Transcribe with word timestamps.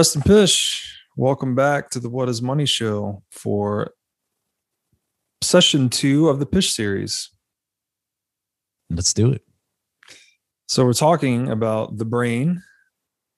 Preston 0.00 0.22
Pysh, 0.22 0.98
welcome 1.14 1.54
back 1.54 1.90
to 1.90 2.00
the 2.00 2.08
What 2.08 2.30
is 2.30 2.40
Money 2.40 2.64
show 2.64 3.22
for 3.30 3.92
session 5.42 5.90
two 5.90 6.30
of 6.30 6.38
the 6.38 6.46
Pish 6.46 6.72
series. 6.72 7.28
Let's 8.88 9.12
do 9.12 9.30
it. 9.30 9.42
So, 10.68 10.86
we're 10.86 10.94
talking 10.94 11.50
about 11.50 11.98
The 11.98 12.06
Brain 12.06 12.62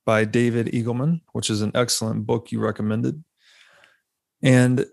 by 0.07 0.25
David 0.25 0.69
Eagleman, 0.69 1.23
which 1.33 1.51
is 1.51 1.63
an 1.63 1.73
excellent 1.75 2.27
book 2.27 2.53
you 2.53 2.61
recommended. 2.61 3.25
And 4.41 4.87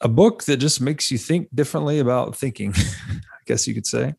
a 0.00 0.08
book 0.08 0.44
that 0.44 0.58
just 0.58 0.80
makes 0.80 1.10
you 1.10 1.18
think 1.18 1.48
differently 1.52 1.98
about 1.98 2.36
thinking, 2.36 2.72
I 2.76 3.42
guess 3.44 3.66
you 3.66 3.74
could 3.74 3.88
say. 3.88 4.14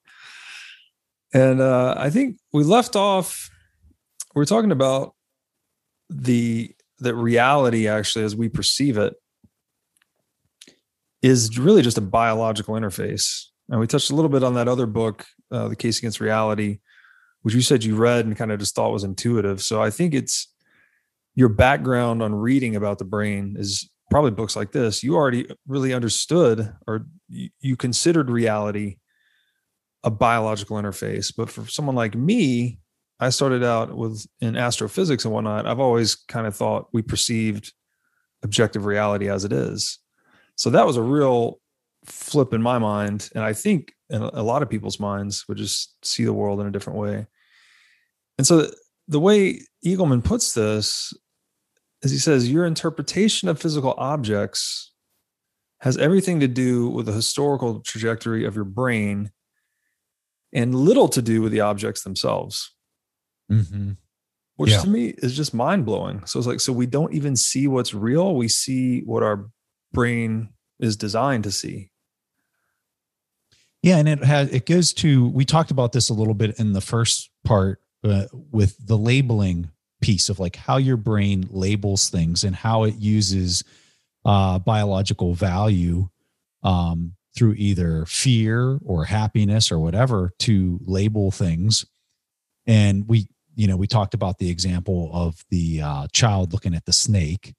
And 1.33 1.61
uh, 1.61 1.95
I 1.97 2.09
think 2.09 2.39
we 2.51 2.65
left 2.65 2.97
off, 2.97 3.49
we 4.35 4.41
we're 4.41 4.45
talking 4.45 4.73
about 4.73 5.15
the 6.21 6.73
that 6.99 7.15
reality 7.15 7.87
actually 7.87 8.23
as 8.23 8.35
we 8.35 8.49
perceive 8.49 8.97
it 8.97 9.13
is 11.21 11.57
really 11.57 11.81
just 11.81 11.97
a 11.97 12.01
biological 12.01 12.75
interface. 12.75 13.45
And 13.69 13.79
we 13.79 13.87
touched 13.87 14.11
a 14.11 14.15
little 14.15 14.29
bit 14.29 14.43
on 14.43 14.53
that 14.55 14.67
other 14.67 14.85
book 14.85 15.25
uh, 15.51 15.67
the 15.67 15.75
case 15.75 15.99
against 15.99 16.19
reality 16.19 16.79
which 17.43 17.53
you 17.53 17.61
said 17.61 17.83
you 17.83 17.95
read 17.95 18.25
and 18.25 18.37
kind 18.37 18.51
of 18.51 18.59
just 18.59 18.73
thought 18.73 18.91
was 18.91 19.03
intuitive. 19.03 19.61
So 19.61 19.81
i 19.81 19.89
think 19.89 20.13
it's 20.13 20.47
your 21.35 21.49
background 21.49 22.21
on 22.21 22.33
reading 22.33 22.75
about 22.75 22.99
the 22.99 23.05
brain 23.05 23.55
is 23.57 23.89
probably 24.11 24.31
books 24.31 24.55
like 24.55 24.71
this. 24.71 25.03
You 25.03 25.15
already 25.15 25.47
really 25.67 25.93
understood 25.93 26.73
or 26.85 27.07
you 27.27 27.75
considered 27.75 28.29
reality 28.29 28.97
a 30.03 30.11
biological 30.11 30.77
interface. 30.77 31.33
But 31.35 31.49
for 31.49 31.67
someone 31.67 31.95
like 31.95 32.13
me 32.13 32.79
I 33.19 33.29
started 33.29 33.63
out 33.63 33.95
with 33.95 34.25
in 34.41 34.57
astrophysics 34.57 35.25
and 35.25 35.33
whatnot. 35.33 35.67
I've 35.67 35.79
always 35.79 36.15
kind 36.15 36.47
of 36.47 36.55
thought 36.55 36.89
we 36.93 37.01
perceived 37.01 37.73
objective 38.43 38.85
reality 38.85 39.29
as 39.29 39.45
it 39.45 39.53
is. 39.53 39.99
So 40.55 40.69
that 40.71 40.85
was 40.85 40.97
a 40.97 41.01
real 41.01 41.59
flip 42.05 42.53
in 42.53 42.61
my 42.61 42.77
mind. 42.77 43.29
And 43.33 43.43
I 43.43 43.53
think 43.53 43.93
in 44.09 44.21
a 44.21 44.43
lot 44.43 44.61
of 44.61 44.69
people's 44.69 44.99
minds 44.99 45.45
would 45.47 45.57
just 45.57 45.95
see 46.05 46.25
the 46.25 46.33
world 46.33 46.59
in 46.59 46.67
a 46.67 46.71
different 46.71 46.99
way. 46.99 47.25
And 48.37 48.45
so 48.45 48.69
the 49.07 49.19
way 49.19 49.61
Eagleman 49.85 50.23
puts 50.23 50.53
this 50.53 51.13
is 52.01 52.11
he 52.11 52.17
says, 52.17 52.51
Your 52.51 52.65
interpretation 52.65 53.47
of 53.47 53.59
physical 53.59 53.93
objects 53.97 54.91
has 55.79 55.97
everything 55.97 56.39
to 56.39 56.47
do 56.47 56.89
with 56.89 57.05
the 57.05 57.11
historical 57.11 57.81
trajectory 57.81 58.45
of 58.45 58.55
your 58.55 58.65
brain 58.65 59.31
and 60.53 60.75
little 60.75 61.09
to 61.09 61.21
do 61.21 61.41
with 61.41 61.51
the 61.51 61.59
objects 61.61 62.03
themselves. 62.03 62.72
Mm-hmm. 63.51 63.91
Which 64.55 64.71
yeah. 64.71 64.81
to 64.81 64.89
me 64.89 65.07
is 65.17 65.35
just 65.35 65.53
mind 65.53 65.85
blowing. 65.85 66.25
So 66.25 66.37
it's 66.39 66.47
like, 66.47 66.59
so 66.59 66.71
we 66.71 66.85
don't 66.85 67.13
even 67.13 67.35
see 67.35 67.67
what's 67.67 67.93
real. 67.93 68.35
We 68.35 68.47
see 68.47 69.01
what 69.01 69.23
our 69.23 69.49
brain 69.91 70.49
is 70.79 70.95
designed 70.95 71.43
to 71.45 71.51
see. 71.51 71.89
Yeah, 73.81 73.97
and 73.97 74.07
it 74.07 74.23
has 74.23 74.49
it 74.49 74.65
goes 74.65 74.93
to 74.93 75.27
we 75.29 75.43
talked 75.43 75.71
about 75.71 75.91
this 75.91 76.09
a 76.09 76.13
little 76.13 76.33
bit 76.33 76.57
in 76.57 76.71
the 76.71 76.81
first 76.81 77.29
part 77.43 77.81
uh, 78.03 78.25
with 78.31 78.77
the 78.85 78.97
labeling 78.97 79.69
piece 80.01 80.29
of 80.29 80.39
like 80.39 80.55
how 80.55 80.77
your 80.77 80.97
brain 80.97 81.47
labels 81.49 82.09
things 82.09 82.43
and 82.43 82.55
how 82.55 82.83
it 82.83 82.95
uses 82.95 83.63
uh, 84.25 84.59
biological 84.59 85.33
value 85.33 86.07
um, 86.63 87.15
through 87.35 87.53
either 87.57 88.05
fear 88.05 88.79
or 88.85 89.05
happiness 89.05 89.71
or 89.71 89.79
whatever 89.79 90.31
to 90.39 90.79
label 90.85 91.31
things. 91.31 91.85
And 92.65 93.07
we 93.07 93.27
you 93.55 93.67
know, 93.67 93.77
we 93.77 93.87
talked 93.87 94.13
about 94.13 94.37
the 94.39 94.49
example 94.49 95.09
of 95.13 95.43
the 95.49 95.81
uh, 95.81 96.07
child 96.11 96.53
looking 96.53 96.73
at 96.73 96.85
the 96.85 96.93
snake. 96.93 97.53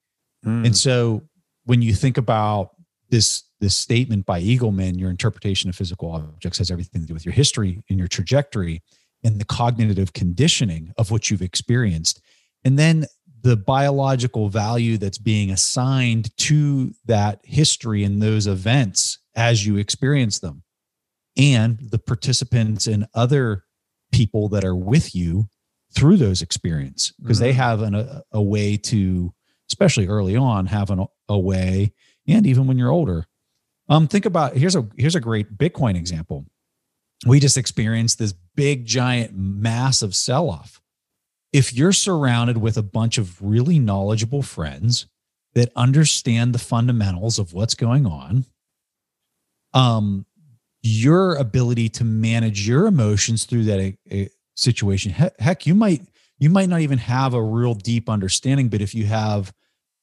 Mm. 0.45 0.65
And 0.67 0.77
so 0.77 1.23
when 1.65 1.81
you 1.81 1.93
think 1.93 2.17
about 2.17 2.71
this 3.09 3.43
this 3.59 3.75
statement 3.75 4.25
by 4.25 4.41
Eagleman, 4.41 4.99
your 4.99 5.09
interpretation 5.09 5.69
of 5.69 5.75
physical 5.75 6.11
objects 6.11 6.57
has 6.57 6.69
everything 6.69 7.01
to 7.01 7.07
do 7.07 7.13
with 7.13 7.25
your 7.25 7.33
history 7.33 7.81
and 7.89 7.97
your 7.97 8.07
trajectory 8.07 8.81
and 9.23 9.39
the 9.39 9.45
cognitive 9.45 10.13
conditioning 10.13 10.93
of 10.97 11.09
what 11.09 11.29
you've 11.29 11.41
experienced. 11.41 12.21
And 12.63 12.77
then 12.77 13.05
the 13.41 13.55
biological 13.55 14.49
value 14.49 14.97
that's 14.97 15.17
being 15.17 15.51
assigned 15.51 16.35
to 16.37 16.91
that 17.05 17.39
history 17.43 18.03
and 18.03 18.21
those 18.21 18.47
events 18.47 19.19
as 19.35 19.65
you 19.65 19.77
experience 19.77 20.39
them. 20.39 20.63
And 21.37 21.79
the 21.79 21.99
participants 21.99 22.87
and 22.87 23.07
other 23.13 23.63
people 24.11 24.49
that 24.49 24.63
are 24.63 24.75
with 24.75 25.15
you 25.15 25.47
through 25.95 26.17
those 26.17 26.41
experience 26.41 27.13
because 27.21 27.37
mm-hmm. 27.37 27.45
they 27.45 27.53
have 27.53 27.81
an, 27.81 27.95
a, 27.95 28.23
a 28.33 28.41
way 28.41 28.77
to 28.77 29.33
especially 29.69 30.07
early 30.07 30.35
on 30.35 30.67
have 30.67 30.91
an, 30.91 31.05
a 31.29 31.39
way 31.39 31.93
and 32.27 32.45
even 32.45 32.67
when 32.67 32.77
you're 32.77 32.91
older. 32.91 33.25
Um 33.87 34.07
think 34.07 34.25
about 34.25 34.57
here's 34.57 34.75
a 34.75 34.87
here's 34.97 35.15
a 35.15 35.21
great 35.21 35.57
bitcoin 35.57 35.95
example. 35.95 36.45
We 37.25 37.39
just 37.39 37.57
experienced 37.57 38.19
this 38.19 38.33
big 38.55 38.85
giant 38.85 39.35
massive 39.35 40.15
sell 40.15 40.49
off 40.49 40.81
if 41.53 41.73
you're 41.73 41.93
surrounded 41.93 42.57
with 42.57 42.77
a 42.77 42.83
bunch 42.83 43.17
of 43.17 43.41
really 43.41 43.79
knowledgeable 43.79 44.41
friends 44.41 45.07
that 45.53 45.71
understand 45.75 46.53
the 46.53 46.59
fundamentals 46.59 47.39
of 47.39 47.53
what's 47.53 47.75
going 47.75 48.05
on 48.05 48.45
um 49.73 50.25
your 50.81 51.35
ability 51.35 51.89
to 51.89 52.03
manage 52.03 52.67
your 52.67 52.85
emotions 52.85 53.45
through 53.45 53.63
that 53.63 53.95
situation. 54.55 55.11
Heck, 55.39 55.65
you 55.65 55.75
might 55.75 56.01
you 56.37 56.49
might 56.49 56.69
not 56.69 56.81
even 56.81 56.97
have 56.97 57.33
a 57.33 57.43
real 57.43 57.73
deep 57.73 58.09
understanding, 58.09 58.69
but 58.69 58.81
if 58.81 58.93
you 58.93 59.05
have 59.05 59.53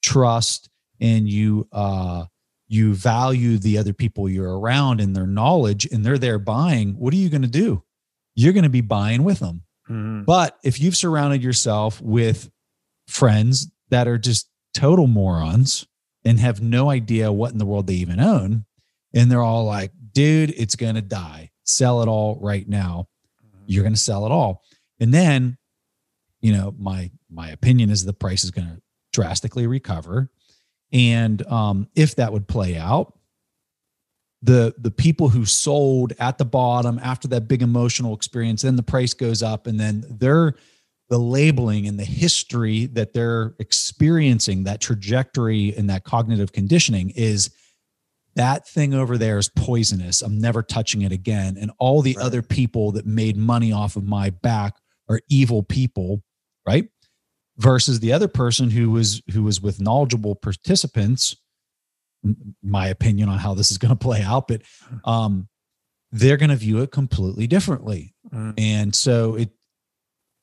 trust 0.03 0.71
and 1.01 1.29
you 1.29 1.69
uh, 1.73 2.27
you 2.69 2.95
value 2.95 3.59
the 3.59 3.79
other 3.79 3.93
people 3.93 4.29
you're 4.29 4.59
around 4.59 5.01
and 5.01 5.15
their 5.15 5.27
knowledge, 5.27 5.87
and 5.87 6.05
they're 6.05 6.19
there 6.19 6.39
buying, 6.39 6.95
what 6.99 7.13
are 7.13 7.19
you 7.19 7.29
going 7.29 7.43
to 7.43 7.49
do? 7.49 7.83
You're 8.35 8.55
going 8.55 8.63
to 8.63 8.71
be 8.71 8.81
buying 8.81 9.25
with 9.25 9.41
them. 9.41 9.63
Mm-hmm. 9.91 10.25
But 10.25 10.59
if 10.65 10.81
you've 10.81 10.97
surrounded 10.97 11.43
yourself 11.43 12.01
with 12.01 12.51
friends 13.09 13.71
that 13.91 14.09
are 14.09 14.17
just 14.17 14.49
total 14.75 15.07
morons 15.07 15.87
and 16.25 16.41
have 16.41 16.63
no 16.63 16.89
idea 16.89 17.33
what 17.33 17.53
in 17.53 17.59
the 17.59 17.67
world 17.67 17.87
they 17.87 17.95
even 17.95 18.21
own, 18.21 18.65
and 19.13 19.31
they're 19.31 19.43
all 19.43 19.65
like, 19.67 19.93
dude, 20.13 20.55
it's 20.57 20.77
going 20.77 20.95
to 20.95 21.03
die. 21.03 21.51
Sell 21.65 22.03
it 22.03 22.09
all 22.09 22.39
right 22.41 22.67
now 22.67 23.09
you're 23.67 23.83
going 23.83 23.95
to 23.95 24.01
sell 24.01 24.27
it 24.27 24.33
all. 24.33 24.63
And 25.01 25.13
then, 25.13 25.59
you 26.41 26.53
know, 26.53 26.75
my 26.79 27.11
my 27.31 27.51
opinion 27.51 27.91
is 27.91 28.05
the 28.05 28.13
price 28.13 28.45
is 28.45 28.51
going 28.51 28.69
to 28.69 28.83
drastically 29.13 29.67
recover. 29.67 30.31
And 30.93 31.47
um, 31.47 31.89
if 31.95 32.17
that 32.17 32.33
would 32.33 32.47
play 32.47 32.77
out, 32.77 33.19
the 34.43 34.75
the 34.79 34.91
people 34.91 35.29
who 35.29 35.47
sold 35.47 36.13
at 36.19 36.39
the 36.39 36.45
bottom 36.45 37.01
after 37.03 37.29
that 37.29 37.49
big 37.49 37.63
emotional 37.63 38.15
experience, 38.15 38.63
then 38.63 38.77
the 38.77 38.83
price 38.83 39.15
goes 39.15 39.43
up, 39.43 39.67
and 39.67 39.79
then 39.79 40.05
they're 40.09 40.55
the 41.09 41.19
labeling 41.19 41.87
and 41.87 41.99
the 41.99 42.05
history 42.05 42.87
that 42.87 43.13
they're 43.13 43.55
experiencing, 43.59 44.65
that 44.65 44.81
trajectory 44.81 45.75
and 45.77 45.91
that 45.91 46.05
cognitive 46.05 46.53
conditioning 46.53 47.11
is 47.11 47.51
that 48.35 48.67
thing 48.67 48.95
over 48.95 49.19
there 49.19 49.39
is 49.39 49.49
poisonous. 49.49 50.23
I'm 50.23 50.39
never 50.39 50.63
touching 50.63 51.03
it 51.03 51.13
again. 51.13 51.57
And 51.61 51.71
all 51.79 52.03
the 52.03 52.15
right. 52.17 52.25
other 52.25 52.43
people 52.43 52.93
that 52.93 53.07
made 53.07 53.37
money 53.37 53.73
off 53.73 53.97
of 53.97 54.05
my 54.05 54.31
back 54.31 54.77
are 55.09 55.21
evil 55.29 55.63
people, 55.63 56.23
right? 56.67 56.89
Versus 57.59 58.01
the 58.01 58.13
other 58.13 58.29
person 58.29 58.71
who 58.71 58.91
was 58.91 59.23
who 59.33 59.43
was 59.43 59.61
with 59.61 59.81
knowledgeable 59.81 60.35
participants. 60.35 61.37
My 62.63 62.87
opinion 62.87 63.29
on 63.29 63.39
how 63.39 63.55
this 63.55 63.71
is 63.71 63.79
going 63.79 63.91
to 63.91 63.97
play 63.97 64.23
out, 64.23 64.47
but 64.47 64.63
um, 65.05 65.49
they're 66.13 66.37
going 66.37 66.51
to 66.51 66.57
view 66.57 66.81
it 66.81 66.93
completely 66.93 67.49
differently. 67.49 68.15
Mm. 68.33 68.55
And 68.57 68.95
so 68.95 69.35
it, 69.35 69.51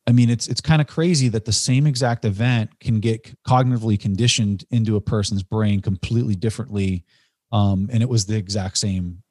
I 0.05 0.11
mean, 0.11 0.29
it's 0.29 0.47
it's 0.47 0.61
kind 0.61 0.81
of 0.81 0.87
crazy 0.87 1.29
that 1.29 1.45
the 1.45 1.53
same 1.53 1.87
exact 1.87 2.25
event 2.25 2.79
can 2.79 2.99
get 2.99 3.33
cognitively 3.47 3.99
conditioned 3.99 4.65
into 4.71 4.97
a 4.97 5.01
person's 5.01 5.41
brain 5.41 5.81
completely 5.81 6.35
differently 6.35 7.05
um, 7.51 7.89
and 7.91 8.03
it 8.03 8.09
was 8.09 8.25
the 8.25 8.37
exact 8.37 8.77
same 8.77 9.23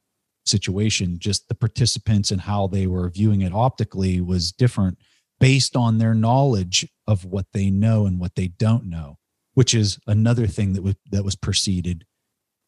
situation. 0.45 1.19
Just 1.19 1.49
the 1.49 1.55
participants 1.55 2.31
and 2.31 2.41
how 2.41 2.67
they 2.67 2.87
were 2.87 3.09
viewing 3.09 3.43
it 3.43 3.53
optically 3.53 4.21
was 4.21 4.53
different 4.53 4.99
based 5.41 5.77
on 5.77 5.99
their 5.99 6.15
knowledge 6.15 6.87
of 7.07 7.25
what 7.25 7.47
they 7.53 7.71
know 7.71 8.07
and 8.07 8.19
what 8.19 8.35
they 8.35 8.49
don't 8.49 8.85
know, 8.85 9.19
which 9.55 9.75
is 9.75 9.99
another 10.07 10.47
thing 10.47 10.73
that 10.73 10.83
was 10.83 10.97
that 11.11 11.25
was 11.25 11.37
preceded 11.37 12.05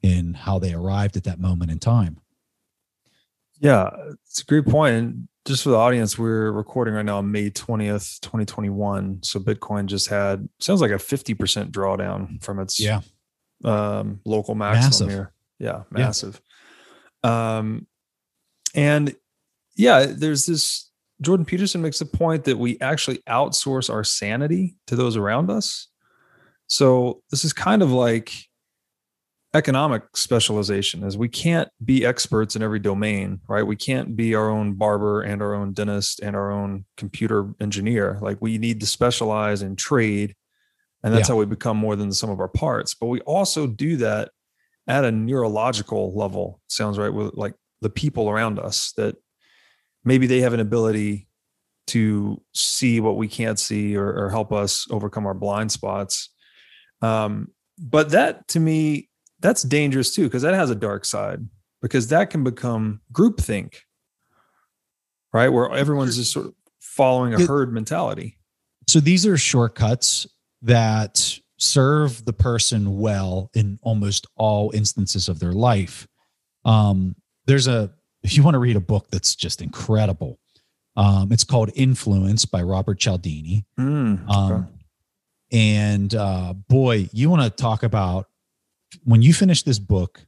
in 0.02 0.34
how 0.34 0.58
they 0.58 0.72
arrived 0.72 1.16
at 1.16 1.24
that 1.24 1.40
moment 1.40 1.70
in 1.70 1.78
time. 1.78 2.20
Yeah, 3.58 3.90
it's 4.24 4.40
a 4.40 4.44
great 4.46 4.64
point. 4.64 4.96
And 4.96 5.28
just 5.44 5.64
for 5.64 5.70
the 5.70 5.76
audience, 5.76 6.18
we're 6.18 6.50
recording 6.50 6.94
right 6.94 7.04
now 7.04 7.18
on 7.18 7.30
May 7.30 7.50
20th, 7.50 8.20
2021. 8.20 9.22
So 9.22 9.38
Bitcoin 9.38 9.84
just 9.84 10.08
had 10.08 10.48
sounds 10.58 10.80
like 10.80 10.90
a 10.90 10.94
50% 10.94 11.70
drawdown 11.70 12.42
from 12.42 12.58
its 12.58 12.80
yeah 12.80 13.00
um, 13.64 14.20
local 14.24 14.54
maximum 14.54 14.84
Massive. 14.84 15.08
here. 15.10 15.32
Yeah, 15.60 15.82
massive. 15.90 16.40
Yeah. 17.22 17.58
Um, 17.58 17.86
and 18.74 19.14
yeah, 19.76 20.06
there's 20.06 20.46
this 20.46 20.90
Jordan 21.20 21.44
Peterson 21.44 21.82
makes 21.82 22.00
a 22.00 22.06
point 22.06 22.44
that 22.44 22.58
we 22.58 22.80
actually 22.80 23.18
outsource 23.28 23.90
our 23.90 24.02
sanity 24.02 24.76
to 24.86 24.96
those 24.96 25.16
around 25.16 25.50
us. 25.50 25.88
So 26.66 27.22
this 27.30 27.44
is 27.44 27.52
kind 27.52 27.82
of 27.82 27.92
like 27.92 28.32
economic 29.52 30.04
specialization 30.14 31.02
is 31.02 31.18
we 31.18 31.28
can't 31.28 31.68
be 31.84 32.06
experts 32.06 32.54
in 32.54 32.62
every 32.62 32.78
domain 32.78 33.40
right 33.48 33.66
we 33.66 33.74
can't 33.74 34.14
be 34.14 34.32
our 34.32 34.48
own 34.48 34.74
barber 34.74 35.22
and 35.22 35.42
our 35.42 35.56
own 35.56 35.72
dentist 35.72 36.20
and 36.20 36.36
our 36.36 36.52
own 36.52 36.84
computer 36.96 37.52
engineer 37.60 38.16
like 38.22 38.38
we 38.40 38.58
need 38.58 38.78
to 38.78 38.86
specialize 38.86 39.62
in 39.62 39.74
trade 39.74 40.36
and 41.02 41.12
that's 41.12 41.28
yeah. 41.28 41.34
how 41.34 41.38
we 41.38 41.46
become 41.46 41.76
more 41.76 41.96
than 41.96 42.08
the 42.08 42.14
sum 42.14 42.30
of 42.30 42.38
our 42.38 42.46
parts 42.46 42.94
but 42.94 43.08
we 43.08 43.20
also 43.22 43.66
do 43.66 43.96
that 43.96 44.30
at 44.90 45.04
a 45.04 45.12
neurological 45.12 46.14
level 46.14 46.60
sounds 46.68 46.98
right 46.98 47.12
with 47.12 47.34
like 47.34 47.54
the 47.80 47.90
people 47.90 48.28
around 48.28 48.58
us 48.58 48.92
that 48.96 49.16
maybe 50.04 50.26
they 50.26 50.40
have 50.40 50.52
an 50.52 50.60
ability 50.60 51.28
to 51.86 52.40
see 52.54 53.00
what 53.00 53.16
we 53.16 53.26
can't 53.26 53.58
see 53.58 53.96
or, 53.96 54.12
or 54.12 54.30
help 54.30 54.52
us 54.52 54.86
overcome 54.90 55.26
our 55.26 55.34
blind 55.34 55.72
spots. 55.72 56.30
Um, 57.02 57.48
but 57.78 58.10
that 58.10 58.46
to 58.48 58.60
me 58.60 59.08
that's 59.40 59.62
dangerous 59.62 60.14
too 60.14 60.24
because 60.24 60.42
that 60.42 60.54
has 60.54 60.70
a 60.70 60.74
dark 60.74 61.04
side 61.04 61.40
because 61.80 62.08
that 62.08 62.28
can 62.28 62.44
become 62.44 63.00
groupthink 63.12 63.76
right? 65.32 65.48
Where 65.48 65.72
everyone's 65.72 66.16
just 66.16 66.32
sort 66.32 66.46
of 66.46 66.54
following 66.80 67.34
a 67.34 67.46
herd 67.46 67.72
mentality. 67.72 68.38
So 68.88 69.00
these 69.00 69.26
are 69.26 69.36
shortcuts 69.36 70.26
that 70.62 71.38
serve 71.60 72.24
the 72.24 72.32
person 72.32 72.98
well 72.98 73.50
in 73.54 73.78
almost 73.82 74.26
all 74.36 74.70
instances 74.74 75.28
of 75.28 75.38
their 75.38 75.52
life 75.52 76.08
um, 76.64 77.14
there's 77.46 77.66
a 77.68 77.90
if 78.22 78.36
you 78.36 78.42
want 78.42 78.54
to 78.54 78.58
read 78.58 78.76
a 78.76 78.80
book 78.80 79.06
that's 79.10 79.34
just 79.34 79.62
incredible 79.62 80.38
um, 80.96 81.30
it's 81.30 81.44
called 81.44 81.70
influence 81.74 82.44
by 82.44 82.62
robert 82.62 82.98
cialdini 82.98 83.64
mm, 83.78 84.22
okay. 84.24 84.54
um, 84.54 84.68
and 85.52 86.14
uh, 86.14 86.52
boy 86.68 87.08
you 87.12 87.30
want 87.30 87.42
to 87.42 87.50
talk 87.50 87.82
about 87.82 88.26
when 89.04 89.22
you 89.22 89.32
finish 89.32 89.62
this 89.62 89.78
book, 89.78 90.24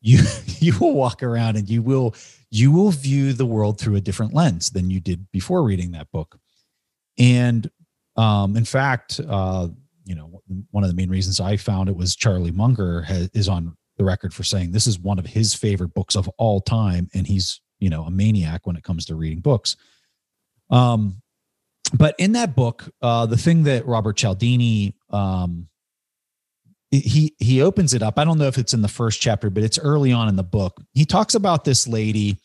you 0.00 0.20
you 0.58 0.78
will 0.78 0.94
walk 0.94 1.22
around 1.22 1.56
and 1.56 1.68
you 1.68 1.82
will 1.82 2.14
you 2.50 2.70
will 2.72 2.90
view 2.90 3.32
the 3.32 3.46
world 3.46 3.80
through 3.80 3.96
a 3.96 4.00
different 4.00 4.34
lens 4.34 4.70
than 4.70 4.90
you 4.90 5.00
did 5.00 5.30
before 5.32 5.62
reading 5.62 5.92
that 5.92 6.10
book. 6.12 6.38
And 7.18 7.70
um, 8.16 8.56
in 8.56 8.64
fact, 8.64 9.20
uh, 9.26 9.68
you 10.06 10.14
know, 10.14 10.40
one 10.70 10.84
of 10.84 10.88
the 10.88 10.96
main 10.96 11.10
reasons 11.10 11.40
I 11.40 11.56
found 11.56 11.88
it 11.88 11.96
was 11.96 12.16
Charlie 12.16 12.52
Munger 12.52 13.02
has, 13.02 13.28
is 13.34 13.48
on 13.48 13.76
the 13.98 14.04
record 14.04 14.32
for 14.32 14.44
saying 14.44 14.70
this 14.70 14.86
is 14.86 14.98
one 14.98 15.18
of 15.18 15.26
his 15.26 15.54
favorite 15.54 15.94
books 15.94 16.14
of 16.14 16.28
all 16.38 16.60
time, 16.60 17.08
and 17.12 17.26
he's 17.26 17.60
you 17.80 17.90
know 17.90 18.04
a 18.04 18.10
maniac 18.10 18.66
when 18.66 18.76
it 18.76 18.84
comes 18.84 19.04
to 19.06 19.16
reading 19.16 19.40
books. 19.40 19.76
Um, 20.70 21.22
but 21.92 22.14
in 22.18 22.32
that 22.32 22.56
book, 22.56 22.88
uh, 23.02 23.26
the 23.26 23.36
thing 23.36 23.64
that 23.64 23.86
Robert 23.86 24.16
Cialdini 24.16 24.94
um, 25.10 25.68
he 26.90 27.34
he 27.38 27.60
opens 27.60 27.94
it 27.94 28.02
up. 28.02 28.18
I 28.18 28.24
don't 28.24 28.38
know 28.38 28.46
if 28.46 28.58
it's 28.58 28.74
in 28.74 28.82
the 28.82 28.88
first 28.88 29.20
chapter, 29.20 29.50
but 29.50 29.64
it's 29.64 29.78
early 29.78 30.12
on 30.12 30.28
in 30.28 30.36
the 30.36 30.44
book. 30.44 30.80
He 30.92 31.04
talks 31.04 31.34
about 31.34 31.64
this 31.64 31.88
lady 31.88 32.38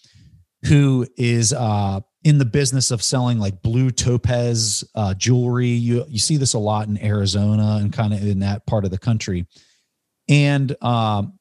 who 0.66 1.08
is 1.18 1.54
uh, 1.54 2.02
in 2.24 2.38
the 2.38 2.46
business 2.46 2.92
of 2.92 3.02
selling 3.02 3.40
like 3.40 3.62
blue 3.62 3.90
topaz 3.90 4.84
uh, 4.96 5.14
jewelry. 5.14 5.68
You 5.68 6.06
you 6.08 6.20
see 6.20 6.38
this 6.38 6.54
a 6.54 6.60
lot 6.60 6.88
in 6.88 7.04
Arizona 7.04 7.78
and 7.82 7.92
kind 7.92 8.14
of 8.14 8.26
in 8.26 8.40
that 8.40 8.66
part 8.66 8.86
of 8.86 8.92
the 8.92 8.98
country. 8.98 9.48
And 10.30 10.82
um, 10.84 11.40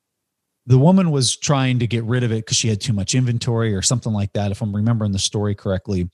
the 0.67 0.79
woman 0.79 1.11
was 1.11 1.37
trying 1.37 1.79
to 1.81 1.87
get 1.87 2.05
rid 2.05 2.25
of 2.25 2.33
it 2.33 2.45
because 2.45 2.57
she 2.57 2.69
had 2.69 2.81
too 2.81 2.93
much 2.93 3.15
inventory 3.15 3.75
or 3.75 3.83
something 3.83 4.13
like 4.13 4.33
that, 4.33 4.51
if 4.51 4.63
I'm 4.63 4.75
remembering 4.75 5.13
the 5.13 5.19
story 5.19 5.55
correctly. 5.55 6.09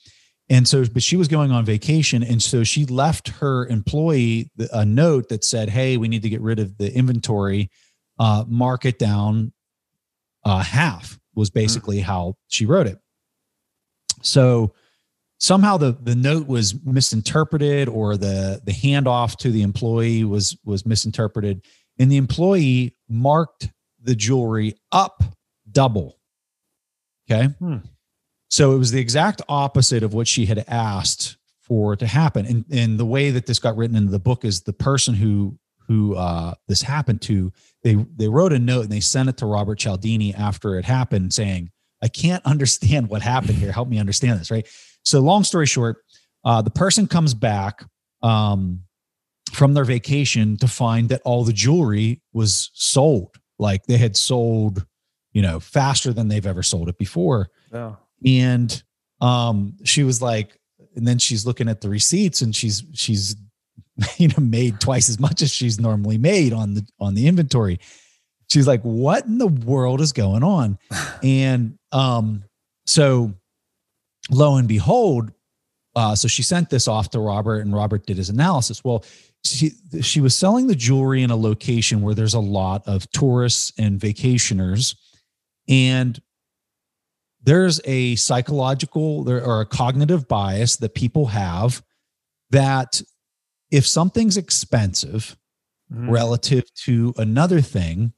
And 0.48 0.66
so, 0.66 0.84
but 0.84 1.02
she 1.02 1.16
was 1.16 1.28
going 1.28 1.50
on 1.50 1.64
vacation. 1.64 2.22
And 2.22 2.42
so 2.42 2.62
she 2.62 2.86
left 2.86 3.28
her 3.28 3.66
employee 3.66 4.50
a 4.72 4.84
note 4.84 5.28
that 5.28 5.44
said, 5.44 5.68
Hey, 5.68 5.96
we 5.96 6.08
need 6.08 6.22
to 6.22 6.28
get 6.28 6.40
rid 6.40 6.58
of 6.58 6.76
the 6.78 6.92
inventory, 6.94 7.70
uh, 8.18 8.44
mark 8.46 8.84
it 8.84 8.98
down 8.98 9.52
uh, 10.44 10.62
half, 10.62 11.18
was 11.34 11.50
mm-hmm. 11.50 11.58
basically 11.58 11.96
mm-hmm. 11.98 12.06
how 12.06 12.34
she 12.48 12.66
wrote 12.66 12.86
it. 12.86 12.98
So 14.22 14.74
somehow 15.38 15.76
the, 15.76 15.96
the 16.00 16.14
note 16.14 16.46
was 16.46 16.74
misinterpreted 16.84 17.88
or 17.88 18.16
the, 18.16 18.60
the 18.64 18.72
handoff 18.72 19.36
to 19.38 19.50
the 19.50 19.62
employee 19.62 20.24
was, 20.24 20.56
was 20.64 20.86
misinterpreted. 20.86 21.64
And 21.98 22.10
the 22.10 22.16
employee 22.16 22.96
marked 23.08 23.70
the 24.02 24.14
jewelry 24.14 24.74
up 24.92 25.22
double. 25.70 26.18
Okay. 27.30 27.48
Hmm. 27.58 27.78
So 28.48 28.72
it 28.72 28.78
was 28.78 28.92
the 28.92 29.00
exact 29.00 29.42
opposite 29.48 30.02
of 30.02 30.14
what 30.14 30.28
she 30.28 30.46
had 30.46 30.64
asked 30.68 31.36
for 31.60 31.96
to 31.96 32.06
happen. 32.06 32.46
And 32.46 32.64
and 32.70 32.98
the 32.98 33.04
way 33.04 33.30
that 33.30 33.46
this 33.46 33.58
got 33.58 33.76
written 33.76 33.96
into 33.96 34.12
the 34.12 34.20
book 34.20 34.44
is 34.44 34.62
the 34.62 34.72
person 34.72 35.14
who 35.14 35.58
who 35.88 36.14
uh, 36.14 36.54
this 36.68 36.82
happened 36.82 37.22
to, 37.22 37.52
they 37.82 37.96
they 38.16 38.28
wrote 38.28 38.52
a 38.52 38.58
note 38.58 38.84
and 38.84 38.92
they 38.92 39.00
sent 39.00 39.28
it 39.28 39.36
to 39.38 39.46
Robert 39.46 39.78
Cialdini 39.78 40.34
after 40.34 40.78
it 40.78 40.84
happened, 40.84 41.34
saying, 41.34 41.70
"I 42.06 42.08
can't 42.08 42.44
understand 42.46 43.08
what 43.08 43.22
happened 43.22 43.58
here. 43.58 43.72
Help 43.72 43.88
me 43.88 43.98
understand 43.98 44.40
this." 44.40 44.50
Right. 44.50 44.66
So 45.04 45.20
long 45.20 45.44
story 45.44 45.66
short, 45.66 45.98
uh, 46.44 46.62
the 46.62 46.70
person 46.70 47.06
comes 47.06 47.34
back 47.34 47.84
um, 48.22 48.80
from 49.52 49.74
their 49.74 49.84
vacation 49.84 50.56
to 50.58 50.68
find 50.68 51.08
that 51.10 51.22
all 51.24 51.44
the 51.44 51.52
jewelry 51.52 52.22
was 52.32 52.70
sold. 52.74 53.36
Like 53.58 53.86
they 53.86 53.98
had 53.98 54.16
sold, 54.16 54.84
you 55.32 55.42
know, 55.42 55.60
faster 55.60 56.12
than 56.12 56.28
they've 56.28 56.46
ever 56.46 56.62
sold 56.62 56.88
it 56.88 56.98
before. 56.98 57.50
Yeah 57.72 57.94
and 58.24 58.82
um 59.20 59.76
she 59.84 60.02
was 60.02 60.22
like 60.22 60.58
and 60.94 61.06
then 61.06 61.18
she's 61.18 61.44
looking 61.44 61.68
at 61.68 61.80
the 61.80 61.88
receipts 61.88 62.40
and 62.40 62.54
she's 62.54 62.84
she's 62.92 63.36
you 64.16 64.28
know 64.28 64.42
made 64.42 64.80
twice 64.80 65.08
as 65.08 65.18
much 65.18 65.42
as 65.42 65.52
she's 65.52 65.80
normally 65.80 66.18
made 66.18 66.52
on 66.52 66.74
the 66.74 66.86
on 67.00 67.14
the 67.14 67.26
inventory 67.26 67.78
she's 68.50 68.66
like 68.66 68.82
what 68.82 69.24
in 69.26 69.38
the 69.38 69.46
world 69.46 70.00
is 70.00 70.12
going 70.12 70.42
on? 70.42 70.78
And 71.22 71.78
um 71.92 72.44
so 72.86 73.32
lo 74.30 74.56
and 74.56 74.68
behold 74.68 75.32
uh 75.94 76.14
so 76.14 76.28
she 76.28 76.42
sent 76.42 76.68
this 76.68 76.88
off 76.88 77.10
to 77.10 77.20
robert 77.20 77.60
and 77.60 77.74
robert 77.74 78.06
did 78.06 78.16
his 78.16 78.28
analysis. 78.28 78.84
Well 78.84 79.04
she 79.46 79.72
she 80.02 80.20
was 80.20 80.36
selling 80.36 80.66
the 80.66 80.74
jewelry 80.74 81.22
in 81.22 81.30
a 81.30 81.36
location 81.36 82.02
where 82.02 82.14
there's 82.14 82.34
a 82.34 82.40
lot 82.40 82.86
of 82.86 83.10
tourists 83.12 83.72
and 83.78 84.00
vacationers. 84.00 84.96
And 85.68 86.20
there's 87.42 87.80
a 87.84 88.16
psychological 88.16 89.28
or 89.30 89.60
a 89.60 89.66
cognitive 89.66 90.28
bias 90.28 90.76
that 90.76 90.94
people 90.94 91.26
have 91.26 91.82
that 92.50 93.00
if 93.70 93.86
something's 93.86 94.36
expensive 94.36 95.36
mm. 95.92 96.10
relative 96.10 96.72
to 96.74 97.14
another 97.16 97.60
thing, 97.60 98.12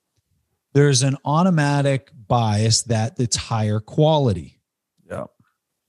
there's 0.79 1.03
an 1.03 1.17
automatic 1.25 2.13
bias 2.29 2.83
that 2.83 3.19
it's 3.19 3.35
higher 3.35 3.81
quality. 3.81 4.61
Yeah. 5.11 5.25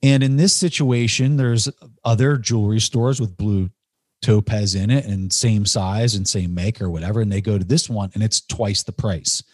And 0.02 0.24
in 0.24 0.36
this 0.36 0.52
situation, 0.52 1.36
there's 1.36 1.68
other 2.04 2.36
jewelry 2.36 2.80
stores 2.80 3.20
with 3.20 3.36
blue 3.36 3.70
topaz 4.20 4.74
in 4.74 4.90
it 4.90 5.04
and 5.04 5.32
same 5.32 5.64
size 5.64 6.16
and 6.16 6.26
same 6.26 6.54
make 6.54 6.82
or 6.82 6.90
whatever. 6.90 7.20
And 7.20 7.30
they 7.30 7.40
go 7.40 7.56
to 7.56 7.64
this 7.64 7.88
one 7.88 8.10
and 8.14 8.22
it's 8.24 8.40
twice 8.40 8.82
the 8.82 8.90
price. 8.90 9.44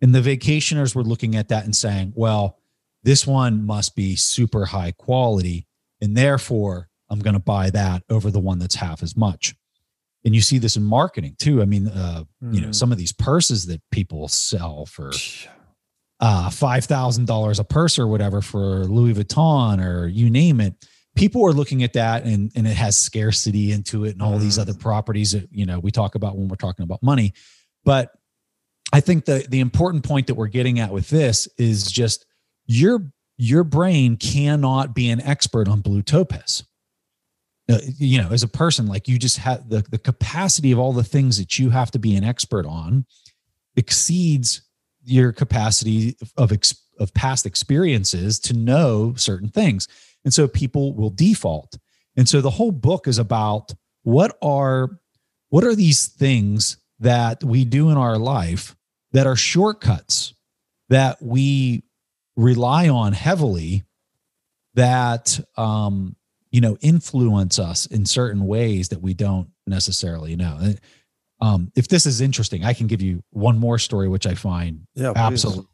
And 0.00 0.14
the 0.14 0.20
vacationers 0.20 0.94
were 0.94 1.02
looking 1.02 1.34
at 1.34 1.48
that 1.48 1.64
and 1.64 1.74
saying, 1.74 2.12
well, 2.14 2.60
this 3.02 3.26
one 3.26 3.66
must 3.66 3.96
be 3.96 4.14
super 4.14 4.64
high 4.64 4.92
quality. 4.92 5.66
And 6.00 6.16
therefore, 6.16 6.88
I'm 7.10 7.18
going 7.18 7.34
to 7.34 7.40
buy 7.40 7.70
that 7.70 8.04
over 8.08 8.30
the 8.30 8.38
one 8.38 8.60
that's 8.60 8.76
half 8.76 9.02
as 9.02 9.16
much. 9.16 9.56
And 10.24 10.34
you 10.34 10.40
see 10.40 10.58
this 10.58 10.76
in 10.76 10.82
marketing 10.82 11.36
too. 11.38 11.60
I 11.60 11.66
mean, 11.66 11.88
uh, 11.88 12.24
mm. 12.42 12.54
you 12.54 12.60
know, 12.60 12.68
hmm. 12.68 12.72
some 12.72 12.92
of 12.92 12.98
these 12.98 13.12
purses 13.12 13.66
that 13.66 13.82
people 13.90 14.28
sell 14.28 14.86
for 14.86 15.10
uh, 16.20 16.48
$5,000 16.48 17.58
a 17.58 17.64
purse 17.64 17.98
or 17.98 18.06
whatever 18.06 18.40
for 18.40 18.84
Louis 18.84 19.12
Vuitton 19.14 19.84
or 19.84 20.06
you 20.06 20.30
name 20.30 20.60
it. 20.60 20.74
People 21.14 21.46
are 21.46 21.52
looking 21.52 21.82
at 21.82 21.92
that 21.92 22.24
and, 22.24 22.50
and 22.56 22.66
it 22.66 22.76
has 22.76 22.96
scarcity 22.96 23.70
into 23.70 24.04
it 24.04 24.12
and 24.12 24.22
all 24.22 24.38
mm. 24.38 24.40
these 24.40 24.58
other 24.58 24.72
hmm. 24.72 24.80
properties 24.80 25.32
that, 25.32 25.48
you 25.52 25.66
know, 25.66 25.78
we 25.78 25.90
talk 25.90 26.14
about 26.14 26.36
when 26.36 26.48
we're 26.48 26.56
talking 26.56 26.84
about 26.84 27.02
money. 27.02 27.34
But 27.84 28.10
I 28.92 29.00
think 29.00 29.26
the, 29.26 29.46
the 29.48 29.60
important 29.60 30.04
point 30.04 30.28
that 30.28 30.34
we're 30.34 30.46
getting 30.46 30.80
at 30.80 30.92
with 30.92 31.10
this 31.10 31.48
is 31.58 31.84
just 31.90 32.24
your 32.66 33.10
your 33.36 33.64
brain 33.64 34.16
cannot 34.16 34.94
be 34.94 35.10
an 35.10 35.20
expert 35.20 35.68
on 35.68 35.80
blue 35.80 36.02
topaz 36.02 36.62
you 37.66 38.20
know 38.20 38.28
as 38.30 38.42
a 38.42 38.48
person 38.48 38.86
like 38.86 39.08
you 39.08 39.18
just 39.18 39.38
have 39.38 39.68
the, 39.68 39.82
the 39.90 39.98
capacity 39.98 40.70
of 40.70 40.78
all 40.78 40.92
the 40.92 41.02
things 41.02 41.38
that 41.38 41.58
you 41.58 41.70
have 41.70 41.90
to 41.90 41.98
be 41.98 42.14
an 42.14 42.22
expert 42.22 42.66
on 42.66 43.06
exceeds 43.76 44.62
your 45.02 45.32
capacity 45.32 46.16
of 46.36 46.52
of 46.98 47.12
past 47.14 47.46
experiences 47.46 48.38
to 48.40 48.54
know 48.54 49.14
certain 49.16 49.48
things. 49.48 49.88
And 50.24 50.32
so 50.32 50.48
people 50.48 50.94
will 50.94 51.10
default. 51.10 51.76
And 52.16 52.28
so 52.28 52.40
the 52.40 52.50
whole 52.50 52.72
book 52.72 53.08
is 53.08 53.18
about 53.18 53.72
what 54.02 54.36
are 54.42 55.00
what 55.48 55.64
are 55.64 55.74
these 55.74 56.08
things 56.08 56.78
that 57.00 57.44
we 57.44 57.64
do 57.64 57.90
in 57.90 57.96
our 57.96 58.18
life 58.18 58.74
that 59.12 59.26
are 59.26 59.36
shortcuts 59.36 60.34
that 60.88 61.20
we 61.22 61.84
rely 62.36 62.88
on 62.88 63.12
heavily 63.12 63.84
that 64.74 65.38
um, 65.56 66.16
you 66.54 66.60
know 66.60 66.76
influence 66.80 67.58
us 67.58 67.86
in 67.86 68.06
certain 68.06 68.46
ways 68.46 68.88
that 68.90 69.00
we 69.00 69.12
don't 69.12 69.48
necessarily 69.66 70.36
know. 70.36 70.74
Um, 71.40 71.72
if 71.74 71.88
this 71.88 72.06
is 72.06 72.20
interesting 72.20 72.64
i 72.64 72.72
can 72.72 72.86
give 72.86 73.02
you 73.02 73.22
one 73.30 73.58
more 73.58 73.76
story 73.76 74.08
which 74.08 74.24
i 74.24 74.34
find 74.34 74.86
yeah, 74.94 75.12
absolutely 75.16 75.66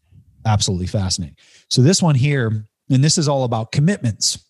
absolutely 0.46 0.86
fascinating. 0.86 1.36
So 1.68 1.82
this 1.82 2.02
one 2.02 2.14
here 2.14 2.66
and 2.90 3.04
this 3.04 3.18
is 3.18 3.28
all 3.28 3.44
about 3.44 3.72
commitments. 3.72 4.44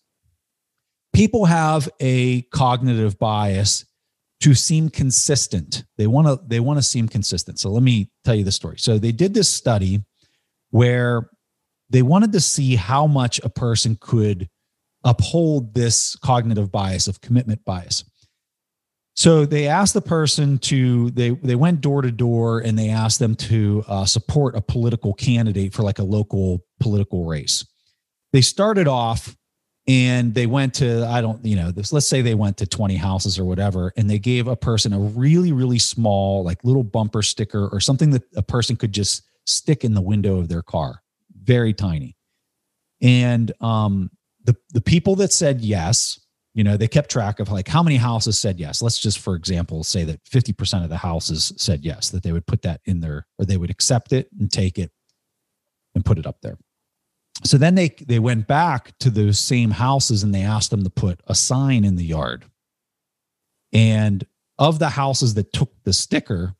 People 1.13 1.45
have 1.45 1.89
a 1.99 2.43
cognitive 2.53 3.19
bias 3.19 3.85
to 4.39 4.55
seem 4.55 4.89
consistent. 4.89 5.83
They 5.97 6.07
want 6.07 6.27
to 6.27 6.39
they 6.47 6.59
want 6.59 6.79
to 6.79 6.83
seem 6.83 7.07
consistent. 7.07 7.59
So 7.59 7.69
let 7.69 7.83
me 7.83 8.09
tell 8.23 8.35
you 8.35 8.43
the 8.43 8.51
story. 8.51 8.77
So 8.77 8.97
they 8.97 9.11
did 9.11 9.33
this 9.33 9.49
study 9.49 10.03
where 10.69 11.29
they 11.89 12.01
wanted 12.01 12.31
to 12.31 12.39
see 12.39 12.75
how 12.75 13.05
much 13.07 13.39
a 13.43 13.49
person 13.49 13.97
could 13.99 14.49
uphold 15.03 15.73
this 15.73 16.15
cognitive 16.17 16.71
bias 16.71 17.07
of 17.07 17.21
commitment 17.21 17.63
bias. 17.65 18.03
So 19.15 19.45
they 19.45 19.67
asked 19.67 19.93
the 19.93 20.01
person 20.01 20.57
to 20.59 21.11
they 21.11 21.31
they 21.31 21.55
went 21.55 21.81
door 21.81 22.01
to 22.01 22.11
door 22.11 22.59
and 22.59 22.77
they 22.79 22.89
asked 22.89 23.19
them 23.19 23.35
to 23.35 23.83
uh, 23.87 24.05
support 24.05 24.55
a 24.55 24.61
political 24.61 25.13
candidate 25.13 25.73
for 25.73 25.83
like 25.83 25.99
a 25.99 26.03
local 26.03 26.65
political 26.79 27.25
race. 27.25 27.65
They 28.31 28.41
started 28.41 28.87
off 28.87 29.35
and 29.87 30.33
they 30.33 30.45
went 30.45 30.73
to 30.75 31.05
I 31.05 31.21
don't 31.21 31.43
you 31.45 31.55
know 31.55 31.71
this 31.71 31.91
let's 31.91 32.07
say 32.07 32.21
they 32.21 32.35
went 32.35 32.57
to 32.57 32.67
20 32.67 32.95
houses 32.95 33.39
or 33.39 33.45
whatever 33.45 33.91
and 33.97 34.09
they 34.09 34.19
gave 34.19 34.47
a 34.47 34.55
person 34.55 34.93
a 34.93 34.99
really 34.99 35.51
really 35.51 35.79
small 35.79 36.43
like 36.43 36.63
little 36.63 36.83
bumper 36.83 37.21
sticker 37.21 37.67
or 37.67 37.79
something 37.79 38.11
that 38.11 38.23
a 38.35 38.43
person 38.43 38.75
could 38.75 38.93
just 38.93 39.23
stick 39.45 39.83
in 39.83 39.93
the 39.93 40.01
window 40.01 40.37
of 40.37 40.49
their 40.49 40.61
car 40.61 41.01
very 41.43 41.73
tiny 41.73 42.15
and 43.01 43.51
um 43.59 44.11
the 44.43 44.55
the 44.73 44.81
people 44.81 45.15
that 45.15 45.31
said 45.33 45.61
yes 45.61 46.19
you 46.53 46.63
know 46.63 46.75
they 46.77 46.87
kept 46.87 47.09
track 47.09 47.39
of 47.39 47.49
like 47.49 47.67
how 47.67 47.81
many 47.81 47.95
houses 47.95 48.37
said 48.37 48.59
yes. 48.59 48.81
Let's 48.81 48.99
just 48.99 49.19
for 49.19 49.35
example 49.35 49.83
say 49.83 50.03
that 50.03 50.23
50% 50.25 50.83
of 50.83 50.89
the 50.89 50.97
houses 50.97 51.53
said 51.57 51.83
yes 51.83 52.09
that 52.09 52.23
they 52.23 52.31
would 52.31 52.45
put 52.45 52.61
that 52.63 52.81
in 52.85 52.99
there 52.99 53.27
or 53.37 53.45
they 53.45 53.57
would 53.57 53.69
accept 53.69 54.11
it 54.11 54.27
and 54.37 54.51
take 54.51 54.77
it 54.77 54.91
and 55.95 56.03
put 56.03 56.17
it 56.17 56.27
up 56.27 56.37
there. 56.41 56.57
So 57.43 57.57
then 57.57 57.75
they 57.75 57.89
they 58.05 58.19
went 58.19 58.47
back 58.47 58.97
to 58.99 59.09
those 59.09 59.39
same 59.39 59.71
houses 59.71 60.23
and 60.23 60.35
they 60.35 60.41
asked 60.41 60.71
them 60.71 60.83
to 60.83 60.89
put 60.89 61.21
a 61.27 61.35
sign 61.35 61.85
in 61.85 61.95
the 61.95 62.05
yard. 62.05 62.45
And 63.73 64.25
of 64.59 64.79
the 64.79 64.89
houses 64.89 65.33
that 65.35 65.53
took 65.53 65.71
the 65.85 65.93
sticker 65.93 66.55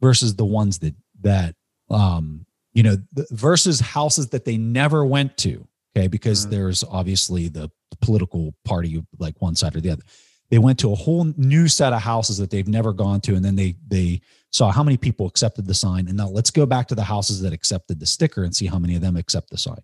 versus 0.00 0.36
the 0.36 0.46
ones 0.46 0.78
that 0.78 0.94
that 1.20 1.54
um 1.90 2.46
you 2.72 2.82
know 2.82 2.96
versus 3.30 3.80
houses 3.80 4.28
that 4.28 4.46
they 4.46 4.56
never 4.56 5.04
went 5.04 5.36
to 5.38 5.68
Okay. 5.96 6.08
Because 6.08 6.42
mm-hmm. 6.42 6.50
there's 6.50 6.84
obviously 6.84 7.48
the 7.48 7.70
political 8.00 8.54
party, 8.64 9.02
like 9.18 9.40
one 9.40 9.54
side 9.54 9.76
or 9.76 9.80
the 9.80 9.90
other. 9.90 10.02
They 10.50 10.58
went 10.58 10.78
to 10.80 10.92
a 10.92 10.96
whole 10.96 11.24
new 11.36 11.66
set 11.66 11.92
of 11.92 12.02
houses 12.02 12.38
that 12.38 12.50
they've 12.50 12.68
never 12.68 12.92
gone 12.92 13.20
to. 13.22 13.34
And 13.34 13.44
then 13.44 13.56
they, 13.56 13.76
they, 13.88 14.20
saw 14.56 14.72
how 14.72 14.82
many 14.82 14.96
people 14.96 15.26
accepted 15.26 15.66
the 15.66 15.74
sign. 15.74 16.08
And 16.08 16.16
now 16.16 16.28
let's 16.28 16.50
go 16.50 16.64
back 16.64 16.88
to 16.88 16.94
the 16.94 17.02
houses 17.02 17.42
that 17.42 17.52
accepted 17.52 18.00
the 18.00 18.06
sticker 18.06 18.42
and 18.42 18.56
see 18.56 18.66
how 18.66 18.78
many 18.78 18.94
of 18.94 19.02
them 19.02 19.16
accept 19.16 19.50
the 19.50 19.58
sign. 19.58 19.82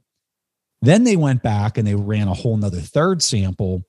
Then 0.81 1.05
they 1.05 1.17
went 1.17 1.43
back 1.43 1.77
and 1.77 1.87
they 1.87 1.95
ran 1.95 2.27
a 2.27 2.35
whole 2.35 2.57
nother 2.57 2.81
third 2.81 3.23
sample 3.23 3.85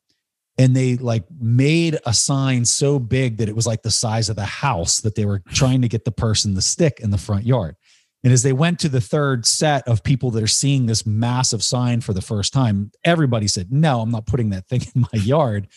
and 0.57 0.75
they 0.75 0.97
like 0.97 1.23
made 1.39 1.97
a 2.05 2.13
sign 2.13 2.65
so 2.65 2.99
big 2.99 3.37
that 3.37 3.49
it 3.49 3.55
was 3.55 3.65
like 3.65 3.81
the 3.81 3.91
size 3.91 4.29
of 4.29 4.35
the 4.35 4.45
house 4.45 4.99
that 5.01 5.15
they 5.15 5.25
were 5.25 5.41
trying 5.53 5.81
to 5.81 5.87
get 5.87 6.05
the 6.05 6.11
person 6.11 6.53
to 6.53 6.61
stick 6.61 6.99
in 6.99 7.11
the 7.11 7.17
front 7.17 7.45
yard. 7.45 7.75
And 8.23 8.31
as 8.31 8.43
they 8.43 8.53
went 8.53 8.79
to 8.79 8.89
the 8.89 9.01
third 9.01 9.45
set 9.45 9.85
of 9.87 10.03
people 10.03 10.31
that 10.31 10.43
are 10.43 10.47
seeing 10.47 10.85
this 10.85 11.05
massive 11.05 11.61
sign 11.61 11.99
for 11.99 12.13
the 12.13 12.21
first 12.21 12.53
time, 12.53 12.91
everybody 13.03 13.47
said, 13.47 13.71
No, 13.71 13.99
I'm 13.99 14.11
not 14.11 14.25
putting 14.25 14.49
that 14.51 14.67
thing 14.67 14.81
in 14.95 15.01
my 15.01 15.19
yard. 15.19 15.67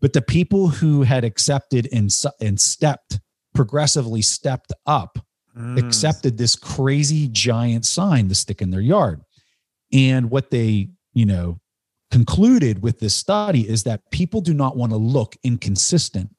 But 0.00 0.12
the 0.12 0.22
people 0.22 0.68
who 0.68 1.02
had 1.02 1.24
accepted 1.24 1.88
and, 1.92 2.12
and 2.40 2.60
stepped, 2.60 3.20
progressively 3.54 4.20
stepped 4.20 4.72
up, 4.84 5.18
mm. 5.56 5.78
accepted 5.78 6.38
this 6.38 6.56
crazy 6.56 7.28
giant 7.28 7.86
sign 7.86 8.28
to 8.28 8.34
stick 8.34 8.60
in 8.60 8.70
their 8.70 8.80
yard. 8.80 9.22
And 9.92 10.28
what 10.28 10.50
they, 10.50 10.88
you 11.14 11.26
know, 11.26 11.60
concluded 12.10 12.82
with 12.82 12.98
this 12.98 13.14
study 13.14 13.68
is 13.68 13.84
that 13.84 14.10
people 14.10 14.40
do 14.40 14.52
not 14.52 14.76
want 14.76 14.90
to 14.90 14.98
look 14.98 15.36
inconsistent. 15.44 16.30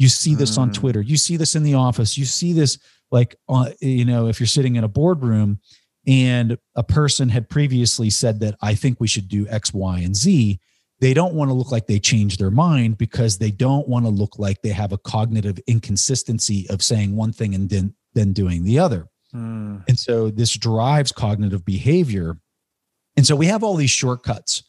You 0.00 0.08
see 0.08 0.34
this 0.34 0.56
mm. 0.56 0.62
on 0.62 0.72
Twitter, 0.72 1.00
you 1.00 1.16
see 1.16 1.36
this 1.36 1.54
in 1.54 1.62
the 1.62 1.74
office, 1.74 2.18
you 2.18 2.24
see 2.24 2.52
this 2.52 2.78
like 3.10 3.36
uh, 3.48 3.70
you 3.80 4.04
know 4.04 4.28
if 4.28 4.40
you're 4.40 4.46
sitting 4.46 4.76
in 4.76 4.84
a 4.84 4.88
boardroom 4.88 5.60
and 6.06 6.56
a 6.76 6.82
person 6.82 7.28
had 7.28 7.48
previously 7.48 8.08
said 8.08 8.40
that 8.40 8.54
i 8.62 8.74
think 8.74 8.98
we 8.98 9.06
should 9.06 9.28
do 9.28 9.46
x 9.48 9.74
y 9.74 9.98
and 9.98 10.16
z 10.16 10.58
they 11.00 11.14
don't 11.14 11.34
want 11.34 11.48
to 11.48 11.54
look 11.54 11.72
like 11.72 11.86
they 11.86 11.98
changed 11.98 12.38
their 12.38 12.50
mind 12.50 12.98
because 12.98 13.38
they 13.38 13.50
don't 13.50 13.88
want 13.88 14.04
to 14.04 14.10
look 14.10 14.38
like 14.38 14.60
they 14.62 14.70
have 14.70 14.92
a 14.92 14.98
cognitive 14.98 15.58
inconsistency 15.66 16.68
of 16.70 16.82
saying 16.82 17.16
one 17.16 17.32
thing 17.32 17.54
and 17.54 17.70
then 17.70 17.94
then 18.14 18.32
doing 18.32 18.64
the 18.64 18.78
other. 18.78 19.06
Mm. 19.34 19.84
and 19.88 19.96
so 19.96 20.28
this 20.28 20.56
drives 20.56 21.12
cognitive 21.12 21.64
behavior. 21.64 22.36
And 23.16 23.24
so 23.24 23.36
we 23.36 23.46
have 23.46 23.62
all 23.62 23.76
these 23.76 23.90
shortcuts. 23.90 24.64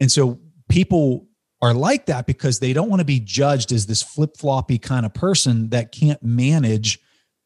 And 0.00 0.10
so 0.10 0.40
people 0.70 1.26
are 1.62 1.74
like 1.74 2.06
that 2.06 2.26
because 2.26 2.58
they 2.58 2.72
don't 2.72 2.90
want 2.90 3.00
to 3.00 3.06
be 3.06 3.20
judged 3.20 3.72
as 3.72 3.86
this 3.86 4.02
flip-floppy 4.02 4.78
kind 4.78 5.06
of 5.06 5.14
person 5.14 5.70
that 5.70 5.92
can't 5.92 6.22
manage 6.22 6.98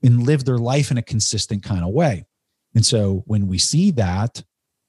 and 0.02 0.26
live 0.26 0.44
their 0.44 0.58
life 0.58 0.90
in 0.90 0.98
a 0.98 1.02
consistent 1.02 1.62
kind 1.62 1.84
of 1.84 1.90
way. 1.90 2.24
And 2.74 2.84
so 2.84 3.22
when 3.26 3.46
we 3.46 3.58
see 3.58 3.90
that, 3.92 4.42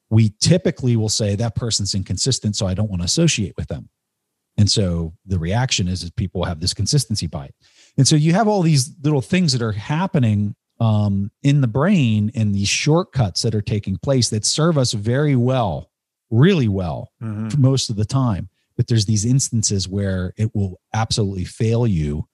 we 0.10 0.34
typically 0.40 0.96
will 0.96 1.10
say 1.10 1.36
that 1.36 1.56
person's 1.56 1.96
inconsistent, 1.96 2.56
so 2.56 2.68
I 2.68 2.74
don't 2.74 2.90
want 2.90 3.02
to 3.02 3.06
associate 3.06 3.54
with 3.58 3.68
them. 3.68 3.90
And 4.58 4.70
so 4.70 5.14
the 5.26 5.40
reaction 5.40 5.88
is, 5.88 6.04
is 6.04 6.12
people 6.12 6.44
have 6.44 6.60
this 6.60 6.74
consistency 6.74 7.28
it. 7.28 7.54
And 7.98 8.08
so 8.08 8.16
you 8.16 8.34
have 8.34 8.48
all 8.48 8.62
these 8.62 8.94
little 9.04 9.22
things 9.22 9.54
that 9.54 9.62
are 9.62 9.72
happening 9.72 10.56
um, 10.80 11.32
in 11.44 11.62
the 11.62 11.68
brain 11.68 12.32
and 12.36 12.54
these 12.54 12.68
shortcuts 12.68 13.44
that 13.44 13.56
are 13.56 13.62
taking 13.62 13.98
place 13.98 14.30
that 14.30 14.46
serve 14.46 14.78
us 14.78 14.94
very 14.94 15.36
well, 15.36 15.90
really 16.30 16.68
well 16.68 17.12
mm-hmm. 17.22 17.62
most 17.62 17.90
of 17.90 17.96
the 17.96 18.06
time. 18.06 18.50
But 18.82 18.88
there's 18.88 19.06
these 19.06 19.26
instances 19.26 19.88
where 19.88 20.34
it 20.38 20.56
will 20.56 20.80
absolutely 20.92 21.46
fail 21.46 21.86
you 21.86 22.28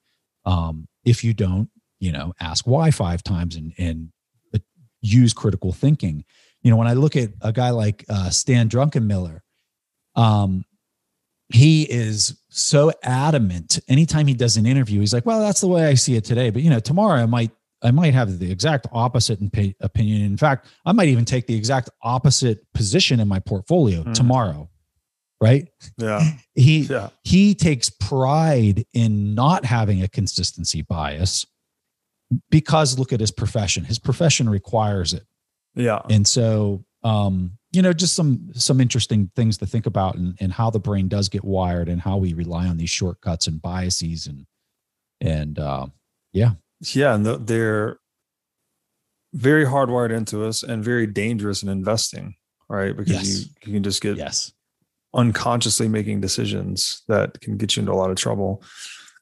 um, 0.46 0.88
if 1.04 1.22
you 1.22 1.34
don't 1.34 1.70
you 2.00 2.14
know 2.14 2.32
ask 2.40 2.66
why 2.66 2.90
five 2.90 3.22
times 3.22 3.58
and 3.58 3.74
and 3.78 4.14
use 5.02 5.34
critical 5.34 5.74
thinking. 5.74 6.24
You 6.62 6.72
know 6.72 6.78
when 6.78 6.88
i 6.88 6.94
look 6.94 7.18
at 7.18 7.32
a 7.42 7.52
guy 7.52 7.72
like 7.72 8.06
uh, 8.08 8.30
stan 8.30 8.70
druckenmiller 8.70 9.42
um 10.16 10.64
he 11.50 11.84
is 11.84 12.42
so 12.50 12.94
adamant. 13.04 13.80
Anytime 13.90 14.28
he 14.28 14.34
does 14.34 14.56
an 14.56 14.66
interview 14.66 15.02
he's 15.02 15.14
like 15.14 15.26
well 15.26 15.42
that's 15.42 15.60
the 15.60 15.68
way 15.68 15.86
i 15.86 15.96
see 15.96 16.16
it 16.16 16.24
today. 16.24 16.50
But 16.50 16.62
you 16.62 16.70
know 16.70 16.80
tomorrow 16.80 17.22
i 17.22 17.26
might 17.26 17.52
i 17.82 17.92
might 17.92 18.14
have 18.14 18.40
the 18.40 18.50
exact 18.50 18.88
opposite 18.94 19.42
opinion. 19.82 20.22
In 20.22 20.38
fact 20.38 20.68
i 20.86 20.94
might 20.94 21.10
even 21.10 21.26
take 21.26 21.46
the 21.46 21.58
exact 21.58 21.90
opposite 22.04 22.60
position 22.74 23.20
in 23.20 23.28
my 23.28 23.40
portfolio 23.40 24.04
mm. 24.04 24.14
tomorrow 24.14 24.70
right 25.40 25.70
yeah 25.98 26.22
he 26.56 26.82
yeah. 26.82 27.10
he 27.24 27.54
takes 27.54 27.90
pride 27.90 28.86
in 28.94 29.36
not 29.36 29.66
having 29.66 30.02
a 30.02 30.08
consistency 30.08 30.82
bias 30.82 31.46
because 32.50 32.98
look 32.98 33.14
at 33.14 33.20
his 33.20 33.32
profession. 33.32 33.84
His 33.84 34.00
profession 34.00 34.50
requires 34.50 35.14
it. 35.14 35.24
Yeah. 35.76 36.02
And 36.10 36.28
so 36.28 36.84
um, 37.04 37.54
you 37.72 37.82
know, 37.82 37.94
just 37.94 38.16
some 38.16 38.50
some 38.54 38.82
interesting 38.82 39.30
things 39.36 39.58
to 39.58 39.66
think 39.66 39.86
about 39.86 40.16
and, 40.16 40.36
and 40.40 40.52
how 40.52 40.70
the 40.70 40.80
brain 40.80 41.08
does 41.08 41.30
get 41.30 41.44
wired 41.44 41.90
and 41.90 42.02
how 42.02 42.18
we 42.18 42.34
rely 42.34 42.68
on 42.68 42.78
these 42.78 42.90
shortcuts 42.90 43.48
and 43.48 43.62
biases 43.62 44.28
and 44.28 44.46
and 45.22 45.60
uh 45.60 45.88
yeah. 46.34 46.52
Yeah, 46.94 47.16
and 47.16 47.26
they're 47.26 48.00
very 49.34 49.66
hardwired 49.66 50.12
into 50.12 50.46
us 50.46 50.64
and 50.64 50.84
very 50.84 51.08
dangerous 51.08 51.64
in 51.64 51.70
investing, 51.70 52.36
right? 52.70 52.96
Because 52.96 53.14
yes. 53.14 53.40
you, 53.40 53.46
you 53.66 53.74
can 53.74 53.84
just 53.84 54.02
get 54.02 54.18
yes 54.18 54.52
unconsciously 55.18 55.88
making 55.88 56.22
decisions 56.22 57.02
that 57.08 57.42
can 57.42 57.58
get 57.58 57.76
you 57.76 57.82
into 57.82 57.92
a 57.92 57.96
lot 57.96 58.12
of 58.12 58.16
trouble. 58.16 58.64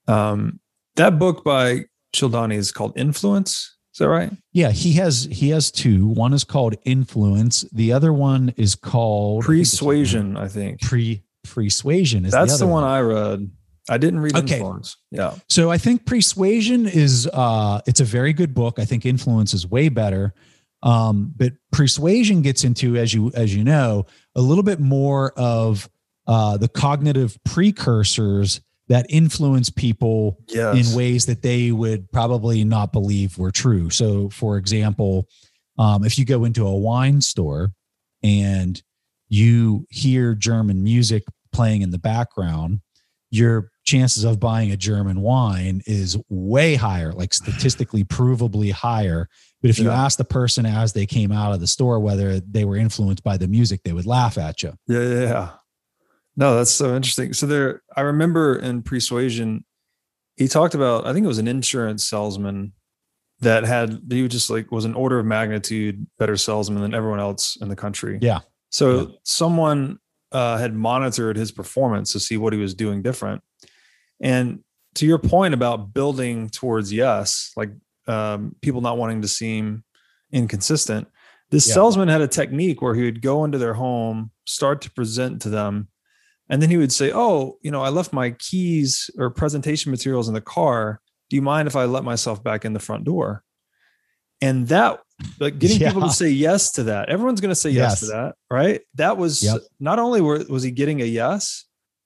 Um, 0.07 0.59
that 0.97 1.17
book 1.17 1.43
by 1.43 1.85
Cialdini 2.13 2.55
is 2.55 2.71
called 2.71 2.97
Influence. 2.97 3.75
Is 3.93 3.99
that 3.99 4.09
right? 4.09 4.31
Yeah, 4.51 4.71
he 4.71 4.93
has 4.93 5.23
he 5.31 5.49
has 5.49 5.71
two. 5.71 6.05
One 6.07 6.33
is 6.33 6.43
called 6.43 6.75
Influence. 6.83 7.61
The 7.71 7.93
other 7.93 8.11
one 8.11 8.53
is 8.57 8.75
called 8.75 9.45
Persuasion. 9.45 10.35
I 10.35 10.49
think 10.49 10.81
pre 10.81 11.23
Persuasion 11.45 12.25
is 12.25 12.31
that's 12.33 12.59
the, 12.59 12.65
the 12.65 12.71
one, 12.71 12.83
one 12.83 12.91
I 12.91 12.99
read. 12.99 13.49
I 13.87 13.97
didn't 13.97 14.19
read 14.19 14.35
okay. 14.35 14.55
Influence. 14.55 14.97
Yeah. 15.11 15.35
So 15.47 15.71
I 15.71 15.77
think 15.77 16.05
Persuasion 16.05 16.87
is 16.87 17.29
uh 17.31 17.79
it's 17.87 18.01
a 18.01 18.05
very 18.05 18.33
good 18.33 18.53
book. 18.53 18.79
I 18.79 18.85
think 18.85 19.05
Influence 19.05 19.53
is 19.53 19.65
way 19.65 19.87
better. 19.87 20.33
Um, 20.85 21.33
but 21.35 21.53
Persuasion 21.71 22.41
gets 22.41 22.63
into, 22.63 22.95
as 22.95 23.13
you 23.13 23.31
as 23.33 23.53
you 23.53 23.63
know, 23.63 24.05
a 24.35 24.41
little 24.41 24.63
bit 24.63 24.79
more 24.79 25.33
of 25.35 25.89
uh, 26.27 26.57
the 26.57 26.69
cognitive 26.69 27.37
precursors 27.43 28.61
that 28.87 29.07
influence 29.09 29.69
people 29.71 30.37
yes. 30.47 30.89
in 30.89 30.95
ways 30.95 31.25
that 31.25 31.41
they 31.41 31.71
would 31.71 32.11
probably 32.11 32.63
not 32.63 32.93
believe 32.93 33.37
were 33.37 33.51
true. 33.51 33.89
So, 33.89 34.29
for 34.29 34.57
example, 34.57 35.27
um, 35.79 36.05
if 36.05 36.19
you 36.19 36.25
go 36.25 36.45
into 36.45 36.65
a 36.65 36.77
wine 36.77 37.19
store 37.19 37.71
and 38.23 38.81
you 39.27 39.87
hear 39.89 40.35
German 40.35 40.83
music 40.83 41.23
playing 41.51 41.81
in 41.81 41.89
the 41.89 41.97
background, 41.97 42.81
your 43.31 43.71
chances 43.85 44.23
of 44.23 44.39
buying 44.39 44.71
a 44.71 44.77
German 44.77 45.21
wine 45.21 45.81
is 45.85 46.17
way 46.29 46.75
higher, 46.75 47.11
like 47.13 47.33
statistically 47.33 48.03
provably 48.03 48.71
higher. 48.71 49.29
But 49.61 49.69
if 49.69 49.79
you 49.79 49.85
Yeah. 49.85 50.03
ask 50.03 50.17
the 50.17 50.23
person 50.25 50.65
as 50.65 50.93
they 50.93 51.05
came 51.05 51.31
out 51.31 51.53
of 51.53 51.59
the 51.59 51.67
store 51.67 51.99
whether 51.99 52.39
they 52.39 52.65
were 52.65 52.75
influenced 52.77 53.23
by 53.23 53.37
the 53.37 53.47
music, 53.47 53.81
they 53.83 53.93
would 53.93 54.05
laugh 54.05 54.37
at 54.37 54.63
you. 54.63 54.73
Yeah, 54.87 54.99
yeah, 55.01 55.21
yeah. 55.21 55.49
No, 56.35 56.55
that's 56.57 56.71
so 56.71 56.95
interesting. 56.95 57.33
So 57.33 57.45
there, 57.45 57.81
I 57.95 58.01
remember 58.01 58.55
in 58.57 58.81
Persuasion, 58.81 59.63
he 60.35 60.47
talked 60.47 60.75
about. 60.75 61.05
I 61.07 61.13
think 61.13 61.23
it 61.23 61.27
was 61.27 61.37
an 61.37 61.47
insurance 61.47 62.05
salesman 62.05 62.73
that 63.39 63.63
had 63.65 64.01
he 64.09 64.21
was 64.23 64.31
just 64.31 64.49
like 64.49 64.71
was 64.71 64.85
an 64.85 64.95
order 64.95 65.19
of 65.19 65.25
magnitude 65.25 66.05
better 66.19 66.35
salesman 66.37 66.81
than 66.81 66.93
everyone 66.93 67.19
else 67.19 67.57
in 67.61 67.69
the 67.69 67.75
country. 67.75 68.17
Yeah. 68.21 68.39
So 68.69 68.99
Yeah. 68.99 69.05
someone 69.23 69.99
uh, 70.31 70.57
had 70.57 70.73
monitored 70.73 71.37
his 71.37 71.51
performance 71.51 72.11
to 72.11 72.19
see 72.19 72.35
what 72.35 72.51
he 72.51 72.59
was 72.59 72.73
doing 72.73 73.01
different. 73.01 73.41
And 74.21 74.63
to 74.95 75.05
your 75.05 75.19
point 75.19 75.53
about 75.53 75.93
building 75.93 76.49
towards 76.49 76.91
yes, 76.93 77.51
like 77.57 77.71
um, 78.07 78.55
people 78.61 78.81
not 78.81 78.97
wanting 78.97 79.21
to 79.23 79.27
seem 79.27 79.83
inconsistent, 80.31 81.07
this 81.51 81.67
Yeah. 81.67 81.75
salesman 81.75 82.07
had 82.07 82.21
a 82.21 82.27
technique 82.27 82.81
where 82.81 82.95
he 82.95 83.03
would 83.03 83.21
go 83.21 83.43
into 83.45 83.57
their 83.57 83.73
home, 83.73 84.31
start 84.45 84.81
to 84.81 84.91
present 84.91 85.41
to 85.43 85.49
them, 85.49 85.89
and 86.49 86.61
then 86.61 86.69
he 86.69 86.77
would 86.77 86.91
say, 86.91 87.11
"Oh, 87.13 87.57
you 87.61 87.71
know, 87.71 87.81
I 87.81 87.89
left 87.89 88.13
my 88.13 88.31
keys 88.31 89.09
or 89.17 89.29
presentation 89.29 89.91
materials 89.91 90.27
in 90.27 90.33
the 90.33 90.41
car. 90.41 91.01
Do 91.29 91.35
you 91.35 91.41
mind 91.41 91.67
if 91.67 91.75
I 91.75 91.85
let 91.85 92.03
myself 92.03 92.43
back 92.43 92.65
in 92.65 92.73
the 92.73 92.79
front 92.79 93.03
door?" 93.03 93.43
And 94.41 94.67
that, 94.67 94.99
like, 95.39 95.59
getting 95.59 95.79
people 95.79 96.01
to 96.01 96.09
say 96.11 96.29
yes 96.29 96.71
to 96.73 96.83
that. 96.83 97.09
Everyone's 97.09 97.41
going 97.41 97.49
to 97.51 97.55
say 97.55 97.69
yes, 97.69 98.01
to 98.01 98.07
that, 98.07 98.35
right? 98.51 98.81
That 98.95 99.17
was 99.17 99.41
Yep. 99.43 99.61
not 99.79 99.97
only 99.97 100.21
were, 100.21 100.43
was 100.49 100.61
he 100.63 100.71
getting 100.71 101.01
a 101.01 101.05
yes, 101.05 101.64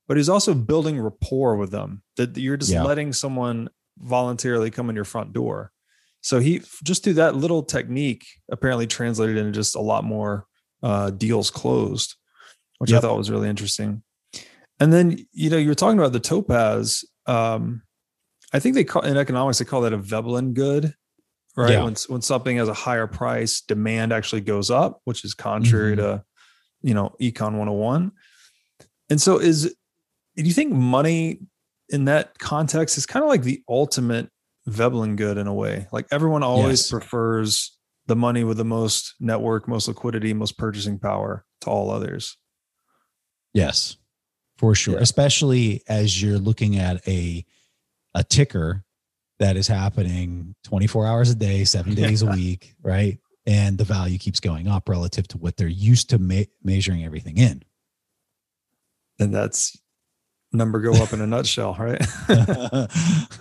but 0.09 0.17
he's 0.17 0.27
also 0.27 0.53
building 0.53 0.99
rapport 0.99 1.55
with 1.55 1.71
them. 1.71 2.01
That 2.17 2.35
you're 2.35 2.57
just 2.57 2.71
Yeah. 2.71 2.83
letting 2.83 3.13
someone 3.13 3.69
voluntarily 3.99 4.71
come 4.71 4.89
in 4.89 4.95
your 4.95 5.05
front 5.05 5.31
door. 5.31 5.71
So 6.21 6.39
he 6.39 6.61
just 6.83 7.03
through 7.03 7.13
that 7.13 7.35
little 7.35 7.63
technique 7.63 8.25
apparently 8.51 8.87
translated 8.87 9.37
into 9.37 9.51
just 9.51 9.75
a 9.75 9.81
lot 9.81 10.03
more 10.03 10.45
uh, 10.83 11.11
deals 11.11 11.51
closed, 11.51 12.15
which 12.79 12.91
I 12.91 12.99
thought 12.99 13.17
was 13.17 13.29
really 13.29 13.47
interesting. 13.49 14.01
And 14.79 14.91
then 14.91 15.17
you 15.31 15.49
know 15.49 15.57
you 15.57 15.67
were 15.69 15.75
talking 15.75 15.99
about 15.99 16.11
the 16.13 16.19
topaz. 16.19 17.05
Um, 17.25 17.83
I 18.53 18.59
think 18.59 18.75
they 18.75 18.83
call 18.85 19.03
in 19.03 19.15
economics 19.17 19.59
they 19.59 19.65
call 19.65 19.81
that 19.81 19.93
a 19.93 19.97
Veblen 19.97 20.53
good, 20.53 20.95
right? 21.55 21.71
Yeah. 21.73 21.83
When 21.83 21.95
when 22.07 22.21
something 22.21 22.57
has 22.57 22.67
a 22.69 22.73
higher 22.73 23.05
price, 23.07 23.61
demand 23.61 24.11
actually 24.13 24.41
goes 24.41 24.71
up, 24.71 25.01
which 25.03 25.23
is 25.23 25.33
contrary 25.33 25.93
Mhm. 25.93 25.97
to 25.97 26.23
you 26.81 26.93
know 26.93 27.15
econ 27.21 27.53
101. 27.57 28.11
And 29.09 29.21
so 29.21 29.37
is 29.37 29.75
do 30.43 30.47
you 30.47 30.53
think 30.53 30.71
money 30.71 31.39
in 31.89 32.05
that 32.05 32.37
context 32.39 32.97
is 32.97 33.05
kind 33.05 33.23
of 33.23 33.29
like 33.29 33.43
the 33.43 33.61
ultimate 33.67 34.29
Veblen 34.67 35.15
good 35.15 35.37
in 35.37 35.47
a 35.47 35.53
way? 35.53 35.87
Like 35.91 36.07
everyone 36.11 36.43
always 36.43 36.81
Yes. 36.81 36.89
prefers 36.89 37.77
the 38.07 38.15
money 38.15 38.43
with 38.43 38.57
the 38.57 38.65
most 38.65 39.15
network, 39.19 39.67
most 39.67 39.87
liquidity, 39.87 40.33
most 40.33 40.57
purchasing 40.57 40.97
power 40.99 41.45
to 41.61 41.69
all 41.69 41.91
others. 41.91 42.37
Yes, 43.53 43.97
for 44.57 44.75
sure. 44.75 44.95
Yeah. 44.95 45.01
Especially 45.01 45.81
as 45.87 46.21
you're 46.21 46.37
looking 46.39 46.77
at 46.77 47.07
a 47.07 47.45
a 48.15 48.23
ticker 48.23 48.83
that 49.39 49.55
is 49.55 49.67
happening 49.67 50.55
24 50.63 51.05
hours 51.05 51.29
a 51.29 51.35
day, 51.35 51.63
seven 51.63 51.93
days 51.95 52.21
a 52.21 52.27
week, 52.27 52.73
right? 52.81 53.19
And 53.45 53.77
the 53.77 53.83
value 53.83 54.17
keeps 54.17 54.39
going 54.39 54.67
up 54.67 54.89
relative 54.89 55.27
to 55.29 55.37
what 55.37 55.57
they're 55.57 55.67
used 55.67 56.09
to 56.11 56.19
measuring 56.63 57.03
everything 57.05 57.37
in. 57.37 57.63
And 59.19 59.33
that's 59.33 59.77
number 60.51 60.79
go 60.79 60.93
up 60.93 61.13
in 61.13 61.21
a 61.21 61.27
nutshell, 61.27 61.75
right? 61.79 62.01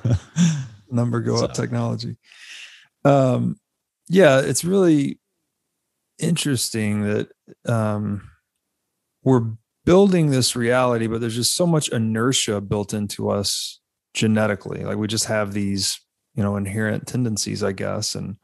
number 0.90 1.20
go 1.20 1.42
up 1.44 1.54
technology. 1.54 2.16
Um, 3.04 3.58
yeah, 4.08 4.40
it's 4.40 4.64
really 4.64 5.18
interesting 6.18 7.02
that 7.02 7.28
um, 7.66 8.28
we're 9.22 9.52
building 9.84 10.30
this 10.30 10.56
reality, 10.56 11.06
but 11.06 11.20
there's 11.20 11.36
just 11.36 11.54
so 11.54 11.66
much 11.66 11.88
inertia 11.88 12.60
built 12.60 12.92
into 12.92 13.30
us 13.30 13.80
genetically. 14.14 14.84
Like 14.84 14.96
we 14.96 15.06
just 15.06 15.26
have 15.26 15.52
these, 15.52 16.00
you 16.34 16.42
know, 16.42 16.56
inherent 16.56 17.06
tendencies, 17.06 17.62
I 17.62 17.72
guess, 17.72 18.14
and 18.14 18.36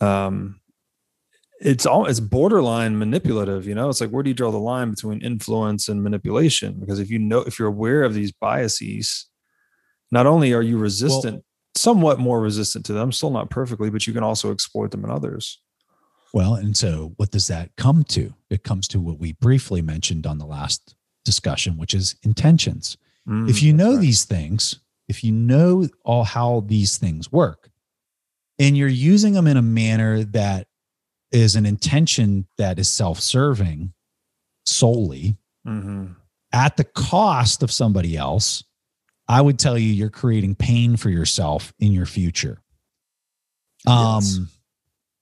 um, 0.00 0.60
it's 1.60 1.84
all 1.86 2.06
it's 2.06 2.20
borderline 2.20 2.98
manipulative. 2.98 3.66
You 3.66 3.74
know, 3.74 3.88
it's 3.90 4.00
like 4.00 4.10
where 4.10 4.22
do 4.22 4.30
you 4.30 4.34
draw 4.34 4.50
the 4.50 4.58
line 4.58 4.90
between 4.90 5.20
influence 5.20 5.88
and 5.88 6.02
manipulation? 6.02 6.80
Because 6.80 6.98
if 6.98 7.10
you 7.10 7.18
know, 7.18 7.40
if 7.40 7.58
you're 7.58 7.68
aware 7.68 8.02
of 8.02 8.14
these 8.14 8.32
biases, 8.32 9.28
not 10.10 10.26
only 10.26 10.52
are 10.54 10.62
you 10.62 10.78
resistant, 10.78 11.44
somewhat 11.76 12.18
more 12.18 12.40
resistant 12.40 12.84
to 12.86 12.92
them, 12.92 13.12
still 13.12 13.30
not 13.30 13.50
perfectly, 13.50 13.90
but 13.90 14.06
you 14.06 14.12
can 14.12 14.22
also 14.24 14.50
exploit 14.52 14.90
them 14.90 15.04
in 15.04 15.10
others. 15.10 15.60
Well, 16.32 16.54
and 16.54 16.76
so 16.76 17.12
what 17.16 17.30
does 17.30 17.48
that 17.48 17.74
come 17.76 18.04
to? 18.04 18.34
It 18.50 18.62
comes 18.62 18.88
to 18.88 19.00
what 19.00 19.18
we 19.18 19.32
briefly 19.32 19.82
mentioned 19.82 20.26
on 20.26 20.38
the 20.38 20.46
last 20.46 20.94
discussion, 21.24 21.76
which 21.76 21.94
is 21.94 22.16
intentions. 22.22 22.96
if 23.26 23.56
Mm, 23.56 23.62
you 23.62 23.72
know 23.72 23.92
right. 23.92 24.00
these 24.00 24.24
things, 24.24 24.80
if 25.08 25.22
you 25.22 25.32
know 25.32 25.88
all 26.04 26.24
how 26.24 26.64
these 26.66 26.96
things 26.98 27.30
work, 27.30 27.70
and 28.58 28.76
you're 28.76 28.88
using 28.88 29.34
them 29.34 29.46
in 29.46 29.56
a 29.56 29.62
manner 29.62 30.22
that 30.24 30.68
is 31.32 31.56
an 31.56 31.66
intention 31.66 32.46
that 32.58 32.78
is 32.78 32.88
self-serving 32.88 33.92
solely 34.66 35.36
Mhm. 35.66 36.16
at 36.52 36.76
the 36.76 36.84
cost 36.84 37.62
of 37.62 37.70
somebody 37.70 38.16
else, 38.16 38.64
I 39.28 39.40
would 39.40 39.58
tell 39.58 39.78
you 39.78 39.92
you're 39.92 40.10
creating 40.10 40.56
pain 40.56 40.96
for 40.96 41.08
yourself 41.10 41.72
in 41.78 41.92
your 41.92 42.06
future. 42.06 42.60
Um, 43.86 44.16
Yes. 44.22 44.38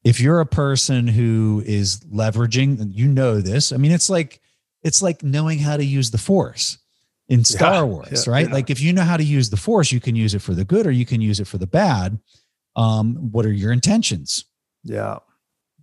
if 0.05 0.21
you're 0.21 0.40
a 0.40 0.47
person 0.47 1.07
who 1.09 1.62
is 1.66 2.01
leveraging, 2.12 2.90
you 2.94 3.07
know 3.09 3.40
this. 3.40 3.73
I 3.73 3.77
mean, 3.77 3.92
it's 3.92 4.09
like 4.11 4.40
it's 4.83 5.03
like 5.03 5.23
knowing 5.25 5.59
how 5.59 5.77
to 5.77 5.85
use 5.85 6.12
the 6.12 6.18
force 6.18 6.79
in 7.29 7.44
Star 7.44 7.75
Yeah, 7.75 7.83
Wars, 7.83 8.27
yeah, 8.27 8.33
right? 8.33 8.47
yeah. 8.47 8.55
Like 8.55 8.71
if 8.71 8.81
you 8.81 8.92
know 8.92 9.03
how 9.03 9.16
to 9.16 9.25
use 9.25 9.51
the 9.51 9.57
force, 9.57 9.90
you 9.90 10.01
can 10.01 10.14
use 10.14 10.35
it 10.35 10.38
for 10.40 10.55
the 10.55 10.64
good 10.64 10.87
or 10.87 10.92
you 10.92 11.05
can 11.05 11.21
use 11.21 11.40
it 11.40 11.47
for 11.49 11.59
the 11.59 11.66
bad. 11.66 12.18
Um, 12.77 13.16
what 13.33 13.44
are 13.44 13.53
your 13.53 13.73
intentions? 13.73 14.44
Yeah. 14.85 15.18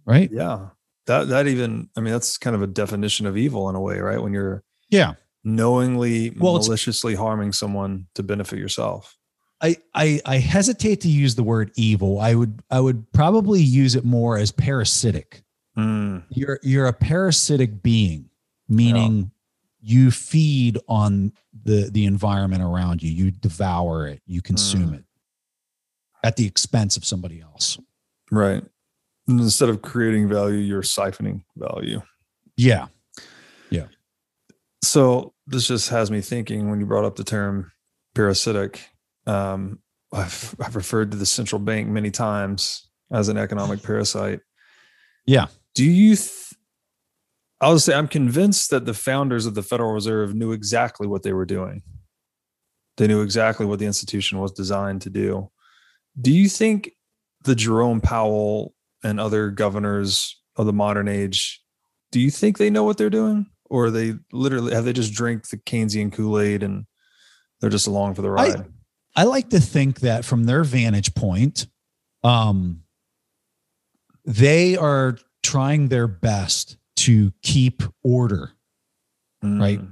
Right? 0.06 0.30
Yeah. 0.32 0.70
That 1.08 1.28
that 1.30 1.48
even 1.48 1.90
I 1.96 2.02
mean 2.02 2.14
that's 2.14 2.38
kind 2.38 2.56
of 2.56 2.62
a 2.62 2.68
definition 2.68 3.26
of 3.26 3.38
evil 3.38 3.70
in 3.70 3.76
a 3.76 3.82
way, 3.82 4.00
right? 4.00 4.22
When 4.22 4.34
you're 4.34 4.64
Yeah. 4.90 5.14
knowingly 5.44 6.32
Well, 6.32 6.54
maliciously 6.58 7.16
harming 7.16 7.54
someone 7.54 8.08
to 8.16 8.24
benefit 8.24 8.60
yourself. 8.60 9.18
I, 9.62 9.78
I 9.94 10.20
I 10.26 10.38
hesitate 10.38 11.02
to 11.02 11.08
use 11.10 11.36
the 11.36 11.44
word 11.44 11.72
evil. 11.76 12.20
I 12.20 12.36
would 12.36 12.62
I 12.70 12.80
would 12.80 13.12
probably 13.14 13.62
use 13.62 13.96
it 13.96 14.04
more 14.06 14.38
as 14.38 14.52
parasitic. 14.52 15.44
Mm, 15.78 16.24
You're 16.30 16.60
you're 16.64 16.88
a 16.88 16.94
parasitic 16.94 17.82
being, 17.84 18.30
meaning 18.68 19.32
you 19.82 20.10
feed 20.12 20.78
on 20.88 21.32
the 21.64 21.90
the 21.92 22.06
environment 22.06 22.64
around 22.64 23.02
you. 23.04 23.12
You 23.12 23.32
devour 23.32 24.08
it, 24.08 24.22
you 24.26 24.42
consume 24.42 24.90
Mm. 24.90 24.96
it 25.00 25.04
at 26.24 26.36
the 26.36 26.46
expense 26.48 26.98
of 26.98 27.06
somebody 27.06 27.40
else. 27.42 27.78
right. 28.32 28.64
Instead 29.28 29.70
of 29.70 29.82
creating 29.82 30.30
value, 30.30 30.58
you're 30.58 30.84
siphoning 30.84 31.44
value. 31.56 32.02
Yeah. 32.58 32.88
Yeah. 33.70 33.88
So 34.84 35.34
this 35.48 35.68
just 35.68 35.90
has 35.90 36.12
me 36.12 36.22
thinking 36.22 36.70
when 36.70 36.80
you 36.80 36.86
brought 36.86 37.06
up 37.06 37.16
the 37.16 37.24
term 37.24 37.72
parasitic. 38.14 38.88
Um, 39.26 39.80
I've, 40.14 40.56
I've 40.60 40.76
referred 40.76 41.12
to 41.12 41.18
the 41.18 41.26
central 41.26 41.60
bank 41.60 41.88
many 41.88 42.12
times 42.12 42.88
as 43.12 43.28
an 43.30 43.38
economic 43.38 43.82
parasite. 43.82 44.40
Yeah. 45.26 45.48
Do 45.74 45.84
you? 45.84 46.16
Th- 46.16 46.54
I'll 47.62 47.80
say 47.80 47.96
I'm 47.96 48.08
convinced 48.08 48.70
that 48.70 48.86
the 48.86 48.94
founders 48.94 49.46
of 49.46 49.56
the 49.56 49.64
Federal 49.64 49.94
Reserve 49.94 50.36
knew 50.36 50.52
exactly 50.52 51.08
what 51.08 51.24
they 51.24 51.34
were 51.34 51.46
doing. 51.46 51.82
They 52.98 53.08
knew 53.08 53.22
exactly 53.22 53.66
what 53.66 53.80
the 53.80 53.86
institution 53.86 54.40
was 54.40 54.52
designed 54.52 55.02
to 55.02 55.10
do. 55.10 55.50
Do 56.20 56.32
you 56.32 56.48
think 56.48 56.92
the 57.44 57.56
Jerome 57.56 58.02
Powell 58.02 58.74
and 59.06 59.20
other 59.20 59.52
governors 59.52 60.42
of 60.56 60.66
the 60.66 60.74
modern 60.74 61.08
age, 61.08 61.62
do 62.12 62.20
you 62.20 62.32
think 62.32 62.58
they 62.58 62.70
know 62.70 62.84
what 62.84 62.98
they're 62.98 63.10
doing? 63.10 63.46
Or 63.70 63.86
are 63.86 63.92
they 63.92 64.16
literally 64.32 64.74
have 64.74 64.86
they 64.86 64.94
just 64.94 65.14
drank 65.14 65.48
the 65.50 65.58
Keynesian 65.58 66.12
Kool-Aid 66.12 66.64
and 66.64 66.86
they're 67.60 67.70
just 67.70 67.88
along 67.88 68.16
for 68.16 68.22
the 68.22 68.30
ride? 68.32 68.66
I 69.16 69.24
like 69.24 69.50
to 69.52 69.60
think 69.60 70.02
that 70.02 70.26
from 70.26 70.44
their 70.44 70.64
vantage 70.64 71.14
point, 71.16 71.68
um, 72.24 72.82
they 74.26 74.76
are 74.76 75.18
trying 75.44 75.88
their 75.88 76.08
best 76.08 76.78
to 76.98 77.32
keep 77.44 77.84
order. 78.04 78.52
right. 79.44 79.80
Mm, 79.80 79.92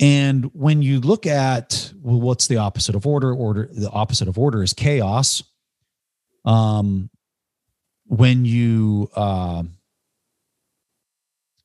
And 0.00 0.44
when 0.54 0.82
you 0.82 1.00
look 1.00 1.26
at 1.26 1.92
well, 2.02 2.20
what's 2.20 2.46
the 2.46 2.58
opposite 2.58 2.94
of 2.94 3.06
order? 3.06 3.32
Order 3.32 3.68
the 3.72 3.90
opposite 3.90 4.28
of 4.28 4.38
order 4.38 4.62
is 4.62 4.72
chaos. 4.72 5.42
Um, 6.44 7.10
when 8.10 8.44
you 8.44 9.08
uh, 9.14 9.62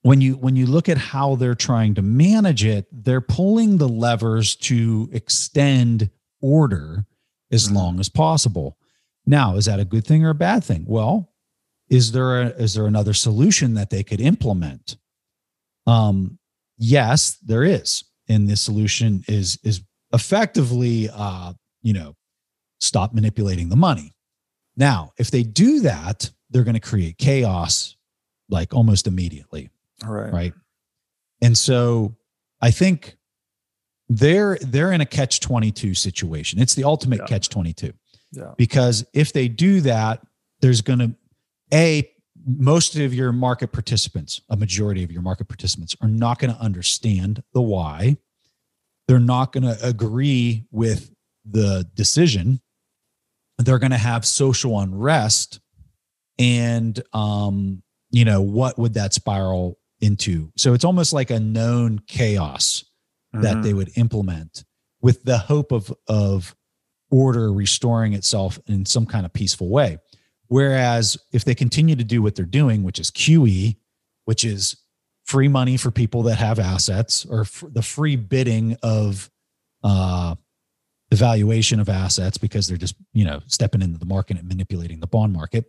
when 0.04 0.22
you 0.22 0.34
when 0.34 0.56
you 0.56 0.68
look 0.68 0.88
at 0.88 0.98
how 0.98 1.36
they're 1.36 1.56
trying 1.56 1.96
to 1.96 2.04
manage 2.04 2.64
it, 2.64 2.86
they're 2.92 3.20
pulling 3.20 3.78
the 3.78 3.90
levers 3.90 4.56
to 4.56 5.10
extend 5.12 6.12
order 6.42 7.08
as 7.52 7.66
mm-hmm. 7.66 7.78
long 7.78 8.00
as 8.00 8.10
possible. 8.10 8.78
Now, 9.26 9.56
is 9.56 9.66
that 9.66 9.80
a 9.80 9.86
good 9.86 10.06
thing 10.06 10.24
or 10.24 10.30
a 10.30 10.36
bad 10.36 10.64
thing? 10.64 10.86
Well, 10.88 11.34
is 11.90 12.12
there 12.12 12.42
a, 12.42 12.48
is 12.50 12.76
there 12.76 12.86
another 12.86 13.14
solution 13.14 13.74
that 13.74 13.90
they 13.90 14.04
could 14.04 14.22
implement? 14.22 14.98
Um, 15.88 16.38
yes, 16.78 17.38
there 17.44 17.64
is, 17.64 18.04
and 18.30 18.48
the 18.48 18.56
solution 18.56 19.24
is 19.28 19.58
is 19.64 19.82
effectively, 20.14 21.10
uh, 21.12 21.54
you 21.82 21.94
know, 21.94 22.16
stop 22.80 23.16
manipulating 23.16 23.70
the 23.70 23.76
money. 23.76 24.14
Now, 24.78 25.14
if 25.18 25.32
they 25.32 25.42
do 25.42 25.80
that, 25.80 26.30
they're 26.56 26.64
going 26.64 26.74
to 26.74 26.80
create 26.80 27.18
chaos 27.18 27.98
like 28.48 28.74
almost 28.74 29.08
immediately. 29.08 29.70
Right. 30.06 30.32
Right. 30.32 30.54
And 31.42 31.58
so 31.58 32.16
I 32.62 32.72
think 32.72 33.18
they're 34.08 34.58
they're 34.62 34.94
in 34.94 35.02
a 35.02 35.06
catch 35.06 35.42
22 35.42 35.96
situation. 35.96 36.62
It's 36.62 36.74
the 36.74 36.86
ultimate 36.86 37.20
yeah. 37.20 37.26
catch 37.26 37.50
22. 37.50 37.92
Yeah. 38.32 38.54
Because 38.56 39.04
if 39.14 39.34
they 39.34 39.50
do 39.50 39.82
that, 39.82 40.26
there's 40.62 40.80
going 40.80 41.00
to 41.00 41.16
a 41.74 42.10
most 42.48 42.96
of 42.96 43.14
your 43.14 43.34
market 43.34 43.74
participants, 43.74 44.40
a 44.50 44.56
majority 44.56 45.04
of 45.04 45.12
your 45.12 45.24
market 45.24 45.50
participants 45.50 45.94
are 46.02 46.08
not 46.08 46.40
going 46.40 46.54
to 46.54 46.62
understand 46.62 47.44
the 47.54 47.62
why. 47.62 48.16
They're 49.10 49.20
not 49.20 49.52
going 49.52 49.64
to 49.64 49.78
agree 49.86 50.68
with 50.72 51.12
the 51.44 51.86
decision. 51.96 52.62
They're 53.58 53.80
going 53.80 53.92
to 53.92 53.98
have 53.98 54.26
social 54.26 54.80
unrest 54.80 55.60
and 56.40 57.02
um 57.14 57.82
you 58.12 58.26
know 58.26 58.42
what 58.42 58.78
would 58.78 58.94
that 58.94 59.14
spiral 59.14 59.78
into 60.02 60.52
so 60.58 60.74
it's 60.74 60.86
almost 60.86 61.14
like 61.14 61.30
a 61.30 61.40
known 61.40 62.00
chaos 62.08 62.84
mm-hmm. 63.34 63.44
that 63.44 63.64
they 63.64 63.74
would 63.74 63.90
implement 63.96 64.66
with 65.02 65.24
the 65.24 65.38
hope 65.38 65.72
of 65.72 65.94
of 66.08 66.56
order 67.12 67.54
restoring 67.54 68.14
itself 68.14 68.60
in 68.68 68.86
some 68.86 69.06
kind 69.06 69.26
of 69.26 69.32
peaceful 69.32 69.70
way 69.70 69.98
Whereas 70.48 71.18
if 71.32 71.44
they 71.44 71.56
continue 71.56 71.96
to 71.96 72.04
do 72.04 72.22
what 72.22 72.36
they're 72.36 72.46
doing, 72.46 72.84
which 72.84 73.00
is 73.00 73.10
QE, 73.12 73.76
which 74.26 74.44
is 74.44 74.78
free 75.24 75.48
money 75.48 75.78
for 75.78 75.90
people 75.90 76.24
that 76.24 76.36
have 76.36 76.60
assets 76.60 77.26
or 77.26 77.46
the 77.72 77.82
free 77.82 78.16
bidding 78.16 78.78
of 78.84 79.30
uh, 79.84 80.36
the 81.10 81.16
valuation 81.16 81.80
of 81.80 81.90
assets 81.90 82.38
because 82.38 82.68
they're 82.68 82.78
just, 82.78 82.96
you 83.14 83.26
know, 83.26 83.42
stepping 83.48 83.82
into 83.82 83.98
the 83.98 84.06
market 84.06 84.38
and 84.38 84.48
manipulating 84.48 85.00
the 85.00 85.08
bond 85.08 85.34
market. 85.34 85.66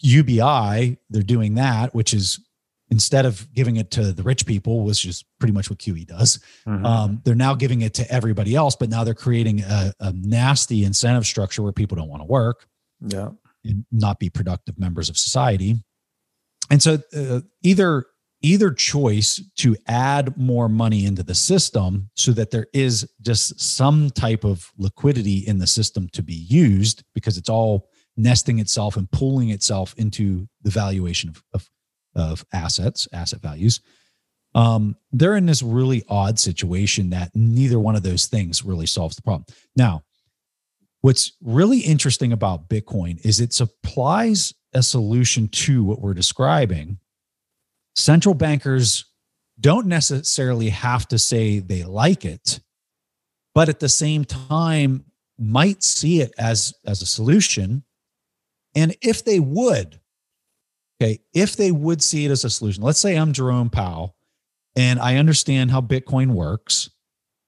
UBI, 0.00 0.98
they're 1.10 1.22
doing 1.22 1.54
that, 1.54 1.94
which 1.94 2.14
is 2.14 2.44
instead 2.90 3.26
of 3.26 3.52
giving 3.52 3.76
it 3.76 3.90
to 3.90 4.12
the 4.12 4.22
rich 4.22 4.46
people, 4.46 4.84
which 4.84 5.04
is 5.04 5.24
pretty 5.38 5.52
much 5.52 5.68
what 5.68 5.78
QE 5.78 6.06
does, 6.06 6.40
mm-hmm. 6.66 6.86
um, 6.86 7.20
they're 7.24 7.34
now 7.34 7.54
giving 7.54 7.82
it 7.82 7.92
to 7.94 8.10
everybody 8.10 8.54
else. 8.54 8.76
But 8.76 8.88
now 8.88 9.04
they're 9.04 9.12
creating 9.12 9.60
a, 9.60 9.92
a 10.00 10.12
nasty 10.12 10.84
incentive 10.84 11.26
structure 11.26 11.62
where 11.62 11.72
people 11.72 11.96
don't 11.96 12.08
want 12.08 12.22
to 12.22 12.26
work. 12.26 12.66
Yeah 13.00 13.30
and 13.64 13.84
not 13.92 14.18
be 14.18 14.30
productive 14.30 14.78
members 14.78 15.08
of 15.08 15.16
society. 15.16 15.76
And 16.70 16.82
so 16.82 16.98
uh, 17.14 17.40
either 17.62 18.06
either 18.40 18.70
choice 18.70 19.42
to 19.56 19.76
add 19.88 20.36
more 20.36 20.68
money 20.68 21.04
into 21.06 21.24
the 21.24 21.34
system 21.34 22.08
so 22.14 22.30
that 22.30 22.52
there 22.52 22.68
is 22.72 23.08
just 23.20 23.60
some 23.60 24.10
type 24.10 24.44
of 24.44 24.70
liquidity 24.78 25.38
in 25.38 25.58
the 25.58 25.66
system 25.66 26.08
to 26.10 26.22
be 26.22 26.34
used 26.34 27.02
because 27.14 27.36
it's 27.36 27.48
all 27.48 27.88
nesting 28.18 28.58
itself 28.58 28.96
and 28.96 29.10
pulling 29.10 29.50
itself 29.50 29.94
into 29.96 30.46
the 30.62 30.70
valuation 30.70 31.30
of, 31.30 31.42
of, 31.54 31.70
of 32.14 32.44
assets, 32.52 33.08
asset 33.12 33.40
values. 33.40 33.80
Um, 34.54 34.96
they're 35.12 35.36
in 35.36 35.46
this 35.46 35.62
really 35.62 36.02
odd 36.08 36.38
situation 36.38 37.10
that 37.10 37.30
neither 37.34 37.78
one 37.78 37.96
of 37.96 38.02
those 38.02 38.26
things 38.26 38.64
really 38.64 38.86
solves 38.86 39.16
the 39.16 39.22
problem. 39.22 39.46
Now, 39.76 40.02
What's 41.00 41.32
really 41.42 41.78
interesting 41.78 42.32
about 42.32 42.68
Bitcoin 42.68 43.24
is 43.24 43.40
it 43.40 43.52
supplies 43.52 44.52
a 44.74 44.82
solution 44.82 45.48
to 45.48 45.84
what 45.84 46.00
we're 46.00 46.14
describing. 46.14 46.98
Central 47.94 48.34
bankers 48.34 49.04
don't 49.60 49.86
necessarily 49.86 50.70
have 50.70 51.06
to 51.08 51.18
say 51.18 51.60
they 51.60 51.84
like 51.84 52.24
it, 52.24 52.60
but 53.54 53.68
at 53.68 53.80
the 53.80 53.88
same 53.88 54.24
time 54.24 55.04
might 55.38 55.82
see 55.84 56.20
it 56.20 56.32
as, 56.36 56.74
as 56.84 57.00
a 57.00 57.06
solution. 57.06 57.84
And 58.78 58.96
if 59.02 59.24
they 59.24 59.40
would, 59.40 60.00
okay, 61.02 61.20
if 61.34 61.56
they 61.56 61.70
would 61.70 62.02
see 62.02 62.24
it 62.24 62.30
as 62.30 62.44
a 62.44 62.50
solution, 62.50 62.82
let's 62.82 62.98
say 62.98 63.16
I'm 63.16 63.32
Jerome 63.32 63.70
Powell 63.70 64.14
and 64.76 64.98
I 65.00 65.16
understand 65.16 65.70
how 65.70 65.80
Bitcoin 65.80 66.28
works 66.28 66.90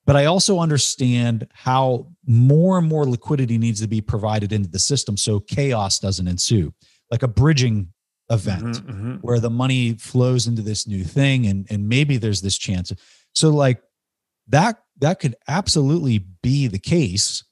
but 0.05 0.15
I 0.15 0.25
also 0.25 0.59
understand 0.59 1.47
how 1.53 2.07
more 2.25 2.77
and 2.77 2.87
more 2.87 3.05
liquidity 3.05 3.57
needs 3.57 3.81
to 3.81 3.87
be 3.87 4.01
provided 4.01 4.51
into 4.51 4.69
the 4.69 4.79
system 4.79 5.15
so 5.15 5.39
chaos 5.39 5.99
doesn't 5.99 6.27
ensue, 6.27 6.73
like 7.09 7.23
a 7.23 7.27
bridging 7.27 7.93
event 8.29 8.63
mm-hmm, 8.63 8.89
mm-hmm. 8.89 9.15
where 9.17 9.39
the 9.39 9.49
money 9.49 9.93
flows 9.93 10.47
into 10.47 10.61
this 10.61 10.87
new 10.87 11.03
thing 11.03 11.47
and 11.47 11.67
and 11.69 11.87
maybe 11.87 12.17
there's 12.17 12.41
this 12.41 12.57
chance. 12.57 12.91
So 13.33 13.49
like 13.49 13.81
that 14.47 14.83
that 14.99 15.19
could 15.19 15.35
absolutely 15.47 16.25
be 16.41 16.67
the 16.67 16.79
case 16.79 17.43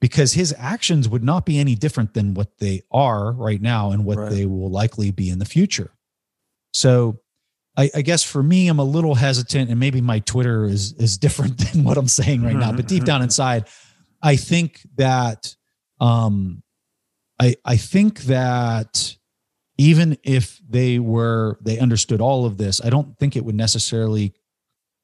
because 0.00 0.34
his 0.34 0.54
actions 0.58 1.08
would 1.08 1.24
not 1.24 1.44
be 1.44 1.58
any 1.58 1.74
different 1.74 2.14
than 2.14 2.34
what 2.34 2.58
they 2.58 2.82
are 2.90 3.32
right 3.32 3.60
now 3.60 3.90
and 3.90 4.04
what 4.04 4.18
right. 4.18 4.30
they 4.30 4.46
will 4.46 4.70
likely 4.70 5.10
be 5.10 5.28
in 5.28 5.38
the 5.38 5.44
future. 5.44 5.90
So 6.72 7.20
I, 7.76 7.90
I, 7.94 8.02
guess 8.02 8.22
for 8.22 8.42
me, 8.42 8.68
I'm 8.68 8.78
a 8.78 8.84
little 8.84 9.14
hesitant, 9.14 9.70
and 9.70 9.80
maybe 9.80 10.00
my 10.00 10.18
Twitter 10.20 10.64
is 10.64 10.92
is 10.94 11.18
different 11.18 11.58
than 11.72 11.84
what 11.84 11.96
I'm 11.96 12.08
saying 12.08 12.42
right 12.42 12.56
now. 12.56 12.72
But 12.72 12.88
deep 12.88 13.04
down 13.04 13.22
inside, 13.22 13.68
I 14.22 14.36
think 14.36 14.86
that 14.96 15.54
um, 16.00 16.62
I 17.40 17.56
I 17.64 17.76
think 17.76 18.22
that 18.22 19.16
even 19.78 20.18
if 20.24 20.60
they 20.68 20.98
were 20.98 21.58
they 21.62 21.78
understood 21.78 22.20
all 22.20 22.44
of 22.44 22.58
this, 22.58 22.80
I 22.84 22.90
don't 22.90 23.16
think 23.18 23.36
it 23.36 23.44
would 23.44 23.54
necessarily 23.54 24.34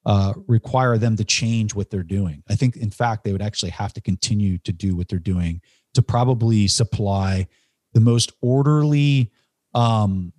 uh, 0.06 0.34
require 0.46 0.98
them 0.98 1.16
to 1.16 1.24
change 1.24 1.74
what 1.74 1.90
they're 1.90 2.02
doing. 2.02 2.42
I 2.48 2.54
think, 2.56 2.76
in 2.76 2.90
fact, 2.90 3.24
they 3.24 3.32
would 3.32 3.42
actually 3.42 3.70
have 3.70 3.92
to 3.94 4.00
continue 4.00 4.58
to 4.58 4.72
do 4.72 4.94
what 4.94 5.08
they're 5.08 5.18
doing 5.18 5.60
to 5.94 6.02
probably 6.02 6.68
supply 6.68 7.46
the 7.94 8.00
most 8.00 8.32
orderly 8.42 9.30
um, 9.74 10.32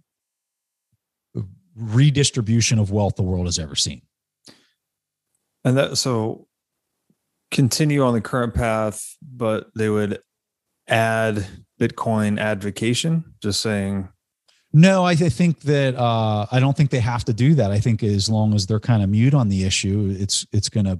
redistribution 1.76 2.80
of 2.80 2.92
wealth 2.92 3.16
the 3.16 3.24
world 3.24 3.46
has 3.46 3.60
ever 3.60 3.76
seen. 3.76 4.02
And 5.64 5.78
that 5.78 5.98
so 5.98 6.48
continue 7.52 8.04
on 8.04 8.14
the 8.14 8.22
current 8.22 8.54
path, 8.54 9.16
but 9.22 9.72
they 9.76 9.90
would 9.90 10.20
add 10.88 11.46
Bitcoin 11.80 12.40
add 12.40 12.62
vacation, 12.62 13.34
just 13.42 13.62
saying 13.62 14.10
no, 14.78 15.06
I 15.06 15.16
think 15.16 15.62
that 15.62 15.96
uh, 15.96 16.48
I 16.52 16.60
don't 16.60 16.76
think 16.76 16.90
they 16.90 17.00
have 17.00 17.24
to 17.26 17.34
do 17.34 17.56
that. 17.56 17.72
I 17.72 17.80
think 17.80 18.04
as 18.04 18.28
long 18.28 18.54
as 18.54 18.68
they're 18.68 18.82
kind 18.82 19.02
of 19.02 19.10
mute 19.10 19.34
on 19.34 19.48
the 19.48 19.64
issue, 19.64 20.14
it's 20.20 20.46
it's 20.52 20.68
gonna 20.68 21.00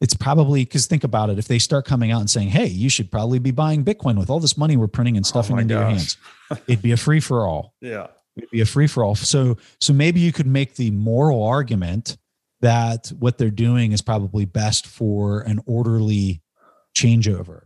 it's 0.00 0.14
probably 0.14 0.64
because 0.64 0.86
think 0.86 1.04
about 1.04 1.28
it. 1.28 1.38
If 1.38 1.46
they 1.46 1.58
start 1.58 1.84
coming 1.84 2.10
out 2.10 2.20
and 2.20 2.30
saying, 2.30 2.48
"Hey, 2.48 2.64
you 2.64 2.88
should 2.88 3.10
probably 3.10 3.38
be 3.38 3.50
buying 3.50 3.84
Bitcoin 3.84 4.16
with 4.16 4.30
all 4.30 4.40
this 4.40 4.56
money 4.56 4.78
we're 4.78 4.88
printing 4.88 5.18
and 5.18 5.26
oh 5.26 5.28
stuffing 5.28 5.56
oh 5.56 5.58
into 5.58 5.74
gosh. 5.74 5.80
your 5.80 5.90
hands," 5.90 6.16
it'd 6.66 6.80
be 6.80 6.92
a 6.92 6.96
free 6.96 7.20
for 7.20 7.46
all. 7.46 7.74
Yeah, 7.82 8.06
it'd 8.38 8.50
be 8.50 8.62
a 8.62 8.66
free 8.66 8.86
for 8.86 9.04
all. 9.04 9.14
So 9.14 9.58
so 9.78 9.92
maybe 9.92 10.20
you 10.20 10.32
could 10.32 10.46
make 10.46 10.76
the 10.76 10.90
moral 10.90 11.42
argument 11.42 12.16
that 12.62 13.08
what 13.18 13.36
they're 13.36 13.50
doing 13.50 13.92
is 13.92 14.00
probably 14.00 14.46
best 14.46 14.86
for 14.86 15.40
an 15.40 15.60
orderly 15.66 16.40
changeover. 16.96 17.64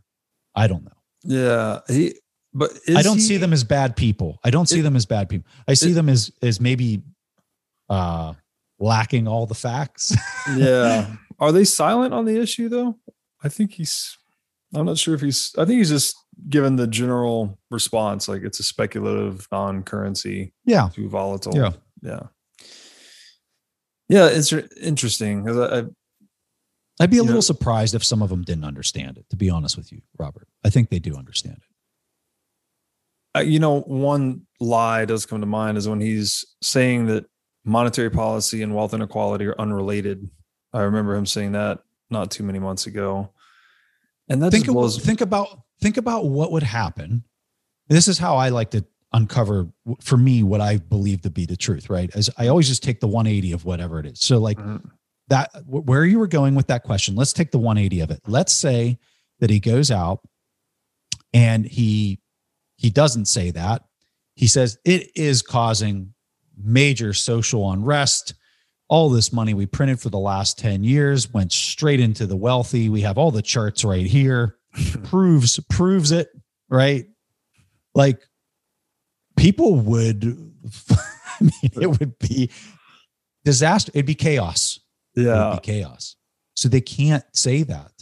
I 0.56 0.66
don't 0.66 0.82
know. 0.82 0.90
Yeah, 1.22 1.80
he, 1.86 2.14
but 2.54 2.70
I 2.94 3.02
don't 3.02 3.16
he, 3.16 3.22
see 3.22 3.36
them 3.36 3.52
as 3.52 3.64
bad 3.64 3.96
people. 3.96 4.38
I 4.44 4.50
don't 4.50 4.68
see 4.68 4.80
it, 4.80 4.82
them 4.82 4.96
as 4.96 5.06
bad 5.06 5.28
people. 5.28 5.50
I 5.66 5.74
see 5.74 5.92
it, 5.92 5.94
them 5.94 6.08
as 6.08 6.30
as 6.42 6.60
maybe 6.60 7.02
uh 7.88 8.34
lacking 8.78 9.28
all 9.28 9.46
the 9.46 9.54
facts. 9.54 10.14
yeah. 10.56 11.14
Are 11.38 11.52
they 11.52 11.64
silent 11.64 12.12
on 12.12 12.24
the 12.24 12.40
issue 12.40 12.68
though? 12.68 12.98
I 13.42 13.48
think 13.48 13.72
he's 13.72 14.16
I'm 14.74 14.86
not 14.86 14.98
sure 14.98 15.14
if 15.14 15.20
he's 15.20 15.52
I 15.58 15.64
think 15.64 15.78
he's 15.78 15.90
just 15.90 16.16
given 16.48 16.76
the 16.76 16.86
general 16.86 17.58
response, 17.70 18.28
like 18.28 18.42
it's 18.42 18.60
a 18.60 18.62
speculative 18.62 19.46
non-currency, 19.52 20.52
yeah, 20.64 20.88
too 20.92 21.08
volatile, 21.08 21.54
yeah, 21.54 21.72
yeah, 22.02 22.20
yeah. 24.08 24.28
It's 24.28 24.52
interesting 24.52 25.44
because 25.44 25.58
I, 25.58 27.02
I'd 27.02 27.10
be 27.10 27.18
a 27.18 27.22
little 27.22 27.36
know, 27.36 27.40
surprised 27.40 27.94
if 27.94 28.04
some 28.04 28.22
of 28.22 28.30
them 28.30 28.42
didn't 28.42 28.64
understand 28.64 29.18
it. 29.18 29.28
To 29.30 29.36
be 29.36 29.50
honest 29.50 29.76
with 29.76 29.92
you, 29.92 30.00
Robert, 30.18 30.48
I 30.64 30.70
think 30.70 30.88
they 30.88 30.98
do 30.98 31.16
understand 31.16 31.56
it. 31.58 31.71
Uh, 33.34 33.40
you 33.40 33.58
know, 33.58 33.80
one 33.82 34.42
lie 34.60 35.04
does 35.04 35.26
come 35.26 35.40
to 35.40 35.46
mind 35.46 35.78
is 35.78 35.88
when 35.88 36.00
he's 36.00 36.44
saying 36.60 37.06
that 37.06 37.24
monetary 37.64 38.10
policy 38.10 38.62
and 38.62 38.74
wealth 38.74 38.94
inequality 38.94 39.46
are 39.46 39.58
unrelated. 39.58 40.28
I 40.72 40.80
remember 40.80 41.14
him 41.14 41.26
saying 41.26 41.52
that 41.52 41.80
not 42.10 42.30
too 42.30 42.42
many 42.42 42.58
months 42.58 42.86
ago. 42.86 43.30
And 44.28 44.42
that 44.42 44.50
think, 44.50 44.66
blows- 44.66 44.98
think 44.98 45.20
about 45.20 45.62
think 45.80 45.96
about 45.96 46.26
what 46.26 46.52
would 46.52 46.62
happen. 46.62 47.24
This 47.88 48.08
is 48.08 48.18
how 48.18 48.36
I 48.36 48.50
like 48.50 48.70
to 48.70 48.84
uncover 49.12 49.68
for 50.00 50.16
me 50.16 50.42
what 50.42 50.60
I 50.60 50.78
believe 50.78 51.22
to 51.22 51.30
be 51.30 51.44
the 51.44 51.56
truth, 51.56 51.90
right? 51.90 52.14
As 52.14 52.30
I 52.38 52.48
always 52.48 52.68
just 52.68 52.82
take 52.82 53.00
the 53.00 53.08
180 53.08 53.52
of 53.52 53.64
whatever 53.64 53.98
it 53.98 54.06
is. 54.06 54.20
So 54.20 54.38
like 54.38 54.58
mm-hmm. 54.58 54.88
that 55.28 55.50
where 55.66 56.04
you 56.04 56.18
were 56.18 56.28
going 56.28 56.54
with 56.54 56.68
that 56.68 56.84
question, 56.84 57.14
let's 57.14 57.32
take 57.32 57.50
the 57.50 57.58
180 57.58 58.00
of 58.00 58.10
it. 58.10 58.20
Let's 58.26 58.52
say 58.52 58.98
that 59.40 59.50
he 59.50 59.60
goes 59.60 59.90
out 59.90 60.20
and 61.34 61.66
he 61.66 62.20
he 62.82 62.90
doesn't 62.90 63.26
say 63.26 63.52
that. 63.52 63.84
He 64.34 64.48
says 64.48 64.76
it 64.84 65.12
is 65.14 65.40
causing 65.40 66.12
major 66.62 67.14
social 67.14 67.70
unrest. 67.70 68.34
All 68.88 69.08
this 69.08 69.32
money 69.32 69.54
we 69.54 69.66
printed 69.66 70.00
for 70.00 70.10
the 70.10 70.18
last 70.18 70.58
10 70.58 70.82
years 70.82 71.32
went 71.32 71.52
straight 71.52 72.00
into 72.00 72.26
the 72.26 72.36
wealthy. 72.36 72.88
We 72.88 73.02
have 73.02 73.18
all 73.18 73.30
the 73.30 73.40
charts 73.40 73.84
right 73.84 74.04
here. 74.04 74.56
proves 75.04 75.60
proves 75.70 76.10
it, 76.10 76.28
right? 76.68 77.06
Like 77.94 78.20
people 79.36 79.76
would 79.76 80.24
I 80.90 81.40
mean 81.40 81.72
it 81.80 82.00
would 82.00 82.18
be 82.18 82.50
disaster. 83.44 83.92
It'd 83.94 84.06
be 84.06 84.14
chaos. 84.16 84.80
Yeah. 85.14 85.52
Be 85.54 85.60
chaos. 85.60 86.16
So 86.54 86.68
they 86.68 86.80
can't 86.80 87.24
say 87.32 87.62
that. 87.62 87.92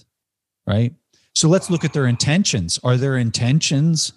Right. 0.66 0.95
So 1.35 1.49
let's 1.49 1.69
look 1.69 1.85
at 1.85 1.93
their 1.93 2.07
intentions. 2.07 2.79
Are 2.83 2.97
their 2.97 3.16
intentions 3.16 4.12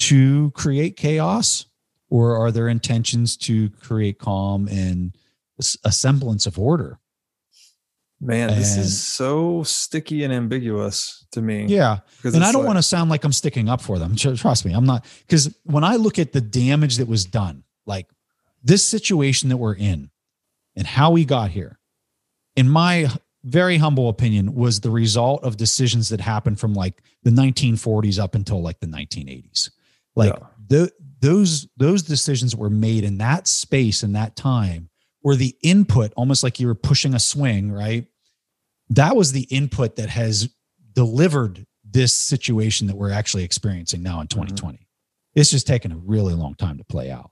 to 0.00 0.50
create 0.52 0.96
chaos 0.96 1.66
or 2.08 2.36
are 2.36 2.50
there 2.50 2.68
intentions 2.68 3.36
to 3.36 3.70
create 3.70 4.18
calm 4.18 4.68
and 4.68 5.16
a 5.84 5.92
semblance 5.92 6.46
of 6.46 6.58
order? 6.58 6.98
Man, 8.22 8.48
this 8.48 8.76
is 8.76 9.02
so 9.02 9.62
sticky 9.62 10.24
and 10.24 10.32
ambiguous 10.32 11.24
to 11.32 11.40
me. 11.40 11.64
Yeah. 11.66 12.00
And 12.22 12.44
I 12.44 12.52
don't 12.52 12.62
like, 12.62 12.66
want 12.66 12.78
to 12.78 12.82
sound 12.82 13.08
like 13.08 13.24
I'm 13.24 13.32
sticking 13.32 13.70
up 13.70 13.80
for 13.80 13.98
them. 13.98 14.14
Trust 14.36 14.66
me, 14.66 14.72
I'm 14.74 14.84
not. 14.84 15.06
Because 15.20 15.54
when 15.64 15.84
I 15.84 15.96
look 15.96 16.18
at 16.18 16.32
the 16.32 16.40
damage 16.40 16.98
that 16.98 17.08
was 17.08 17.24
done, 17.24 17.64
like 17.86 18.08
this 18.62 18.84
situation 18.84 19.48
that 19.48 19.56
we're 19.56 19.74
in 19.74 20.10
and 20.76 20.86
how 20.86 21.12
we 21.12 21.24
got 21.24 21.50
here, 21.50 21.78
in 22.56 22.68
my 22.68 23.08
very 23.42 23.78
humble 23.78 24.10
opinion, 24.10 24.54
was 24.54 24.80
the 24.80 24.90
result 24.90 25.42
of 25.42 25.56
decisions 25.56 26.10
that 26.10 26.20
happened 26.20 26.60
from 26.60 26.74
like 26.74 27.02
the 27.22 27.30
1940s 27.30 28.18
up 28.18 28.34
until 28.34 28.60
like 28.60 28.80
the 28.80 28.86
1980s. 28.86 29.70
Like 30.16 30.32
yeah. 30.32 30.46
the, 30.68 30.92
those 31.20 31.68
those 31.76 32.02
decisions 32.02 32.56
were 32.56 32.70
made 32.70 33.04
in 33.04 33.18
that 33.18 33.46
space 33.46 34.02
in 34.02 34.12
that 34.14 34.36
time 34.36 34.88
where 35.22 35.36
the 35.36 35.54
input 35.62 36.12
almost 36.16 36.42
like 36.42 36.58
you 36.58 36.66
were 36.66 36.74
pushing 36.74 37.14
a 37.14 37.18
swing 37.18 37.70
right? 37.70 38.06
That 38.90 39.14
was 39.14 39.32
the 39.32 39.42
input 39.42 39.96
that 39.96 40.08
has 40.08 40.48
delivered 40.94 41.64
this 41.84 42.12
situation 42.12 42.86
that 42.88 42.96
we're 42.96 43.12
actually 43.12 43.44
experiencing 43.44 44.02
now 44.02 44.20
in 44.20 44.26
2020 44.26 44.76
mm-hmm. 44.76 44.84
it's 45.34 45.50
just 45.50 45.66
taken 45.66 45.92
a 45.92 45.96
really 45.96 46.34
long 46.34 46.54
time 46.54 46.78
to 46.78 46.84
play 46.84 47.10
out. 47.10 47.30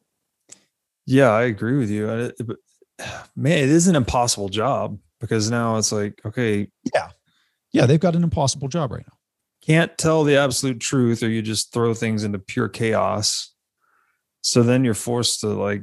Yeah 1.06 1.30
i 1.30 1.42
agree 1.42 1.78
with 1.78 1.90
you. 1.90 2.06
Man 3.36 3.58
it 3.58 3.68
is 3.68 3.88
an 3.88 3.96
impossible 3.96 4.48
job 4.48 4.98
because 5.20 5.50
now 5.50 5.76
it's 5.76 5.92
like 5.92 6.20
okay 6.24 6.68
yeah. 6.94 7.10
Yeah 7.72 7.86
they've 7.86 8.00
got 8.00 8.16
an 8.16 8.24
impossible 8.24 8.68
job 8.68 8.92
right 8.92 9.04
now 9.06 9.17
can't 9.68 9.98
tell 9.98 10.24
the 10.24 10.36
absolute 10.36 10.80
truth 10.80 11.22
or 11.22 11.28
you 11.28 11.42
just 11.42 11.72
throw 11.74 11.92
things 11.92 12.24
into 12.24 12.38
pure 12.38 12.70
chaos. 12.70 13.52
So 14.40 14.62
then 14.62 14.82
you're 14.82 14.94
forced 14.94 15.40
to 15.40 15.48
like 15.48 15.82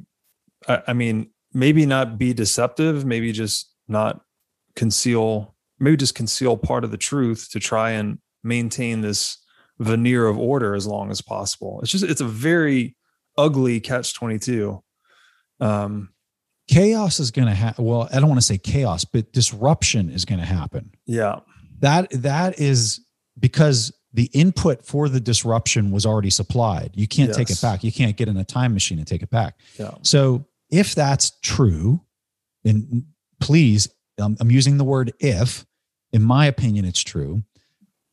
I, 0.68 0.82
I 0.88 0.94
mean 0.94 1.30
maybe 1.54 1.86
not 1.86 2.18
be 2.18 2.34
deceptive 2.34 3.06
maybe 3.06 3.32
just 3.32 3.72
not 3.88 4.22
conceal 4.76 5.56
maybe 5.80 5.98
just 5.98 6.16
conceal 6.16 6.58
part 6.58 6.84
of 6.84 6.92
the 6.92 6.98
truth 6.98 7.50
to 7.52 7.60
try 7.60 7.92
and 7.92 8.18
maintain 8.44 9.02
this 9.02 9.38
veneer 9.80 10.26
of 10.26 10.40
order 10.40 10.74
as 10.74 10.88
long 10.88 11.12
as 11.12 11.22
possible. 11.22 11.80
It's 11.82 11.92
just 11.92 12.04
it's 12.04 12.22
a 12.22 12.26
very 12.26 12.96
ugly 13.38 13.82
catch 13.82 14.14
22 14.16 14.82
um 15.60 16.10
chaos 16.70 17.20
is 17.20 17.32
going 17.32 17.48
to 17.48 17.54
happen 17.54 17.84
well 17.84 18.08
i 18.14 18.20
don't 18.20 18.30
want 18.30 18.40
to 18.40 18.46
say 18.46 18.58
chaos 18.58 19.04
but 19.04 19.30
disruption 19.34 20.10
is 20.10 20.26
going 20.26 20.40
to 20.40 20.46
happen. 20.46 20.92
Yeah. 21.06 21.40
That 21.80 22.10
that 22.12 22.60
is 22.60 23.05
because 23.40 23.92
the 24.14 24.30
input 24.34 24.86
for 24.86 25.10
the 25.10 25.20
disruption 25.20 25.92
was 25.92 26.06
already 26.06 26.30
supplied. 26.30 26.92
You 26.94 27.08
can't 27.08 27.30
yes. 27.30 27.38
take 27.38 27.50
it 27.50 27.62
back. 27.62 27.84
You 27.84 27.92
can't 27.92 28.16
get 28.16 28.28
in 28.30 28.38
a 28.38 28.46
time 28.46 28.74
machine 28.74 28.98
and 28.98 29.08
take 29.08 29.22
it 29.22 29.30
back. 29.30 29.60
Yeah. 29.78 29.96
So 30.04 30.46
if 30.70 30.96
that's 30.96 31.32
true, 31.42 32.02
and 32.64 33.04
please, 33.42 33.90
um, 34.20 34.38
I'm 34.40 34.52
using 34.52 34.78
the 34.78 34.84
word 34.84 35.14
if. 35.20 35.66
In 36.14 36.22
my 36.22 36.46
opinion, 36.46 36.86
it's 36.86 37.04
true. 37.04 37.44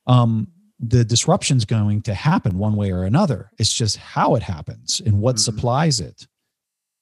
Um, 0.08 0.48
the 0.80 1.04
disruption's 1.04 1.64
going 1.64 2.02
to 2.02 2.14
happen 2.14 2.58
one 2.58 2.74
way 2.74 2.90
or 2.90 3.04
another. 3.04 3.52
It's 3.58 3.72
just 3.72 3.96
how 3.96 4.34
it 4.34 4.42
happens 4.42 5.00
and 5.04 5.20
what 5.20 5.36
mm-hmm. 5.36 5.40
supplies 5.40 6.00
it. 6.00 6.26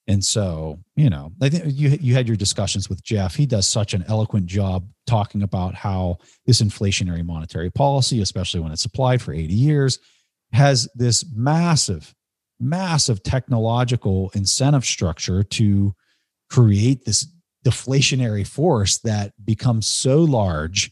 And 0.07 0.23
so, 0.23 0.79
you 0.95 1.09
know, 1.09 1.31
I 1.41 1.49
think 1.49 1.63
you 1.67 1.89
you 2.01 2.13
had 2.15 2.27
your 2.27 2.37
discussions 2.37 2.89
with 2.89 3.03
Jeff. 3.03 3.35
He 3.35 3.45
does 3.45 3.67
such 3.67 3.93
an 3.93 4.03
eloquent 4.07 4.47
job 4.47 4.87
talking 5.05 5.43
about 5.43 5.75
how 5.75 6.17
this 6.45 6.61
inflationary 6.61 7.23
monetary 7.23 7.69
policy, 7.69 8.21
especially 8.21 8.61
when 8.61 8.71
it's 8.71 8.85
applied 8.85 9.21
for 9.21 9.33
80 9.33 9.53
years, 9.53 9.99
has 10.53 10.89
this 10.95 11.25
massive, 11.33 12.13
massive 12.59 13.21
technological 13.23 14.31
incentive 14.33 14.85
structure 14.85 15.43
to 15.43 15.93
create 16.49 17.05
this 17.05 17.27
deflationary 17.65 18.45
force 18.45 18.97
that 18.99 19.33
becomes 19.45 19.87
so 19.87 20.19
large. 20.19 20.91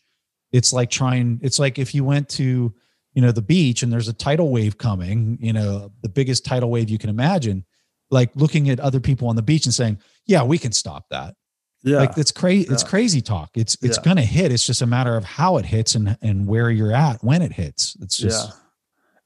It's 0.52 0.72
like 0.72 0.90
trying, 0.90 1.40
it's 1.42 1.60
like 1.60 1.80
if 1.80 1.94
you 1.94 2.04
went 2.04 2.30
to, 2.30 2.74
you 3.14 3.22
know, 3.22 3.32
the 3.32 3.42
beach 3.42 3.82
and 3.84 3.92
there's 3.92 4.08
a 4.08 4.14
tidal 4.14 4.52
wave 4.52 4.78
coming, 4.78 5.38
you 5.42 5.52
know, 5.52 5.92
the 6.02 6.10
biggest 6.10 6.46
tidal 6.46 6.70
wave 6.70 6.90
you 6.90 6.98
can 6.98 7.10
imagine 7.10 7.66
like 8.12 8.32
looking 8.36 8.70
at 8.70 8.80
other 8.80 9.00
people 9.00 9.28
on 9.28 9.36
the 9.36 9.42
beach 9.42 9.66
and 9.66 9.74
saying, 9.74 10.00
"Yeah, 10.26 10.44
we 10.44 10.58
can 10.58 10.72
stop 10.72 11.06
that." 11.12 11.36
Yeah, 11.84 11.98
like 11.98 12.18
it's 12.18 12.32
crazy. 12.32 12.68
Yeah. 12.68 12.74
It's 12.74 12.84
crazy 12.84 13.22
talk. 13.22 13.52
It's 13.56 13.78
it's 13.82 13.98
yeah. 13.98 14.04
gonna 14.04 14.22
hit. 14.22 14.52
It's 14.52 14.66
just 14.66 14.82
a 14.82 14.88
matter 14.88 15.16
of 15.16 15.24
how 15.24 15.58
it 15.58 15.66
hits 15.66 15.96
and 15.96 16.18
and 16.22 16.48
where 16.48 16.70
you're 16.70 16.94
at 16.94 17.24
when 17.24 17.42
it 17.42 17.54
hits. 17.54 17.96
It's 18.02 18.18
just. 18.18 18.50
Yeah. 18.50 18.56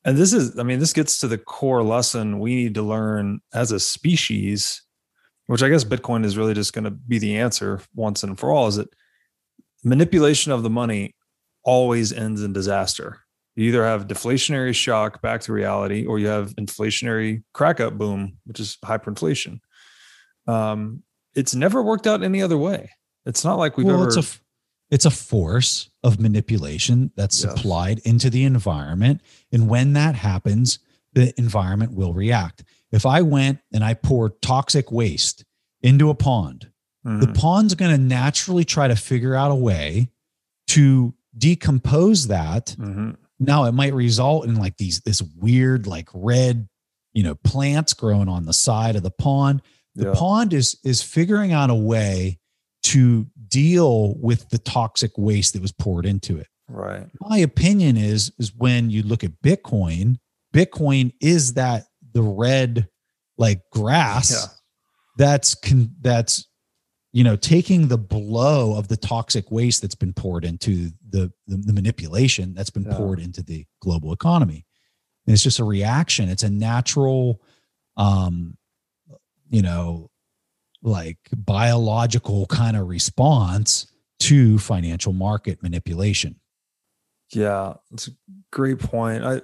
And 0.06 0.18
this 0.18 0.34
is, 0.34 0.60
I 0.60 0.64
mean, 0.64 0.80
this 0.80 0.92
gets 0.92 1.20
to 1.20 1.30
the 1.30 1.38
core 1.38 1.82
lesson 1.82 2.40
we 2.40 2.56
need 2.56 2.76
to 2.76 2.82
learn 2.82 3.40
as 3.54 3.72
a 3.72 3.80
species, 3.80 4.82
which 5.48 5.64
I 5.64 5.70
guess 5.70 5.86
Bitcoin 5.86 6.26
is 6.26 6.38
really 6.38 6.54
just 6.54 6.74
going 6.74 6.84
to 6.84 6.92
be 6.92 7.20
the 7.20 7.38
answer 7.38 7.80
once 7.96 8.22
and 8.22 8.38
for 8.38 8.52
all. 8.52 8.68
Is 8.68 8.76
that 8.76 8.94
manipulation 9.84 10.52
of 10.52 10.62
the 10.62 10.70
money 10.70 11.16
always 11.64 12.12
ends 12.12 12.44
in 12.44 12.54
disaster. 12.54 13.20
You 13.56 13.68
either 13.68 13.84
have 13.86 14.08
deflationary 14.08 14.74
shock 14.74 15.22
back 15.22 15.42
to 15.42 15.54
reality, 15.54 16.06
or 16.06 16.18
you 16.20 16.28
have 16.28 16.56
inflationary 16.56 17.44
crack 17.54 17.80
up 17.80 17.98
boom, 17.98 18.38
which 18.46 18.60
is 18.60 18.78
hyperinflation. 18.84 19.60
Um, 20.48 21.04
it's 21.36 21.54
never 21.54 21.82
worked 21.82 22.08
out 22.08 22.24
any 22.24 22.42
other 22.42 22.58
way. 22.58 22.90
It's 23.26 23.44
not 23.44 23.58
like 23.58 23.78
we've 23.78 23.88
well, 23.88 24.02
ever. 24.02 24.08
It's 24.08 24.18
a, 24.18 24.40
it's 24.90 25.06
a 25.06 25.12
force 25.12 25.90
of 26.04 26.20
manipulation 26.20 27.12
that's 27.16 27.44
yes. 27.44 27.54
supplied 27.54 28.00
into 28.00 28.30
the 28.30 28.44
environment, 28.44 29.22
and 29.52 29.70
when 29.70 29.94
that 29.94 30.16
happens, 30.16 30.80
the 31.14 31.34
environment 31.40 31.94
will 31.94 32.14
react. 32.14 32.64
If 32.92 33.06
I 33.06 33.22
went 33.22 33.60
and 33.72 33.84
I 33.84 33.94
poured 33.94 34.42
toxic 34.42 34.92
waste 34.92 35.46
into 35.82 36.10
a 36.10 36.16
pond, 36.16 36.72
mm-hmm. 37.06 37.20
the 37.20 37.28
pond's 37.40 37.76
going 37.76 37.92
to 37.92 38.02
naturally 38.02 38.66
try 38.66 38.88
to 38.88 38.96
figure 38.96 39.36
out 39.36 39.52
a 39.52 39.56
way 39.56 40.10
to 40.70 41.14
decompose 41.38 42.28
that 42.28 42.76
mm-hmm. 42.80 43.12
Now 43.46 43.66
it 43.66 43.74
might 43.74 43.94
result 43.94 44.46
in 44.46 44.56
like 44.56 44.78
these 44.78 45.02
this 45.02 45.22
weird 45.22 45.88
like 45.88 46.10
red, 46.14 46.68
you 47.14 47.24
know, 47.24 47.36
plants 47.36 47.94
growing 47.94 48.30
on 48.30 48.46
the 48.46 48.54
side 48.54 48.96
of 48.96 49.04
the 49.04 49.12
pond. 49.12 49.62
The 49.96 50.08
yeah. 50.08 50.14
pond 50.16 50.54
is 50.54 50.80
is 50.84 51.02
figuring 51.02 51.52
out 51.52 51.70
a 51.70 51.76
way 51.76 52.40
to 52.84 53.28
deal 53.48 54.16
with 54.16 54.50
the 54.50 54.58
toxic 54.58 55.12
waste 55.18 55.54
that 55.54 55.62
was 55.62 55.72
poured 55.72 56.06
into 56.06 56.38
it. 56.38 56.48
Right. 56.68 57.06
My 57.20 57.38
opinion 57.38 57.98
is 57.98 58.32
is 58.40 58.54
when 58.56 58.90
you 58.90 59.04
look 59.04 59.24
at 59.24 59.42
Bitcoin, 59.44 60.18
Bitcoin 60.54 61.14
is 61.22 61.54
that 61.54 61.86
the 62.14 62.24
red 62.24 62.88
like 63.38 63.62
grass 63.72 64.32
yeah. 64.32 64.54
that's 65.18 65.56
con, 65.56 65.92
that's 66.02 66.48
you 67.14 67.24
know 67.24 67.36
taking 67.36 67.88
the 67.88 67.98
blow 67.98 68.76
of 68.76 68.88
the 68.88 68.98
toxic 68.98 69.52
waste 69.52 69.82
that's 69.82 69.96
been 69.96 70.14
poured 70.14 70.44
into 70.44 70.92
the 71.10 71.32
the, 71.48 71.58
the 71.58 71.72
manipulation 71.74 72.54
that's 72.54 72.72
been 72.72 72.84
yeah. 72.84 72.98
poured 72.98 73.20
into 73.20 73.42
the 73.42 73.66
global 73.80 74.12
economy. 74.12 74.66
And 75.26 75.34
it's 75.34 75.44
just 75.44 75.60
a 75.60 75.64
reaction. 75.64 76.28
It's 76.28 76.44
a 76.44 76.50
natural 76.50 77.42
um 77.96 78.58
you 79.50 79.62
know 79.62 80.10
like 80.82 81.20
biological 81.32 82.48
kind 82.48 82.76
of 82.76 82.88
response 82.88 83.88
to 84.20 84.58
financial 84.58 85.14
market 85.14 85.62
manipulation. 85.62 86.40
Yeah 87.32 87.76
it's 87.92 88.08
a 88.08 88.12
great 88.52 88.80
point. 88.80 89.24
I 89.24 89.42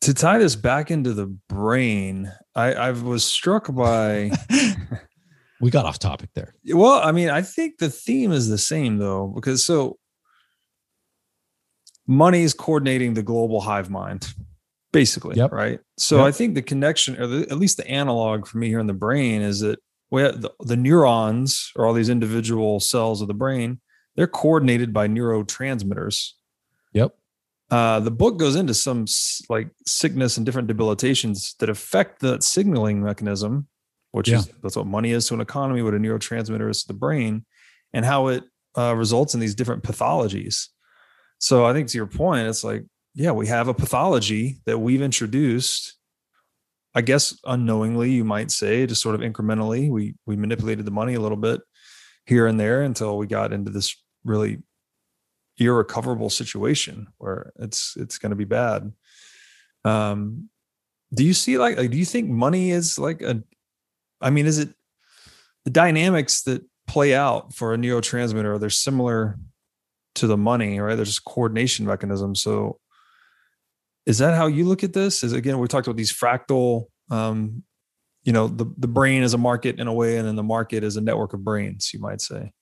to 0.00 0.14
tie 0.14 0.38
this 0.38 0.56
back 0.56 0.90
into 0.90 1.14
the 1.14 1.26
brain 1.48 2.30
i 2.54 2.74
i 2.74 2.90
was 2.90 3.24
struck 3.24 3.74
by 3.74 4.30
we 5.60 5.70
got 5.70 5.86
off 5.86 5.98
topic 5.98 6.30
there. 6.34 6.54
Well, 6.66 7.00
I 7.02 7.12
mean, 7.12 7.30
I 7.30 7.42
think 7.42 7.78
the 7.78 7.90
theme 7.90 8.32
is 8.32 8.48
the 8.48 8.58
same 8.58 8.98
though, 8.98 9.28
because 9.34 9.64
so 9.64 9.98
money 12.06 12.42
is 12.42 12.54
coordinating 12.54 13.14
the 13.14 13.22
global 13.22 13.60
hive 13.60 13.90
mind. 13.90 14.32
basically. 14.92 15.36
Yep. 15.36 15.52
Right. 15.52 15.80
So 15.98 16.18
Yep. 16.18 16.26
I 16.26 16.30
think 16.30 16.54
the 16.54 16.62
connection, 16.62 17.20
or 17.20 17.26
the, 17.26 17.50
at 17.50 17.58
least 17.58 17.76
the 17.76 17.88
analog 17.88 18.46
for 18.46 18.58
me 18.58 18.68
here 18.68 18.78
in 18.78 18.86
the 18.86 18.94
brain, 18.94 19.42
is 19.42 19.60
that 19.60 19.80
we 20.10 20.22
have 20.22 20.40
the, 20.40 20.50
the 20.60 20.76
neurons 20.76 21.72
or 21.74 21.84
all 21.84 21.92
these 21.92 22.08
individual 22.08 22.78
cells 22.78 23.20
of 23.20 23.26
the 23.26 23.34
brain, 23.34 23.80
they're 24.14 24.28
coordinated 24.28 24.92
by 24.92 25.08
neurotransmitters. 25.08 26.30
Yep. 26.92 27.12
Uh, 27.70 27.98
the 27.98 28.12
book 28.12 28.38
goes 28.38 28.54
into 28.54 28.72
some 28.72 29.06
like 29.48 29.68
sickness 29.84 30.36
and 30.36 30.46
different 30.46 30.68
debilitations 30.68 31.56
that 31.58 31.68
affect 31.68 32.20
the 32.20 32.40
signaling 32.40 33.02
mechanism, 33.02 33.66
which 34.14 34.28
Yeah. 34.28 34.38
is 34.38 34.50
that's 34.62 34.76
what 34.76 34.86
money 34.86 35.10
is 35.10 35.26
to 35.26 35.34
an 35.34 35.40
economy, 35.40 35.82
what 35.82 35.92
a 35.94 35.98
neurotransmitter 35.98 36.70
is 36.70 36.82
to 36.82 36.88
the 36.88 36.94
brain, 36.94 37.44
and 37.92 38.04
how 38.04 38.28
it 38.28 38.44
uh, 38.78 38.94
results 38.94 39.34
in 39.34 39.40
these 39.40 39.56
different 39.56 39.82
pathologies. 39.82 40.68
So 41.38 41.64
I 41.66 41.72
think 41.72 41.88
to 41.88 41.98
your 41.98 42.06
point, 42.06 42.46
it's 42.46 42.62
like, 42.62 42.84
yeah, 43.14 43.32
we 43.32 43.48
have 43.48 43.66
a 43.66 43.74
pathology 43.74 44.60
that 44.66 44.78
we've 44.78 45.02
introduced. 45.02 45.96
I 46.94 47.00
guess 47.02 47.36
unknowingly, 47.44 48.12
you 48.12 48.24
might 48.24 48.52
say, 48.52 48.86
just 48.86 49.02
sort 49.02 49.16
of 49.16 49.20
incrementally, 49.20 49.90
we 49.90 50.14
we 50.26 50.36
manipulated 50.36 50.84
the 50.84 50.92
money 50.92 51.14
a 51.14 51.20
little 51.20 51.36
bit 51.48 51.60
here 52.24 52.46
and 52.46 52.58
there 52.58 52.82
until 52.82 53.18
we 53.18 53.26
got 53.26 53.52
into 53.52 53.72
this 53.72 54.00
really 54.24 54.62
irrecoverable 55.58 56.30
situation 56.30 57.08
where 57.18 57.52
it's 57.58 57.94
it's 57.96 58.18
going 58.18 58.30
to 58.30 58.36
be 58.36 58.44
bad. 58.44 58.92
Um, 59.84 60.48
do 61.12 61.24
you 61.24 61.34
see 61.34 61.58
like, 61.58 61.76
like 61.76 61.90
do 61.90 61.96
you 61.96 62.04
think 62.04 62.30
money 62.30 62.70
is 62.70 62.96
like 62.96 63.22
a? 63.22 63.42
I 64.24 64.30
mean, 64.30 64.46
is 64.46 64.58
it 64.58 64.70
the 65.64 65.70
dynamics 65.70 66.42
that 66.42 66.62
play 66.86 67.14
out 67.14 67.54
for 67.54 67.74
a 67.74 67.76
neurotransmitter? 67.76 68.54
Are 68.54 68.58
They're 68.58 68.70
similar 68.70 69.38
to 70.16 70.26
the 70.26 70.36
money, 70.36 70.80
right? 70.80 70.94
There's 70.94 71.18
coordination 71.18 71.86
mechanisms. 71.86 72.42
So, 72.42 72.78
is 74.06 74.18
that 74.18 74.34
how 74.34 74.46
you 74.46 74.64
look 74.64 74.82
at 74.82 74.92
this? 74.92 75.22
Is 75.22 75.32
again, 75.32 75.58
we 75.58 75.68
talked 75.68 75.86
about 75.86 75.96
these 75.96 76.12
fractal. 76.12 76.86
Um, 77.10 77.62
you 78.22 78.32
know, 78.32 78.48
the 78.48 78.66
the 78.78 78.88
brain 78.88 79.22
is 79.22 79.34
a 79.34 79.38
market 79.38 79.78
in 79.78 79.86
a 79.86 79.92
way, 79.92 80.16
and 80.16 80.26
then 80.26 80.36
the 80.36 80.42
market 80.42 80.82
is 80.82 80.96
a 80.96 81.00
network 81.00 81.34
of 81.34 81.44
brains. 81.44 81.90
You 81.92 82.00
might 82.00 82.20
say. 82.20 82.52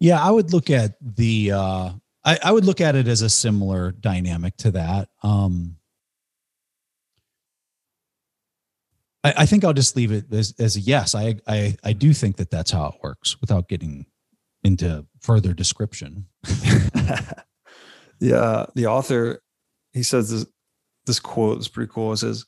Yeah, 0.00 0.22
I 0.22 0.30
would 0.30 0.52
look 0.52 0.70
at 0.70 0.94
the 1.00 1.52
uh 1.52 1.90
I, 2.24 2.38
I 2.44 2.52
would 2.52 2.64
look 2.64 2.80
at 2.80 2.94
it 2.94 3.08
as 3.08 3.22
a 3.22 3.30
similar 3.30 3.92
dynamic 3.92 4.56
to 4.58 4.70
that. 4.72 5.08
Um 5.22 5.77
I, 9.28 9.42
I 9.42 9.46
think 9.46 9.64
I'll 9.64 9.72
just 9.72 9.96
leave 9.96 10.12
it 10.12 10.32
as, 10.32 10.54
as 10.58 10.76
a 10.76 10.80
yes. 10.80 11.14
I, 11.14 11.36
I 11.46 11.76
I 11.84 11.92
do 11.92 12.12
think 12.12 12.36
that 12.36 12.50
that's 12.50 12.70
how 12.70 12.86
it 12.86 12.94
works 13.02 13.40
without 13.40 13.68
getting 13.68 14.06
into 14.64 15.06
further 15.20 15.52
description. 15.54 16.26
yeah, 18.20 18.66
the 18.74 18.86
author 18.86 19.40
he 19.92 20.02
says 20.02 20.30
this 20.30 20.46
this 21.06 21.20
quote 21.20 21.58
is 21.58 21.68
pretty 21.68 21.90
cool. 21.92 22.12
It 22.12 22.18
says, 22.18 22.44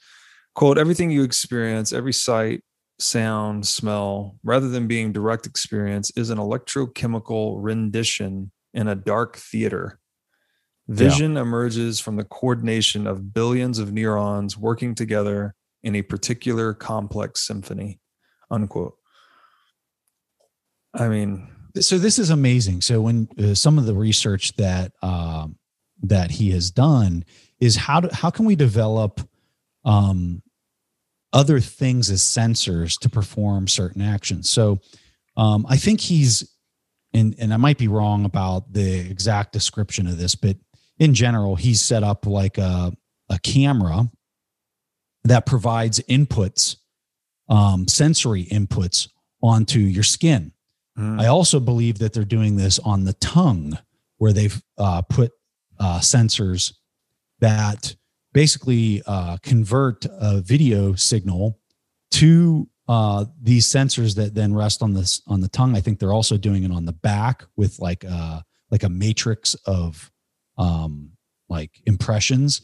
"quote 0.54 0.78
Everything 0.78 1.10
you 1.10 1.22
experience, 1.22 1.92
every 1.92 2.12
sight, 2.12 2.62
sound, 2.98 3.66
smell, 3.66 4.38
rather 4.42 4.68
than 4.68 4.86
being 4.86 5.12
direct 5.12 5.46
experience, 5.46 6.10
is 6.16 6.30
an 6.30 6.38
electrochemical 6.38 7.56
rendition 7.58 8.52
in 8.74 8.88
a 8.88 8.94
dark 8.94 9.36
theater. 9.36 9.98
Vision 10.88 11.36
emerges 11.36 12.00
from 12.00 12.16
the 12.16 12.24
coordination 12.24 13.06
of 13.06 13.32
billions 13.32 13.78
of 13.78 13.92
neurons 13.92 14.58
working 14.58 14.94
together 14.94 15.54
in 15.82 15.94
a 15.94 16.02
particular 16.02 16.74
complex 16.74 17.46
symphony." 17.46 18.00
Unquote. 18.50 18.96
I 20.92 21.08
mean, 21.08 21.48
so 21.78 21.98
this 21.98 22.18
is 22.18 22.30
amazing 22.30 22.80
so 22.80 23.00
when 23.00 23.28
uh, 23.38 23.54
some 23.54 23.78
of 23.78 23.86
the 23.86 23.94
research 23.94 24.54
that 24.56 24.92
um, 25.02 25.56
that 26.02 26.30
he 26.30 26.50
has 26.50 26.70
done 26.70 27.24
is 27.60 27.76
how 27.76 28.00
do, 28.00 28.08
how 28.12 28.30
can 28.30 28.44
we 28.44 28.56
develop 28.56 29.20
um, 29.84 30.42
other 31.32 31.60
things 31.60 32.10
as 32.10 32.22
sensors 32.22 32.98
to 32.98 33.08
perform 33.08 33.68
certain 33.68 34.02
actions 34.02 34.50
so 34.50 34.78
um, 35.36 35.64
i 35.68 35.76
think 35.76 36.00
he's 36.00 36.56
and 37.12 37.34
and 37.38 37.54
i 37.54 37.56
might 37.56 37.78
be 37.78 37.88
wrong 37.88 38.24
about 38.24 38.72
the 38.72 38.98
exact 38.98 39.52
description 39.52 40.06
of 40.06 40.18
this 40.18 40.34
but 40.34 40.56
in 40.98 41.14
general 41.14 41.54
he's 41.54 41.80
set 41.80 42.02
up 42.02 42.26
like 42.26 42.58
a, 42.58 42.92
a 43.28 43.38
camera 43.40 44.08
that 45.24 45.46
provides 45.46 46.00
inputs 46.09 46.76
um, 47.50 47.88
sensory 47.88 48.44
inputs 48.46 49.09
onto 49.42 49.80
your 49.80 50.04
skin. 50.04 50.52
Mm, 50.96 51.20
I 51.20 51.26
also 51.26 51.61
believe 51.61 51.98
that 51.98 52.12
they're 52.12 52.24
doing 52.24 52.56
this 52.56 52.78
on 52.78 53.04
the 53.04 53.12
tongue, 53.14 53.76
where 54.18 54.33
they've 54.33 54.62
uh, 54.78 55.02
put 55.02 55.33
uh, 55.78 55.98
sensors 55.98 56.74
that 57.40 57.96
basically 58.33 59.02
uh, 59.06 59.38
convert 59.42 60.06
a 60.09 60.40
video 60.40 60.94
signal 60.94 61.59
to 62.12 62.68
uh, 62.88 63.24
these 63.40 63.66
sensors 63.66 64.16
that 64.16 64.35
then 64.35 64.54
rest 64.54 64.83
on 64.83 64.94
this 64.94 65.22
on 65.26 65.40
the 65.40 65.48
tongue. 65.48 65.76
I 65.76 65.80
think 65.80 65.98
they're 65.98 66.12
also 66.12 66.37
doing 66.37 66.64
it 66.64 66.70
on 66.70 66.85
the 66.85 66.92
back 66.92 67.44
with 67.56 67.78
like 67.80 68.04
a 68.04 68.44
like 68.70 68.83
a 68.85 68.88
matrix 68.88 69.54
of 69.66 70.11
um, 70.56 71.12
like 71.48 71.80
impressions, 71.87 72.62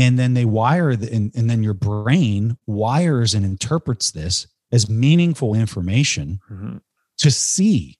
and 0.00 0.18
then 0.18 0.32
they 0.32 0.46
wire 0.46 0.96
the, 0.96 1.12
and, 1.12 1.30
and 1.36 1.50
then 1.50 1.62
your 1.62 1.74
brain 1.74 2.56
wires 2.66 3.34
and 3.34 3.44
interprets 3.44 4.10
this 4.10 4.46
as 4.72 4.88
meaningful 4.88 5.54
information 5.54 6.40
mhm. 6.50 6.80
to 7.18 7.30
see. 7.30 7.98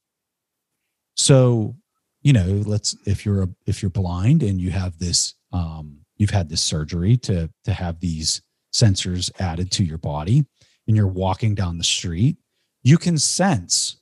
So, 1.14 1.76
you 2.22 2.32
know, 2.32 2.62
let's 2.64 2.96
if 3.06 3.26
you're 3.26 3.42
a, 3.42 3.48
if 3.66 3.82
you're 3.82 3.90
blind 3.90 4.42
and 4.42 4.58
you 4.58 4.70
have 4.70 4.98
this 4.98 5.34
um 5.52 5.98
you've 6.16 6.30
had 6.30 6.48
this 6.48 6.62
surgery 6.62 7.18
to 7.18 7.50
to 7.64 7.72
have 7.72 8.00
these 8.00 8.40
sensors 8.72 9.30
added 9.38 9.70
to 9.72 9.84
your 9.84 9.98
body 9.98 10.46
and 10.88 10.96
you're 10.96 11.06
walking 11.06 11.54
down 11.54 11.76
the 11.76 11.84
street, 11.84 12.38
you 12.82 12.96
can 12.96 13.18
sense 13.18 14.00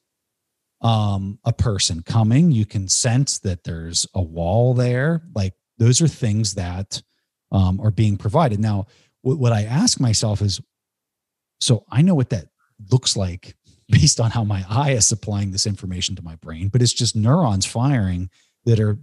um 0.82 1.40
a 1.44 1.52
person 1.52 2.02
coming, 2.02 2.52
you 2.52 2.64
can 2.64 2.87
sense 2.87 3.40
that 3.40 3.64
there's 3.64 4.06
a 4.14 4.22
wall 4.22 4.72
there. 4.72 5.22
Like 5.34 5.54
those 5.78 6.00
are 6.00 6.08
things 6.08 6.54
that 6.54 7.02
um 7.50 7.80
are 7.80 7.90
being 7.90 8.16
provided. 8.16 8.61
Now, 8.61 8.87
what, 9.22 9.38
what 9.38 9.52
I 9.52 9.64
ask 9.64 10.00
myself 10.00 10.42
is 10.42 10.61
so 11.61 11.84
I 11.90 12.02
know 12.02 12.14
what 12.14 12.30
that 12.30 12.46
looks 12.90 13.16
like 13.16 13.56
based 13.88 14.20
on 14.20 14.30
how 14.30 14.44
my 14.44 14.64
eye 14.68 14.92
is 14.92 15.06
supplying 15.06 15.50
this 15.50 15.66
information 15.66 16.14
to 16.16 16.22
my 16.22 16.37
brain, 16.37 16.68
but 16.68 16.82
it's 16.82 16.92
just 16.92 17.16
neurons 17.16 17.66
firing 17.66 18.30
that 18.64 18.80
are 18.80 18.98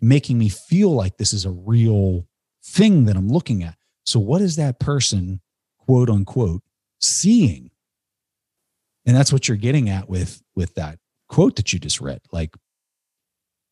making 0.00 0.38
me 0.38 0.48
feel 0.48 0.90
like 0.90 1.18
this 1.18 1.32
is 1.32 1.44
a 1.44 1.50
real 1.50 2.26
thing 2.64 3.04
that 3.04 3.16
I'm 3.16 3.28
looking 3.28 3.62
at. 3.62 3.76
So, 4.04 4.18
what 4.18 4.40
is 4.40 4.56
that 4.56 4.80
person, 4.80 5.40
quote 5.78 6.08
unquote, 6.08 6.62
seeing? 7.00 7.70
And 9.06 9.16
that's 9.16 9.32
what 9.32 9.48
you're 9.48 9.56
getting 9.56 9.88
at 9.88 10.08
with 10.08 10.42
with 10.54 10.74
that 10.74 10.98
quote 11.28 11.56
that 11.56 11.72
you 11.72 11.78
just 11.78 12.00
read. 12.00 12.20
Like, 12.32 12.54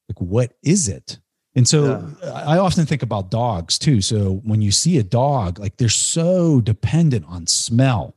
like 0.08 0.20
what 0.20 0.52
is 0.62 0.88
it? 0.88 1.18
And 1.58 1.66
so 1.66 2.08
I 2.22 2.58
often 2.58 2.86
think 2.86 3.02
about 3.02 3.32
dogs 3.32 3.80
too. 3.80 4.00
So 4.00 4.40
when 4.44 4.62
you 4.62 4.70
see 4.70 4.96
a 4.98 5.02
dog, 5.02 5.58
like 5.58 5.76
they're 5.76 5.88
so 5.88 6.60
dependent 6.60 7.26
on 7.26 7.48
smell 7.48 8.14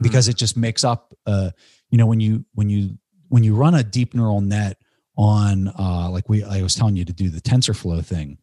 because 0.00 0.28
it 0.28 0.38
just 0.38 0.56
makes 0.56 0.82
up 0.82 1.12
uh 1.26 1.50
you 1.90 1.98
know 1.98 2.06
when 2.06 2.20
you 2.20 2.46
when 2.54 2.70
you 2.70 2.96
when 3.28 3.44
you 3.44 3.54
run 3.54 3.74
a 3.74 3.82
deep 3.82 4.14
neural 4.14 4.40
net 4.40 4.78
on 5.14 5.68
uh 5.78 6.08
like 6.10 6.26
we 6.30 6.42
I 6.42 6.62
was 6.62 6.74
telling 6.74 6.96
you 6.96 7.04
to 7.04 7.12
do 7.12 7.28
the 7.28 7.42
TensorFlow 7.42 8.02
thing 8.02 8.38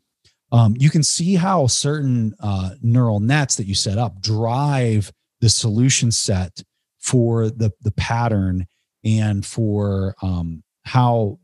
um 0.52 0.76
you 0.78 0.92
can 0.92 1.02
see 1.02 1.34
how 1.34 1.66
certain 1.66 2.36
uh 2.40 2.76
neural 2.84 3.20
nets 3.20 3.56
that 3.56 3.66
you 3.66 3.74
set 3.74 3.98
up 3.98 4.22
drive 4.22 5.12
the 5.42 5.50
solution 5.50 6.12
set 6.12 6.62
for 7.00 7.50
the 7.50 7.72
the 7.82 7.92
pattern 7.92 8.68
and 9.04 9.44
for 9.44 10.16
um 10.22 10.64
how 10.84 11.40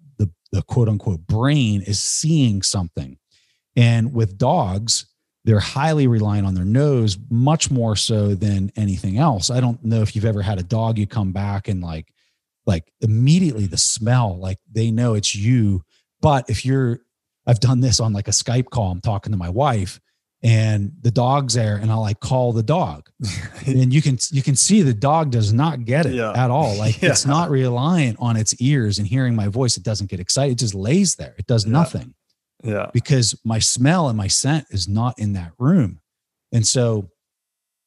the 0.52 0.62
quote 0.64 0.90
unquote 0.90 1.26
brain 1.28 1.82
is 1.82 2.02
seeing 2.02 2.62
something. 2.62 3.18
And 3.76 4.14
with 4.14 4.38
dogs 4.38 5.06
they're 5.46 5.60
highly 5.60 6.08
reliant 6.08 6.46
on 6.46 6.56
their 6.56 6.66
nose 6.66 7.18
much 7.30 7.72
more 7.72 7.96
so 7.96 8.36
than 8.36 8.70
anything 8.76 9.18
else. 9.18 9.50
I 9.50 9.62
don't 9.62 9.82
know 9.82 10.02
if 10.02 10.14
you've 10.14 10.26
ever 10.26 10.42
had 10.42 10.60
a 10.60 10.64
dog 10.64 10.98
you 10.98 11.08
come 11.08 11.32
back 11.32 11.70
and 11.70 11.82
like 11.82 12.14
like 12.66 12.92
immediately 13.00 13.66
the 13.66 13.78
smell 13.78 14.38
like 14.38 14.58
they 14.70 14.92
know 14.92 15.14
it's 15.14 15.34
you. 15.34 15.84
But 16.22 16.50
if 16.50 16.66
you're 16.66 17.00
i've 17.48 17.60
done 17.62 17.80
this 17.80 18.00
on 18.00 18.14
like 18.14 18.28
a 18.28 18.32
skype 18.32 18.70
call 18.70 18.92
i'm 18.92 19.02
talking 19.02 19.32
to 19.32 19.38
my 19.38 19.50
wife 19.50 20.00
and 20.44 20.92
the 21.02 21.10
dog's 21.10 21.56
there 21.56 21.78
and 21.78 21.90
i'll 21.92 22.02
like 22.02 22.20
call 22.20 22.54
the 22.54 22.62
dog 22.62 23.10
and 23.66 23.92
you 23.94 24.02
can 24.02 24.18
you 24.32 24.44
can 24.44 24.56
see 24.56 24.82
the 24.84 24.94
dog 24.94 25.32
does 25.32 25.52
not 25.52 25.84
get 25.86 26.06
it 26.06 26.14
Yeah. 26.14 26.32
at 26.34 26.52
all 26.52 26.76
like 26.78 27.02
it's 27.02 27.26
not 27.26 27.50
reliant 27.50 28.18
on 28.20 28.38
its 28.38 28.54
ears 28.62 29.00
and 29.00 29.08
hearing 29.08 29.36
my 29.36 29.48
voice 29.48 29.78
it 29.78 29.84
doesn't 29.84 30.10
get 30.12 30.20
excited 30.20 30.52
it 30.54 30.60
just 30.60 30.76
lays 30.76 31.16
there 31.16 31.34
it 31.40 31.48
does 31.48 31.66
Yeah. 31.66 31.72
nothing 31.72 32.14
yeah. 32.64 32.90
because 32.94 33.40
my 33.44 33.58
smell 33.60 34.10
and 34.10 34.18
my 34.18 34.28
scent 34.28 34.66
is 34.72 34.88
not 34.88 35.18
in 35.20 35.34
that 35.34 35.52
room. 35.60 36.02
And 36.52 36.66
so 36.66 37.10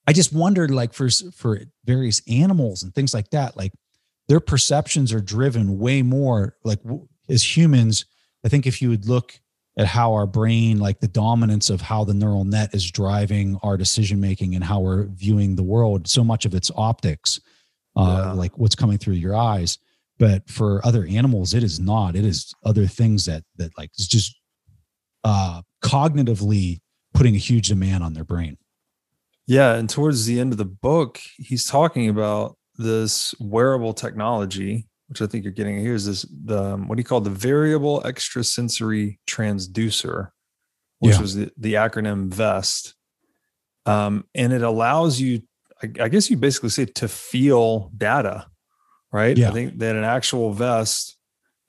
I 0.07 0.12
just 0.12 0.32
wondered 0.32 0.70
like 0.70 0.92
for 0.92 1.09
for 1.32 1.61
various 1.84 2.20
animals 2.28 2.82
and 2.82 2.94
things 2.94 3.12
like 3.14 3.30
that 3.30 3.57
like 3.57 3.72
their 4.28 4.40
perceptions 4.40 5.12
are 5.12 5.20
driven 5.20 5.78
way 5.78 6.03
more 6.03 6.57
like 6.64 6.80
as 7.28 7.57
humans 7.57 8.05
I 8.44 8.48
think 8.48 8.66
if 8.66 8.80
you 8.82 8.88
would 8.90 9.07
look 9.07 9.38
at 9.80 9.86
how 9.86 10.12
our 10.12 10.26
brain, 10.26 10.78
like 10.78 11.00
the 11.00 11.08
dominance 11.08 11.70
of 11.70 11.80
how 11.80 12.04
the 12.04 12.12
neural 12.12 12.44
net 12.44 12.68
is 12.74 12.90
driving 12.90 13.58
our 13.62 13.78
decision 13.78 14.20
making 14.20 14.54
and 14.54 14.62
how 14.62 14.78
we're 14.78 15.04
viewing 15.06 15.56
the 15.56 15.62
world. 15.62 16.06
So 16.06 16.22
much 16.22 16.44
of 16.44 16.54
it's 16.54 16.70
optics, 16.76 17.40
uh, 17.96 18.24
yeah. 18.26 18.32
like 18.32 18.58
what's 18.58 18.74
coming 18.74 18.98
through 18.98 19.14
your 19.14 19.34
eyes. 19.34 19.78
But 20.18 20.50
for 20.50 20.84
other 20.84 21.06
animals, 21.06 21.54
it 21.54 21.62
is 21.62 21.80
not. 21.80 22.14
It 22.14 22.26
is 22.26 22.52
other 22.62 22.86
things 22.86 23.24
that 23.24 23.42
that 23.56 23.70
like 23.78 23.88
it's 23.94 24.06
just 24.06 24.38
uh, 25.24 25.62
cognitively 25.82 26.80
putting 27.14 27.34
a 27.34 27.38
huge 27.38 27.68
demand 27.68 28.04
on 28.04 28.12
their 28.12 28.24
brain. 28.24 28.58
Yeah, 29.46 29.76
and 29.76 29.88
towards 29.88 30.26
the 30.26 30.38
end 30.38 30.52
of 30.52 30.58
the 30.58 30.66
book, 30.66 31.20
he's 31.38 31.64
talking 31.64 32.10
about 32.10 32.58
this 32.76 33.34
wearable 33.40 33.94
technology 33.94 34.89
which 35.11 35.20
I 35.20 35.26
think 35.26 35.42
you're 35.42 35.52
getting 35.52 35.78
here, 35.80 35.94
is 35.94 36.06
this 36.06 36.24
the 36.44 36.74
um, 36.74 36.86
what 36.86 36.94
do 36.94 37.00
you 37.00 37.04
call 37.04 37.20
the 37.20 37.30
variable 37.30 38.00
extrasensory 38.04 39.18
transducer, 39.26 40.28
which 41.00 41.16
yeah. 41.16 41.20
was 41.20 41.34
the, 41.34 41.50
the 41.56 41.74
acronym 41.74 42.32
VEST. 42.32 42.94
Um, 43.86 44.24
and 44.36 44.52
it 44.52 44.62
allows 44.62 45.20
you, 45.20 45.42
I, 45.82 46.04
I, 46.04 46.08
guess 46.08 46.30
you 46.30 46.36
basically 46.36 46.68
say 46.68 46.84
to 46.84 47.08
feel 47.08 47.90
data, 47.96 48.46
right? 49.11 49.36
Yeah. 49.36 49.48
I 49.48 49.52
think 49.52 49.78
that 49.78 49.96
an 49.96 50.04
actual 50.04 50.52
vest. 50.52 51.16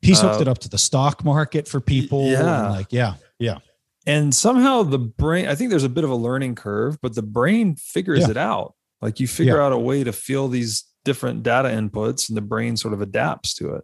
He's 0.02 0.22
hooked 0.22 0.36
uh, 0.36 0.42
it 0.42 0.48
up 0.48 0.60
to 0.60 0.70
the 0.70 0.78
stock 0.78 1.26
market 1.26 1.68
for 1.68 1.80
people. 1.80 2.30
Yeah. 2.30 2.70
Like, 2.70 2.88
yeah. 2.92 3.16
Yeah. 3.40 3.58
And 4.06 4.36
somehow 4.36 4.84
the 4.84 5.00
brain, 5.00 5.48
I 5.48 5.56
think 5.56 5.72
there's 5.72 5.84
a 5.84 5.90
bit 5.90 6.04
of 6.04 6.12
a 6.12 6.16
learning 6.16 6.56
curve, 6.56 7.00
but 7.02 7.16
the 7.16 7.24
brain 7.24 7.76
figures 7.76 8.22
yeah. 8.22 8.32
it 8.32 8.38
out. 8.38 8.76
Like 9.02 9.20
you 9.20 9.28
figure 9.28 9.56
yeah. 9.56 9.64
out 9.64 9.72
a 9.72 9.80
way 9.80 10.04
to 10.04 10.14
feel 10.14 10.48
these 10.48 10.84
different 11.04 11.44
data 11.44 11.70
inputs 11.70 12.30
and 12.30 12.38
the 12.38 12.42
brain 12.42 12.78
sort 12.78 12.94
of 12.94 13.02
adapts 13.02 13.54
to 13.56 13.74
it 13.76 13.84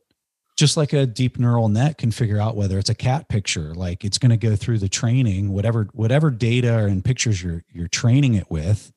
just 0.58 0.76
like 0.76 0.92
a 0.92 1.06
deep 1.06 1.38
neural 1.38 1.70
net 1.70 1.98
can 1.98 2.12
figure 2.12 2.40
out 2.40 2.56
whether 2.56 2.80
it's 2.80 2.90
a 2.90 2.96
cat 2.96 3.30
picture 3.30 3.74
like 3.76 4.04
it's 4.04 4.18
going 4.18 4.32
to 4.32 4.38
go 4.38 4.56
through 4.56 4.78
the 4.80 4.90
training 4.90 5.52
whatever 5.54 5.88
whatever 5.94 6.30
data 6.30 6.86
and 6.86 7.06
pictures 7.06 7.42
you're 7.42 7.64
you're 7.72 7.88
training 7.88 8.34
it 8.34 8.50
with 8.50 8.92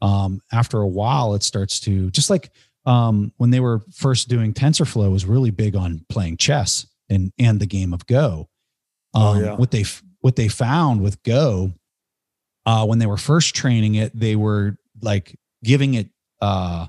um, 0.00 0.40
after 0.52 0.80
a 0.80 0.86
while 0.86 1.34
it 1.34 1.42
starts 1.42 1.80
to 1.80 2.10
just 2.10 2.30
like 2.30 2.50
um, 2.86 3.32
when 3.38 3.50
they 3.50 3.60
were 3.60 3.82
first 3.92 4.28
doing 4.28 4.54
tensorflow 4.54 5.10
was 5.10 5.26
really 5.26 5.50
big 5.50 5.74
on 5.74 6.04
playing 6.08 6.36
chess 6.36 6.86
and 7.08 7.32
and 7.38 7.58
the 7.58 7.66
game 7.66 7.92
of 7.92 8.06
go 8.06 8.48
oh, 9.14 9.20
um, 9.20 9.36
oh, 9.36 9.40
yeah. 9.40 9.54
what 9.56 9.70
they 9.70 9.84
what 10.20 10.36
they 10.36 10.48
found 10.48 11.02
with 11.02 11.22
go 11.22 11.72
uh, 12.66 12.84
when 12.84 12.98
they 12.98 13.06
were 13.06 13.16
first 13.16 13.54
training 13.54 13.94
it 13.94 14.12
they 14.18 14.36
were 14.36 14.76
like 15.00 15.38
giving 15.64 15.94
it 15.94 16.08
uh, 16.40 16.86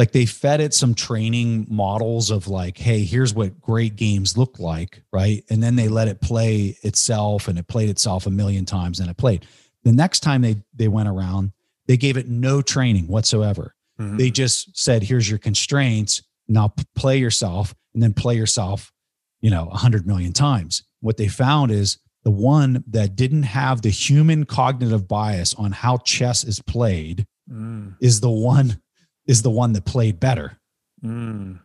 like 0.00 0.12
they 0.12 0.24
fed 0.24 0.62
it 0.62 0.72
some 0.72 0.94
training 0.94 1.66
models 1.68 2.30
of 2.30 2.48
like 2.48 2.78
hey 2.78 3.04
here's 3.04 3.34
what 3.34 3.60
great 3.60 3.96
games 3.96 4.34
look 4.38 4.58
like 4.58 5.02
right 5.12 5.44
and 5.50 5.62
then 5.62 5.76
they 5.76 5.88
let 5.88 6.08
it 6.08 6.22
play 6.22 6.74
itself 6.82 7.48
and 7.48 7.58
it 7.58 7.68
played 7.68 7.90
itself 7.90 8.24
a 8.24 8.30
million 8.30 8.64
times 8.64 8.98
and 8.98 9.10
it 9.10 9.18
played 9.18 9.46
the 9.84 9.92
next 9.92 10.20
time 10.20 10.40
they 10.40 10.56
they 10.74 10.88
went 10.88 11.06
around 11.06 11.52
they 11.86 11.98
gave 11.98 12.16
it 12.16 12.26
no 12.28 12.62
training 12.62 13.08
whatsoever 13.08 13.74
mm-hmm. 14.00 14.16
they 14.16 14.30
just 14.30 14.74
said 14.74 15.02
here's 15.02 15.28
your 15.28 15.38
constraints 15.38 16.22
now 16.48 16.72
play 16.94 17.18
yourself 17.18 17.74
and 17.92 18.02
then 18.02 18.14
play 18.14 18.34
yourself 18.34 18.90
you 19.42 19.50
know 19.50 19.66
100 19.66 20.06
million 20.06 20.32
times 20.32 20.82
what 21.00 21.18
they 21.18 21.28
found 21.28 21.70
is 21.70 21.98
the 22.24 22.30
one 22.30 22.82
that 22.86 23.16
didn't 23.16 23.42
have 23.42 23.82
the 23.82 23.90
human 23.90 24.46
cognitive 24.46 25.06
bias 25.06 25.52
on 25.56 25.72
how 25.72 25.98
chess 25.98 26.42
is 26.42 26.58
played 26.58 27.26
mm. 27.52 27.94
is 28.00 28.20
the 28.20 28.30
one 28.30 28.80
is 29.30 29.42
the 29.42 29.50
one 29.50 29.72
that 29.74 29.84
played 29.84 30.18
better. 30.18 30.58
Mm. 31.04 31.60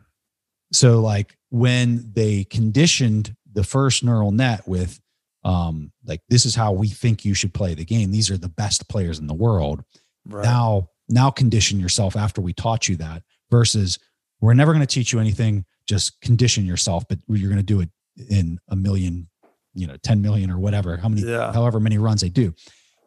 So, 0.72 1.00
like 1.00 1.36
when 1.50 2.12
they 2.14 2.44
conditioned 2.44 3.36
the 3.52 3.64
first 3.64 4.04
neural 4.04 4.32
net 4.32 4.68
with, 4.68 5.00
um, 5.44 5.92
like 6.06 6.22
this 6.30 6.46
is 6.46 6.54
how 6.54 6.74
we 6.74 6.88
think 6.88 7.26
you 7.26 7.34
should 7.34 7.56
play 7.56 7.74
the 7.74 7.84
game. 7.84 8.12
These 8.12 8.30
are 8.30 8.38
the 8.38 8.50
best 8.50 8.88
players 8.88 9.18
in 9.18 9.26
the 9.26 9.34
world. 9.34 9.84
Right. 10.28 10.44
Now, 10.44 10.90
now 11.10 11.32
condition 11.32 11.80
yourself 11.80 12.16
after 12.16 12.40
we 12.40 12.54
taught 12.54 12.88
you 12.88 12.98
that. 12.98 13.24
Versus, 13.50 13.98
we're 14.42 14.54
never 14.54 14.72
going 14.72 14.86
to 14.86 14.94
teach 14.94 15.12
you 15.12 15.20
anything. 15.20 15.66
Just 15.88 16.22
condition 16.22 16.66
yourself, 16.66 17.08
but 17.08 17.18
you're 17.28 17.50
going 17.50 17.58
to 17.58 17.64
do 17.64 17.82
it 17.82 17.90
in 18.30 18.60
a 18.70 18.76
million, 18.76 19.28
you 19.74 19.88
know, 19.88 19.98
10 20.04 20.22
million 20.22 20.52
or 20.52 20.60
whatever, 20.60 20.98
how 20.98 21.10
many, 21.10 21.24
yeah. 21.24 21.52
however 21.52 21.80
many 21.80 21.98
runs 21.98 22.22
they 22.22 22.30
do. 22.30 22.54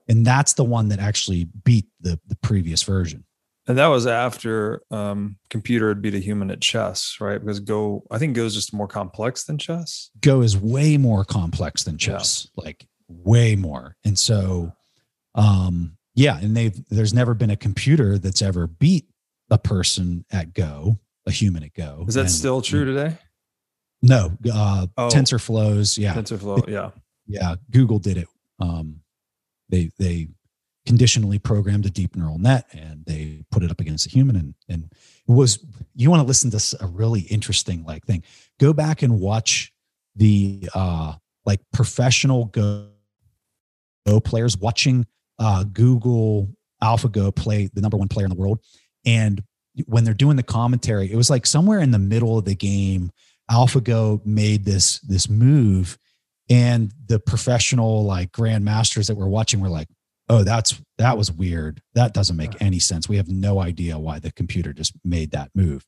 And 0.08 0.26
that's 0.26 0.54
the 0.54 0.64
one 0.64 0.88
that 0.88 0.98
actually 0.98 1.48
beat 1.64 1.86
the 2.00 2.18
the 2.26 2.36
previous 2.36 2.82
version. 2.82 3.24
And 3.68 3.76
that 3.76 3.88
was 3.88 4.06
after 4.06 4.82
um, 4.90 5.36
computer 5.50 5.88
had 5.88 6.00
beat 6.00 6.14
a 6.14 6.18
human 6.18 6.50
at 6.50 6.62
chess, 6.62 7.18
right? 7.20 7.38
Because 7.38 7.60
Go, 7.60 8.02
I 8.10 8.18
think 8.18 8.34
Go 8.34 8.46
is 8.46 8.54
just 8.54 8.72
more 8.72 8.88
complex 8.88 9.44
than 9.44 9.58
chess. 9.58 10.10
Go 10.22 10.40
is 10.40 10.56
way 10.56 10.96
more 10.96 11.22
complex 11.22 11.84
than 11.84 11.98
chess, 11.98 12.48
yeah. 12.56 12.64
like 12.64 12.86
way 13.08 13.56
more. 13.56 13.94
And 14.06 14.18
so, 14.18 14.72
um, 15.34 15.98
yeah, 16.14 16.38
and 16.40 16.56
they've 16.56 16.82
there's 16.88 17.12
never 17.12 17.34
been 17.34 17.50
a 17.50 17.56
computer 17.56 18.16
that's 18.16 18.40
ever 18.40 18.66
beat 18.66 19.06
a 19.50 19.58
person 19.58 20.24
at 20.32 20.54
Go, 20.54 20.98
a 21.26 21.30
human 21.30 21.62
at 21.62 21.74
Go. 21.74 22.06
Is 22.08 22.14
that 22.14 22.22
and, 22.22 22.30
still 22.30 22.62
true 22.62 22.86
today? 22.86 23.18
No, 24.00 24.32
uh, 24.50 24.86
oh, 24.96 25.08
TensorFlows, 25.08 25.98
yeah, 25.98 26.14
TensorFlow, 26.14 26.66
yeah, 26.68 26.90
yeah. 27.26 27.56
Google 27.70 27.98
did 27.98 28.16
it. 28.16 28.28
Um, 28.60 29.00
they 29.68 29.90
they 29.98 30.28
conditionally 30.88 31.38
programmed 31.38 31.84
a 31.84 31.90
deep 31.90 32.16
neural 32.16 32.38
net 32.38 32.64
and 32.72 33.04
they 33.04 33.44
put 33.50 33.62
it 33.62 33.70
up 33.70 33.78
against 33.78 34.06
a 34.06 34.08
human 34.08 34.34
and 34.36 34.54
and 34.70 34.90
it 35.28 35.30
was 35.30 35.62
you 35.94 36.08
want 36.08 36.18
to 36.18 36.26
listen 36.26 36.50
to 36.50 36.76
a 36.80 36.86
really 36.86 37.20
interesting 37.20 37.84
like 37.84 38.06
thing. 38.06 38.24
Go 38.58 38.72
back 38.72 39.02
and 39.02 39.20
watch 39.20 39.70
the 40.16 40.66
uh 40.74 41.12
like 41.44 41.60
professional 41.74 42.46
go, 42.46 42.88
go 44.06 44.18
players 44.18 44.56
watching 44.56 45.04
uh 45.38 45.62
google 45.64 46.48
alphago 46.82 47.34
play 47.36 47.68
the 47.74 47.82
number 47.82 47.98
one 47.98 48.08
player 48.08 48.24
in 48.24 48.30
the 48.30 48.36
world 48.36 48.58
and 49.04 49.42
when 49.84 50.04
they're 50.04 50.14
doing 50.14 50.36
the 50.36 50.42
commentary 50.42 51.12
it 51.12 51.16
was 51.16 51.28
like 51.28 51.44
somewhere 51.44 51.80
in 51.80 51.90
the 51.90 51.98
middle 51.98 52.38
of 52.38 52.46
the 52.46 52.54
game 52.54 53.10
alphago 53.50 54.24
made 54.24 54.64
this 54.64 55.00
this 55.00 55.28
move 55.28 55.98
and 56.48 56.94
the 57.06 57.20
professional 57.20 58.04
like 58.04 58.32
grandmasters 58.32 59.08
that 59.08 59.16
were 59.16 59.28
watching 59.28 59.60
were 59.60 59.68
like 59.68 59.88
oh 60.28 60.44
that's 60.44 60.80
that 60.98 61.16
was 61.16 61.30
weird. 61.30 61.82
That 61.94 62.14
doesn't 62.14 62.36
make 62.36 62.60
any 62.60 62.78
sense. 62.78 63.08
We 63.08 63.16
have 63.16 63.28
no 63.28 63.60
idea 63.60 63.98
why 63.98 64.18
the 64.18 64.32
computer 64.32 64.72
just 64.72 64.92
made 65.04 65.30
that 65.32 65.50
move. 65.54 65.86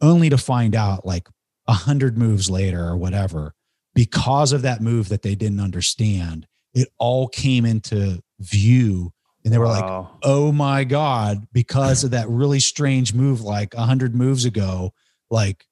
Only 0.00 0.30
to 0.30 0.38
find 0.38 0.74
out 0.74 1.06
like 1.06 1.28
a 1.66 1.72
hundred 1.72 2.18
moves 2.18 2.50
later 2.50 2.84
or 2.84 2.96
whatever 2.96 3.54
because 3.94 4.52
of 4.52 4.62
that 4.62 4.80
move 4.80 5.08
that 5.08 5.22
they 5.22 5.34
didn't 5.34 5.60
understand 5.60 6.46
it 6.74 6.88
all 6.98 7.28
came 7.28 7.64
into 7.64 8.20
view 8.40 9.12
and 9.44 9.52
they 9.52 9.58
were 9.58 9.66
wow. 9.66 10.00
like 10.00 10.10
oh 10.22 10.52
my 10.52 10.84
god 10.84 11.46
because 11.52 12.04
of 12.04 12.12
that 12.12 12.28
really 12.28 12.60
strange 12.60 13.14
move 13.14 13.40
like 13.42 13.74
a 13.74 13.82
hundred 13.82 14.14
moves 14.14 14.44
ago 14.44 14.92
like 15.30 15.66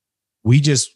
we 0.44 0.60
just 0.60 0.94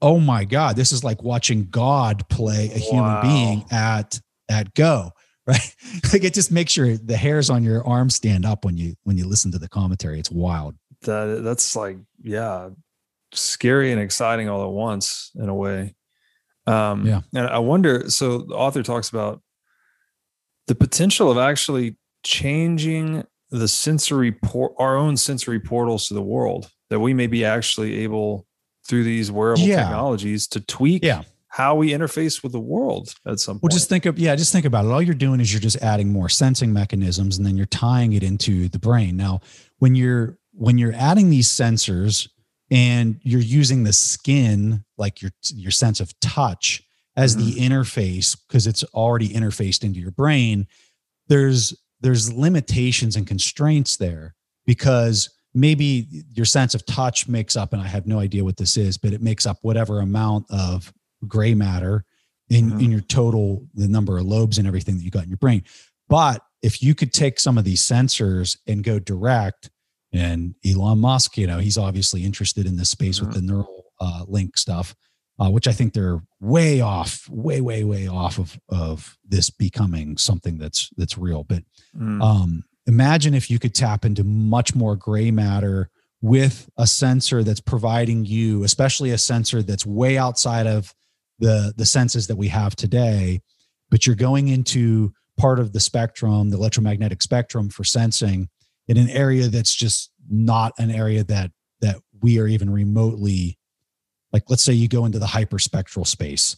oh 0.00 0.18
my 0.18 0.44
god 0.44 0.76
this 0.76 0.92
is 0.92 1.04
like 1.04 1.22
watching 1.22 1.66
god 1.70 2.28
play 2.28 2.66
a 2.74 2.78
human 2.78 3.04
wow. 3.04 3.22
being 3.22 3.64
at 3.70 4.20
at 4.48 4.74
go 4.74 5.10
right? 5.46 5.76
like 6.12 6.24
it 6.24 6.34
just 6.34 6.52
makes 6.52 6.76
your 6.76 6.96
the 6.96 7.16
hairs 7.16 7.50
on 7.50 7.64
your 7.64 7.86
arm 7.86 8.10
stand 8.10 8.46
up 8.46 8.64
when 8.64 8.76
you 8.76 8.94
when 9.02 9.16
you 9.16 9.26
listen 9.26 9.50
to 9.52 9.58
the 9.58 9.68
commentary. 9.68 10.18
It's 10.18 10.30
wild. 10.30 10.76
That 11.02 11.42
that's 11.42 11.74
like 11.74 11.98
yeah, 12.22 12.70
scary 13.32 13.90
and 13.90 14.00
exciting 14.00 14.48
all 14.48 14.64
at 14.64 14.70
once 14.70 15.32
in 15.34 15.48
a 15.48 15.54
way. 15.54 15.94
Um, 16.66 17.04
yeah, 17.06 17.22
and 17.34 17.48
I 17.48 17.58
wonder. 17.58 18.08
So 18.08 18.38
the 18.38 18.54
author 18.54 18.82
talks 18.82 19.08
about 19.08 19.42
the 20.68 20.76
potential 20.76 21.30
of 21.30 21.38
actually 21.38 21.96
changing 22.22 23.24
the 23.50 23.66
sensory 23.68 24.32
port, 24.32 24.72
our 24.78 24.96
own 24.96 25.16
sensory 25.16 25.58
portals 25.58 26.06
to 26.08 26.14
the 26.14 26.22
world 26.22 26.70
that 26.88 27.00
we 27.00 27.14
may 27.14 27.26
be 27.26 27.44
actually 27.44 27.98
able 27.98 28.46
through 28.86 29.04
these 29.04 29.30
wearable 29.30 29.62
yeah. 29.62 29.82
technologies 29.82 30.46
to 30.48 30.60
tweak 30.60 31.04
yeah 31.04 31.22
how 31.52 31.74
we 31.74 31.90
interface 31.90 32.42
with 32.42 32.52
the 32.52 32.60
world 32.60 33.14
at 33.26 33.38
some 33.38 33.56
point. 33.56 33.64
Well, 33.64 33.76
just 33.76 33.90
think 33.90 34.06
of 34.06 34.18
yeah, 34.18 34.34
just 34.34 34.52
think 34.52 34.64
about 34.64 34.86
it. 34.86 34.90
All 34.90 35.02
you're 35.02 35.14
doing 35.14 35.38
is 35.38 35.52
you're 35.52 35.60
just 35.60 35.76
adding 35.82 36.08
more 36.10 36.30
sensing 36.30 36.72
mechanisms, 36.72 37.36
and 37.36 37.46
then 37.46 37.58
you're 37.58 37.66
tying 37.66 38.14
it 38.14 38.22
into 38.22 38.68
the 38.70 38.78
brain. 38.78 39.18
Now, 39.18 39.40
when 39.78 39.94
you're 39.94 40.38
when 40.52 40.78
you're 40.78 40.94
adding 40.94 41.28
these 41.28 41.48
sensors 41.48 42.26
and 42.70 43.20
you're 43.22 43.40
using 43.42 43.84
the 43.84 43.92
skin, 43.92 44.82
like 44.96 45.20
your 45.20 45.30
your 45.52 45.70
sense 45.70 46.00
of 46.00 46.18
touch, 46.20 46.82
as 47.16 47.36
mm-hmm. 47.36 47.44
the 47.44 47.56
interface 47.56 48.34
because 48.48 48.66
it's 48.66 48.82
already 48.94 49.28
interfaced 49.28 49.84
into 49.84 50.00
your 50.00 50.10
brain, 50.10 50.66
there's 51.28 51.74
there's 52.00 52.32
limitations 52.32 53.14
and 53.14 53.26
constraints 53.26 53.98
there 53.98 54.34
because 54.64 55.28
maybe 55.52 56.24
your 56.30 56.46
sense 56.46 56.74
of 56.74 56.86
touch 56.86 57.28
makes 57.28 57.56
up 57.56 57.74
and 57.74 57.82
i 57.82 57.86
have 57.86 58.06
no 58.06 58.18
idea 58.18 58.42
what 58.42 58.56
this 58.56 58.78
is 58.78 58.96
but 58.96 59.12
it 59.12 59.20
makes 59.20 59.44
up 59.44 59.58
whatever 59.60 60.00
amount 60.00 60.46
of 60.50 60.90
gray 61.26 61.54
matter 61.54 62.04
in, 62.48 62.70
mm-hmm. 62.70 62.80
in 62.80 62.90
your 62.90 63.00
total, 63.00 63.66
the 63.74 63.88
number 63.88 64.18
of 64.18 64.24
lobes 64.24 64.58
and 64.58 64.66
everything 64.66 64.96
that 64.96 65.04
you 65.04 65.10
got 65.10 65.24
in 65.24 65.30
your 65.30 65.38
brain. 65.38 65.62
But 66.08 66.42
if 66.62 66.82
you 66.82 66.94
could 66.94 67.12
take 67.12 67.40
some 67.40 67.58
of 67.58 67.64
these 67.64 67.80
sensors 67.82 68.58
and 68.66 68.84
go 68.84 68.98
direct, 68.98 69.70
and 70.12 70.54
Elon 70.64 70.98
Musk, 70.98 71.38
you 71.38 71.46
know, 71.46 71.58
he's 71.58 71.78
obviously 71.78 72.24
interested 72.24 72.66
in 72.66 72.76
this 72.76 72.90
space 72.90 73.18
mm-hmm. 73.18 73.28
with 73.28 73.36
the 73.36 73.42
neural 73.42 73.84
uh, 74.00 74.24
link 74.28 74.58
stuff. 74.58 74.94
uh, 75.38 75.50
which 75.50 75.66
I 75.66 75.72
think 75.72 75.92
they're 75.92 76.20
way 76.40 76.80
off, 76.80 77.28
way, 77.28 77.60
way, 77.60 77.84
way 77.84 78.06
off 78.06 78.38
of 78.38 78.58
of 78.68 79.16
this 79.26 79.50
becoming 79.50 80.16
something 80.16 80.58
that's 80.58 80.90
that's 80.96 81.18
real. 81.18 81.44
But 81.44 81.64
Mm. 81.96 82.22
um, 82.22 82.64
imagine 82.86 83.34
if 83.34 83.50
you 83.50 83.58
could 83.58 83.74
tap 83.74 84.04
into 84.06 84.24
much 84.24 84.74
more 84.74 84.96
gray 84.96 85.30
matter 85.30 85.90
with 86.22 86.70
a 86.78 86.86
sensor 86.86 87.42
that's 87.44 87.60
providing 87.60 88.24
you, 88.24 88.64
especially 88.64 89.10
a 89.10 89.18
sensor 89.18 89.62
that's 89.62 89.84
way 89.84 90.16
outside 90.16 90.66
of 90.66 90.94
the 91.38 91.72
the 91.76 91.86
senses 91.86 92.26
that 92.26 92.36
we 92.36 92.48
have 92.48 92.76
today, 92.76 93.40
but 93.90 94.06
you're 94.06 94.16
going 94.16 94.48
into 94.48 95.12
part 95.38 95.58
of 95.58 95.72
the 95.72 95.80
spectrum, 95.80 96.50
the 96.50 96.56
electromagnetic 96.56 97.22
spectrum 97.22 97.68
for 97.68 97.84
sensing 97.84 98.48
in 98.88 98.96
an 98.96 99.08
area 99.08 99.48
that's 99.48 99.74
just 99.74 100.10
not 100.28 100.72
an 100.78 100.90
area 100.90 101.24
that 101.24 101.50
that 101.80 101.96
we 102.20 102.38
are 102.38 102.46
even 102.46 102.70
remotely 102.70 103.58
like 104.32 104.44
let's 104.48 104.62
say 104.64 104.72
you 104.72 104.88
go 104.88 105.04
into 105.04 105.18
the 105.18 105.26
hyperspectral 105.26 106.06
space 106.06 106.56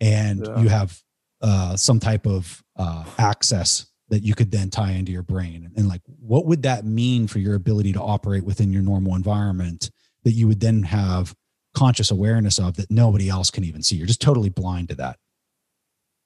and 0.00 0.46
Yeah. 0.46 0.60
you 0.62 0.68
have 0.68 0.98
uh, 1.40 1.76
some 1.76 1.98
type 2.00 2.26
of 2.26 2.62
uh, 2.76 3.04
access 3.18 3.86
that 4.08 4.22
you 4.22 4.34
could 4.34 4.50
then 4.50 4.70
tie 4.70 4.92
into 4.92 5.10
your 5.12 5.22
brain 5.22 5.64
and, 5.64 5.76
and 5.76 5.88
like 5.88 6.02
what 6.06 6.46
would 6.46 6.62
that 6.62 6.84
mean 6.84 7.26
for 7.26 7.38
your 7.38 7.54
ability 7.54 7.92
to 7.92 8.00
operate 8.00 8.44
within 8.44 8.72
your 8.72 8.82
normal 8.82 9.14
environment 9.14 9.90
that 10.24 10.32
you 10.32 10.46
would 10.46 10.60
then 10.60 10.82
have 10.84 11.34
conscious 11.74 12.10
awareness 12.10 12.58
of 12.58 12.76
that 12.76 12.90
nobody 12.90 13.28
else 13.28 13.50
can 13.50 13.64
even 13.64 13.82
see 13.82 13.96
you're 13.96 14.06
just 14.06 14.20
totally 14.20 14.48
blind 14.50 14.88
to 14.88 14.94
that 14.94 15.16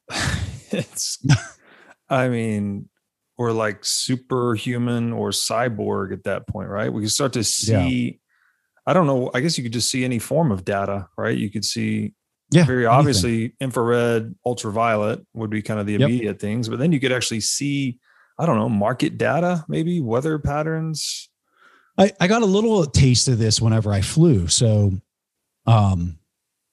it's 0.71 1.25
i 2.11 2.29
mean 2.29 2.89
we're 3.39 3.53
like 3.53 3.85
superhuman 3.85 5.13
or 5.13 5.31
cyborg 5.31 6.13
at 6.13 6.25
that 6.25 6.47
point 6.47 6.69
right 6.69 6.93
we 6.93 7.03
can 7.03 7.09
start 7.11 7.33
to 7.33 7.45
see 7.45 8.19
i 8.87 8.93
don't 8.93 9.07
know 9.07 9.31
i 9.35 9.41
guess 9.41 9.57
you 9.59 9.65
could 9.65 9.73
just 9.73 9.91
see 9.91 10.05
any 10.05 10.19
form 10.19 10.51
of 10.51 10.65
data 10.65 11.07
right 11.17 11.37
you 11.39 11.51
could 11.51 11.65
see 11.65 12.13
yeah 12.51 12.65
very 12.65 12.87
anything. 12.87 12.99
obviously 12.99 13.55
infrared 13.61 14.35
ultraviolet 14.45 15.25
would 15.35 15.51
be 15.51 15.63
kind 15.63 15.81
of 15.81 15.87
the 15.87 15.93
Yep. 15.95 16.01
immediate 16.03 16.41
things 16.41 16.69
but 16.69 16.79
then 16.79 16.93
you 16.93 17.01
could 17.01 17.13
actually 17.13 17.41
see 17.41 17.99
i 18.39 18.47
don't 18.47 18.57
know 18.57 18.69
market 18.69 19.19
data 19.19 19.65
maybe 19.69 20.01
weather 20.01 20.39
patterns 20.39 21.29
I, 21.99 22.13
I 22.21 22.27
got 22.27 22.43
a 22.43 22.47
little 22.47 22.85
taste 22.85 23.27
of 23.27 23.39
this 23.39 23.59
whenever 23.59 23.91
I 23.91 24.03
flew. 24.03 24.49
So, 24.49 24.93
um, 25.67 26.19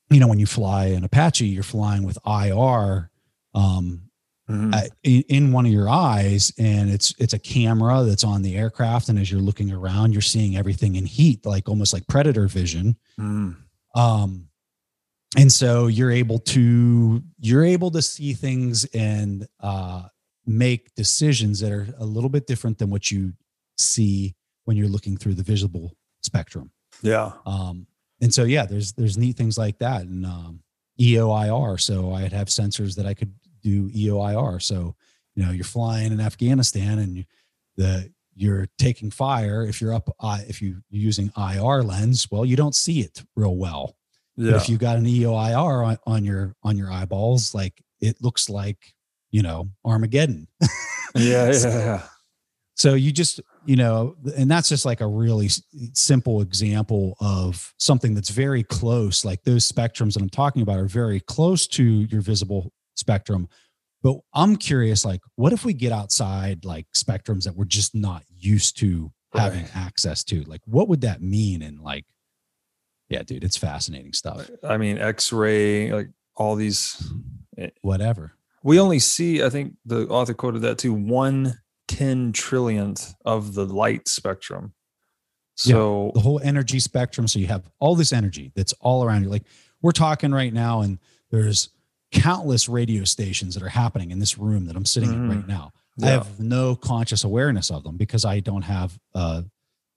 you 0.10 0.20
know, 0.20 0.28
when 0.28 0.40
you 0.40 0.46
fly 0.46 0.86
an 0.88 1.04
Apache, 1.04 1.46
you're 1.48 1.64
flying 1.64 2.04
with 2.04 2.18
IR 2.26 3.10
um, 3.56 4.10
Mhm. 4.50 4.74
uh, 4.76 4.88
in, 5.04 5.22
in 5.30 5.52
one 5.54 5.66
of 5.66 5.72
your 5.72 5.88
eyes, 5.88 6.52
and 6.60 6.90
it's 6.92 7.16
it's 7.18 7.34
a 7.34 7.40
camera 7.40 8.04
that's 8.04 8.26
on 8.26 8.42
the 8.42 8.56
aircraft. 8.58 9.08
And 9.08 9.18
as 9.18 9.32
you're 9.32 9.40
looking 9.40 9.72
around, 9.72 10.12
you're 10.12 10.22
seeing 10.22 10.58
everything 10.58 10.96
in 10.98 11.06
heat, 11.06 11.46
like 11.46 11.70
almost 11.70 11.94
like 11.94 12.06
predator 12.08 12.48
vision. 12.50 12.98
Mm. 13.18 13.56
Um, 13.96 14.50
and 15.38 15.50
so 15.52 15.88
you're 15.88 16.12
able 16.12 16.40
to 16.40 17.24
you're 17.40 17.64
able 17.64 17.90
to 17.92 18.02
see 18.02 18.34
things 18.34 18.84
and 18.94 19.48
uh, 19.62 20.04
make 20.46 20.94
decisions 20.96 21.62
that 21.62 21.72
are 21.72 21.88
a 21.98 22.06
little 22.06 22.30
bit 22.30 22.46
different 22.46 22.78
than 22.80 22.90
what 22.90 23.10
you 23.10 23.32
see 23.78 24.36
when 24.66 24.76
you're 24.76 24.90
looking 24.90 25.16
through 25.16 25.36
the 25.36 25.44
visible 25.44 25.96
spectrum. 26.22 26.70
yeah 27.02 27.32
Um, 27.46 27.88
and 28.24 28.34
so 28.34 28.44
yeah, 28.46 28.66
there's 28.66 28.94
there's 28.94 29.18
neat 29.18 29.36
things 29.38 29.58
like 29.58 29.78
that 29.80 30.02
and 30.02 30.26
um, 30.26 30.62
EOIR. 31.00 31.80
So 31.80 32.14
I'd 32.14 32.34
have 32.34 32.48
sensors 32.48 32.96
that 32.96 33.06
I 33.06 33.14
could 33.14 33.34
do 33.62 33.90
EOIR. 33.92 34.62
So 34.62 34.96
you 35.36 35.46
know 35.46 35.52
you're 35.52 35.64
flying 35.66 36.12
in 36.12 36.20
Afghanistan 36.20 37.00
and 37.00 37.18
you, 37.18 37.24
the 37.78 38.12
you're 38.36 38.68
taking 38.80 39.12
fire. 39.12 39.64
If 39.64 39.80
you're 39.82 39.94
up, 39.94 40.10
uh, 40.20 40.40
if 40.48 40.60
you, 40.62 40.82
you're 40.90 41.04
using 41.04 41.32
IR 41.38 41.84
lens, 41.84 42.28
well, 42.32 42.46
you 42.46 42.56
don't 42.56 42.74
see 42.76 43.02
it 43.02 43.24
real 43.36 43.56
well. 43.56 43.96
But 44.38 44.46
yeah 44.46 44.56
if 44.56 44.70
you 44.70 44.78
got 44.78 44.98
an 44.98 45.06
EOIR 45.06 45.86
on, 45.86 45.98
on 46.08 46.24
your 46.26 46.56
on 46.64 46.78
your 46.78 46.92
eyeballs, 46.92 47.54
like 47.54 47.84
it 48.02 48.18
looks 48.22 48.50
like 48.50 48.94
you 49.32 49.42
know 49.44 49.70
Armageddon. 49.86 50.48
yeah 51.16 51.52
So- 51.52 51.70
yeah 51.70 51.78
yeah 51.78 52.02
So 52.76 52.96
you 52.96 53.12
just, 53.12 53.40
you 53.66 53.76
know, 53.76 54.16
and 54.36 54.50
that's 54.50 54.68
just 54.70 54.84
like 54.86 55.00
a 55.02 55.08
really 55.08 55.50
simple 55.94 56.42
example 56.42 57.16
of 57.20 57.74
something 57.78 58.16
that's 58.16 58.30
very 58.30 58.64
close. 58.64 59.24
Like 59.24 59.44
those 59.44 59.72
spectrums 59.72 60.14
that 60.14 60.22
I'm 60.24 60.30
talking 60.30 60.62
about 60.64 60.80
are 60.80 60.88
very 60.88 61.20
close 61.20 61.68
to 61.68 61.84
your 61.84 62.22
visible 62.22 62.74
spectrum. 62.96 63.48
But 64.02 64.18
I'm 64.34 64.56
curious, 64.58 65.06
like, 65.06 65.22
what 65.36 65.54
if 65.54 65.64
we 65.64 65.74
get 65.74 65.92
outside 65.92 66.66
like 66.66 66.88
spectrums 66.96 67.44
that 67.44 67.56
we're 67.56 67.66
just 67.66 67.94
not 67.96 68.24
used 68.36 68.78
to 68.80 69.12
having 69.34 69.62
Right. 69.62 69.76
access 69.78 70.24
to? 70.26 70.42
Like, 70.44 70.62
what 70.66 70.90
would 70.90 71.02
that 71.02 71.22
mean? 71.22 71.62
And 71.62 71.80
like, 71.80 72.06
yeah, 73.10 73.24
dude, 73.24 73.44
it's 73.44 73.58
fascinating 73.58 74.14
stuff. 74.14 74.50
i 74.64 74.78
mean 74.78 74.98
x-ray 74.98 75.94
like 75.94 76.10
all 76.36 76.56
these 76.56 77.14
eh, 77.58 77.70
Whatever. 77.82 78.34
we 78.64 78.80
only 78.80 78.98
see 79.00 79.44
i 79.44 79.50
think 79.50 79.76
the 79.86 80.08
author 80.08 80.34
quoted 80.34 80.64
that 80.64 80.80
too 80.80 80.94
one 80.94 81.54
ten 81.96 82.34
trillionth 82.34 83.14
of 83.26 83.54
the 83.54 83.66
light 83.66 84.08
spectrum 84.08 84.74
so 85.56 86.12
the 86.14 86.20
whole 86.20 86.40
energy 86.44 86.80
spectrum. 86.80 87.28
So 87.28 87.40
you 87.40 87.48
have 87.48 87.70
all 87.80 87.96
this 87.96 88.12
energy 88.14 88.52
that's 88.56 88.74
all 88.80 89.04
around 89.04 89.24
you. 89.24 89.30
Like 89.30 89.44
we're 89.82 89.92
talking 89.92 90.32
right 90.32 90.54
now, 90.54 90.82
and 90.82 91.00
there's 91.30 91.70
countless 92.12 92.70
radio 92.70 93.04
stations 93.04 93.54
that 93.54 93.64
are 93.64 93.70
happening 93.70 94.12
in 94.12 94.20
this 94.20 94.38
room 94.38 94.66
that 94.66 94.76
I'm 94.76 94.86
sitting 94.86 95.12
in 95.12 95.30
right 95.30 95.48
now. 95.48 95.72
I 96.02 96.08
have 96.08 96.40
no 96.40 96.76
conscious 96.76 97.24
awareness 97.24 97.70
of 97.70 97.84
them 97.84 97.98
because 97.98 98.26
I 98.26 98.40
don't 98.40 98.64
have 98.64 98.98
uh 99.14 99.44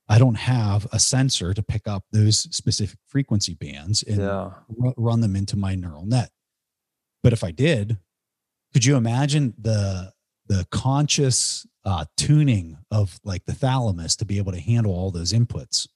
I 0.08 0.18
don't 0.18 0.36
have 0.36 0.86
a 0.92 1.00
sensor 1.00 1.52
to 1.54 1.62
pick 1.62 1.88
up 1.88 2.04
those 2.12 2.38
specific 2.54 2.98
frequency 3.06 3.54
bands 3.54 4.02
and 4.02 4.18
yeah 4.18 4.50
ru- 4.68 4.94
run 4.96 5.20
them 5.20 5.34
into 5.34 5.56
my 5.56 5.74
neural 5.74 6.04
net. 6.04 6.30
But 7.22 7.32
if 7.32 7.42
I 7.42 7.50
did, 7.50 7.96
could 8.72 8.84
you 8.84 8.96
imagine 8.96 9.54
the 9.58 10.12
the 10.48 10.66
conscious 10.70 11.66
uh, 11.84 12.04
tuning 12.16 12.78
of 12.90 13.18
like 13.24 13.44
the 13.44 13.54
thalamus 13.54 14.16
to 14.16 14.24
be 14.24 14.38
able 14.38 14.52
to 14.52 14.60
handle 14.60 14.92
all 14.92 15.10
those 15.10 15.32
inputs? 15.32 15.88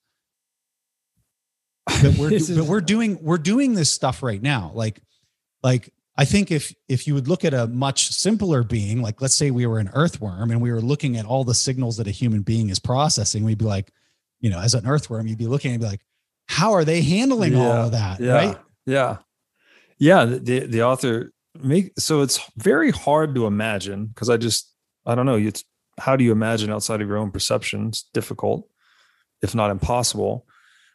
But 2.02 2.16
we're 2.16 2.30
This 2.30 2.50
but 2.50 2.64
we're 2.66 2.80
doing 2.80 3.18
we're 3.22 3.38
doing 3.38 3.74
this 3.74 3.92
stuff 3.92 4.22
right 4.22 4.40
now. 4.40 4.70
Like 4.74 5.00
like 5.62 5.92
I 6.16 6.24
think 6.24 6.50
if 6.50 6.74
if 6.88 7.06
you 7.06 7.14
would 7.14 7.28
look 7.28 7.44
at 7.44 7.54
a 7.54 7.66
much 7.66 8.08
simpler 8.08 8.62
being, 8.62 9.02
like 9.02 9.20
let's 9.20 9.34
say 9.34 9.50
we 9.50 9.66
were 9.66 9.78
an 9.78 9.90
earthworm 9.94 10.50
and 10.50 10.60
we 10.60 10.70
were 10.70 10.80
looking 10.80 11.16
at 11.16 11.24
all 11.24 11.44
the 11.44 11.54
signals 11.54 11.96
that 11.96 12.06
a 12.06 12.10
human 12.10 12.42
being 12.42 12.68
is 12.68 12.78
processing, 12.78 13.44
we'd 13.44 13.58
be 13.58 13.64
like, 13.64 13.92
you 14.40 14.50
know, 14.50 14.60
as 14.60 14.74
an 14.74 14.86
earthworm, 14.86 15.26
you'd 15.26 15.38
be 15.38 15.46
looking 15.46 15.72
and 15.72 15.80
be 15.80 15.86
like, 15.86 16.02
how 16.46 16.72
are 16.72 16.84
they 16.84 17.02
handling 17.02 17.56
all 17.56 17.86
of 17.86 17.92
that? 17.92 18.20
yeah 18.20 18.32
Right? 18.34 18.58
yeah 18.86 19.16
yeah 19.98 20.24
the, 20.24 20.66
the 20.66 20.82
author 20.82 21.32
make 21.58 21.92
so 21.98 22.22
it's 22.22 22.40
very 22.56 22.90
hard 22.90 23.34
to 23.34 23.46
imagine 23.46 24.06
because 24.06 24.30
i 24.30 24.36
just 24.36 24.72
i 25.06 25.14
don't 25.14 25.26
know 25.26 25.36
it's 25.36 25.64
how 25.98 26.16
do 26.16 26.24
you 26.24 26.32
imagine 26.32 26.70
outside 26.70 27.02
of 27.02 27.08
your 27.08 27.18
own 27.18 27.30
perception? 27.30 27.88
It's 27.88 28.04
difficult 28.14 28.66
if 29.42 29.54
not 29.54 29.70
impossible. 29.70 30.46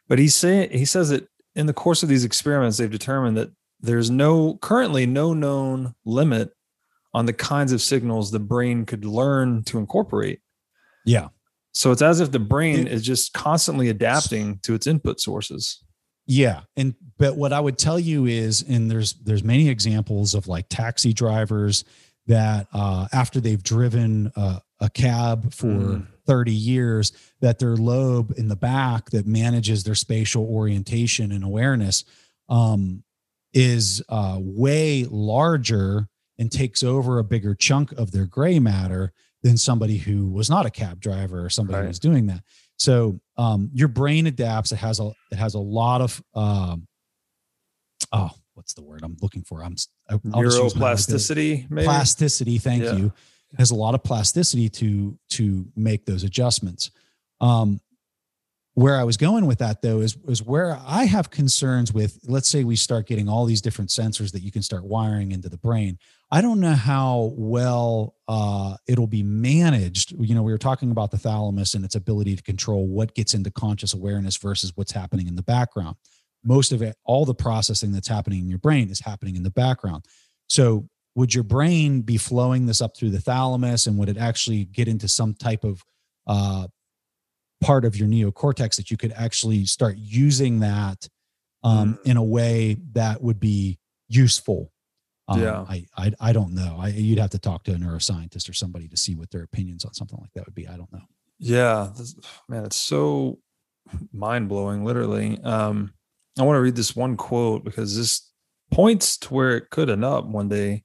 But 0.08 0.18
he's 0.18 0.34
saying 0.34 0.70
he 0.70 0.84
says 0.84 1.10
that 1.10 1.28
in 1.54 1.66
the 1.66 1.72
course 1.72 2.02
of 2.02 2.08
these 2.08 2.24
experiments 2.24 2.76
they've 2.78 2.90
determined 2.90 3.36
that 3.36 3.50
there's 3.80 4.10
no 4.10 4.56
currently 4.56 5.06
no 5.06 5.32
known 5.32 5.94
limit 6.04 6.50
on 7.14 7.26
the 7.26 7.32
kinds 7.32 7.70
of 7.72 7.80
signals 7.80 8.30
the 8.32 8.40
brain 8.40 8.84
could 8.84 9.04
learn 9.04 9.62
to 9.64 9.78
incorporate. 9.78 10.40
Yeah. 11.04 11.28
so 11.72 11.92
it's 11.92 12.02
as 12.02 12.18
if 12.20 12.32
the 12.32 12.40
brain 12.40 12.86
It- 12.86 12.92
is 12.92 13.02
just 13.02 13.32
constantly 13.32 13.88
adapting 13.88 14.58
to 14.60 14.74
its 14.74 14.86
input 14.88 15.20
sources. 15.20 15.84
Yeah, 16.26 16.62
and 16.76 16.94
but 17.18 17.36
what 17.36 17.52
I 17.52 17.60
would 17.60 17.78
tell 17.78 17.98
you 17.98 18.26
is, 18.26 18.62
and 18.62 18.90
there's 18.90 19.14
there's 19.14 19.42
many 19.44 19.68
examples 19.68 20.34
of 20.34 20.48
like 20.48 20.66
taxi 20.68 21.12
drivers 21.12 21.84
that 22.26 22.66
uh, 22.72 23.06
after 23.12 23.40
they've 23.40 23.62
driven 23.62 24.32
uh, 24.36 24.58
a 24.80 24.90
cab 24.90 25.52
for 25.54 25.66
Mm. 25.66 26.06
30 26.26 26.50
years, 26.52 27.12
that 27.40 27.60
their 27.60 27.76
lobe 27.76 28.34
in 28.36 28.48
the 28.48 28.56
back 28.56 29.10
that 29.10 29.26
manages 29.28 29.84
their 29.84 29.94
spatial 29.94 30.44
orientation 30.44 31.30
and 31.30 31.44
awareness 31.44 32.04
um, 32.48 33.04
is 33.52 34.02
uh, 34.08 34.38
way 34.40 35.04
larger 35.08 36.08
and 36.38 36.50
takes 36.50 36.82
over 36.82 37.18
a 37.20 37.24
bigger 37.24 37.54
chunk 37.54 37.92
of 37.92 38.10
their 38.10 38.26
gray 38.26 38.58
matter 38.58 39.12
than 39.44 39.56
somebody 39.56 39.96
who 39.98 40.28
was 40.28 40.50
not 40.50 40.66
a 40.66 40.70
cab 40.70 40.98
driver 41.00 41.44
or 41.44 41.48
somebody 41.48 41.76
Right. 41.76 41.82
who 41.84 41.88
was 41.88 41.98
doing 42.00 42.26
that. 42.26 42.42
So 42.76 43.20
um, 43.38 43.70
your 43.72 43.88
brain 43.88 44.26
adapts. 44.26 44.72
It 44.72 44.76
has 44.76 44.98
a 45.00 45.12
it 45.30 45.36
has 45.36 45.54
a 45.54 45.58
lot 45.60 46.00
of 46.00 46.20
um, 46.34 46.86
oh, 48.12 48.30
what's 48.54 48.74
the 48.74 48.82
word 48.82 49.00
I'm 49.02 49.16
looking 49.20 49.42
for? 49.42 49.62
I'm 49.62 49.76
I'll 50.08 50.42
just 50.42 50.62
use 50.62 50.76
my 50.76 50.92
ability. 50.92 51.02
neuroplasticity 51.66 51.70
maybe 51.70 51.86
Plasticity. 51.86 52.58
Thank 52.58 52.84
Yeah. 52.84 52.96
you. 52.96 53.12
Has 53.58 53.70
a 53.70 53.74
lot 53.74 53.94
of 53.94 54.02
plasticity 54.02 54.68
to 54.70 55.18
to 55.30 55.66
make 55.76 56.04
those 56.04 56.24
adjustments. 56.24 56.90
Um, 57.40 57.80
where 58.74 58.98
I 58.98 59.04
was 59.04 59.16
going 59.16 59.46
with 59.46 59.58
that 59.58 59.80
though 59.80 60.00
is 60.00 60.18
is 60.28 60.42
where 60.42 60.78
I 60.86 61.04
have 61.04 61.30
concerns 61.30 61.92
with. 61.94 62.18
Let's 62.26 62.48
say 62.48 62.62
we 62.64 62.76
start 62.76 63.06
getting 63.06 63.28
all 63.28 63.46
these 63.46 63.62
different 63.62 63.90
sensors 63.90 64.32
that 64.32 64.42
you 64.42 64.50
can 64.52 64.62
start 64.62 64.84
wiring 64.84 65.32
into 65.32 65.48
the 65.48 65.56
brain. 65.56 65.98
I 66.30 66.42
don't 66.42 66.60
know 66.60 66.74
how 66.74 67.32
well 67.36 68.16
uh, 68.28 68.76
it'll 68.86 69.06
be 69.06 69.22
managed. 69.22 70.12
You 70.18 70.34
know, 70.34 70.42
we 70.42 70.52
were 70.52 70.58
talking 70.58 70.90
about 70.90 71.10
the 71.10 71.18
thalamus 71.18 71.72
and 71.74 71.84
its 71.84 71.94
ability 71.94 72.36
to 72.36 72.42
control 72.42 72.86
what 72.86 73.14
gets 73.14 73.32
into 73.32 73.50
conscious 73.50 73.94
awareness 73.94 74.36
versus 74.36 74.72
what's 74.76 74.92
happening 74.92 75.28
in 75.28 75.36
the 75.36 75.42
background. 75.42 75.96
Most 76.46 76.72
of 76.72 76.82
it, 76.82 76.96
all 77.04 77.24
the 77.24 77.34
processing 77.34 77.92
that's 77.92 78.08
happening 78.08 78.40
in 78.40 78.48
your 78.48 78.58
brain 78.58 78.88
is 78.88 79.00
happening 79.00 79.36
in 79.36 79.42
the 79.42 79.50
background. 79.50 80.04
So 80.48 80.88
would 81.14 81.34
your 81.34 81.44
brain 81.44 82.02
be 82.02 82.16
flowing 82.16 82.66
this 82.66 82.80
up 82.80 82.96
through 82.96 83.10
the 83.10 83.20
thalamus 83.20 83.86
and 83.86 83.98
would 83.98 84.08
it 84.08 84.18
actually 84.18 84.64
get 84.66 84.86
into 84.88 85.08
some 85.08 85.34
type 85.34 85.64
of 85.64 85.82
uh, 86.26 86.68
part 87.60 87.84
of 87.84 87.96
your 87.96 88.08
neocortex 88.08 88.76
that 88.76 88.90
you 88.90 88.96
could 88.96 89.12
actually 89.16 89.64
start 89.64 89.96
using 89.96 90.60
that 90.60 91.08
um, 91.64 91.94
mm. 91.94 92.10
in 92.10 92.16
a 92.16 92.22
way 92.22 92.76
that 92.92 93.22
would 93.22 93.40
be 93.40 93.78
useful 94.08 94.70
um, 95.28 95.42
yeah. 95.42 95.64
I, 95.68 95.84
I, 95.96 96.12
I 96.20 96.32
don't 96.32 96.54
know. 96.54 96.76
I, 96.78 96.88
you'd 96.88 97.18
have 97.18 97.30
to 97.30 97.38
talk 97.38 97.64
to 97.64 97.72
a 97.72 97.76
neuroscientist 97.76 98.48
or 98.48 98.52
somebody 98.52 98.88
to 98.88 98.96
see 98.96 99.14
what 99.14 99.30
their 99.30 99.42
opinions 99.42 99.84
on 99.84 99.92
something 99.92 100.18
like 100.20 100.30
that 100.34 100.46
would 100.46 100.54
be. 100.54 100.68
I 100.68 100.76
don't 100.76 100.92
know. 100.92 101.02
Yeah, 101.38 101.90
this, 101.96 102.14
man, 102.48 102.64
it's 102.64 102.76
so 102.76 103.38
mind 104.12 104.48
blowing, 104.48 104.84
literally. 104.84 105.40
Um, 105.42 105.92
I 106.38 106.42
want 106.42 106.56
to 106.56 106.60
read 106.60 106.76
this 106.76 106.94
one 106.94 107.16
quote 107.16 107.64
because 107.64 107.96
this 107.96 108.30
points 108.70 109.16
to 109.18 109.32
where 109.32 109.56
it 109.56 109.70
could 109.70 109.88
end 109.88 110.04
up 110.04 110.26
one 110.26 110.48
day. 110.48 110.84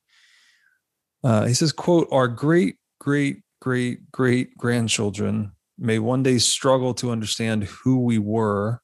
Uh, 1.23 1.45
he 1.45 1.53
says, 1.53 1.71
"quote 1.71 2.07
Our 2.11 2.27
great, 2.27 2.77
great, 2.99 3.41
great, 3.59 4.11
great 4.11 4.57
grandchildren 4.57 5.51
may 5.77 5.99
one 5.99 6.23
day 6.23 6.37
struggle 6.37 6.93
to 6.95 7.11
understand 7.11 7.65
who 7.65 7.99
we 7.99 8.17
were 8.17 8.81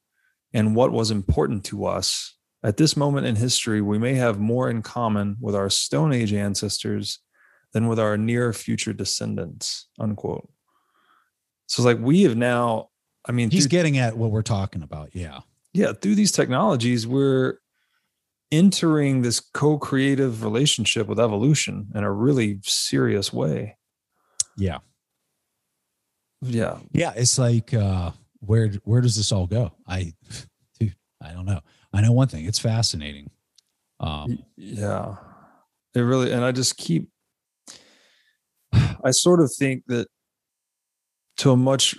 and 0.53 0.75
what 0.75 0.91
was 0.91 1.11
important 1.11 1.63
to 1.65 1.85
us." 1.85 2.35
At 2.63 2.77
this 2.77 2.97
moment 2.97 3.27
in 3.27 3.35
history, 3.35 3.81
we 3.81 3.97
may 3.97 4.15
have 4.15 4.39
more 4.39 4.69
in 4.69 4.81
common 4.81 5.37
with 5.39 5.55
our 5.55 5.69
Stone 5.69 6.11
Age 6.11 6.33
ancestors 6.33 7.19
than 7.71 7.87
with 7.87 7.99
our 7.99 8.17
near 8.17 8.51
future 8.51 8.93
descendants. 8.93 9.87
Unquote. 9.99 10.49
So 11.67 11.81
it's 11.81 11.85
like 11.85 11.99
we 11.99 12.23
have 12.23 12.35
now, 12.35 12.89
I 13.25 13.31
mean, 13.31 13.51
he's 13.51 13.63
through, 13.63 13.69
getting 13.69 13.97
at 13.97 14.17
what 14.17 14.31
we're 14.31 14.41
talking 14.41 14.81
about. 14.81 15.09
Yeah. 15.13 15.41
Yeah. 15.77 15.93
Through 15.93 16.15
these 16.15 16.31
technologies, 16.31 17.05
we're 17.05 17.59
entering 18.51 19.21
this 19.21 19.39
co 19.39 19.77
creative 19.77 20.43
relationship 20.43 21.07
with 21.07 21.19
evolution 21.19 21.91
in 21.93 22.03
a 22.03 22.11
really 22.11 22.59
serious 22.63 23.31
way. 23.31 23.77
Yeah. 24.57 24.79
Yeah. 26.41 26.79
Yeah. 26.91 27.13
It's 27.15 27.37
like, 27.37 27.75
uh, 27.75 28.11
where, 28.39 28.71
where 28.85 29.01
does 29.01 29.15
this 29.15 29.31
all 29.31 29.45
go? 29.45 29.71
I, 29.87 30.13
dude, 30.79 30.95
I 31.21 31.31
don't 31.31 31.45
know. 31.45 31.59
I 31.93 32.01
know 32.01 32.11
one 32.11 32.27
thing. 32.27 32.45
It's 32.45 32.59
fascinating. 32.59 33.29
Um, 33.99 34.39
yeah, 34.55 35.15
it 35.95 36.01
really, 36.01 36.31
and 36.31 36.43
I 36.43 36.51
just 36.51 36.77
keep, 36.77 37.09
I 38.73 39.11
sort 39.11 39.41
of 39.41 39.51
think 39.53 39.83
that 39.87 40.07
to 41.37 41.51
a 41.51 41.57
much 41.57 41.95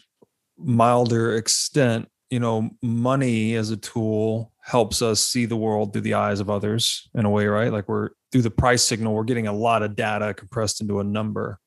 milder 0.57 1.35
extent, 1.35 2.09
you 2.31 2.41
know, 2.41 2.71
money 2.83 3.55
as 3.55 3.71
a 3.71 3.77
tool 3.77 4.53
helps 4.61 5.01
us 5.03 5.21
see 5.21 5.47
the 5.47 5.57
world 5.57 5.93
through 5.93 6.03
the 6.03 6.15
eyes 6.15 6.41
of 6.41 6.51
others 6.51 7.09
in 7.15 7.25
a 7.25 7.31
way, 7.31 7.47
right? 7.47 7.73
Like 7.73 7.89
we're 7.89 8.11
through 8.31 8.43
the 8.43 8.51
price 8.51 8.83
signal, 8.83 9.15
we're 9.15 9.25
getting 9.25 9.47
a 9.47 9.53
lot 9.53 9.83
of 9.83 9.97
data 9.97 10.35
compressed 10.35 10.81
into 10.81 11.01
a 11.01 11.05
number. 11.05 11.59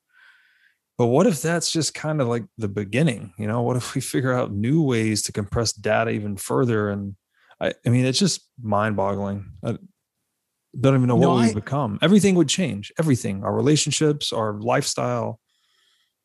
But 0.98 1.06
what 1.06 1.26
if 1.26 1.42
that's 1.42 1.72
just 1.72 1.94
kind 1.94 2.20
of 2.20 2.28
like 2.28 2.44
the 2.58 2.68
beginning? 2.68 3.32
You 3.38 3.48
know, 3.48 3.62
what 3.62 3.76
if 3.76 3.94
we 3.94 4.00
figure 4.00 4.32
out 4.32 4.52
new 4.52 4.82
ways 4.82 5.22
to 5.22 5.32
compress 5.32 5.72
data 5.72 6.10
even 6.10 6.36
further 6.36 6.90
and 6.90 7.16
I, 7.62 7.72
I 7.86 7.90
mean, 7.90 8.04
it's 8.04 8.18
just 8.18 8.48
mind 8.60 8.96
boggling. 8.96 9.52
I 9.64 9.78
don't 10.78 10.96
even 10.96 11.06
know 11.06 11.16
what 11.16 11.40
we've 11.40 11.54
become. 11.54 11.98
Everything 12.02 12.34
would 12.34 12.48
change. 12.48 12.92
Everything, 12.98 13.44
our 13.44 13.54
relationships, 13.54 14.32
our 14.32 14.54
lifestyle. 14.54 15.38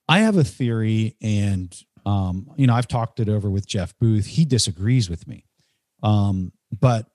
I 0.10 0.20
have 0.20 0.38
a 0.38 0.44
theory, 0.44 1.16
and 1.22 1.76
um, 2.08 2.50
you 2.56 2.68
know, 2.68 2.74
I've 2.74 2.88
talked 2.88 3.20
it 3.20 3.28
over 3.28 3.50
with 3.50 3.68
Jeff 3.68 3.94
Booth. 4.00 4.26
He 4.26 4.46
disagrees 4.46 5.10
with 5.10 5.28
me, 5.28 5.44
um, 6.04 6.54
but 6.80 7.06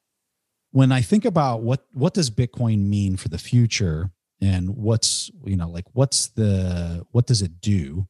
when 0.71 0.93
I 0.93 1.01
think 1.01 1.25
about 1.25 1.63
what 1.63 1.87
what 1.93 2.13
does 2.13 2.31
Bitcoin 2.31 2.89
mean 2.89 3.17
for 3.17 3.31
the 3.31 3.39
future, 3.39 4.11
and 4.43 4.77
what's 4.77 5.31
you 5.45 5.57
know, 5.57 5.71
like 5.71 5.87
what's 5.95 6.29
the 6.29 7.07
what 7.11 7.27
does 7.27 7.41
it 7.41 7.61
do 7.63 8.07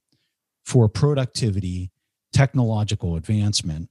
for 0.65 0.89
productivity, 0.89 1.93
technological 2.33 3.15
advancement, 3.15 3.89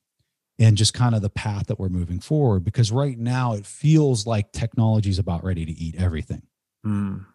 and 0.59 0.75
just 0.75 0.93
kind 0.93 1.15
of 1.15 1.21
the 1.21 1.29
path 1.29 1.67
that 1.67 1.79
we're 1.79 1.87
moving 1.87 2.19
forward 2.19 2.65
because 2.65 2.91
right 2.91 3.17
now 3.17 3.53
it 3.53 3.65
feels 3.65 4.27
like 4.27 4.51
technology 4.51 5.09
is 5.09 5.19
about 5.19 5.45
ready 5.45 5.65
to 5.65 5.71
eat 5.71 5.95
everything. 5.95 6.41
Mm. 6.85 7.25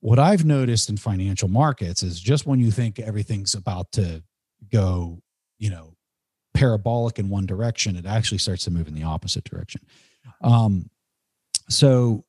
What 0.00 0.18
I've 0.18 0.46
noticed 0.46 0.88
in 0.88 0.96
financial 0.96 1.48
markets 1.48 2.02
is 2.02 2.18
just 2.18 2.46
when 2.46 2.60
you 2.60 2.70
think 2.70 2.98
everything's 2.98 3.54
about 3.54 3.92
to 3.92 4.22
go, 4.70 5.20
you 5.58 5.70
know, 5.70 5.94
parabolic 6.54 7.18
in 7.18 7.28
one 7.28 7.46
direction, 7.46 7.96
it 7.96 8.06
actually 8.06 8.38
starts 8.38 8.64
to 8.64 8.70
move 8.70 8.88
in 8.88 8.94
the 8.94 9.02
opposite 9.02 9.44
direction. 9.44 9.80
Um, 10.42 10.90
so 11.68 12.24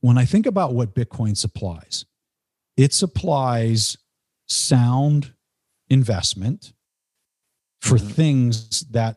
when 0.00 0.18
I 0.18 0.24
think 0.24 0.46
about 0.46 0.74
what 0.74 0.94
Bitcoin 0.94 1.36
supplies, 1.36 2.04
it 2.76 2.92
supplies 2.92 3.96
sound 4.48 5.32
investment 5.88 6.72
for 7.80 7.96
mm-hmm. 7.96 8.08
things 8.08 8.80
that 8.90 9.16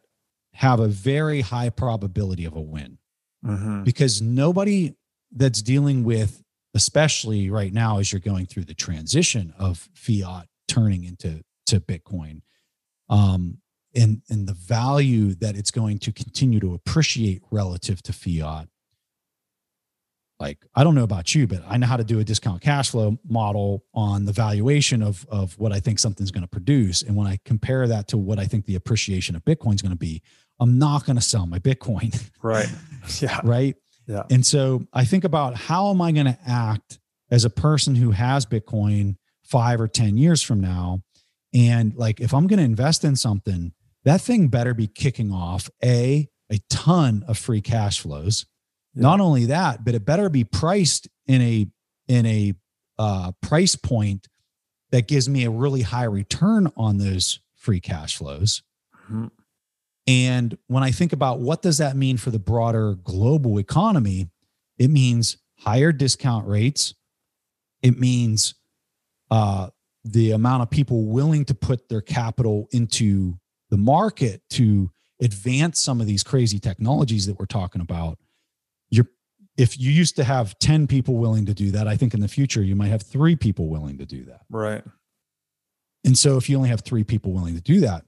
have 0.53 0.79
a 0.79 0.87
very 0.87 1.41
high 1.41 1.69
probability 1.69 2.45
of 2.45 2.55
a 2.55 2.61
win 2.61 2.97
mm-hmm. 3.45 3.83
because 3.83 4.21
nobody 4.21 4.95
that's 5.31 5.61
dealing 5.61 6.03
with 6.03 6.41
especially 6.73 7.49
right 7.49 7.73
now 7.73 7.99
as 7.99 8.11
you're 8.11 8.19
going 8.19 8.45
through 8.45 8.65
the 8.65 8.73
transition 8.73 9.53
of 9.57 9.89
fiat 9.93 10.47
turning 10.67 11.05
into 11.05 11.41
to 11.65 11.79
bitcoin 11.79 12.41
um, 13.09 13.57
and 13.95 14.21
and 14.29 14.47
the 14.47 14.53
value 14.53 15.33
that 15.35 15.55
it's 15.55 15.71
going 15.71 15.99
to 15.99 16.11
continue 16.11 16.59
to 16.59 16.73
appreciate 16.73 17.41
relative 17.51 18.01
to 18.03 18.13
fiat. 18.13 18.67
Like 20.37 20.65
i 20.75 20.83
don't 20.83 20.95
know 20.95 21.03
about 21.03 21.33
you 21.33 21.47
but 21.47 21.63
i 21.65 21.77
know 21.77 21.87
how 21.87 21.95
to 21.95 22.03
do 22.03 22.19
a 22.19 22.23
discount 22.25 22.61
cash 22.61 22.89
flow 22.89 23.17
model 23.25 23.85
on 23.93 24.25
the 24.25 24.33
valuation 24.33 25.01
of 25.01 25.25
of 25.29 25.57
what 25.57 25.71
i 25.71 25.79
think 25.79 25.97
something's 25.97 26.31
going 26.31 26.43
to 26.43 26.47
produce. 26.49 27.03
And 27.03 27.15
when 27.15 27.25
i 27.25 27.39
compare 27.45 27.87
that 27.87 28.09
to 28.09 28.17
what 28.17 28.37
i 28.37 28.45
think 28.45 28.65
the 28.65 28.75
appreciation 28.75 29.37
of 29.37 29.45
bitcoin 29.45 29.75
is 29.75 29.81
going 29.81 29.93
to 29.93 29.97
be 29.97 30.21
i'm 30.59 30.77
not 30.77 31.05
going 31.05 31.15
to 31.15 31.21
sell 31.21 31.47
my 31.47 31.59
bitcoin. 31.59 32.21
Right. 32.41 32.67
Yeah. 33.21 33.39
Right? 33.43 33.75
Yeah. 34.07 34.23
And 34.29 34.45
so 34.45 34.85
i 34.91 35.05
think 35.05 35.23
about 35.23 35.55
how 35.55 35.89
am 35.89 36.01
i 36.01 36.11
going 36.11 36.25
to 36.25 36.37
act 36.45 36.99
as 37.31 37.45
a 37.45 37.49
person 37.49 37.95
who 37.95 38.11
has 38.11 38.45
bitcoin 38.45 39.15
5 39.45 39.79
or 39.79 39.87
10 39.87 40.17
years 40.17 40.41
from 40.41 40.59
now 40.59 41.01
and 41.55 41.95
like 41.95 42.19
if 42.19 42.33
i'm 42.33 42.45
going 42.45 42.59
to 42.59 42.65
invest 42.65 43.03
in 43.03 43.15
something 43.15 43.71
that 44.03 44.21
thing 44.21 44.47
better 44.47 44.73
be 44.73 44.87
kicking 44.87 45.31
off 45.31 45.69
a 45.83 46.27
a 46.51 46.59
ton 46.69 47.23
of 47.27 47.37
free 47.37 47.61
cash 47.61 48.01
flows 48.01 48.45
yeah. 48.95 49.01
Not 49.01 49.19
only 49.19 49.45
that, 49.47 49.83
but 49.83 49.93
it 49.93 50.05
better 50.05 50.29
be 50.29 50.43
priced 50.43 51.07
in 51.27 51.41
a 51.41 51.67
in 52.07 52.25
a 52.25 52.53
uh, 52.97 53.31
price 53.41 53.75
point 53.75 54.27
that 54.91 55.07
gives 55.07 55.27
me 55.27 55.43
a 55.43 55.49
really 55.49 55.81
high 55.81 56.05
return 56.05 56.71
on 56.77 56.97
those 56.97 57.39
free 57.55 57.81
cash 57.81 58.17
flows. 58.17 58.63
Mm-hmm. 59.05 59.27
And 60.07 60.57
when 60.67 60.83
I 60.83 60.91
think 60.91 61.13
about 61.13 61.39
what 61.39 61.61
does 61.61 61.79
that 61.79 61.97
mean 61.97 62.17
for 62.17 62.29
the 62.29 62.39
broader 62.39 62.93
global 62.93 63.59
economy, 63.59 64.29
it 64.77 64.89
means 64.89 65.37
higher 65.57 65.91
discount 65.91 66.47
rates. 66.47 66.93
It 67.81 67.99
means 67.99 68.53
uh, 69.31 69.69
the 70.05 70.31
amount 70.31 70.63
of 70.63 70.69
people 70.69 71.05
willing 71.07 71.43
to 71.45 71.53
put 71.53 71.89
their 71.89 72.01
capital 72.01 72.67
into 72.71 73.37
the 73.69 73.77
market 73.77 74.41
to 74.51 74.89
advance 75.21 75.81
some 75.81 75.99
of 75.99 76.07
these 76.07 76.23
crazy 76.23 76.59
technologies 76.59 77.25
that 77.25 77.39
we're 77.39 77.45
talking 77.45 77.81
about 77.81 78.17
you're 78.89 79.07
if 79.57 79.79
you 79.79 79.91
used 79.91 80.17
to 80.17 80.23
have 80.23 80.57
10 80.59 80.85
people 80.87 81.15
willing 81.15 81.45
to 81.45 81.53
do 81.53 81.71
that, 81.71 81.87
I 81.87 81.95
think 81.95 82.13
in 82.13 82.19
the 82.19 82.27
future 82.27 82.61
you 82.61 82.75
might 82.75 82.89
have 82.89 83.01
three 83.01 83.37
people 83.37 83.69
willing 83.69 83.97
to 83.99 84.05
do 84.05 84.25
that. 84.25 84.41
Right. 84.49 84.83
And 86.03 86.17
so 86.17 86.37
if 86.37 86.49
you 86.49 86.57
only 86.57 86.69
have 86.69 86.81
three 86.81 87.03
people 87.03 87.31
willing 87.31 87.55
to 87.55 87.61
do 87.61 87.79
that, 87.79 88.03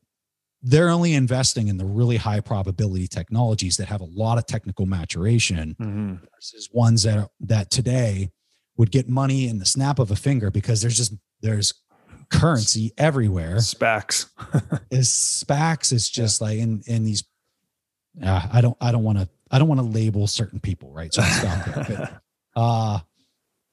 they're 0.61 0.89
only 0.89 1.13
investing 1.13 1.67
in 1.67 1.77
the 1.77 1.85
really 1.85 2.17
high 2.17 2.41
probability 2.41 3.07
technologies 3.07 3.77
that 3.77 3.87
have 3.87 4.01
a 4.01 4.07
lot 4.11 4.37
of 4.37 4.45
technical 4.45 4.85
maturation 4.85 5.75
mm-hmm. 5.79 6.15
versus 6.35 6.69
ones 6.73 7.03
that 7.03 7.29
that 7.39 7.71
today 7.71 8.31
would 8.75 8.91
get 8.91 9.07
money 9.07 9.47
in 9.47 9.59
the 9.59 9.65
snap 9.65 9.99
of 9.99 10.11
a 10.11 10.15
finger 10.15 10.51
because 10.51 10.81
there's 10.81 10.97
just 10.97 11.13
there's 11.41 11.73
currency 12.29 12.93
everywhere. 12.97 13.57
SPACs. 13.57 14.27
is 14.91 15.09
SPACs 15.09 15.91
is 15.91 16.09
just 16.09 16.41
yeah. 16.41 16.47
like 16.47 16.59
in 16.59 16.83
in 16.87 17.03
these 17.03 17.23
uh, 18.23 18.47
I 18.51 18.61
don't 18.61 18.77
I 18.81 18.91
don't 18.91 19.03
want 19.03 19.19
to 19.19 19.29
I 19.51 19.59
don't 19.59 19.67
want 19.67 19.79
to 19.79 19.85
label 19.85 20.27
certain 20.27 20.59
people, 20.59 20.91
right? 20.91 21.13
So 21.13 21.21
I 21.21 21.29
stop 21.29 21.65
there. 21.65 22.21
But, 22.55 22.59
uh, 22.61 22.99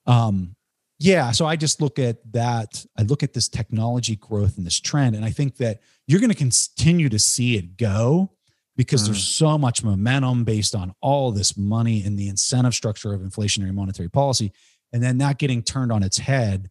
um, 0.07 0.55
yeah. 0.99 1.33
So 1.33 1.47
I 1.47 1.57
just 1.57 1.81
look 1.81 1.99
at 1.99 2.19
that. 2.33 2.85
I 2.97 3.03
look 3.03 3.23
at 3.23 3.33
this 3.33 3.49
technology 3.49 4.17
growth 4.17 4.57
and 4.57 4.67
this 4.67 4.79
trend, 4.79 5.17
and 5.17 5.25
I 5.25 5.31
think 5.31 5.57
that 5.57 5.81
you're 6.07 6.21
going 6.21 6.31
to 6.31 6.37
continue 6.37 7.09
to 7.09 7.19
see 7.19 7.57
it 7.57 7.77
go 7.77 8.31
because 8.77 9.03
mm. 9.03 9.07
there's 9.07 9.25
so 9.25 9.59
much 9.59 9.83
momentum 9.83 10.45
based 10.45 10.75
on 10.75 10.95
all 11.01 11.33
this 11.33 11.57
money 11.57 12.05
and 12.05 12.19
the 12.19 12.29
incentive 12.29 12.75
structure 12.75 13.13
of 13.13 13.21
inflationary 13.21 13.73
monetary 13.73 14.09
policy, 14.09 14.53
and 14.93 15.03
then 15.03 15.19
that 15.19 15.39
getting 15.39 15.63
turned 15.63 15.91
on 15.91 16.03
its 16.03 16.19
head. 16.19 16.71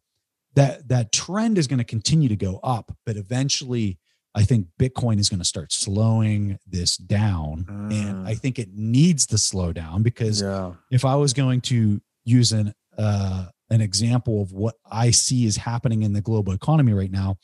That 0.56 0.88
that 0.90 1.12
trend 1.12 1.58
is 1.58 1.68
going 1.68 1.80
to 1.80 1.84
continue 1.84 2.30
to 2.30 2.36
go 2.36 2.60
up, 2.64 2.96
but 3.06 3.18
eventually 3.18 3.98
I 4.36 4.44
think 4.44 4.68
Bitcoin 4.80 5.20
is 5.20 5.30
going 5.30 5.40
to 5.40 5.46
start 5.46 5.72
slowing 5.72 6.58
this 6.66 6.98
down. 6.98 7.66
And 7.92 8.28
I 8.28 8.34
think 8.34 8.58
it 8.58 8.70
needs 8.74 9.28
to 9.28 9.38
slow 9.38 9.74
down 9.74 10.02
because 10.02 10.42
yeah. 10.42 10.74
if 10.90 11.06
I 11.06 11.16
was 11.16 11.34
going 11.34 11.62
to 11.62 12.02
use 12.26 12.52
an 12.52 12.74
uh, 12.98 13.48
an 13.70 13.82
example 13.82 14.42
of 14.42 14.52
what 14.52 14.76
I 14.92 15.12
see 15.12 15.46
is 15.46 15.58
happening 15.58 16.04
in 16.04 16.14
the 16.14 16.22
global 16.22 16.54
economy 16.54 16.94
right 16.94 17.12
now, 17.12 17.38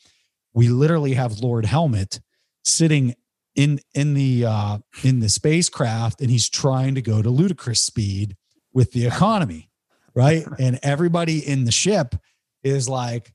we 0.52 0.68
literally 0.68 1.14
have 1.14 1.40
Lord 1.40 1.64
Helmet 1.64 2.20
sitting 2.64 3.14
in 3.54 3.80
in 3.94 4.14
the 4.14 4.44
uh, 4.46 4.78
in 5.04 5.20
the 5.20 5.28
spacecraft, 5.28 6.20
and 6.20 6.30
he's 6.30 6.48
trying 6.48 6.94
to 6.96 7.02
go 7.02 7.22
to 7.22 7.30
ludicrous 7.30 7.82
speed 7.82 8.36
with 8.72 8.92
the 8.92 9.06
economy, 9.06 9.70
right? 10.14 10.44
And 10.58 10.78
everybody 10.82 11.38
in 11.38 11.64
the 11.64 11.72
ship 11.72 12.16
is 12.62 12.88
like, 12.88 13.32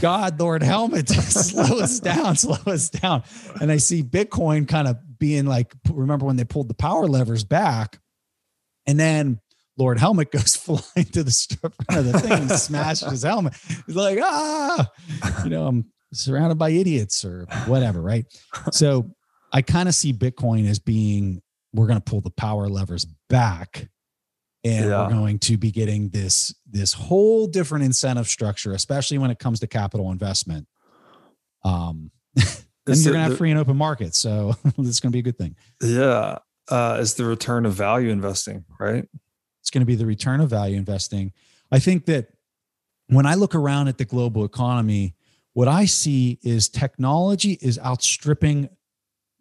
God, 0.00 0.38
Lord 0.38 0.62
Helmet, 0.62 1.08
slow 1.08 1.80
us 1.80 2.00
down, 2.00 2.36
slow 2.36 2.58
us 2.72 2.90
down. 2.90 3.24
And 3.60 3.72
I 3.72 3.78
see 3.78 4.02
Bitcoin 4.02 4.68
kind 4.68 4.88
of 4.88 4.96
being 5.18 5.46
like, 5.46 5.74
remember 5.90 6.26
when 6.26 6.36
they 6.36 6.44
pulled 6.44 6.68
the 6.68 6.74
power 6.74 7.06
levers 7.06 7.44
back, 7.44 7.98
and 8.86 8.98
then 8.98 9.40
Lord 9.76 9.98
Helmet 9.98 10.30
goes 10.32 10.56
flying 10.56 11.06
to 11.12 11.24
the 11.24 11.58
front 11.60 12.06
of 12.06 12.12
the 12.12 12.20
thing 12.20 12.32
and 12.32 12.50
smashes 12.52 13.10
his 13.10 13.22
helmet. 13.22 13.54
He's 13.86 13.96
like, 13.96 14.18
ah, 14.22 14.86
you 15.44 15.50
know, 15.50 15.66
I'm 15.66 15.86
surrounded 16.12 16.58
by 16.58 16.70
idiots 16.70 17.24
or 17.24 17.46
whatever, 17.66 18.00
right? 18.00 18.26
So 18.72 19.10
I 19.52 19.62
kind 19.62 19.88
of 19.88 19.94
see 19.94 20.12
Bitcoin 20.12 20.68
as 20.68 20.78
being 20.78 21.42
we're 21.72 21.86
going 21.86 22.00
to 22.00 22.04
pull 22.04 22.20
the 22.20 22.30
power 22.30 22.68
levers 22.68 23.06
back 23.28 23.88
and 24.64 24.88
Yeah. 24.90 25.02
we're 25.06 25.12
going 25.14 25.38
to 25.40 25.56
be 25.56 25.70
getting 25.70 26.10
this 26.10 26.54
this 26.70 26.92
whole 26.92 27.46
different 27.46 27.84
incentive 27.84 28.28
structure 28.28 28.72
especially 28.72 29.18
when 29.18 29.30
it 29.30 29.38
comes 29.38 29.60
to 29.60 29.66
capital 29.66 30.10
investment 30.10 30.66
um 31.64 32.10
and 32.36 32.46
It's 32.86 33.04
you're 33.04 33.12
going 33.12 33.18
to 33.18 33.22
have 33.22 33.30
the- 33.32 33.36
free 33.36 33.50
and 33.50 33.58
open 33.58 33.76
markets 33.76 34.18
so 34.18 34.54
this 34.76 34.86
is 34.88 35.00
going 35.00 35.12
to 35.12 35.16
be 35.16 35.20
a 35.20 35.22
good 35.22 35.38
thing 35.38 35.56
Yeah. 35.82 36.38
Uh, 36.68 36.98
it's 37.00 37.14
the 37.14 37.24
return 37.24 37.66
of 37.66 37.72
value 37.74 38.10
investing, 38.10 38.64
right? 38.78 39.04
it's 39.60 39.70
going 39.70 39.80
to 39.80 39.86
be 39.86 39.96
the 39.96 40.06
return 40.06 40.40
of 40.40 40.48
value 40.50 40.76
investing 40.76 41.32
i 41.72 41.78
think 41.78 42.06
that 42.06 42.28
when 43.08 43.26
i 43.26 43.34
look 43.34 43.54
around 43.54 43.88
at 43.88 43.98
the 43.98 44.04
global 44.04 44.44
economy 44.44 45.14
what 45.52 45.68
i 45.68 45.84
see 45.84 46.38
is 46.42 46.68
technology 46.68 47.58
is 47.60 47.78
outstripping 47.80 48.68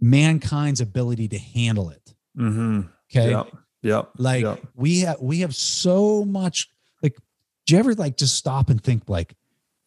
mankind's 0.02 0.82
ability 0.82 1.28
to 1.28 1.38
handle 1.38 1.90
it 1.90 2.14
Mm-hmm. 2.38 2.82
okay 3.12 3.32
Yep. 3.32 3.48
Yep. 3.82 4.10
like 4.18 4.44
Yep. 4.44 4.68
we 4.76 5.00
have 5.02 5.22
we 5.22 5.40
have 5.40 5.56
so 5.56 6.26
much 6.26 6.68
like 7.02 7.18
do 7.66 7.74
you 7.74 7.80
ever 7.80 7.94
like 7.96 8.18
just 8.18 8.36
stop 8.36 8.70
and 8.70 8.84
think 8.84 9.04
like 9.08 9.36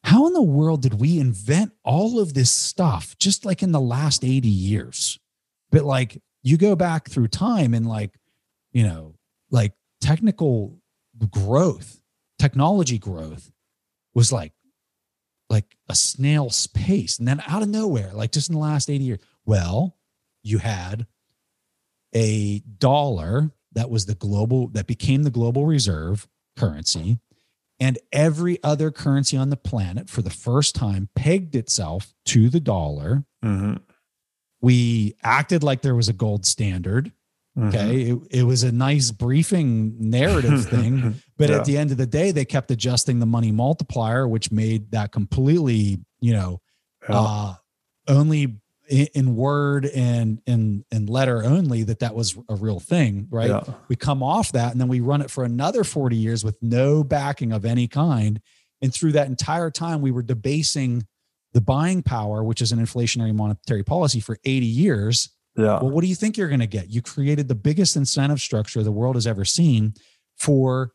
how 0.04 0.26
in 0.26 0.32
the 0.32 0.42
world 0.42 0.82
did 0.82 0.94
we 0.94 1.18
invent 1.20 1.72
all 1.84 2.18
of 2.18 2.34
this 2.34 2.50
stuff 2.50 3.16
just 3.18 3.44
like 3.44 3.62
in 3.62 3.72
the 3.72 3.80
last 3.80 4.24
80 4.24 4.48
years 4.48 5.18
but 5.70 5.84
like 5.84 6.20
you 6.42 6.56
go 6.56 6.74
back 6.74 7.08
through 7.08 7.28
time 7.28 7.74
and 7.74 7.86
like 7.86 8.18
you 8.72 8.82
know 8.84 9.14
like 9.50 9.74
technical 10.00 10.78
growth 11.30 12.00
technology 12.38 12.98
growth 12.98 13.52
was 14.14 14.32
like 14.32 14.52
like 15.50 15.76
a 15.90 15.94
snail's 15.94 16.66
pace 16.68 17.18
and 17.18 17.28
then 17.28 17.42
out 17.46 17.62
of 17.62 17.68
nowhere 17.68 18.10
like 18.14 18.32
just 18.32 18.48
in 18.48 18.54
the 18.54 18.60
last 18.60 18.88
80 18.88 19.04
years 19.04 19.20
well 19.44 19.96
you 20.42 20.58
had 20.58 21.06
a 22.14 22.60
dollar 22.78 23.50
that 23.74 23.90
was 23.90 24.06
the 24.06 24.14
global 24.14 24.68
that 24.68 24.86
became 24.86 25.22
the 25.22 25.30
global 25.30 25.66
reserve 25.66 26.28
currency 26.56 27.18
and 27.80 27.98
every 28.12 28.62
other 28.62 28.90
currency 28.90 29.36
on 29.36 29.50
the 29.50 29.56
planet 29.56 30.08
for 30.10 30.22
the 30.22 30.30
first 30.30 30.74
time 30.74 31.08
pegged 31.16 31.54
itself 31.56 32.14
to 32.26 32.48
the 32.48 32.60
dollar 32.60 33.24
Mm-hmm. 33.44 33.74
we 34.60 35.14
acted 35.22 35.62
like 35.62 35.82
there 35.82 35.94
was 35.96 36.08
a 36.08 36.12
gold 36.12 36.46
standard 36.46 37.12
Mm-hmm. 37.58 37.68
okay 37.68 38.00
it, 38.12 38.18
it 38.30 38.42
was 38.44 38.62
a 38.62 38.72
nice 38.72 39.10
briefing 39.10 39.94
narrative 39.98 40.64
thing 40.70 41.20
but 41.36 41.50
Yeah. 41.50 41.56
at 41.56 41.66
the 41.66 41.76
end 41.76 41.90
of 41.90 41.98
the 41.98 42.06
day 42.06 42.30
they 42.30 42.46
kept 42.46 42.70
adjusting 42.70 43.18
the 43.18 43.26
money 43.26 43.52
multiplier 43.52 44.26
which 44.26 44.50
made 44.50 44.90
that 44.92 45.12
completely 45.12 46.00
you 46.22 46.32
know 46.32 46.62
Yeah. 47.06 47.20
uh, 47.20 47.54
only 48.08 48.56
in, 48.92 49.06
in 49.14 49.36
word 49.36 49.86
and 49.86 50.40
in 50.46 50.84
in 50.92 51.06
letter 51.06 51.42
only 51.42 51.82
that 51.84 52.00
that 52.00 52.14
was 52.14 52.36
a 52.48 52.54
real 52.54 52.78
thing, 52.78 53.26
right? 53.30 53.48
Yeah. 53.48 53.62
We 53.88 53.96
come 53.96 54.22
off 54.22 54.52
that 54.52 54.70
and 54.70 54.80
then 54.80 54.88
we 54.88 55.00
run 55.00 55.22
it 55.22 55.30
for 55.30 55.44
another 55.44 55.82
40 55.82 56.14
years 56.14 56.44
with 56.44 56.58
no 56.62 57.02
backing 57.02 57.52
of 57.52 57.64
any 57.64 57.88
kind. 57.88 58.40
And 58.82 58.92
through 58.92 59.12
that 59.12 59.28
entire 59.28 59.70
time, 59.70 60.02
we 60.02 60.10
were 60.10 60.22
debasing 60.22 61.06
the 61.54 61.60
buying 61.60 62.02
power, 62.02 62.44
which 62.44 62.60
is 62.60 62.72
an 62.72 62.78
inflationary 62.78 63.34
monetary 63.34 63.82
policy 63.82 64.20
for 64.20 64.38
80 64.44 64.66
years. 64.66 65.30
Yeah. 65.56 65.80
Well, 65.80 65.90
what 65.90 66.02
do 66.02 66.08
you 66.08 66.14
think 66.14 66.36
you're 66.36 66.48
going 66.48 66.60
to 66.60 66.66
get? 66.66 66.90
You 66.90 67.00
created 67.02 67.48
the 67.48 67.54
biggest 67.54 67.96
incentive 67.96 68.40
structure 68.40 68.82
the 68.82 68.92
world 68.92 69.16
has 69.16 69.26
ever 69.26 69.44
seen 69.44 69.94
for 70.36 70.92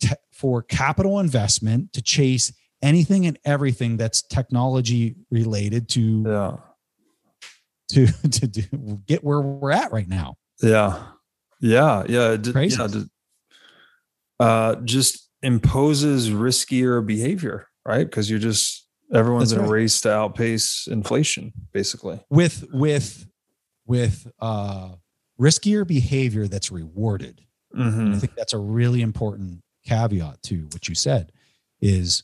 te- 0.00 0.14
for 0.32 0.62
capital 0.62 1.18
investment 1.18 1.92
to 1.94 2.02
chase 2.02 2.52
anything 2.82 3.26
and 3.26 3.38
everything 3.44 3.96
that's 3.96 4.22
technology 4.22 5.16
related 5.30 5.88
to 5.90 6.24
Yeah. 6.26 6.56
To 7.90 8.06
to 8.30 8.46
do, 8.46 8.62
get 9.06 9.22
where 9.24 9.40
we're 9.40 9.70
at 9.72 9.92
right 9.92 10.08
now. 10.08 10.36
Yeah. 10.62 11.02
Yeah. 11.60 12.04
Yeah. 12.08 12.36
d- 12.36 12.52
Crazy. 12.52 12.76
Yeah. 12.80 12.86
d- 12.88 13.04
Uh, 14.38 14.76
just 14.84 15.28
imposes 15.42 16.30
riskier 16.30 17.04
behavior, 17.04 17.66
right? 17.86 18.04
Because 18.04 18.30
you're 18.30 18.38
just 18.38 18.86
everyone's 19.12 19.50
That's 19.50 19.58
in 19.60 19.64
a 19.66 19.68
right. 19.70 19.80
race 19.82 20.00
to 20.02 20.12
outpace 20.12 20.86
inflation, 20.90 21.52
basically. 21.72 22.20
With 22.30 22.64
with 22.72 23.26
with 23.86 24.26
uh 24.40 24.90
riskier 25.40 25.86
behavior 25.86 26.46
that's 26.48 26.70
rewarded. 26.70 27.40
I 27.74 27.78
Mm-hmm. 27.78 28.18
think 28.18 28.34
that's 28.34 28.52
a 28.52 28.58
really 28.58 29.00
important 29.02 29.62
caveat 29.86 30.42
to 30.44 30.62
what 30.72 30.88
you 30.88 30.94
said 30.94 31.32
is 31.80 32.22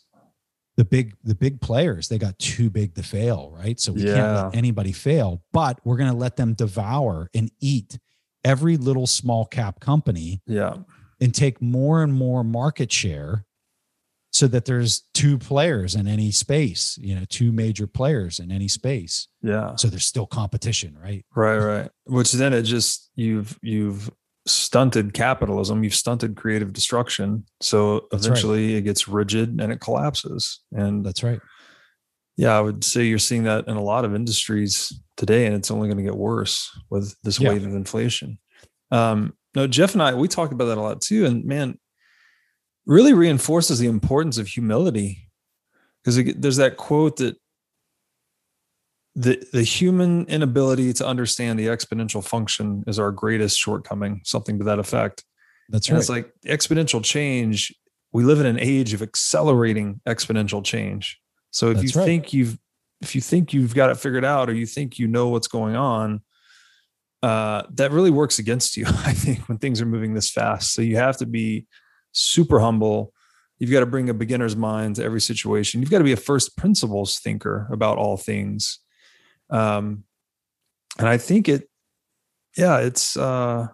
the 0.76 0.84
big 0.84 1.14
the 1.24 1.34
big 1.34 1.60
players 1.60 2.08
they 2.08 2.18
got 2.18 2.38
too 2.38 2.68
big 2.70 2.94
to 2.94 3.02
fail 3.02 3.50
right 3.56 3.80
so 3.80 3.92
we 3.92 4.04
can't 4.04 4.34
let 4.46 4.54
anybody 4.56 4.92
fail 4.92 5.42
but 5.52 5.80
we're 5.84 5.96
going 5.96 6.10
to 6.10 6.16
let 6.16 6.36
them 6.36 6.52
devour 6.54 7.30
and 7.34 7.50
eat 7.60 7.98
every 8.44 8.76
little 8.76 9.06
small 9.06 9.44
cap 9.46 9.80
company 9.80 10.40
Yeah. 10.46 10.74
and 11.20 11.34
take 11.34 11.60
more 11.62 12.02
and 12.02 12.12
more 12.12 12.44
market 12.44 12.92
share 12.92 13.44
so 14.32 14.46
that 14.48 14.66
there's 14.66 15.04
two 15.14 15.38
players 15.38 15.94
in 15.94 16.06
any 16.06 16.30
space 16.30 16.98
you 17.00 17.14
know 17.14 17.24
two 17.28 17.52
major 17.52 17.86
players 17.86 18.38
in 18.38 18.52
any 18.52 18.68
space 18.68 19.28
Yeah. 19.42 19.76
so 19.76 19.88
there's 19.88 20.04
still 20.06 20.26
competition 20.26 20.96
right 21.02 21.24
Right. 21.34 21.56
Right. 21.58 21.90
Which 22.04 22.32
then 22.32 22.52
it 22.52 22.62
just 22.62 23.10
you've 23.16 23.58
you've 23.62 24.10
stunted 24.46 25.12
capitalism. 25.12 25.82
You've 25.82 25.94
stunted 25.94 26.36
creative 26.36 26.72
destruction. 26.72 27.44
So 27.60 28.06
That's 28.10 28.26
right. 28.28 28.30
eventually 28.32 28.74
it 28.76 28.82
gets 28.82 29.08
rigid 29.08 29.60
and 29.60 29.72
it 29.72 29.80
collapses. 29.80 30.60
And 30.72 31.04
that's 31.04 31.22
right 31.22 31.40
Yeah, 32.36 32.56
I 32.56 32.60
would 32.60 32.84
say 32.84 33.04
you're 33.04 33.18
seeing 33.18 33.44
that 33.44 33.66
in 33.66 33.76
a 33.76 33.82
lot 33.82 34.04
of 34.04 34.14
industries 34.14 34.92
today, 35.16 35.46
and 35.46 35.54
it's 35.54 35.70
only 35.70 35.88
going 35.88 35.96
to 35.98 36.04
get 36.04 36.16
worse 36.16 36.70
with 36.90 37.16
this 37.22 37.40
Yeah. 37.40 37.48
wave 37.50 37.64
of 37.66 37.74
inflation. 37.74 38.38
Um, 38.90 39.32
no, 39.54 39.66
Jeff 39.66 39.94
and 39.94 40.02
I, 40.02 40.14
we 40.14 40.28
talked 40.28 40.52
about 40.52 40.66
that 40.66 40.78
a 40.78 40.82
lot 40.82 41.00
too. 41.00 41.24
And 41.26 41.44
man, 41.44 41.78
really 42.84 43.14
reinforces 43.14 43.78
the 43.78 43.88
importance 43.88 44.38
of 44.38 44.46
humility 44.46 45.28
because 46.04 46.22
there's 46.36 46.58
that 46.58 46.76
quote 46.76 47.16
that 47.16 47.36
the, 49.16 49.42
the 49.50 49.62
human 49.62 50.26
inability 50.26 50.92
to 50.92 51.06
understand 51.06 51.58
the 51.58 51.66
exponential 51.66 52.22
function 52.22 52.84
is 52.86 52.98
our 52.98 53.10
greatest 53.10 53.58
shortcoming, 53.58 54.20
something 54.24 54.58
to 54.58 54.64
that 54.64 54.78
effect. 54.78 55.24
that's 55.70 55.88
And 55.88 55.94
right 55.94 56.00
it's 56.00 56.10
like 56.10 56.32
exponential 56.44 57.02
change. 57.02 57.74
We 58.12 58.24
live 58.24 58.40
in 58.40 58.46
an 58.46 58.60
age 58.60 58.92
of 58.92 59.00
accelerating 59.00 60.02
exponential 60.06 60.62
change. 60.62 61.18
So 61.50 61.70
if 61.70 61.78
That's 61.78 61.94
you 61.94 62.00
right. 62.00 62.04
think 62.04 62.32
you've 62.34 62.58
if 63.00 63.14
you 63.14 63.20
think 63.20 63.52
you've 63.52 63.74
got 63.74 63.90
it 63.90 63.96
figured 63.96 64.24
out 64.24 64.48
or 64.48 64.54
you 64.54 64.66
think 64.66 64.98
you 64.98 65.06
know 65.06 65.28
what's 65.28 65.48
going 65.48 65.76
on, 65.76 66.20
uh, 67.22 67.62
that 67.74 67.92
really 67.92 68.10
works 68.10 68.38
against 68.38 68.76
you, 68.76 68.84
I 68.88 69.12
think, 69.12 69.48
when 69.48 69.58
things 69.58 69.80
are 69.80 69.86
moving 69.86 70.14
this 70.14 70.30
fast. 70.30 70.72
So 70.74 70.82
you 70.82 70.96
have 70.96 71.16
to 71.18 71.26
be 71.26 71.66
super 72.12 72.58
humble. 72.60 73.12
You've 73.58 73.70
got 73.70 73.80
to 73.80 73.86
bring 73.86 74.08
a 74.10 74.14
beginner's 74.14 74.56
mind 74.56 74.96
to 74.96 75.04
every 75.04 75.20
situation. 75.20 75.80
You've 75.80 75.90
got 75.90 75.98
to 75.98 76.04
be 76.04 76.12
a 76.12 76.16
first 76.16 76.56
principles 76.56 77.18
thinker 77.18 77.68
about 77.70 77.98
all 77.98 78.16
things. 78.16 78.80
Um, 79.50 80.04
and 80.98 81.08
I 81.08 81.18
think 81.18 81.48
it, 81.48 81.68
yeah, 82.56 82.78
it's 82.78 83.16
uh 83.16 83.68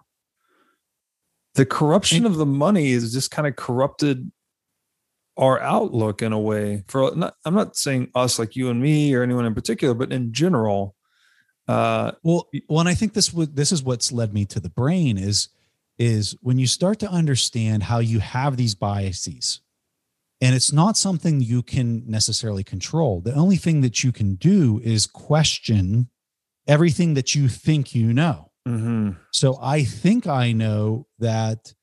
the 1.55 1.65
corruption 1.65 2.25
of 2.25 2.35
the 2.35 2.45
money 2.45 2.91
is 2.91 3.13
just 3.13 3.31
kind 3.31 3.47
of 3.47 3.55
corrupted 3.55 4.31
our 5.37 5.59
outlook 5.61 6.21
in 6.21 6.31
a 6.31 6.39
way 6.39 6.83
for 6.87 7.15
not, 7.15 7.35
i'm 7.45 7.55
not 7.55 7.75
saying 7.75 8.09
us 8.13 8.37
like 8.37 8.55
you 8.55 8.69
and 8.69 8.81
me 8.81 9.13
or 9.15 9.23
anyone 9.23 9.45
in 9.45 9.55
particular 9.55 9.93
but 9.93 10.11
in 10.11 10.31
general 10.31 10.95
uh 11.67 12.11
Well, 12.23 12.49
well, 12.67 12.81
and 12.81 12.89
I 12.89 12.93
think 12.93 13.13
this 13.13 13.33
would 13.33 13.55
this 13.55 13.71
is 13.71 13.83
what's 13.83 14.11
led 14.11 14.33
me 14.33 14.45
to 14.45 14.59
the 14.59 14.69
brain 14.69 15.17
is 15.17 15.49
is 15.97 16.35
when 16.41 16.59
you 16.59 16.67
start 16.67 16.99
to 16.99 17.09
understand 17.09 17.83
how 17.83 17.99
you 17.99 18.19
have 18.19 18.57
these 18.57 18.75
biases 18.75 19.61
And 20.43 20.53
it's 20.53 20.73
not 20.73 20.97
something 20.97 21.39
you 21.39 21.63
can 21.63 22.03
necessarily 22.05 22.65
control. 22.65 23.21
The 23.21 23.33
only 23.33 23.55
thing 23.55 23.79
that 23.79 24.03
you 24.03 24.11
can 24.11 24.35
do 24.35 24.81
is 24.83 25.07
question 25.07 26.09
everything 26.67 27.13
that 27.13 27.33
you 27.33 27.47
think 27.47 27.95
you 27.95 28.11
know. 28.11 28.51
Mm-hmm. 28.67 29.11
So 29.31 29.57
I 29.61 29.85
think 29.85 30.27
I 30.27 30.51
know 30.51 31.07
that 31.19 31.73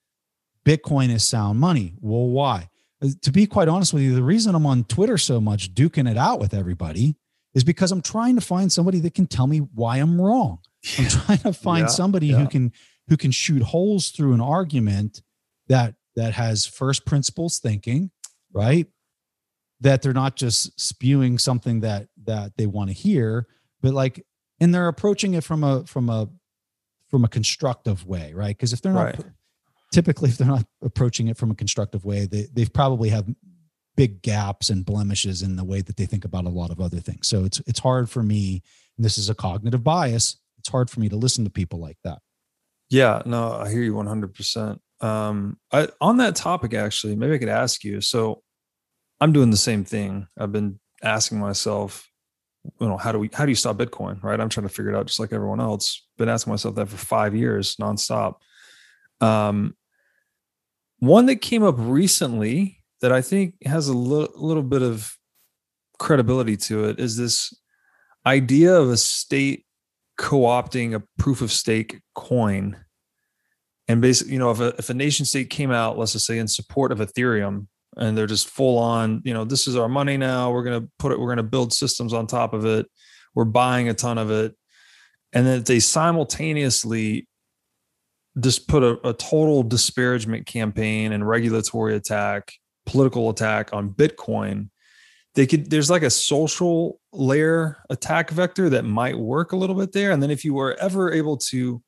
Bitcoin 0.66 1.10
is 1.10 1.26
sound 1.26 1.58
money. 1.58 1.94
Well, 2.00 2.28
why? 2.28 2.68
Uh, 3.02 3.08
to 3.22 3.32
be 3.32 3.46
quite 3.46 3.68
honest 3.68 3.94
with 3.94 4.02
you, 4.02 4.14
the 4.14 4.22
reason 4.22 4.54
I'm 4.54 4.66
on 4.66 4.84
Twitter 4.84 5.16
so 5.16 5.40
much, 5.40 5.72
duking 5.72 6.10
it 6.10 6.18
out 6.18 6.38
with 6.38 6.52
everybody, 6.52 7.16
is 7.54 7.64
because 7.64 7.90
I'm 7.90 8.02
trying 8.02 8.34
to 8.34 8.42
find 8.42 8.70
somebody 8.70 9.00
that 9.00 9.14
can 9.14 9.26
tell 9.26 9.46
me 9.46 9.58
why 9.58 9.96
I'm 9.96 10.20
wrong. 10.20 10.58
I'm 10.98 11.08
trying 11.08 11.38
to 11.38 11.54
find 11.54 11.84
Yeah, 11.84 11.86
somebody 11.88 12.26
yeah. 12.26 12.38
who 12.40 12.46
can 12.46 12.72
who 13.08 13.16
can 13.16 13.30
shoot 13.30 13.62
holes 13.62 14.10
through 14.10 14.34
an 14.34 14.40
argument 14.42 15.22
that 15.68 15.94
that 16.14 16.34
has 16.34 16.66
first 16.66 17.06
principles 17.06 17.58
thinking, 17.58 18.10
right? 18.52 18.86
That 19.80 20.02
they're 20.02 20.12
not 20.12 20.36
just 20.36 20.78
spewing 20.80 21.38
something 21.38 21.80
that 21.80 22.08
that 22.24 22.52
they 22.56 22.66
want 22.66 22.90
to 22.90 22.94
hear, 22.94 23.46
but 23.80 23.94
like 23.94 24.24
and 24.60 24.74
they're 24.74 24.88
approaching 24.88 25.34
it 25.34 25.44
from 25.44 25.64
a 25.64 25.86
from 25.86 26.08
a 26.10 26.28
from 27.08 27.24
a 27.24 27.28
constructive 27.28 28.06
way, 28.06 28.32
right? 28.34 28.56
Because 28.56 28.72
if 28.72 28.82
they're 28.82 28.92
not 28.92 29.16
Right. 29.16 29.24
typically 29.92 30.28
if 30.30 30.38
they're 30.38 30.46
not 30.46 30.66
approaching 30.82 31.28
it 31.28 31.36
from 31.36 31.50
a 31.50 31.54
constructive 31.54 32.04
way, 32.04 32.26
they 32.26 32.46
they've 32.52 32.72
probably 32.72 33.08
have 33.08 33.26
big 33.96 34.22
gaps 34.22 34.70
and 34.70 34.84
blemishes 34.84 35.42
in 35.42 35.56
the 35.56 35.64
way 35.64 35.80
that 35.82 35.96
they 35.96 36.06
think 36.06 36.24
about 36.24 36.44
a 36.44 36.48
lot 36.48 36.70
of 36.70 36.80
other 36.80 37.00
things. 37.00 37.26
So 37.28 37.44
it's 37.44 37.60
it's 37.66 37.80
hard 37.80 38.08
for 38.10 38.22
me, 38.22 38.62
and 38.96 39.04
this 39.04 39.16
is 39.18 39.28
a 39.30 39.34
cognitive 39.34 39.82
bias, 39.82 40.36
it's 40.58 40.68
hard 40.68 40.90
for 40.90 41.00
me 41.00 41.08
to 41.08 41.16
listen 41.16 41.44
to 41.44 41.50
people 41.50 41.80
like 41.80 41.98
that. 42.04 42.20
Yeah, 42.90 43.22
no, 43.24 43.52
I 43.52 43.70
hear 43.70 43.82
you 43.82 43.94
100%. 43.94 44.78
Um, 45.00 45.58
I, 45.72 45.88
on 46.00 46.18
that 46.18 46.36
topic, 46.36 46.74
actually, 46.74 47.16
maybe 47.16 47.34
I 47.34 47.38
could 47.38 47.48
ask 47.48 47.84
you. 47.84 48.00
So 48.00 48.42
I'm 49.20 49.32
doing 49.32 49.50
the 49.50 49.56
same 49.56 49.84
thing. 49.84 50.26
I've 50.38 50.52
been 50.52 50.78
asking 51.02 51.38
myself, 51.38 52.06
you 52.80 52.88
know, 52.88 52.96
how 52.96 53.12
do 53.12 53.18
we, 53.18 53.30
how 53.32 53.44
do 53.44 53.50
you 53.50 53.56
stop 53.56 53.78
Bitcoin? 53.78 54.22
Right. 54.22 54.38
I'm 54.38 54.48
trying 54.48 54.68
to 54.68 54.72
figure 54.74 54.92
it 54.92 54.96
out 54.96 55.06
just 55.06 55.20
like 55.20 55.32
everyone 55.32 55.60
else. 55.60 56.06
Been 56.18 56.28
asking 56.28 56.52
myself 56.52 56.74
that 56.74 56.88
for 56.88 56.96
five 56.96 57.34
years 57.34 57.76
nonstop. 57.76 58.34
Um, 59.20 59.76
one 60.98 61.26
that 61.26 61.36
came 61.36 61.62
up 61.62 61.76
recently 61.78 62.82
that 63.00 63.12
I 63.12 63.22
think 63.22 63.54
has 63.64 63.88
a 63.88 63.94
little, 63.94 64.28
little 64.36 64.62
bit 64.62 64.82
of 64.82 65.16
credibility 65.98 66.56
to 66.56 66.84
it 66.84 66.98
is 66.98 67.16
this 67.16 67.54
idea 68.26 68.74
of 68.74 68.90
a 68.90 68.96
state 68.96 69.64
co-opting 70.18 70.94
a 70.94 71.02
proof 71.18 71.40
of 71.40 71.50
stake 71.50 72.02
coin 72.14 72.76
and 73.90 74.00
basically 74.00 74.32
you 74.32 74.38
know 74.38 74.50
if 74.50 74.60
a, 74.60 74.68
if 74.78 74.88
a 74.88 74.94
nation 74.94 75.26
state 75.26 75.50
came 75.50 75.72
out 75.72 75.98
let's 75.98 76.12
just 76.12 76.26
say 76.26 76.38
in 76.38 76.46
support 76.46 76.92
of 76.92 76.98
ethereum 76.98 77.66
and 77.96 78.16
they're 78.16 78.26
just 78.26 78.48
full 78.48 78.78
on 78.78 79.20
you 79.24 79.34
know 79.34 79.44
this 79.44 79.66
is 79.66 79.76
our 79.76 79.88
money 79.88 80.16
now 80.16 80.52
we're 80.52 80.62
going 80.62 80.80
to 80.80 80.88
put 80.98 81.10
it 81.10 81.18
we're 81.18 81.26
going 81.26 81.36
to 81.36 81.42
build 81.42 81.72
systems 81.72 82.12
on 82.12 82.26
top 82.26 82.52
of 82.52 82.64
it 82.64 82.86
we're 83.34 83.44
buying 83.44 83.88
a 83.88 83.94
ton 83.94 84.16
of 84.16 84.30
it 84.30 84.54
and 85.32 85.46
then 85.46 85.62
they 85.64 85.80
simultaneously 85.80 87.26
just 88.38 88.68
put 88.68 88.84
a, 88.84 89.08
a 89.08 89.12
total 89.12 89.64
disparagement 89.64 90.46
campaign 90.46 91.12
and 91.12 91.26
regulatory 91.26 91.96
attack 91.96 92.52
political 92.86 93.28
attack 93.28 93.72
on 93.72 93.90
bitcoin 93.90 94.68
they 95.34 95.46
could 95.46 95.70
there's 95.70 95.90
like 95.90 96.02
a 96.02 96.10
social 96.10 97.00
layer 97.12 97.82
attack 97.90 98.30
vector 98.30 98.68
that 98.68 98.84
might 98.84 99.16
work 99.16 99.52
a 99.52 99.56
little 99.56 99.76
bit 99.76 99.92
there. 99.92 100.10
And 100.10 100.20
then 100.20 100.30
if 100.30 100.44
you 100.44 100.54
were 100.54 100.76
ever 100.80 101.12
able 101.12 101.36
to 101.36 101.80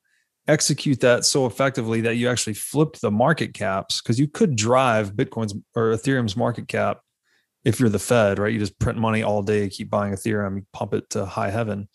execute 0.49 1.01
that 1.01 1.24
so 1.24 1.47
effectively 1.47 2.01
that 2.01 2.16
you 2.16 2.28
actually 2.28 2.55
flipped 2.55 3.01
the 3.01 3.11
market 3.11 3.55
caps 3.55 4.01
because 4.01 4.18
you 4.18 4.26
could 4.26 4.57
drive 4.57 5.14
bitcoin's 5.14 5.55
or 5.76 5.93
ethereum's 5.93 6.36
market 6.36 6.66
cap 6.66 7.01
if 7.64 7.78
you're 7.78 7.88
the 7.88 7.99
fed 7.99 8.38
right 8.40 8.53
you 8.53 8.59
just 8.59 8.76
print 8.80 8.99
money 8.99 9.22
all 9.22 9.43
day 9.43 9.68
keep 9.68 9.88
buying 9.88 10.12
ethereum 10.12 10.57
you 10.57 10.66
pump 10.72 10.95
it 10.95 11.09
to 11.11 11.24
high 11.24 11.51
heaven 11.51 11.88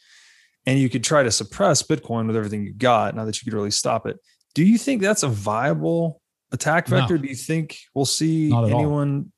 and 0.66 0.80
you 0.80 0.90
could 0.90 1.04
try 1.04 1.24
to 1.24 1.32
suppress 1.32 1.84
bitcoin 1.84 2.26
with 2.26 2.38
everything 2.38 2.64
you 2.64 2.74
got 2.74 3.16
now 3.16 3.26
that 3.26 3.42
you 3.42 3.44
could 3.44 3.54
really 3.54 3.72
stop 3.72 4.08
it 4.08 4.18
do 4.56 4.64
you 4.64 4.78
think 4.78 5.02
that's 5.02 5.24
a 5.24 5.28
viable 5.28 6.22
attack 6.54 6.90
No. 6.90 7.00
vector 7.00 7.18
do 7.18 7.28
you 7.28 7.36
think 7.36 7.78
we'll 7.94 8.06
see 8.06 8.52
all. 8.54 8.66
anyone 8.66 9.32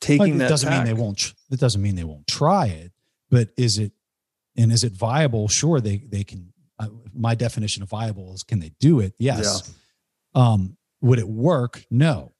But 0.00 0.06
taking 0.06 0.36
it 0.36 0.38
that 0.38 0.48
doesn't 0.48 0.70
mean 0.70 0.84
they 0.84 0.94
won't. 0.94 1.34
It 1.50 1.60
doesn't 1.60 1.82
mean 1.82 1.96
they 1.96 2.04
won't 2.04 2.26
try 2.26 2.66
it. 2.66 2.92
But 3.30 3.50
is 3.56 3.78
it 3.78 3.92
and 4.56 4.72
is 4.72 4.84
it 4.84 4.92
viable? 4.92 5.48
Sure, 5.48 5.80
they 5.80 5.98
they 6.08 6.24
can. 6.24 6.52
Uh, 6.78 6.88
my 7.14 7.34
definition 7.34 7.82
of 7.82 7.88
viable 7.88 8.32
is 8.34 8.42
can 8.42 8.60
they 8.60 8.72
do 8.80 9.00
it? 9.00 9.14
Yes. 9.18 9.74
Um, 10.34 10.76
would 11.00 11.18
it 11.18 11.28
work? 11.28 11.84
No. 11.90 12.32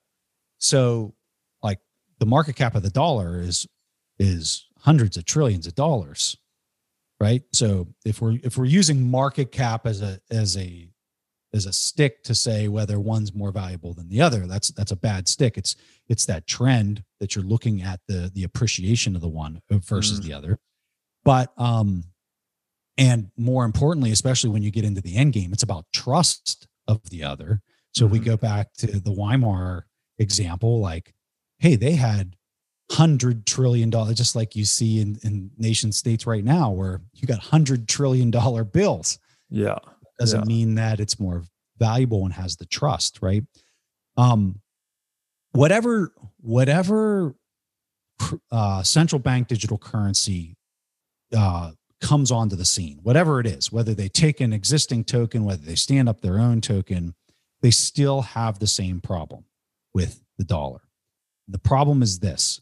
So, 0.58 1.14
like 1.62 1.78
the 2.18 2.26
market 2.26 2.56
cap 2.56 2.74
of 2.74 2.82
the 2.82 2.90
dollar 2.90 3.40
is 3.40 3.66
is 4.18 4.66
hundreds 4.80 5.16
of 5.16 5.24
trillions 5.24 5.66
of 5.66 5.74
dollars, 5.74 6.36
right? 7.20 7.42
So 7.52 7.88
if 8.04 8.20
we're 8.20 8.38
if 8.42 8.56
we're 8.58 8.64
using 8.66 9.10
market 9.10 9.52
cap 9.52 9.86
as 9.86 10.02
a 10.02 10.20
as 10.30 10.56
a 10.56 10.88
as 11.54 11.64
a 11.66 11.72
stick 11.72 12.22
to 12.24 12.34
say 12.34 12.68
whether 12.68 13.00
one's 13.00 13.32
more 13.34 13.50
valuable 13.52 13.94
than 13.94 14.08
the 14.08 14.20
other, 14.20 14.46
that's 14.46 14.68
that's 14.72 14.92
a 14.92 14.96
bad 14.96 15.26
stick. 15.28 15.56
It's 15.56 15.76
it's 16.08 16.26
that 16.26 16.46
trend 16.46 17.02
that 17.20 17.34
you're 17.34 17.44
looking 17.44 17.82
at 17.82 18.00
the 18.08 18.30
the 18.34 18.44
appreciation 18.44 19.14
of 19.16 19.22
the 19.22 19.28
one 19.28 19.60
versus 19.70 20.20
Mm. 20.20 20.24
the 20.24 20.32
other. 20.34 20.58
But 21.24 21.52
um, 21.56 22.04
and 22.98 23.30
more 23.38 23.64
importantly, 23.64 24.10
especially 24.10 24.50
when 24.50 24.62
you 24.62 24.70
get 24.70 24.84
into 24.84 25.00
the 25.00 25.16
end 25.16 25.32
game, 25.32 25.52
it's 25.52 25.62
about 25.62 25.86
trust 25.92 26.66
of 26.86 27.00
the 27.10 27.22
other. 27.22 27.62
So 27.94 28.06
we 28.06 28.18
Mhm. 28.20 28.24
go 28.24 28.36
back 28.36 28.74
to 28.78 29.00
the 29.00 29.12
Weimar 29.12 29.86
example, 30.18 30.80
like, 30.80 31.14
hey, 31.58 31.76
they 31.76 31.92
had 31.94 32.36
hundred 32.90 33.46
trillion 33.46 33.90
dollars, 33.90 34.16
just 34.16 34.34
like 34.36 34.56
you 34.56 34.64
see 34.64 35.00
in, 35.00 35.18
in 35.22 35.50
nation 35.58 35.92
states 35.92 36.26
right 36.26 36.44
now, 36.44 36.70
where 36.70 37.00
you 37.14 37.26
got 37.26 37.38
hundred 37.38 37.86
trillion 37.88 38.30
dollar 38.30 38.64
bills. 38.64 39.18
yeah 39.50 39.78
Doesn't 40.18 40.40
Yeah. 40.40 40.46
mean 40.46 40.74
that 40.76 40.98
it's 41.00 41.20
more 41.20 41.44
valuable 41.78 42.24
and 42.24 42.34
has 42.34 42.56
the 42.56 42.66
trust, 42.66 43.20
right? 43.22 43.44
Um, 44.16 44.60
whatever, 45.52 46.12
whatever 46.40 47.34
uh, 48.50 48.82
central 48.82 49.18
bank 49.20 49.46
digital 49.48 49.78
currency 49.78 50.56
uh, 51.36 51.72
comes 52.00 52.30
onto 52.30 52.56
the 52.56 52.64
scene, 52.64 53.00
whatever 53.02 53.40
it 53.40 53.46
is, 53.46 53.72
whether 53.72 53.94
they 53.94 54.08
take 54.08 54.40
an 54.40 54.52
existing 54.52 55.04
token, 55.04 55.44
whether 55.44 55.64
they 55.64 55.74
stand 55.74 56.08
up 56.08 56.20
their 56.20 56.38
own 56.38 56.60
token, 56.60 57.14
they 57.60 57.70
still 57.70 58.22
have 58.22 58.58
the 58.58 58.66
same 58.66 59.00
problem 59.00 59.44
with 59.94 60.22
the 60.38 60.44
dollar. 60.44 60.80
The 61.48 61.58
problem 61.58 62.02
is 62.02 62.20
this 62.20 62.60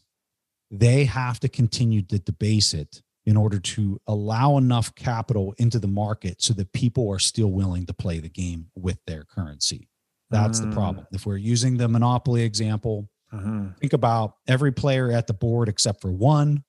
they 0.69 1.05
have 1.05 1.39
to 1.39 1.47
continue 1.47 2.01
to 2.01 2.19
debase 2.19 2.73
it 2.73 3.01
in 3.25 3.37
order 3.37 3.59
to 3.59 3.99
allow 4.07 4.57
enough 4.57 4.93
capital 4.95 5.53
into 5.57 5.79
the 5.79 5.87
market 5.87 6.41
so 6.41 6.53
that 6.53 6.71
people 6.73 7.09
are 7.09 7.19
still 7.19 7.51
willing 7.51 7.85
to 7.85 7.93
play 7.93 8.19
the 8.19 8.29
game 8.29 8.69
with 8.75 8.97
their 9.05 9.23
currency. 9.23 9.87
That's 10.29 10.59
the 10.59 10.67
Mm. 10.67 10.73
problem. 10.73 11.07
If 11.11 11.25
we're 11.25 11.37
using 11.37 11.77
the 11.77 11.87
monopoly 11.87 12.41
example, 12.43 13.09
Mhm. 13.33 13.77
think 13.79 13.93
about 13.93 14.35
every 14.47 14.71
player 14.73 15.11
at 15.11 15.27
the 15.27 15.33
board 15.33 15.69
except 15.69 16.01
for 16.01 16.11
one. 16.11 16.63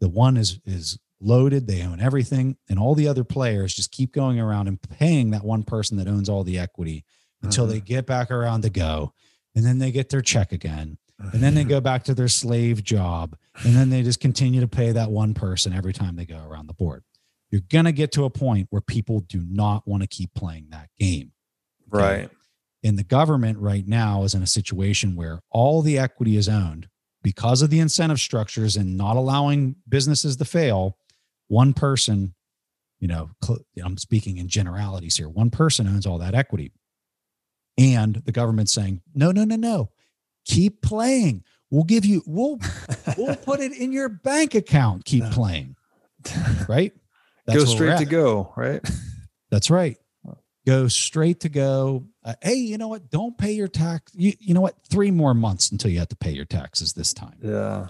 The 0.00 0.08
one 0.08 0.36
is 0.36 0.58
is 0.66 0.98
loaded, 1.20 1.66
they 1.66 1.82
own 1.82 2.00
everything, 2.00 2.56
and 2.68 2.78
all 2.78 2.94
the 2.94 3.08
other 3.08 3.24
players 3.24 3.74
just 3.74 3.90
keep 3.90 4.12
going 4.12 4.38
around 4.38 4.68
and 4.68 4.80
paying 4.82 5.30
that 5.30 5.44
one 5.44 5.62
person 5.62 5.96
that 5.96 6.08
owns 6.08 6.28
all 6.28 6.44
the 6.44 6.58
equity 6.58 7.04
until 7.42 7.66
Mhm. 7.66 7.70
they 7.70 7.80
get 7.80 8.06
back 8.06 8.30
around 8.30 8.62
to 8.62 8.70
go. 8.70 9.12
And 9.54 9.64
then 9.64 9.78
they 9.78 9.90
get 9.92 10.10
their 10.10 10.20
check 10.22 10.52
again. 10.52 10.98
And 11.32 11.42
then 11.42 11.54
they 11.54 11.64
go 11.64 11.80
back 11.80 12.04
to 12.04 12.14
their 12.14 12.28
slave 12.28 12.84
job. 12.84 13.36
And 13.64 13.74
then 13.74 13.88
they 13.88 14.02
just 14.02 14.20
continue 14.20 14.60
to 14.60 14.68
pay 14.68 14.92
that 14.92 15.10
one 15.10 15.32
person 15.32 15.72
every 15.72 15.94
time 15.94 16.16
they 16.16 16.26
go 16.26 16.38
around 16.46 16.66
the 16.66 16.74
board. 16.74 17.04
You're 17.50 17.62
going 17.70 17.86
to 17.86 17.92
get 17.92 18.12
to 18.12 18.24
a 18.24 18.30
point 18.30 18.66
where 18.70 18.82
people 18.82 19.20
do 19.20 19.40
not 19.48 19.88
want 19.88 20.02
to 20.02 20.06
keep 20.06 20.34
playing 20.34 20.66
that 20.70 20.90
game. 20.98 21.32
right 21.88 22.28
And 22.82 22.98
the 22.98 23.04
government 23.04 23.58
right 23.58 23.86
now 23.88 24.24
is 24.24 24.34
in 24.34 24.42
a 24.42 24.46
situation 24.46 25.14
where 25.16 25.40
all 25.50 25.80
the 25.80 25.96
equity 25.98 26.36
is 26.36 26.48
owned 26.48 26.88
because 27.22 27.62
of 27.62 27.70
the 27.70 27.78
incentive 27.80 28.20
structures 28.20 28.76
and 28.76 28.96
not 28.96 29.16
allowing 29.16 29.76
businesses 29.88 30.36
to 30.36 30.44
fail. 30.44 30.98
One 31.48 31.72
person, 31.72 32.34
you 32.98 33.08
know, 33.08 33.30
cl- 33.42 33.60
I'm 33.84 33.98
speaking 33.98 34.38
in 34.38 34.48
generalities 34.48 35.16
here, 35.16 35.28
one 35.28 35.50
person 35.50 35.86
owns 35.86 36.06
all 36.06 36.18
that 36.18 36.34
equity. 36.34 36.72
And 37.78 38.16
the 38.24 38.32
government's 38.32 38.72
saying, 38.72 39.02
no, 39.14 39.32
no, 39.32 39.44
no, 39.44 39.56
no, 39.56 39.90
keep 40.46 40.80
playing. 40.82 41.44
We'll 41.70 41.84
give 41.84 42.04
you, 42.06 42.22
we'll, 42.26 42.58
we'll 43.18 43.36
put 43.44 43.60
it 43.60 43.72
in 43.72 43.92
your 43.92 44.08
bank 44.08 44.54
account. 44.54 45.04
Keep 45.04 45.24
playing. 45.30 45.76
Right? 46.68 46.92
go 47.46 47.64
straight 47.64 47.98
to 47.98 48.04
go 48.04 48.52
right 48.56 48.82
That's 49.50 49.70
right. 49.70 49.96
Go 50.66 50.88
straight 50.88 51.40
to 51.40 51.48
go. 51.48 52.06
Uh, 52.24 52.34
hey, 52.42 52.54
you 52.54 52.76
know 52.76 52.88
what? 52.88 53.08
Don't 53.08 53.38
pay 53.38 53.52
your 53.52 53.68
tax. 53.68 54.10
You, 54.16 54.32
you 54.40 54.52
know 54.52 54.60
what? 54.60 54.74
Three 54.90 55.12
more 55.12 55.32
months 55.32 55.70
until 55.70 55.92
you 55.92 56.00
have 56.00 56.08
to 56.08 56.16
pay 56.16 56.32
your 56.32 56.44
taxes 56.44 56.92
this 56.92 57.14
time. 57.14 57.38
yeah 57.40 57.88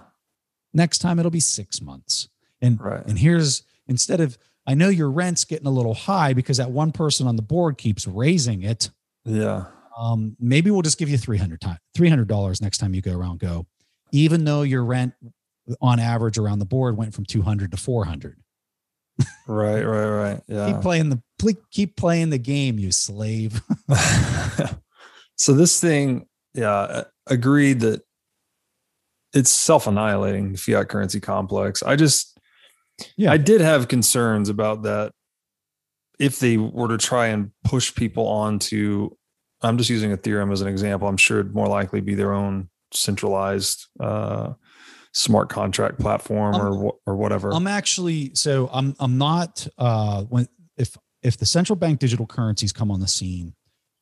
Next 0.74 0.98
time 0.98 1.18
it'll 1.18 1.30
be 1.30 1.40
six 1.40 1.80
months. 1.80 2.28
And 2.66 2.80
right 2.80 3.02
and 3.06 3.18
here's 3.18 3.62
instead 3.86 4.20
of 4.20 4.36
I 4.66 4.74
know 4.74 4.88
your 4.88 5.10
rent's 5.10 5.44
getting 5.44 5.66
a 5.66 5.70
little 5.70 5.94
high 5.94 6.32
because 6.32 6.56
that 6.56 6.70
one 6.70 6.90
person 6.92 7.26
on 7.26 7.36
the 7.36 7.42
board 7.42 7.78
keeps 7.78 8.06
raising 8.06 8.62
it. 8.62 8.90
yeah 9.24 9.66
Um, 9.96 10.36
maybe 10.40 10.70
we'll 10.70 10.82
just 10.82 10.98
give 10.98 11.08
you 11.08 11.18
three 11.18 11.38
hundred 11.38 11.60
time 11.60 11.78
three 11.94 12.08
hundred 12.08 12.28
dollars 12.28 12.60
next 12.60 12.78
time 12.78 12.94
you 12.94 13.02
go 13.02 13.16
around. 13.16 13.38
Go, 13.40 13.66
even 14.12 14.44
though 14.44 14.62
your 14.62 14.84
rent 14.84 15.14
on 15.80 15.98
average 15.98 16.38
around 16.38 16.58
the 16.58 16.66
board 16.66 16.96
went 16.96 17.14
from 17.14 17.24
200 17.24 17.70
to 17.72 17.76
400. 17.76 18.38
right, 19.46 19.82
right, 19.82 20.08
right. 20.08 20.40
Yeah. 20.48 20.72
Keep 20.72 20.82
playing 20.82 21.08
the 21.08 21.56
keep 21.70 21.96
playing 21.96 22.30
the 22.30 22.38
game, 22.38 22.78
you 22.78 22.92
slave. 22.92 23.60
so 25.36 25.54
this 25.54 25.80
thing, 25.80 26.26
yeah, 26.54 27.04
agreed 27.26 27.80
that 27.80 28.02
it's 29.32 29.50
self-annihilating 29.50 30.52
the 30.52 30.58
fiat 30.58 30.88
currency 30.88 31.20
complex. 31.20 31.82
I 31.82 31.96
just 31.96 32.35
yeah, 33.16 33.32
I 33.32 33.36
did 33.36 33.60
have 33.60 33.88
concerns 33.88 34.48
about 34.48 34.82
that 34.82 35.12
if 36.18 36.38
they 36.38 36.56
were 36.56 36.88
to 36.88 36.98
try 36.98 37.26
and 37.26 37.50
push 37.64 37.94
people 37.94 38.26
onto 38.26 39.10
I'm 39.62 39.78
just 39.78 39.90
using 39.90 40.14
Ethereum 40.14 40.52
as 40.52 40.60
an 40.60 40.68
example. 40.68 41.08
I'm 41.08 41.16
sure 41.16 41.40
it'd 41.40 41.54
more 41.54 41.66
likely 41.66 42.00
be 42.00 42.14
their 42.14 42.32
own 42.32 42.68
centralized 42.92 43.86
uh, 43.98 44.52
smart 45.12 45.48
contract 45.48 45.98
platform 45.98 46.54
I'm, 46.54 46.60
or 46.60 46.94
or 47.06 47.16
whatever. 47.16 47.52
I'm 47.52 47.66
actually 47.66 48.34
so 48.34 48.68
I'm 48.72 48.94
I'm 49.00 49.18
not 49.18 49.66
uh, 49.78 50.22
when 50.24 50.48
if 50.76 50.96
if 51.22 51.36
the 51.36 51.46
central 51.46 51.76
bank 51.76 51.98
digital 51.98 52.26
currencies 52.26 52.72
come 52.72 52.90
on 52.90 53.00
the 53.00 53.08
scene, 53.08 53.54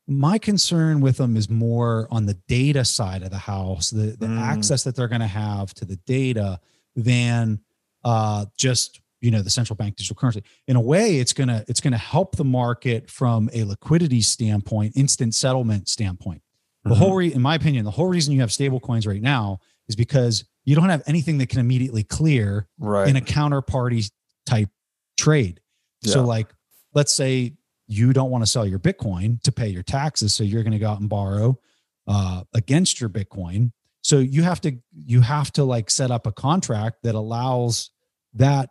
my 0.07 0.39
concern 0.39 1.01
with 1.01 1.17
them 1.17 1.37
is 1.37 1.49
more 1.49 2.09
on 2.11 2.27
the 2.27 2.35
data 2.49 2.85
side 2.85 3.23
of 3.23 3.31
the 3.31 3.39
house, 3.39 3.91
the, 3.91 4.17
the 4.19 4.27
mm. 4.27 4.41
access 4.41 4.85
that 4.85 4.97
they're 4.97 5.09
going 5.09 5.21
to 5.21 5.27
have 5.27 5.73
to 5.75 5.85
the 5.85 5.97
data 6.05 6.61
than 6.97 7.61
uh, 8.05 8.47
just 8.57 9.01
you 9.21 9.31
know 9.31 9.41
the 9.41 9.51
central 9.51 9.77
bank 9.77 9.97
digital 9.97 10.15
currency 10.15 10.43
in 10.69 10.77
a 10.77 10.81
way 10.81 11.19
it's 11.19 11.33
going 11.33 11.49
to 11.49 11.65
it's 11.67 11.81
going 11.81 11.93
to 11.93 11.99
help 11.99 12.37
the 12.37 12.45
market 12.45 13.11
from 13.11 13.49
a 13.55 13.65
liquidity 13.65 14.21
standpoint 14.21 14.93
instant 14.97 15.35
settlement 15.35 15.89
standpoint 15.89 16.43
the 16.85 16.91
mm-hmm. 16.91 16.99
whole 16.99 17.15
re- 17.15 17.33
in 17.33 17.41
my 17.41 17.55
opinion 17.55 17.85
the 17.85 17.91
whole 17.91 18.07
reason 18.07 18.35
you 18.35 18.41
have 18.41 18.53
stable 18.53 18.79
coins 18.79 19.07
right 19.07 19.23
now 19.23 19.59
is 19.89 19.97
because 19.97 20.45
you 20.67 20.77
don't 20.77 20.91
have 20.91 21.03
anything 21.07 21.39
that 21.39 21.49
can 21.49 21.59
immediately 21.59 22.05
clear 22.05 22.69
right. 22.79 23.09
in 23.09 23.17
a 23.17 23.21
counterparty 23.21 24.11
type 24.45 24.69
trade 25.17 25.61
yeah. 26.03 26.13
so 26.13 26.23
like 26.23 26.53
let's 26.93 27.15
say 27.15 27.55
you 27.87 28.13
don't 28.13 28.31
want 28.31 28.45
to 28.45 28.51
sell 28.51 28.67
your 28.67 28.79
bitcoin 28.79 29.41
to 29.41 29.51
pay 29.51 29.69
your 29.69 29.83
taxes 29.83 30.35
so 30.35 30.45
you're 30.45 30.63
going 30.63 30.73
to 30.73 30.79
go 30.79 30.89
out 30.89 31.01
and 31.01 31.09
borrow 31.09 31.59
uh, 32.07 32.43
against 32.53 33.01
your 33.01 33.09
bitcoin 33.09 33.73
so 34.03 34.19
you 34.19 34.43
have 34.43 34.61
to 34.61 34.77
you 34.93 35.23
have 35.23 35.51
to 35.53 35.65
like 35.65 35.89
set 35.89 36.11
up 36.11 36.27
a 36.27 36.33
contract 36.33 36.99
that 37.05 37.15
allows 37.15 37.91
that 38.35 38.71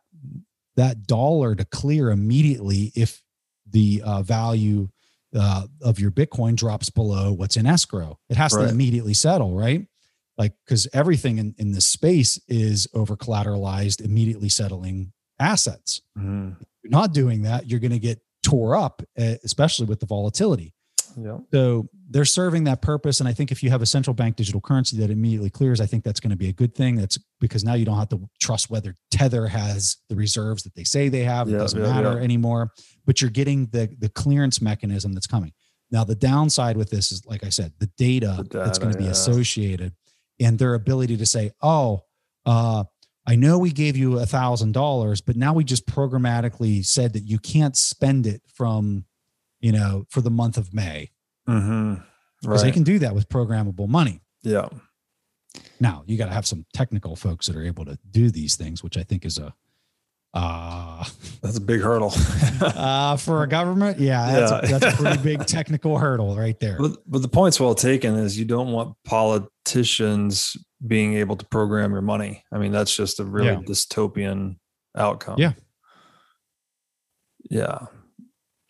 that 0.76 1.06
dollar 1.06 1.56
to 1.56 1.66
clear 1.66 2.10
immediately 2.10 2.92
if 2.96 3.22
the 3.70 4.02
uh, 4.04 4.22
value 4.24 4.90
uh, 5.36 5.68
of 5.82 6.00
your 6.00 6.12
Bitcoin 6.12 6.56
drops 6.56 6.90
below 6.90 7.32
what's 7.32 7.58
in 7.58 7.66
escrow. 7.66 8.18
It 8.30 8.38
has 8.38 8.54
right. 8.54 8.64
to 8.64 8.70
immediately 8.70 9.14
settle, 9.14 9.56
right? 9.56 9.86
Like, 10.38 10.54
because 10.66 10.88
everything 10.94 11.38
in, 11.38 11.56
in 11.58 11.72
this 11.72 11.86
space 11.86 12.40
is 12.48 12.88
over 12.94 13.16
collateralized, 13.16 14.02
immediately 14.02 14.50
settling 14.50 15.14
assets. 15.40 16.02
Mm. 16.18 16.56
you're 16.84 16.92
not 16.92 17.14
doing 17.14 17.44
that, 17.44 17.70
you're 17.70 17.80
going 17.80 17.92
to 17.92 18.00
get 18.00 18.20
tore 18.42 18.76
up, 18.76 19.02
especially 19.18 19.86
with 19.86 20.00
the 20.00 20.06
volatility. 20.06 20.74
Yeah. 21.18 21.38
So 21.52 21.88
they're 22.10 22.26
serving 22.26 22.66
that 22.66 22.82
purpose. 22.82 23.20
And 23.20 23.30
I 23.30 23.34
think 23.34 23.52
if 23.52 23.64
you 23.64 23.70
have 23.70 23.82
a 23.82 23.86
central 23.86 24.14
bank 24.14 24.36
digital 24.36 24.62
currency 24.62 24.98
that 24.98 25.10
immediately 25.10 25.50
clears, 25.50 25.80
I 25.80 25.86
think 25.86 26.04
that's 26.04 26.20
going 26.20 26.32
to 26.32 26.36
be 26.36 26.50
a 26.50 26.54
good 26.54 26.76
thing. 26.76 26.96
That's 26.96 27.18
because 27.40 27.64
now 27.64 27.74
you 27.74 27.86
don't 27.86 27.98
have 27.98 28.10
to 28.10 28.30
trust 28.40 28.70
whether 28.70 28.96
Tether 29.12 29.48
has 29.48 29.98
the 30.10 30.16
reserves 30.16 30.64
that 30.64 30.76
they 30.76 30.84
say 30.84 31.10
they 31.10 31.24
have. 31.24 31.50
Yeah, 31.50 31.56
it 31.56 31.60
doesn't 31.60 31.82
yeah, 31.82 31.88
matter 31.88 32.14
yeah. 32.18 32.24
anymore. 32.24 32.72
But 33.06 33.22
you're 33.22 33.32
getting 33.32 33.68
the 33.68 33.94
the 34.00 34.10
clearance 34.10 34.62
mechanism 34.62 35.14
that's 35.14 35.28
coming. 35.28 35.54
Now 35.92 36.04
the 36.04 36.16
downside 36.16 36.78
with 36.78 36.90
this 36.90 37.12
is, 37.12 37.26
like 37.26 37.44
I 37.44 37.50
said, 37.50 37.74
the 37.80 37.90
data, 37.98 38.36
the 38.38 38.44
data 38.44 38.66
that's 38.66 38.80
going 38.80 38.94
to 38.94 38.98
be 38.98 39.08
associated 39.08 39.94
and 40.40 40.58
their 40.58 40.74
ability 40.74 41.18
to 41.18 41.26
say, 41.26 41.52
oh, 41.62 42.02
uh, 42.46 42.84
I 43.26 43.36
know 43.36 43.60
we 43.60 43.72
gave 43.72 43.96
you 43.96 44.20
a 44.20 44.26
thousand 44.26 44.74
dollars, 44.74 45.22
but 45.22 45.36
now 45.36 45.54
we 45.54 45.64
just 45.64 45.86
programmatically 45.86 46.84
said 46.86 47.14
that 47.14 47.24
you 47.24 47.38
can't 47.38 47.78
spend 47.78 48.26
it 48.26 48.42
from 48.54 49.06
you 49.64 49.72
know, 49.72 50.06
for 50.10 50.20
the 50.20 50.30
month 50.30 50.58
of 50.58 50.74
May. 50.74 51.10
Mm-hmm. 51.48 51.96
Because 52.42 52.64
right. 52.64 52.68
they 52.68 52.72
can 52.74 52.84
do 52.84 53.00
that 53.00 53.16
with 53.16 53.30
programmable 53.30 53.88
money. 53.88 54.22
Yeah. 54.42 54.68
Now 55.80 56.04
you 56.06 56.18
got 56.18 56.28
to 56.28 56.34
have 56.34 56.46
some 56.46 56.66
technical 56.74 57.16
folks 57.16 57.48
that 57.48 57.56
are 57.56 57.66
able 57.66 57.86
to 57.86 57.98
do 58.10 58.30
these 58.30 58.56
things, 58.56 58.84
which 58.84 58.98
I 58.98 59.04
think 59.04 59.26
is 59.26 59.38
a 59.38 59.54
uh 60.34 61.04
that's 61.44 61.58
a 61.58 61.62
big 61.62 61.80
hurdle 61.80 62.12
uh 62.62 63.16
for 63.18 63.44
a 63.44 63.48
government 63.48 64.00
yeah 64.00 64.32
that's, 64.32 64.52
yeah. 64.52 64.58
A, 64.58 64.80
that's 64.80 65.00
a 65.00 65.02
pretty 65.02 65.22
big 65.22 65.46
technical 65.46 66.00
hurdle 66.00 66.36
right 66.36 66.60
there 66.60 66.76
but, 66.80 66.98
but 67.06 67.22
the 67.22 67.28
point's 67.28 67.60
well 67.60 67.76
taken 67.76 68.16
is 68.16 68.38
you 68.38 68.44
don't 68.44 68.72
want 68.72 68.96
politicians 69.06 70.58
being 70.88 71.14
able 71.14 71.36
to 71.36 71.46
program 71.46 71.92
your 71.92 72.02
money 72.02 72.44
i 72.52 72.58
mean 72.58 72.72
that's 72.72 72.96
just 72.96 73.20
a 73.20 73.24
really 73.24 73.50
yeah. 73.50 73.58
dystopian 73.58 74.56
outcome 74.98 75.36
yeah 75.38 75.54
yeah 77.52 77.86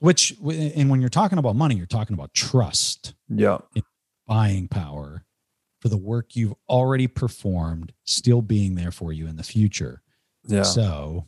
which 0.04 0.36
and 0.42 0.90
when 0.90 1.00
you're 1.00 1.10
talking 1.10 1.38
about 1.38 1.56
money 1.56 1.76
you're 1.76 1.86
talking 1.86 2.14
about 2.14 2.34
trust 2.34 3.14
yeah. 3.30 3.60
buying 4.28 4.68
power 4.68 5.24
for 5.80 5.88
the 5.88 5.98
work 5.98 6.36
you've 6.36 6.54
already 6.68 7.08
performed 7.08 7.94
still 8.04 8.42
being 8.42 8.76
there 8.76 8.92
for 8.92 9.14
you 9.14 9.28
in 9.28 9.38
the 9.38 9.44
future. 9.44 10.02
Yeah. 10.46 10.64
So 10.64 11.26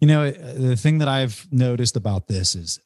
you 0.00 0.06
know 0.06 0.30
the 0.30 0.76
thing 0.76 0.98
that 0.98 1.08
i've 1.08 1.46
noticed 1.50 1.96
about 1.96 2.28
this 2.28 2.54
is 2.54 2.78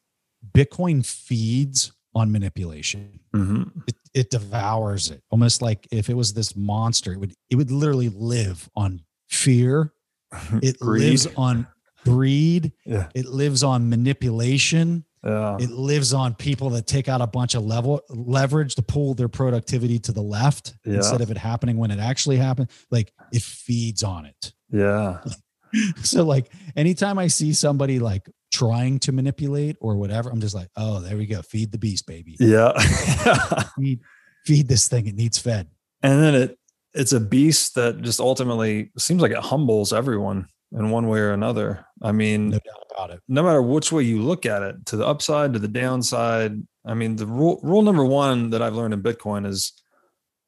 bitcoin 0.53 1.05
feeds 1.05 1.91
on 2.15 2.31
manipulation. 2.31 3.19
Mm-hmm. 3.35 3.81
it, 3.89 3.97
it 4.15 4.31
devours 4.31 5.11
it. 5.11 5.23
Almost 5.31 5.63
like 5.63 5.89
if 5.91 6.09
it 6.09 6.15
was 6.15 6.33
this 6.33 6.55
monster 6.55 7.13
it 7.13 7.19
would 7.19 7.35
it 7.51 7.57
would 7.57 7.73
literally 7.73 8.09
live 8.09 8.71
on 8.77 9.03
fear. 9.29 9.93
It 10.63 10.81
lives 10.81 11.27
on 11.37 11.67
greed. 12.05 12.73
Yeah. 12.85 13.09
it 13.17 13.27
lives 13.27 13.65
on 13.65 13.89
manipulation 13.89 15.05
yeah. 15.25 15.57
It 15.59 15.71
lives 15.71 16.13
on 16.13 16.35
people 16.35 16.71
that 16.71 16.87
take 16.87 17.09
out 17.09 17.21
a 17.21 17.27
bunch 17.27 17.55
of 17.55 17.65
level 17.65 18.01
leverage 18.09 18.75
to 18.77 18.83
pull 18.83 19.15
their 19.15 19.29
productivity 19.29 19.99
to 20.01 20.13
the 20.13 20.23
left 20.23 20.75
yeah. 20.85 20.97
instead 20.97 21.21
of 21.21 21.31
it 21.31 21.37
happening 21.37 21.77
when 21.77 21.91
it 21.91 21.99
actually 21.99 22.37
happened. 22.37 22.71
Like 22.91 23.13
it 23.33 23.43
feeds 23.43 24.03
on 24.03 24.27
it. 24.27 24.53
Yeah. 24.71 25.19
so 26.03 26.25
like 26.25 26.53
anytime 26.77 27.19
I 27.19 27.27
see 27.27 27.53
somebody 27.53 27.99
like 27.99 28.29
trying 28.53 28.99
to 29.01 29.13
manipulate 29.13 29.77
or 29.81 29.97
whatever, 29.97 30.31
I'm 30.31 30.41
just 30.41 30.55
like, 30.55 30.69
oh, 30.77 31.01
there 31.01 31.17
we 31.17 31.27
go. 31.27 31.43
Feed 31.43 31.73
the 31.73 31.79
beast, 31.79 32.07
baby. 32.07 32.37
Yeah. 32.39 32.79
feed, 33.79 34.01
feed 34.47 34.69
this 34.69 34.89
thing. 34.89 35.07
It 35.07 35.17
needs 35.17 35.39
fed. 35.39 35.69
And 36.03 36.23
then 36.23 36.35
it 36.35 36.59
it's 36.95 37.13
a 37.13 37.21
beast 37.21 37.75
that 37.75 38.01
just 38.03 38.19
ultimately 38.19 38.91
seems 38.97 39.21
like 39.21 39.33
it 39.33 39.39
humbles 39.39 39.93
everyone 39.93 40.47
in 40.73 40.91
one 40.91 41.09
way 41.09 41.19
or 41.21 41.33
another. 41.33 41.87
I 42.03 42.13
mean, 42.13 42.51
no 42.51 42.59
doubt 42.59 42.87
about 42.91 43.11
it. 43.11 43.21
No 43.29 43.43
matter 43.43 43.63
which 43.63 43.91
way 43.93 44.03
you 44.03 44.23
look 44.23 44.47
at 44.47 44.63
it, 44.63 44.87
to 44.87 44.97
the 44.97 45.07
upside, 45.07 45.53
to 45.53 45.59
the 45.59 45.69
downside. 45.69 46.61
I 46.85 46.95
mean, 46.95 47.17
the 47.17 47.27
rule 47.27 47.61
rule 47.63 47.83
number 47.83 48.05
one 48.05 48.51
that 48.51 48.63
I've 48.63 48.75
learned 48.75 48.95
in 48.95 49.03
Bitcoin 49.03 49.47
is 49.47 49.73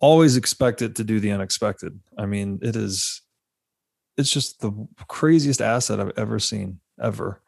always 0.01 0.37
expect 0.37 0.83
it 0.83 0.97
to 0.97 1.05
do 1.05 1.21
the 1.21 1.31
unexpected. 1.33 2.01
I 2.19 2.27
mean, 2.27 2.59
it 2.63 2.77
is 2.77 3.23
it's 4.17 4.31
just 4.31 4.61
the 4.61 4.73
craziest 5.09 5.61
asset 5.61 6.01
I've 6.01 6.13
ever 6.17 6.39
seen, 6.39 6.81
ever. 7.01 7.43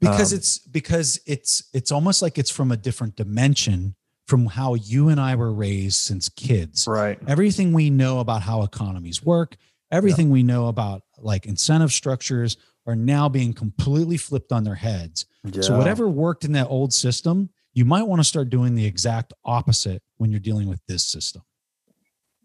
Because 0.00 0.32
um, 0.32 0.38
it's 0.38 0.58
because 0.58 1.20
it's 1.26 1.64
it's 1.72 1.92
almost 1.92 2.22
like 2.22 2.38
it's 2.38 2.50
from 2.50 2.72
a 2.72 2.76
different 2.76 3.16
dimension 3.16 3.94
from 4.26 4.46
how 4.46 4.74
you 4.74 5.08
and 5.08 5.20
I 5.20 5.34
were 5.36 5.52
raised 5.52 5.96
since 5.96 6.28
kids. 6.28 6.86
Right. 6.88 7.18
Everything 7.28 7.72
we 7.72 7.90
know 7.90 8.20
about 8.20 8.42
how 8.42 8.62
economies 8.62 9.22
work, 9.22 9.56
everything 9.90 10.28
yeah. 10.28 10.32
we 10.32 10.42
know 10.42 10.68
about 10.68 11.02
like 11.22 11.46
incentive 11.46 11.92
structures 11.92 12.56
are 12.86 12.96
now 12.96 13.28
being 13.28 13.52
completely 13.52 14.16
flipped 14.16 14.52
on 14.52 14.64
their 14.64 14.74
heads. 14.74 15.26
Yeah. 15.44 15.62
So 15.62 15.78
whatever 15.78 16.08
worked 16.08 16.44
in 16.44 16.52
that 16.52 16.68
old 16.68 16.92
system, 16.92 17.50
you 17.74 17.84
might 17.84 18.02
want 18.02 18.20
to 18.20 18.24
start 18.24 18.50
doing 18.50 18.74
the 18.74 18.86
exact 18.86 19.32
opposite 19.44 20.02
when 20.16 20.30
you're 20.30 20.40
dealing 20.40 20.68
with 20.68 20.80
this 20.88 21.06
system. 21.06 21.42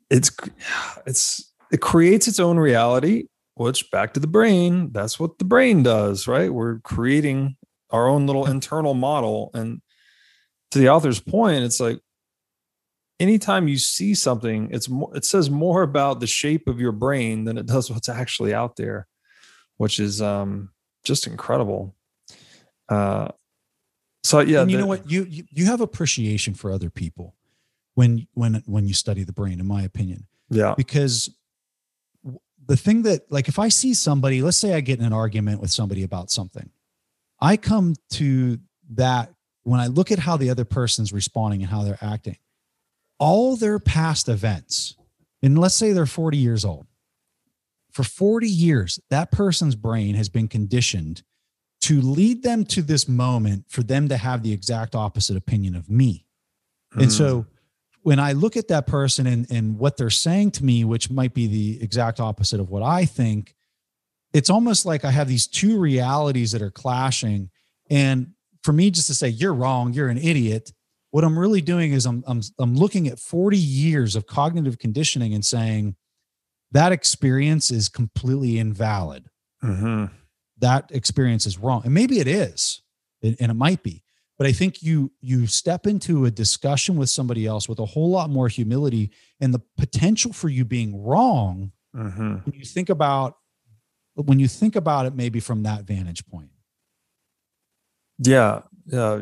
It's 0.10 0.32
it's 1.06 1.52
it 1.72 1.82
creates 1.82 2.28
its 2.28 2.40
own 2.40 2.58
reality, 2.58 3.26
which 3.56 3.92
back 3.92 4.14
to 4.14 4.20
the 4.20 4.28
brain, 4.28 4.92
that's 4.94 5.20
what 5.20 5.38
the 5.38 5.46
brain 5.46 5.84
does, 5.84 6.28
right? 6.28 6.54
We're 6.54 6.80
creating 6.80 7.58
our 7.90 8.08
own 8.08 8.26
little 8.26 8.46
internal 8.46 8.94
model 8.94 9.52
and 9.54 9.82
to 10.72 10.80
the 10.80 10.90
author's 10.90 11.20
point, 11.20 11.64
it's 11.64 11.80
like 11.80 12.00
anytime 13.20 13.68
you 13.68 13.78
see 13.78 14.14
something, 14.14 14.70
it's 14.72 14.90
more, 14.90 15.16
it 15.16 15.26
says 15.26 15.50
more 15.50 15.82
about 15.82 16.20
the 16.20 16.28
shape 16.28 16.68
of 16.68 16.80
your 16.80 16.92
brain 16.92 17.46
than 17.46 17.58
it 17.58 17.66
does 17.66 17.90
what's 17.92 18.10
actually 18.10 18.54
out 18.54 18.76
there, 18.76 19.08
which 19.78 20.00
is 20.00 20.22
um, 20.22 20.70
just 21.04 21.28
incredible. 21.28 21.96
Uh, 22.90 23.30
so 24.24 24.40
yeah, 24.40 24.62
and 24.62 24.72
you 24.72 24.78
the, 24.78 24.84
know 24.84 24.88
what 24.88 25.10
you, 25.10 25.26
you 25.30 25.44
you 25.52 25.66
have 25.66 25.80
appreciation 25.80 26.54
for 26.54 26.72
other 26.72 26.90
people 26.90 27.36
when 27.96 28.28
when 28.34 28.62
when 28.66 28.86
you 28.86 28.94
study 28.94 29.24
the 29.24 29.32
brain, 29.32 29.60
in 29.60 29.66
my 29.66 29.84
opinion. 29.84 30.26
Yeah, 30.50 30.74
because 30.76 31.30
the 32.66 32.76
thing 32.76 33.04
that 33.04 33.32
like 33.32 33.48
if 33.48 33.60
I 33.60 33.70
see 33.70 33.94
somebody, 33.94 34.42
let's 34.42 34.58
say 34.58 34.74
I 34.74 34.82
get 34.82 35.00
in 35.00 35.06
an 35.06 35.14
argument 35.14 35.62
with 35.62 35.72
somebody 35.72 36.04
about 36.04 36.30
something, 36.30 36.70
I 37.40 37.56
come 37.56 37.96
to 38.12 38.60
that 38.96 39.34
when 39.64 39.80
I 39.80 39.88
look 39.88 40.12
at 40.12 40.20
how 40.20 40.36
the 40.36 40.50
other 40.50 40.66
person's 40.66 41.14
responding 41.14 41.62
and 41.62 41.70
how 41.70 41.84
they're 41.84 42.00
acting 42.02 42.38
all 43.20 43.56
their 43.56 43.80
past 43.80 44.30
events 44.30 44.96
and 45.42 45.58
let's 45.58 45.76
say 45.76 45.92
they're 45.92 46.06
40 46.06 46.38
years 46.38 46.66
old. 46.66 46.88
For 47.92 48.04
40 48.04 48.48
years, 48.48 49.00
that 49.10 49.32
person's 49.32 49.76
brain 49.76 50.16
has 50.16 50.30
been 50.30 50.48
conditioned 50.48 51.24
to 51.82 52.02
lead 52.02 52.44
them 52.44 52.66
to 52.66 52.82
this 52.82 53.08
moment 53.08 53.66
for 53.70 53.84
them 53.84 54.10
to 54.10 54.18
have 54.18 54.44
the 54.44 54.52
exact 54.52 54.96
opposite 54.96 55.38
opinion 55.38 55.76
of 55.76 55.90
me. 55.90 56.26
Mm. 56.96 57.04
And 57.04 57.12
so 57.12 57.42
hmm. 57.42 57.48
when 58.02 58.20
I 58.20 58.34
look 58.34 58.58
at 58.58 58.68
that 58.70 58.88
person 58.88 59.28
and, 59.28 59.50
and 59.52 59.78
what 59.78 59.98
they're 59.98 60.10
saying 60.10 60.52
to 60.52 60.66
me, 60.66 60.84
which 60.84 61.10
might 61.10 61.34
be 61.34 61.48
the 61.48 61.82
exact 61.82 62.20
opposite 62.20 62.60
of 62.60 62.70
what 62.70 62.84
I 62.84 63.06
think, 63.06 63.56
it's 64.34 64.50
almost 64.50 64.86
like 64.86 65.06
I 65.06 65.12
have 65.12 65.28
these 65.28 65.48
two 65.48 65.80
realities 65.80 66.52
that 66.52 66.62
are 66.62 66.72
clashing. 66.72 67.50
And 67.90 68.34
for 68.64 68.74
me, 68.74 68.92
just 68.92 69.08
to 69.08 69.14
say, 69.14 69.30
you're 69.30 69.54
wrong, 69.54 69.94
you're 69.94 70.10
an 70.10 70.18
idiot, 70.18 70.74
what 71.12 71.24
I'm 71.24 71.38
really 71.38 71.62
doing 71.62 71.94
is 71.94 72.06
I'm, 72.06 72.24
I'm, 72.28 72.42
I'm 72.60 72.76
looking 72.76 73.08
at 73.08 73.20
40 73.20 73.58
years 73.58 74.16
of 74.16 74.28
cognitive 74.28 74.78
conditioning 74.78 75.34
and 75.34 75.46
saying 75.46 75.96
that 76.72 76.92
experience 76.92 77.72
is 77.72 77.90
completely 77.90 78.60
invalid. 78.60 79.30
Mm-hmm. 79.64 80.06
That 80.60 80.92
experience 80.92 81.46
is 81.46 81.58
wrong. 81.58 81.82
And 81.86 81.94
maybe 81.94 82.20
it 82.20 82.28
is, 82.28 82.82
and 83.22 83.36
it 83.40 83.54
might 83.54 83.84
be. 83.84 84.04
But 84.38 84.48
I 84.48 84.52
think 84.52 84.84
you 84.84 85.12
you 85.20 85.48
step 85.48 85.88
into 85.88 86.26
a 86.26 86.32
discussion 86.32 86.96
with 86.96 87.10
somebody 87.10 87.48
else 87.48 87.68
with 87.68 87.80
a 87.80 87.86
whole 87.86 88.12
lot 88.12 88.30
more 88.30 88.48
humility 88.48 89.12
and 89.40 89.54
the 89.54 89.62
potential 89.78 90.32
for 90.32 90.48
you 90.48 90.64
being 90.64 91.04
wrong 91.04 91.72
mm-hmm. 91.96 92.36
when 92.36 92.54
you 92.54 92.66
think 92.66 92.90
about 92.90 93.38
when 94.14 94.40
you 94.40 94.48
think 94.48 94.76
about 94.76 95.08
it 95.08 95.16
maybe 95.16 95.40
from 95.40 95.64
that 95.64 95.86
vantage 95.86 96.26
point. 96.28 96.50
Yeah, 98.20 98.62
yeah 98.86 99.20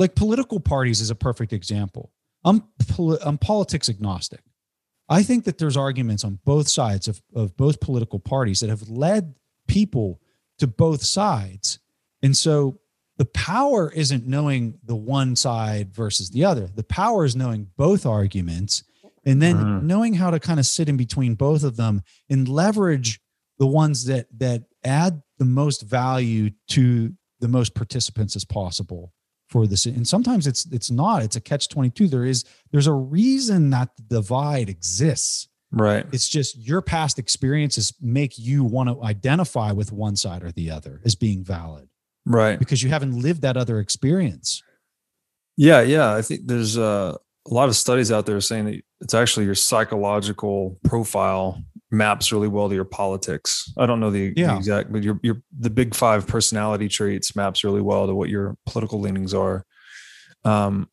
like 0.00 0.14
political 0.14 0.58
parties 0.58 1.00
is 1.00 1.10
a 1.10 1.14
perfect 1.14 1.52
example. 1.52 2.10
I'm 2.42 2.64
I'm 3.24 3.38
politics 3.38 3.88
agnostic. 3.88 4.40
I 5.08 5.22
think 5.22 5.44
that 5.44 5.58
there's 5.58 5.76
arguments 5.76 6.24
on 6.24 6.40
both 6.44 6.68
sides 6.68 7.06
of, 7.06 7.20
of 7.34 7.56
both 7.56 7.80
political 7.80 8.18
parties 8.18 8.60
that 8.60 8.70
have 8.70 8.88
led 8.88 9.34
people 9.68 10.20
to 10.58 10.66
both 10.66 11.02
sides. 11.02 11.80
And 12.22 12.36
so 12.36 12.78
the 13.18 13.24
power 13.26 13.92
isn't 13.92 14.26
knowing 14.26 14.78
the 14.84 14.96
one 14.96 15.36
side 15.36 15.92
versus 15.92 16.30
the 16.30 16.44
other. 16.44 16.66
The 16.66 16.84
power 16.84 17.24
is 17.24 17.36
knowing 17.36 17.68
both 17.76 18.06
arguments 18.06 18.84
and 19.26 19.42
then 19.42 19.56
mm. 19.56 19.82
knowing 19.82 20.14
how 20.14 20.30
to 20.30 20.40
kind 20.40 20.58
of 20.58 20.64
sit 20.64 20.88
in 20.88 20.96
between 20.96 21.34
both 21.34 21.62
of 21.62 21.76
them 21.76 22.02
and 22.30 22.48
leverage 22.48 23.20
the 23.58 23.66
ones 23.66 24.06
that 24.06 24.28
that 24.38 24.62
add 24.82 25.22
the 25.38 25.44
most 25.44 25.82
value 25.82 26.50
to 26.68 27.12
the 27.40 27.48
most 27.48 27.74
participants 27.74 28.34
as 28.36 28.44
possible 28.46 29.12
for 29.50 29.66
this 29.66 29.84
and 29.84 30.06
sometimes 30.06 30.46
it's 30.46 30.64
it's 30.66 30.92
not 30.92 31.24
it's 31.24 31.34
a 31.34 31.40
catch 31.40 31.68
22 31.68 32.06
there 32.06 32.24
is 32.24 32.44
there's 32.70 32.86
a 32.86 32.92
reason 32.92 33.70
that 33.70 33.90
the 33.96 34.02
divide 34.02 34.68
exists. 34.68 35.48
Right. 35.72 36.04
It's 36.12 36.28
just 36.28 36.56
your 36.56 36.82
past 36.82 37.18
experiences 37.18 37.92
make 38.00 38.38
you 38.38 38.64
want 38.64 38.88
to 38.88 39.02
identify 39.04 39.72
with 39.72 39.92
one 39.92 40.16
side 40.16 40.42
or 40.42 40.50
the 40.50 40.70
other 40.70 41.00
as 41.04 41.14
being 41.14 41.44
valid. 41.44 41.88
Right. 42.26 42.58
Because 42.58 42.82
you 42.82 42.90
haven't 42.90 43.20
lived 43.20 43.42
that 43.42 43.56
other 43.56 43.80
experience. 43.80 44.62
Yeah 45.56 45.80
yeah. 45.82 46.14
I 46.14 46.22
think 46.22 46.42
there's 46.46 46.78
uh, 46.78 47.16
a 47.50 47.54
lot 47.54 47.68
of 47.68 47.76
studies 47.76 48.12
out 48.12 48.26
there 48.26 48.40
saying 48.40 48.64
that 48.66 48.82
it's 49.00 49.14
actually 49.14 49.46
your 49.46 49.54
psychological 49.54 50.78
profile 50.84 51.62
maps 51.90 52.32
really 52.32 52.48
well 52.48 52.68
to 52.68 52.74
your 52.74 52.84
politics. 52.84 53.72
I 53.76 53.86
don't 53.86 54.00
know 54.00 54.10
the, 54.10 54.32
yeah. 54.36 54.52
the, 54.52 54.56
exact, 54.56 54.92
but 54.92 55.02
your 55.02 55.18
your 55.22 55.42
the 55.58 55.70
big 55.70 55.94
five 55.94 56.26
personality 56.26 56.88
traits 56.88 57.34
maps 57.34 57.64
really 57.64 57.80
well 57.80 58.06
to 58.06 58.14
what 58.14 58.28
your 58.28 58.56
political 58.66 59.00
leanings 59.00 59.34
are. 59.34 59.64
Um, 60.44 60.88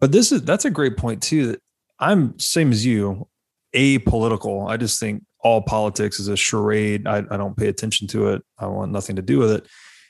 but 0.00 0.12
this 0.12 0.32
is 0.32 0.42
that's 0.42 0.64
a 0.64 0.70
great 0.70 0.96
point 0.96 1.22
too. 1.22 1.46
That 1.48 1.62
I'm 1.98 2.38
same 2.38 2.72
as 2.72 2.84
you, 2.84 3.28
apolitical. 3.74 4.68
I 4.68 4.76
just 4.76 5.00
think 5.00 5.24
all 5.40 5.62
politics 5.62 6.20
is 6.20 6.28
a 6.28 6.36
charade. 6.36 7.06
I, 7.06 7.18
I 7.18 7.36
don't 7.36 7.56
pay 7.56 7.68
attention 7.68 8.06
to 8.08 8.28
it. 8.28 8.42
I 8.58 8.66
want 8.66 8.92
nothing 8.92 9.16
to 9.16 9.22
do 9.22 9.38
with 9.38 9.50
it. 9.50 9.66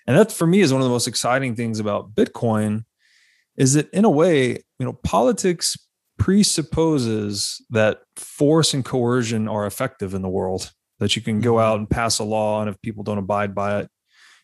And 0.07 0.19
that 0.19 0.33
for 0.33 0.47
me 0.47 0.61
is 0.61 0.73
one 0.73 0.83
of 0.83 0.87
the 0.87 0.93
most 0.93 1.07
exciting 1.07 1.55
things 1.55 1.79
about 1.79 2.15
Bitcoin 2.15 2.85
is 3.57 3.75
that 3.75 3.89
in 3.91 4.05
a 4.05 4.11
way, 4.11 4.51
you 4.79 4.87
know, 4.87 4.95
politics 5.05 5.77
presupposes 6.23 7.61
that 7.71 8.03
force 8.15 8.75
and 8.75 8.85
coercion 8.85 9.49
are 9.49 9.67
effective 9.67 10.15
in 10.15 10.23
the 10.23 10.29
world, 10.29 10.71
that 11.01 11.17
you 11.17 11.21
can 11.21 11.41
go 11.41 11.55
mm-hmm. 11.55 11.65
out 11.65 11.79
and 11.81 11.91
pass 11.91 12.21
a 12.21 12.25
law, 12.25 12.61
and 12.61 12.71
if 12.71 12.81
people 12.81 13.03
don't 13.03 13.19
abide 13.19 13.57
by 13.57 13.81
it, 13.81 13.91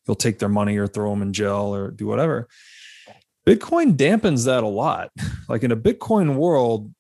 you'll 0.05 0.17
take 0.17 0.41
their 0.41 0.49
money 0.49 0.77
or 0.77 0.89
throw 0.89 1.11
them 1.11 1.23
in 1.23 1.33
jail 1.33 1.73
or 1.73 1.93
do 1.93 2.09
whatever. 2.09 2.49
Bitcoin 3.47 3.97
dampens 3.97 4.45
that 4.47 4.65
a 4.65 4.69
lot. 4.69 5.11
Like 5.49 5.63
in 5.63 5.73
a 5.73 5.77
Bitcoin 5.77 6.35
world, 6.35 6.93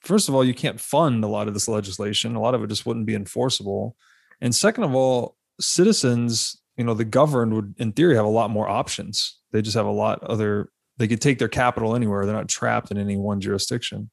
first 0.00 0.28
of 0.28 0.34
all, 0.34 0.42
you 0.42 0.52
can't 0.52 0.80
fund 0.80 1.22
a 1.22 1.28
lot 1.28 1.46
of 1.46 1.54
this 1.54 1.68
legislation. 1.68 2.34
A 2.34 2.40
lot 2.40 2.54
of 2.56 2.64
it 2.64 2.66
just 2.66 2.86
wouldn't 2.86 3.06
be 3.06 3.14
enforceable. 3.14 3.94
And 4.40 4.52
second 4.52 4.82
of 4.82 4.96
all, 4.96 5.36
citizens, 5.60 6.60
you 6.76 6.82
know, 6.82 6.94
the 6.94 7.04
governed 7.04 7.54
would, 7.54 7.74
in 7.78 7.92
theory, 7.92 8.16
have 8.16 8.24
a 8.24 8.28
lot 8.28 8.50
more 8.50 8.68
options. 8.68 9.38
They 9.52 9.62
just 9.62 9.76
have 9.76 9.86
a 9.86 9.92
lot 9.92 10.24
other. 10.24 10.70
They 10.96 11.06
could 11.06 11.20
take 11.20 11.38
their 11.38 11.46
capital 11.46 11.94
anywhere. 11.94 12.26
They're 12.26 12.34
not 12.34 12.48
trapped 12.48 12.90
in 12.90 12.98
any 12.98 13.16
one 13.16 13.40
jurisdiction. 13.40 14.10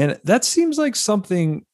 And 0.00 0.18
that 0.24 0.46
seems 0.46 0.78
like 0.78 0.96
something, 0.96 1.66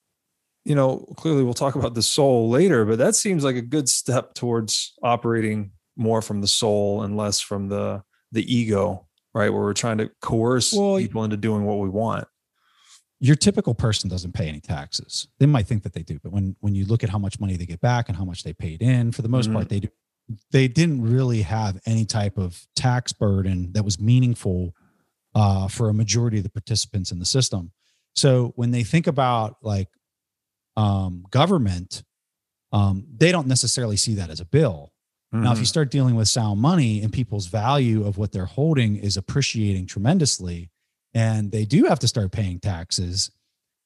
you 0.64 0.74
know, 0.74 1.06
clearly 1.16 1.44
we'll 1.44 1.54
talk 1.54 1.76
about 1.76 1.94
the 1.94 2.02
soul 2.02 2.50
later, 2.50 2.84
but 2.84 2.98
that 2.98 3.14
seems 3.14 3.44
like 3.44 3.54
a 3.54 3.62
good 3.62 3.88
step 3.88 4.34
towards 4.34 4.94
operating 5.00 5.70
more 5.96 6.20
from 6.20 6.40
the 6.40 6.48
soul 6.48 7.02
and 7.02 7.16
less 7.16 7.40
from 7.40 7.68
the 7.68 8.02
the 8.32 8.42
ego, 8.52 9.06
right? 9.32 9.50
Where 9.50 9.62
we're 9.62 9.74
trying 9.74 9.98
to 9.98 10.10
coerce 10.20 10.72
well, 10.72 10.98
people 10.98 11.22
into 11.22 11.36
doing 11.36 11.64
what 11.64 11.78
we 11.78 11.88
want. 11.88 12.26
Your 13.20 13.36
typical 13.36 13.74
person 13.74 14.10
doesn't 14.10 14.32
pay 14.32 14.48
any 14.48 14.60
taxes. 14.60 15.28
They 15.38 15.46
might 15.46 15.68
think 15.68 15.84
that 15.84 15.92
they 15.92 16.02
do, 16.02 16.18
but 16.20 16.32
when 16.32 16.56
when 16.58 16.74
you 16.74 16.84
look 16.84 17.04
at 17.04 17.10
how 17.10 17.18
much 17.18 17.38
money 17.38 17.56
they 17.56 17.64
get 17.64 17.80
back 17.80 18.08
and 18.08 18.18
how 18.18 18.24
much 18.24 18.42
they 18.42 18.52
paid 18.52 18.82
in, 18.82 19.12
for 19.12 19.22
the 19.22 19.28
most 19.28 19.46
mm-hmm. 19.46 19.54
part, 19.54 19.68
they 19.68 19.78
do 19.78 19.88
they 20.50 20.66
didn't 20.66 21.00
really 21.00 21.42
have 21.42 21.80
any 21.86 22.04
type 22.04 22.36
of 22.38 22.66
tax 22.74 23.12
burden 23.12 23.72
that 23.74 23.84
was 23.84 24.00
meaningful 24.00 24.74
uh, 25.36 25.68
for 25.68 25.88
a 25.88 25.94
majority 25.94 26.38
of 26.38 26.42
the 26.42 26.50
participants 26.50 27.12
in 27.12 27.20
the 27.20 27.24
system. 27.24 27.70
So 28.16 28.52
when 28.56 28.70
they 28.70 28.82
think 28.82 29.06
about 29.06 29.56
like 29.62 29.88
um, 30.76 31.24
government, 31.30 32.02
um, 32.72 33.06
they 33.14 33.30
don't 33.30 33.46
necessarily 33.46 33.96
see 33.96 34.14
that 34.14 34.30
as 34.30 34.40
a 34.40 34.44
bill. 34.44 34.92
Mm-hmm. 35.34 35.44
Now, 35.44 35.52
if 35.52 35.58
you 35.58 35.62
mm-hmm. 35.62 35.68
start 35.68 35.90
dealing 35.90 36.14
with 36.14 36.28
sound 36.28 36.60
money 36.60 37.02
and 37.02 37.12
people's 37.12 37.46
value 37.46 38.06
of 38.06 38.18
what 38.18 38.32
they're 38.32 38.46
holding 38.46 38.96
is 38.96 39.16
appreciating 39.16 39.86
tremendously, 39.86 40.70
and 41.14 41.50
they 41.50 41.64
do 41.64 41.84
have 41.84 41.98
to 42.00 42.08
start 42.08 42.32
paying 42.32 42.60
taxes, 42.60 43.30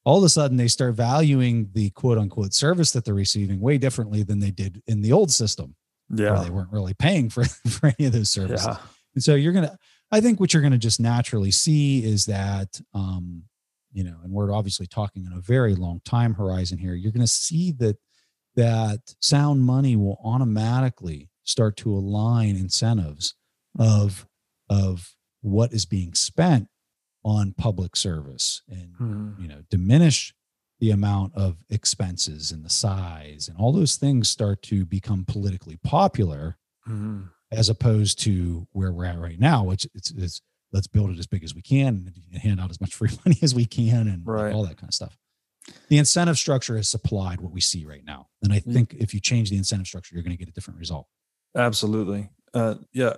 all 0.05 0.19
of 0.19 0.25
a 0.25 0.29
sudden 0.29 0.57
they 0.57 0.69
start 0.69 0.95
valuing 0.95 1.71
the 1.73 1.91
quote 1.91 2.19
unquote 2.19 2.55
service 2.55 2.93
that 2.93 3.05
they're 3.05 3.15
receiving 3.15 3.61
way 3.61 3.79
differently 3.79 4.23
than 4.23 4.41
they 4.41 4.51
did 4.51 4.83
in 4.87 5.03
the 5.03 5.13
old 5.13 5.31
system. 5.31 5.75
Yeah. 6.13 6.43
they 6.43 6.51
weren't 6.51 6.73
really 6.73 6.95
paying 6.95 7.31
for, 7.31 7.45
for 7.69 7.93
any 7.99 8.07
of 8.07 8.13
those 8.13 8.31
services. 8.31 8.67
Yeah. 8.67 8.79
And 9.15 9.23
so 9.23 9.35
you're 9.35 9.53
going 9.53 9.67
to, 9.67 9.79
I 10.11 10.21
think 10.21 10.41
what 10.41 10.53
you're 10.53 10.63
going 10.63 10.73
to 10.73 10.79
just 10.79 11.01
naturally 11.01 11.51
see 11.51 12.05
is 12.05 12.27
that 12.27 12.81
um, 12.95 13.45
you 13.93 14.05
know, 14.05 14.17
and 14.23 14.33
we're 14.33 14.53
obviously 14.53 14.87
talking 14.87 15.25
in 15.25 15.33
a 15.33 15.41
very 15.41 15.75
long 15.75 16.01
time 16.05 16.35
horizon 16.35 16.79
here, 16.79 16.95
you're 16.95 17.13
going 17.13 17.21
to 17.21 17.27
see 17.27 17.73
that 17.73 17.97
that 18.57 19.01
sound 19.21 19.63
money 19.63 19.97
will 19.97 20.21
automatically 20.25 21.31
start 21.45 21.77
to 21.77 21.93
align 21.93 22.57
incentives 22.57 23.35
of 23.79 24.27
of 24.69 25.15
what 25.43 25.73
is 25.73 25.87
being 25.87 26.15
spent 26.15 26.69
on 27.25 27.53
public 27.57 27.97
service 27.97 28.63
and 28.69 28.93
mm-hmm. 29.01 29.43
you 29.43 29.49
know 29.49 29.63
diminish 29.71 30.35
the 30.81 30.91
amount 30.91 31.35
of 31.35 31.57
expenses 31.69 32.51
and 32.51 32.65
the 32.65 32.71
size 32.71 33.49
and 33.49 33.57
all 33.59 33.73
those 33.73 33.97
things 33.97 34.29
start 34.29 34.63
to 34.63 34.85
become 34.87 35.25
politically 35.27 35.79
popular 35.85 36.57
mm-hmm. 36.89 37.23
as 37.53 37.69
opposed 37.69 38.19
to 38.19 38.67
where 38.73 38.93
we're 38.93 39.05
at 39.05 39.19
right 39.19 39.39
now 39.39 39.63
which 39.65 39.87
it's, 39.95 40.11
it's 40.13 40.41
let's 40.73 40.87
build 40.87 41.11
it 41.11 41.19
as 41.19 41.27
big 41.27 41.45
as 41.45 41.55
we 41.55 41.63
can 41.63 42.13
and 42.31 42.41
hand 42.41 42.61
out 42.61 42.71
as 42.71 42.81
much 42.81 42.95
free 42.95 43.11
money 43.25 43.39
as 43.43 43.55
we 43.55 43.67
can 43.67 44.09
and 44.09 44.23
right. 44.27 44.53
all 44.53 44.65
that 44.65 44.77
kind 44.77 44.89
of 44.89 44.95
stuff. 44.95 45.17
The 45.89 45.99
incentive 45.99 46.39
structure 46.39 46.77
has 46.77 46.89
supplied 46.89 47.41
what 47.41 47.53
we 47.53 47.61
see 47.61 47.85
right 47.85 48.05
now. 48.05 48.29
And 48.43 48.53
I 48.53 48.61
mm. 48.61 48.73
think 48.73 48.95
if 48.95 49.13
you 49.15 49.21
change 49.21 49.51
the 49.51 49.57
incentive 49.57 49.87
structure, 49.87 50.15
you're 50.15 50.23
going 50.23 50.37
to 50.37 50.39
get 50.39 50.49
a 50.49 50.53
different 50.53 50.79
result. 50.79 51.07
Absolutely. 51.57 52.31
Uh, 52.55 52.77
yeah. 52.93 53.15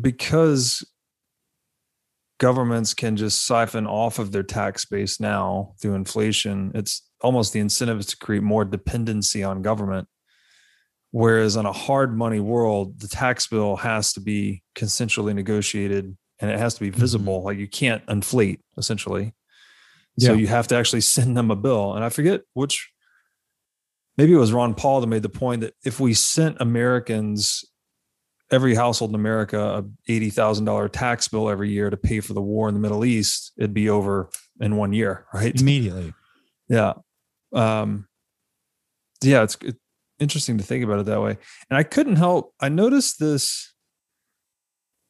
Because 0.00 0.84
governments 2.38 2.94
can 2.94 3.16
just 3.16 3.46
siphon 3.46 3.86
off 3.86 4.18
of 4.18 4.32
their 4.32 4.42
tax 4.42 4.84
base 4.84 5.20
now 5.20 5.74
through 5.80 5.94
inflation, 5.94 6.72
it's 6.74 7.02
almost 7.20 7.52
the 7.52 7.60
incentive 7.60 8.00
is 8.00 8.06
to 8.06 8.16
create 8.16 8.42
more 8.42 8.64
dependency 8.64 9.42
on 9.42 9.62
government. 9.62 10.08
Whereas 11.10 11.56
on 11.56 11.64
a 11.64 11.72
hard 11.72 12.16
money 12.16 12.40
world, 12.40 13.00
the 13.00 13.06
tax 13.06 13.46
bill 13.46 13.76
has 13.76 14.12
to 14.14 14.20
be 14.20 14.62
consensually 14.74 15.34
negotiated 15.34 16.16
and 16.40 16.50
it 16.50 16.58
has 16.58 16.74
to 16.74 16.80
be 16.80 16.90
mm-hmm. 16.90 17.00
visible. 17.00 17.42
Like 17.42 17.58
you 17.58 17.68
can't 17.68 18.02
inflate 18.08 18.60
essentially. 18.76 19.34
Yeah. 20.16 20.28
So 20.28 20.34
you 20.34 20.46
have 20.46 20.68
to 20.68 20.76
actually 20.76 21.00
send 21.00 21.36
them 21.36 21.50
a 21.50 21.56
bill. 21.56 21.94
And 21.94 22.04
I 22.04 22.08
forget 22.08 22.42
which, 22.52 22.90
maybe 24.16 24.32
it 24.32 24.38
was 24.38 24.52
Ron 24.52 24.74
Paul 24.74 25.00
that 25.00 25.06
made 25.06 25.22
the 25.22 25.28
point 25.28 25.62
that 25.62 25.74
if 25.84 25.98
we 25.98 26.14
sent 26.14 26.60
Americans, 26.60 27.64
every 28.50 28.74
household 28.74 29.10
in 29.10 29.16
America, 29.16 29.58
a 29.58 29.82
$80,000 30.10 30.90
tax 30.92 31.28
bill 31.28 31.48
every 31.48 31.70
year 31.70 31.90
to 31.90 31.96
pay 31.96 32.20
for 32.20 32.32
the 32.32 32.42
war 32.42 32.68
in 32.68 32.74
the 32.74 32.80
Middle 32.80 33.04
East, 33.04 33.52
it'd 33.56 33.74
be 33.74 33.88
over 33.88 34.30
in 34.60 34.76
one 34.76 34.92
year, 34.92 35.26
right? 35.34 35.58
Immediately. 35.60 36.14
Yeah. 36.68 36.94
Um, 37.52 38.06
yeah, 39.22 39.42
it's, 39.42 39.56
it's 39.62 39.78
interesting 40.18 40.58
to 40.58 40.64
think 40.64 40.84
about 40.84 41.00
it 41.00 41.06
that 41.06 41.22
way. 41.22 41.36
And 41.70 41.76
I 41.76 41.82
couldn't 41.82 42.16
help, 42.16 42.54
I 42.60 42.68
noticed 42.68 43.18
this. 43.18 43.73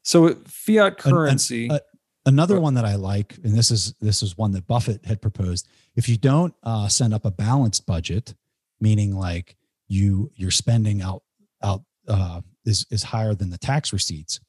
So 0.05 0.35
fiat 0.47 0.99
currency. 0.99 1.67
An, 1.67 1.73
an, 1.73 1.81
another 2.27 2.61
one 2.61 2.75
that 2.75 2.85
I 2.85 2.95
like, 2.95 3.37
and 3.43 3.57
this 3.57 3.71
is 3.71 3.95
this 4.01 4.23
is 4.23 4.39
one 4.39 4.53
that 4.53 4.67
Buffett 4.67 5.05
had 5.05 5.21
proposed. 5.21 5.67
If 5.97 6.09
you 6.09 6.17
don't 6.17 6.55
uh, 6.63 6.89
send 6.89 7.13
up 7.13 7.25
a 7.25 7.31
balanced 7.31 7.87
budget, 7.87 8.35
meaning 8.81 9.17
like 9.17 9.57
you 9.89 10.31
you're 10.37 10.51
spending 10.51 11.03
out 11.03 11.23
out 11.63 11.83
uh, 12.07 12.43
is 12.65 12.87
is 12.91 13.03
higher 13.03 13.35
than 13.35 13.51
the 13.51 13.59
tax 13.59 13.93
receipts. 13.93 14.41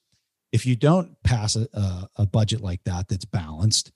If 0.52 0.64
you 0.64 0.76
don't 0.76 1.20
pass 1.24 1.56
a, 1.56 1.66
a, 1.72 2.08
a 2.16 2.26
budget 2.26 2.60
like 2.60 2.84
that 2.84 3.08
that's 3.08 3.24
balanced, 3.24 3.92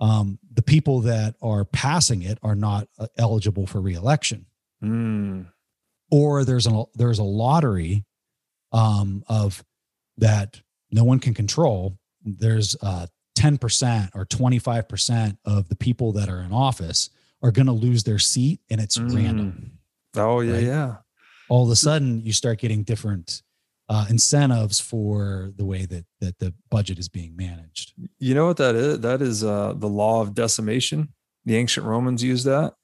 um, 0.00 0.38
the 0.52 0.62
people 0.62 1.00
that 1.02 1.36
are 1.40 1.64
passing 1.64 2.22
it 2.22 2.38
are 2.42 2.56
not 2.56 2.88
uh, 2.98 3.06
eligible 3.18 3.66
for 3.66 3.80
reelection. 3.80 4.46
Mm. 4.82 5.46
Or 6.10 6.44
there's 6.44 6.66
a 6.66 6.84
there's 6.94 7.18
a 7.18 7.24
lottery 7.24 8.04
um, 8.72 9.22
of 9.28 9.64
that 10.18 10.60
no 10.92 11.04
one 11.04 11.18
can 11.18 11.34
control. 11.34 11.98
There's 12.22 12.76
uh, 12.82 13.06
10% 13.36 14.10
or 14.14 14.26
25% 14.26 15.36
of 15.44 15.68
the 15.68 15.76
people 15.76 16.12
that 16.12 16.28
are 16.28 16.40
in 16.40 16.52
office 16.52 17.10
are 17.42 17.50
going 17.50 17.66
to 17.66 17.72
lose 17.72 18.04
their 18.04 18.18
seat 18.18 18.60
and 18.70 18.80
it's 18.80 18.98
mm. 18.98 19.14
random. 19.14 19.78
Oh, 20.16 20.40
yeah, 20.40 20.52
right? 20.52 20.62
yeah. 20.62 20.96
All 21.48 21.64
of 21.64 21.70
a 21.70 21.76
sudden, 21.76 22.24
you 22.24 22.32
start 22.32 22.58
getting 22.60 22.82
different 22.82 23.42
uh, 23.88 24.06
incentives 24.08 24.80
for 24.80 25.52
the 25.56 25.64
way 25.64 25.84
that 25.84 26.06
that 26.20 26.38
the 26.38 26.54
budget 26.70 26.98
is 26.98 27.08
being 27.08 27.36
managed. 27.36 27.92
You 28.18 28.34
know 28.34 28.46
what 28.46 28.56
that 28.56 28.74
is? 28.74 29.00
That 29.00 29.20
is 29.20 29.44
uh, 29.44 29.74
the 29.76 29.88
law 29.88 30.22
of 30.22 30.34
decimation. 30.34 31.12
The 31.44 31.56
ancient 31.56 31.84
Romans 31.84 32.22
used 32.22 32.46
that. 32.46 32.74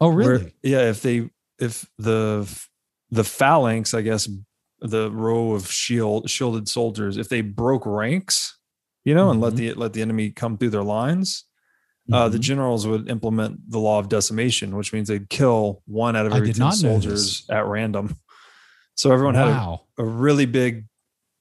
Oh, 0.00 0.08
really? 0.08 0.42
Where, 0.44 0.52
yeah. 0.62 0.90
If 0.90 1.02
they 1.02 1.30
if 1.60 1.88
the 1.96 2.50
the 3.10 3.22
phalanx, 3.22 3.94
I 3.94 4.00
guess, 4.00 4.28
the 4.82 5.10
row 5.10 5.52
of 5.52 5.70
shield 5.70 6.28
shielded 6.28 6.68
soldiers, 6.68 7.16
if 7.16 7.28
they 7.28 7.40
broke 7.40 7.86
ranks, 7.86 8.58
you 9.04 9.14
know, 9.14 9.24
mm-hmm. 9.24 9.32
and 9.32 9.40
let 9.40 9.52
mm-hmm. 9.54 9.56
the 9.56 9.74
let 9.74 9.92
the 9.92 10.02
enemy 10.02 10.30
come 10.30 10.58
through 10.58 10.70
their 10.70 10.82
lines, 10.82 11.44
mm-hmm. 12.08 12.14
uh, 12.14 12.28
the 12.28 12.36
mm-hmm. 12.36 12.42
generals 12.42 12.86
would 12.86 13.08
implement 13.08 13.70
the 13.70 13.78
law 13.78 13.98
of 13.98 14.08
decimation, 14.08 14.76
which 14.76 14.92
means 14.92 15.08
they'd 15.08 15.28
kill 15.28 15.82
one 15.86 16.16
out 16.16 16.26
of 16.26 16.32
every 16.32 16.52
ten 16.52 16.72
soldiers 16.72 17.44
at 17.50 17.66
random. 17.66 18.16
So 18.94 19.10
everyone 19.10 19.36
wow. 19.36 19.86
had 19.96 20.04
a, 20.04 20.06
a, 20.06 20.12
really 20.12 20.44
big 20.44 20.84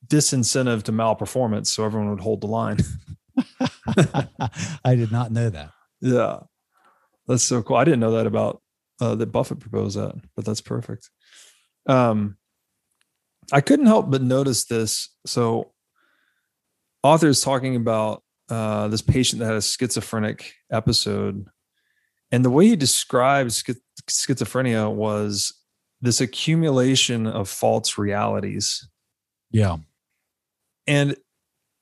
disincentive 0.07 0.84
to 0.84 0.93
malperformance. 0.93 1.68
So 1.68 1.84
everyone 1.84 2.09
would 2.09 2.22
hold 2.22 2.39
the 2.39 2.47
line. 2.47 2.77
I 4.85 4.95
did 4.95 5.11
not 5.11 5.34
know 5.34 5.49
that. 5.49 5.72
Yeah, 5.99 6.39
that's 7.27 7.43
so 7.43 7.61
cool. 7.61 7.76
I 7.76 7.84
didn't 7.84 7.99
know 7.99 8.11
that 8.11 8.26
about 8.26 8.61
uh, 9.01 9.15
that 9.15 9.34
Buffett 9.34 9.59
proposed 9.59 9.97
that, 9.97 10.15
but 10.34 10.45
that's 10.45 10.61
perfect. 10.61 11.09
Um, 11.88 12.38
I 13.51 13.61
couldn't 13.61 13.88
help 13.88 14.09
but 14.09 14.22
notice 14.22 14.65
this. 14.65 15.09
So, 15.26 15.72
author 17.03 17.27
is 17.27 17.41
talking 17.41 17.76
about 17.76 18.23
uh, 18.49 18.88
this 18.88 19.01
patient 19.01 19.39
that 19.39 19.47
had 19.47 19.55
a 19.55 19.61
schizophrenic 19.61 20.53
episode, 20.72 21.45
and 22.31 22.45
the 22.45 22.49
way 22.49 22.68
he 22.68 22.76
described 22.76 23.51
schizophrenia 24.09 24.93
was 24.93 25.53
this 26.01 26.22
accumulation 26.22 27.27
of 27.27 27.49
false 27.49 27.97
realities. 27.97 28.88
Yeah, 29.51 29.77
and 30.88 31.15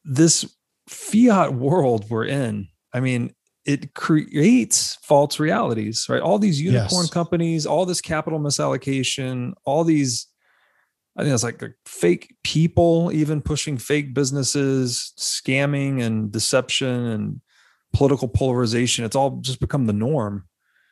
this 0.04 0.56
fiat 0.88 1.54
world 1.54 2.10
we're 2.10 2.26
in. 2.26 2.68
I 2.94 3.00
mean, 3.00 3.34
it 3.66 3.94
creates 3.94 4.98
false 5.04 5.40
realities, 5.40 6.08
right? 6.10 6.22
All 6.22 6.40
these 6.40 6.60
unicorn 6.60 7.04
yes. 7.04 7.10
companies, 7.10 7.66
all 7.66 7.86
this 7.86 8.02
capital 8.02 8.40
misallocation, 8.40 9.54
all 9.64 9.84
these, 9.84 10.28
I 11.20 11.24
think 11.24 11.34
it's 11.34 11.44
like 11.44 11.62
fake 11.86 12.34
people, 12.46 13.12
even 13.12 13.42
pushing 13.42 13.78
fake 13.78 14.14
businesses, 14.14 15.12
scamming 15.18 16.02
and 16.02 16.32
deception 16.32 17.08
and 17.08 17.42
political 17.92 18.30
polarization. 18.30 19.04
It's 19.04 19.18
all 19.18 19.32
just 19.42 19.60
become 19.60 19.86
the 19.86 19.92
norm. 19.92 20.48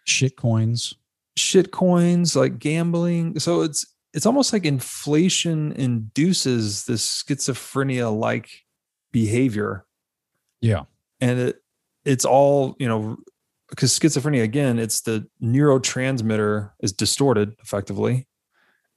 Shit 0.05 0.35
coins. 0.35 0.93
Shit 1.37 1.71
coins, 1.71 2.35
like 2.35 2.59
gambling. 2.59 3.39
So 3.39 3.61
it's 3.61 3.85
it's 4.13 4.25
almost 4.25 4.51
like 4.51 4.65
inflation 4.65 5.71
induces 5.71 6.83
this 6.83 7.23
schizophrenia 7.23 8.13
like 8.13 8.49
behavior. 9.13 9.85
Yeah. 10.59 10.83
And 11.21 11.39
it 11.39 11.61
it's 12.03 12.25
all 12.25 12.75
you 12.79 12.87
know 12.89 13.15
because 13.69 13.97
schizophrenia 13.97 14.43
again 14.43 14.77
it's 14.77 15.01
the 15.01 15.25
neurotransmitter 15.41 16.71
is 16.81 16.91
distorted 16.91 17.53
effectively 17.61 18.27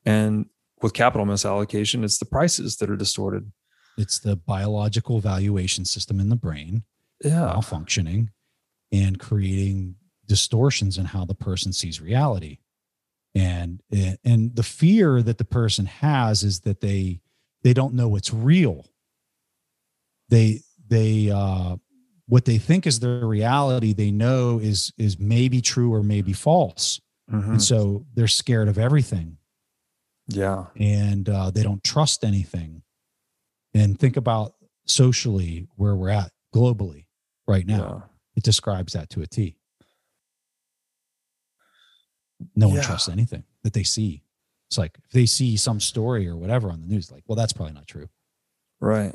and 0.04 0.46
with 0.82 0.92
capital 0.92 1.26
misallocation 1.26 2.04
it's 2.04 2.18
the 2.18 2.24
prices 2.24 2.76
that 2.76 2.90
are 2.90 2.96
distorted. 2.96 3.50
It's 3.98 4.18
the 4.18 4.36
biological 4.36 5.20
valuation 5.20 5.84
system 5.84 6.20
in 6.20 6.28
the 6.28 6.36
brain 6.36 6.84
yeah. 7.22 7.52
malfunctioning 7.54 8.28
and 8.92 9.18
creating 9.18 9.96
distortions 10.26 10.98
in 10.98 11.06
how 11.06 11.24
the 11.24 11.34
person 11.34 11.72
sees 11.72 12.00
reality. 12.00 12.58
And 13.34 13.80
and 14.24 14.56
the 14.56 14.62
fear 14.64 15.22
that 15.22 15.38
the 15.38 15.44
person 15.44 15.86
has 15.86 16.42
is 16.42 16.60
that 16.60 16.80
they 16.80 17.20
they 17.62 17.72
don't 17.72 17.94
know 17.94 18.08
what's 18.08 18.32
real. 18.32 18.86
They 20.28 20.62
they 20.88 21.30
uh 21.30 21.76
what 22.26 22.44
they 22.44 22.58
think 22.58 22.86
is 22.86 23.00
their 23.00 23.26
reality 23.26 23.92
they 23.92 24.10
know 24.10 24.58
is 24.58 24.92
is 24.98 25.18
maybe 25.18 25.60
true 25.60 25.92
or 25.94 26.02
maybe 26.02 26.32
false. 26.32 27.00
Mm-hmm. 27.30 27.52
and 27.52 27.62
so 27.62 28.04
they're 28.14 28.26
scared 28.26 28.66
of 28.66 28.76
everything 28.76 29.36
yeah 30.30 30.66
and 30.76 31.28
uh, 31.28 31.50
they 31.50 31.62
don't 31.62 31.82
trust 31.84 32.24
anything 32.24 32.82
and 33.74 33.98
think 33.98 34.16
about 34.16 34.54
socially 34.86 35.68
where 35.76 35.94
we're 35.94 36.08
at 36.08 36.30
globally 36.54 37.06
right 37.46 37.66
now 37.66 38.02
yeah. 38.02 38.08
it 38.36 38.42
describes 38.42 38.92
that 38.92 39.08
to 39.10 39.22
a 39.22 39.26
t 39.26 39.56
no 42.56 42.68
one 42.68 42.76
yeah. 42.76 42.82
trusts 42.82 43.08
anything 43.08 43.44
that 43.62 43.72
they 43.72 43.82
see 43.82 44.22
it's 44.68 44.78
like 44.78 44.98
if 45.04 45.10
they 45.12 45.26
see 45.26 45.56
some 45.56 45.80
story 45.80 46.26
or 46.26 46.36
whatever 46.36 46.70
on 46.70 46.80
the 46.80 46.86
news 46.86 47.10
like 47.10 47.22
well 47.26 47.36
that's 47.36 47.52
probably 47.52 47.74
not 47.74 47.86
true 47.86 48.08
right 48.80 49.14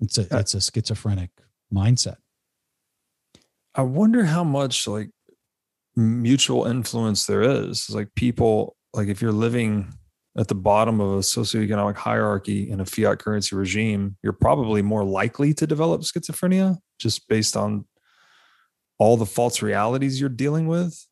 it's 0.00 0.18
a 0.18 0.22
uh, 0.34 0.38
it's 0.38 0.54
a 0.54 0.60
schizophrenic 0.60 1.30
mindset. 1.72 2.16
I 3.74 3.82
wonder 3.82 4.24
how 4.24 4.44
much 4.44 4.86
like 4.86 5.10
mutual 5.96 6.66
influence 6.66 7.26
there 7.26 7.42
is. 7.42 7.90
Like 7.90 8.14
people, 8.14 8.76
like 8.92 9.08
if 9.08 9.20
you're 9.20 9.32
living 9.32 9.92
at 10.36 10.48
the 10.48 10.54
bottom 10.54 11.00
of 11.00 11.12
a 11.12 11.20
socioeconomic 11.20 11.96
hierarchy 11.96 12.68
in 12.68 12.80
a 12.80 12.84
fiat 12.84 13.18
currency 13.18 13.54
regime, 13.54 14.16
you're 14.22 14.32
probably 14.32 14.82
more 14.82 15.04
likely 15.04 15.54
to 15.54 15.66
develop 15.66 16.02
schizophrenia 16.02 16.78
just 16.98 17.28
based 17.28 17.56
on 17.56 17.84
all 18.98 19.16
the 19.16 19.26
false 19.26 19.62
realities 19.62 20.20
you're 20.20 20.28
dealing 20.28 20.66
with. 20.66 21.06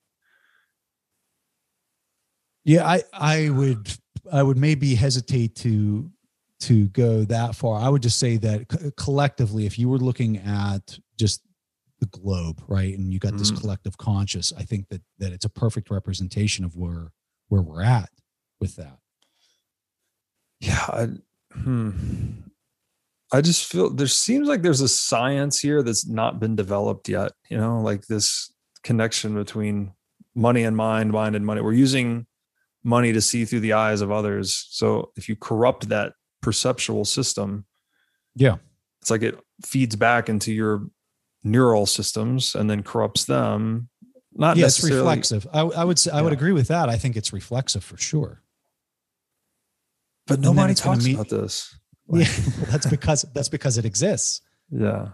Yeah, 2.65 2.87
I 2.87 3.03
I 3.13 3.51
would 3.51 3.93
I 4.31 4.43
would 4.43 4.57
maybe 4.57 4.95
hesitate 4.95 5.57
to 5.57 6.11
to 6.61 6.89
go 6.89 7.25
that 7.25 7.57
far. 7.57 7.81
I 7.81 7.89
would 7.89 8.03
just 8.03 8.19
say 8.19 8.37
that 8.39 8.93
collectively, 8.97 9.67
if 9.67 9.79
you 9.79 9.89
were 9.89 9.99
looking 9.99 10.39
at 10.39 10.99
just 11.19 11.43
the 11.99 12.07
globe, 12.07 12.63
right, 12.69 12.97
and 12.97 13.13
you 13.13 13.19
got 13.19 13.31
mm-hmm. 13.31 13.39
this 13.39 13.51
collective 13.51 13.97
conscious, 13.99 14.53
I 14.57 14.63
think 14.63 14.89
that 14.91 15.03
that 15.19 15.33
it's 15.33 15.45
a 15.45 15.51
perfect 15.51 15.91
representation 15.91 16.65
of 16.65 16.77
where 16.77 17.13
where 17.49 17.63
we're 17.63 17.83
at 17.83 18.11
with 18.61 18.77
that. 18.77 18.99
Yeah, 20.63 20.85
I, 20.89 21.09
hmm. 21.53 21.91
I 23.33 23.41
just 23.41 23.65
feel 23.65 23.91
there 23.91 24.07
seems 24.07 24.47
like 24.47 24.63
there's 24.63 24.83
a 24.83 24.89
science 24.89 25.59
here 25.59 25.83
that's 25.83 26.07
not 26.07 26.39
been 26.39 26.55
developed 26.55 27.09
yet. 27.09 27.33
You 27.49 27.57
know, 27.57 27.81
like 27.81 28.07
this 28.07 28.53
connection 28.83 29.35
between 29.35 29.93
money 30.35 30.65
and 30.65 30.77
mind, 30.77 31.13
mind 31.13 31.37
and 31.37 31.45
money. 31.45 31.61
We're 31.61 31.73
using 31.73 32.27
money 32.85 33.13
to 33.13 33.21
see 33.21 33.45
through 33.45 33.61
the 33.61 33.73
eyes 33.75 34.01
of 34.01 34.11
others. 34.11 34.67
So 34.71 35.13
if 35.17 35.29
you 35.29 35.37
corrupt 35.37 35.89
that 35.89 36.13
perceptual 36.43 37.05
system 37.07 37.65
yeah 38.35 38.57
it's 39.01 39.11
like 39.11 39.23
it 39.23 39.39
feeds 39.65 39.97
back 39.97 40.29
into 40.29 40.53
your 40.53 40.85
neural 41.45 41.87
systems 41.87 42.55
and 42.55 42.69
then 42.69 42.83
corrupts 42.83 43.25
them 43.25 43.89
not 44.35 44.57
yeah, 44.57 44.67
it's 44.67 44.83
reflexive 44.83 45.47
I, 45.53 45.61
I, 45.61 45.85
would 45.85 45.99
say 45.99 46.11
i 46.11 46.21
would 46.21 46.33
agree 46.33 46.53
with 46.53 46.69
that 46.69 46.89
i 46.89 46.97
think 46.97 47.17
it's 47.17 47.33
reflexive 47.33 47.85
for 47.85 47.97
sure 47.97 48.42
but 50.27 50.41
nobody 50.41 50.75
talks 50.75 51.05
meet, 51.05 51.15
about 51.15 51.29
this. 51.29 51.79
Yeah 52.09 52.25
that's 52.69 52.87
because 52.87 53.25
that's 53.35 53.49
because 53.49 53.79
it 53.79 53.85
exists. 53.85 54.43
Yeah. 54.71 55.09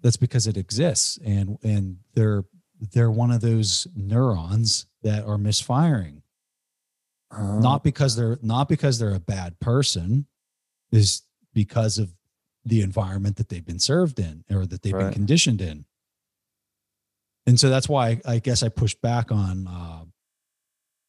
That's 0.00 0.16
because 0.16 0.46
it 0.46 0.56
exists 0.56 1.18
and 1.24 1.58
and 1.62 1.98
they're 2.14 2.44
they're 2.92 3.10
one 3.10 3.30
of 3.30 3.40
those 3.40 3.86
neurons 3.94 4.86
that 5.02 5.24
are 5.24 5.38
misfiring. 5.38 6.22
Uh, 7.30 7.60
not 7.60 7.84
because 7.84 8.16
they're 8.16 8.38
not 8.42 8.68
because 8.68 8.98
they're 8.98 9.14
a 9.14 9.20
bad 9.20 9.60
person 9.60 10.26
is 10.90 11.22
because 11.52 11.98
of 11.98 12.12
the 12.64 12.80
environment 12.80 13.36
that 13.36 13.48
they've 13.48 13.66
been 13.66 13.78
served 13.78 14.18
in 14.18 14.44
or 14.50 14.66
that 14.66 14.82
they've 14.82 14.94
right. 14.94 15.04
been 15.04 15.12
conditioned 15.12 15.60
in. 15.60 15.84
and 17.46 17.58
so 17.58 17.68
that's 17.68 17.88
why 17.88 18.08
I, 18.08 18.34
I 18.34 18.38
guess 18.38 18.62
I 18.62 18.68
pushed 18.68 19.00
back 19.00 19.32
on, 19.32 19.66
uh, 19.66 20.04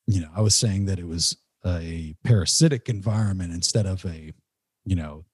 you 0.07 0.21
know, 0.21 0.29
I 0.35 0.41
was 0.41 0.55
saying 0.55 0.85
that 0.85 0.99
it 0.99 1.07
was 1.07 1.37
a 1.65 2.15
parasitic 2.23 2.89
environment 2.89 3.53
instead 3.53 3.85
of 3.85 4.05
a, 4.05 4.33
you 4.85 4.95
know, 4.95 5.25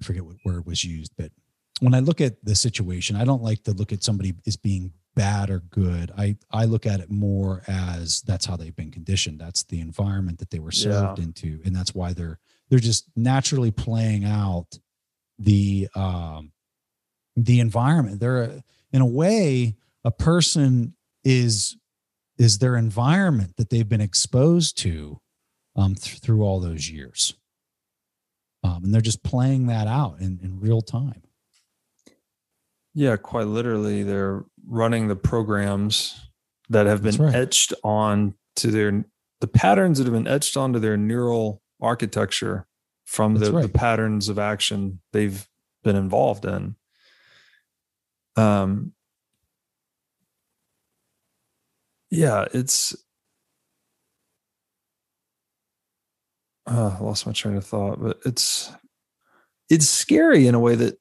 I 0.00 0.04
forget 0.04 0.24
what 0.24 0.36
word 0.44 0.66
was 0.66 0.84
used, 0.84 1.12
but 1.16 1.32
when 1.80 1.94
I 1.94 2.00
look 2.00 2.20
at 2.20 2.44
the 2.44 2.54
situation, 2.54 3.14
I 3.16 3.24
don't 3.24 3.42
like 3.42 3.62
to 3.64 3.72
look 3.72 3.92
at 3.92 4.02
somebody 4.02 4.34
as 4.46 4.56
being 4.56 4.92
bad 5.14 5.50
or 5.50 5.60
good. 5.60 6.10
I 6.16 6.36
I 6.50 6.64
look 6.64 6.86
at 6.86 7.00
it 7.00 7.10
more 7.10 7.62
as 7.68 8.20
that's 8.22 8.46
how 8.46 8.56
they've 8.56 8.74
been 8.74 8.90
conditioned. 8.90 9.40
That's 9.40 9.64
the 9.64 9.80
environment 9.80 10.38
that 10.38 10.50
they 10.50 10.58
were 10.60 10.70
served 10.72 11.18
Yeah. 11.18 11.24
into, 11.24 11.60
and 11.64 11.74
that's 11.74 11.94
why 11.94 12.12
they're 12.12 12.38
they're 12.68 12.78
just 12.78 13.04
naturally 13.16 13.70
playing 13.70 14.24
out 14.24 14.78
the 15.38 15.88
um 15.94 16.52
the 17.36 17.60
environment. 17.60 18.20
They're 18.20 18.62
in 18.92 19.00
a 19.00 19.06
way 19.06 19.76
a 20.04 20.10
person 20.10 20.94
is 21.24 21.76
is 22.38 22.58
their 22.58 22.76
environment 22.76 23.54
that 23.56 23.70
they've 23.70 23.88
been 23.88 24.00
exposed 24.00 24.78
to 24.78 25.20
um, 25.76 25.94
th- 25.94 26.18
through 26.18 26.42
all 26.42 26.60
those 26.60 26.88
years. 26.88 27.34
Um, 28.62 28.84
and 28.84 28.94
they're 28.94 29.00
just 29.00 29.22
playing 29.22 29.66
that 29.66 29.86
out 29.86 30.20
in, 30.20 30.38
in 30.42 30.60
real 30.60 30.80
time. 30.80 31.22
Yeah, 32.94 33.16
quite 33.16 33.46
literally, 33.46 34.02
they're 34.02 34.44
running 34.66 35.08
the 35.08 35.16
programs 35.16 36.20
that 36.68 36.86
have 36.86 37.02
been 37.02 37.16
right. 37.16 37.34
etched 37.34 37.72
on 37.84 38.34
to 38.56 38.68
their 38.68 39.04
the 39.40 39.46
patterns 39.46 39.98
that 39.98 40.04
have 40.04 40.14
been 40.14 40.26
etched 40.26 40.56
onto 40.56 40.80
their 40.80 40.96
neural 40.96 41.62
architecture 41.80 42.66
from 43.04 43.34
the, 43.34 43.50
That's 43.50 43.66
the 43.66 43.72
patterns 43.72 44.28
of 44.28 44.38
action 44.38 45.00
they've 45.12 45.48
been 45.84 45.96
involved 45.96 46.44
in. 46.44 46.74
Um, 48.36 48.92
yeah, 52.10 52.46
it's. 52.52 52.94
Uh, 56.66 56.96
I 57.00 57.02
lost 57.02 57.26
my 57.26 57.32
train 57.32 57.56
of 57.56 57.64
thought, 57.64 58.00
but 58.00 58.18
it's 58.26 58.70
it's 59.70 59.88
scary 59.88 60.46
in 60.46 60.54
a 60.54 60.60
way 60.60 60.74
that 60.74 60.98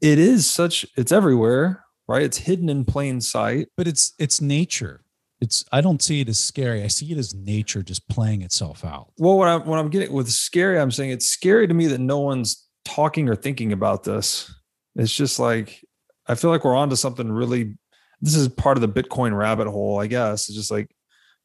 it 0.00 0.18
is 0.18 0.48
such 0.48 0.86
it's 0.96 1.12
everywhere 1.12 1.84
right 2.08 2.22
it's 2.22 2.38
hidden 2.38 2.68
in 2.68 2.84
plain 2.84 3.20
sight 3.20 3.68
But 3.76 3.88
it's 3.88 4.14
it's 4.18 4.40
nature. 4.40 5.02
It's 5.40 5.64
I 5.72 5.80
don't 5.80 6.02
see 6.02 6.20
it 6.20 6.28
as 6.28 6.38
scary. 6.38 6.82
I 6.82 6.86
see 6.88 7.10
it 7.12 7.18
as 7.18 7.34
nature 7.34 7.82
just 7.82 8.08
playing 8.08 8.42
itself 8.42 8.84
out. 8.84 9.10
well 9.18 9.36
what 9.38 9.48
i'm 9.48 9.66
what 9.66 9.78
i'm 9.78 9.88
getting 9.90 10.12
with 10.12 10.28
scary 10.28 10.78
i'm 10.78 10.90
saying 10.90 11.10
it's 11.10 11.26
scary 11.26 11.66
to 11.66 11.74
me 11.74 11.86
that 11.88 12.00
no 12.00 12.20
one's 12.20 12.66
talking 12.84 13.28
or 13.28 13.34
thinking 13.34 13.72
about 13.72 14.04
this 14.04 14.52
it's 14.96 15.14
just 15.14 15.38
like 15.38 15.84
i 16.28 16.34
feel 16.34 16.50
like 16.50 16.64
we're 16.64 16.76
onto 16.76 16.96
something 16.96 17.30
really 17.30 17.76
this 18.20 18.34
is 18.34 18.48
part 18.48 18.76
of 18.76 18.80
the 18.80 18.88
bitcoin 19.02 19.36
rabbit 19.36 19.66
hole 19.66 20.00
i 20.00 20.06
guess. 20.06 20.48
It's 20.48 20.56
just 20.56 20.70
like 20.70 20.90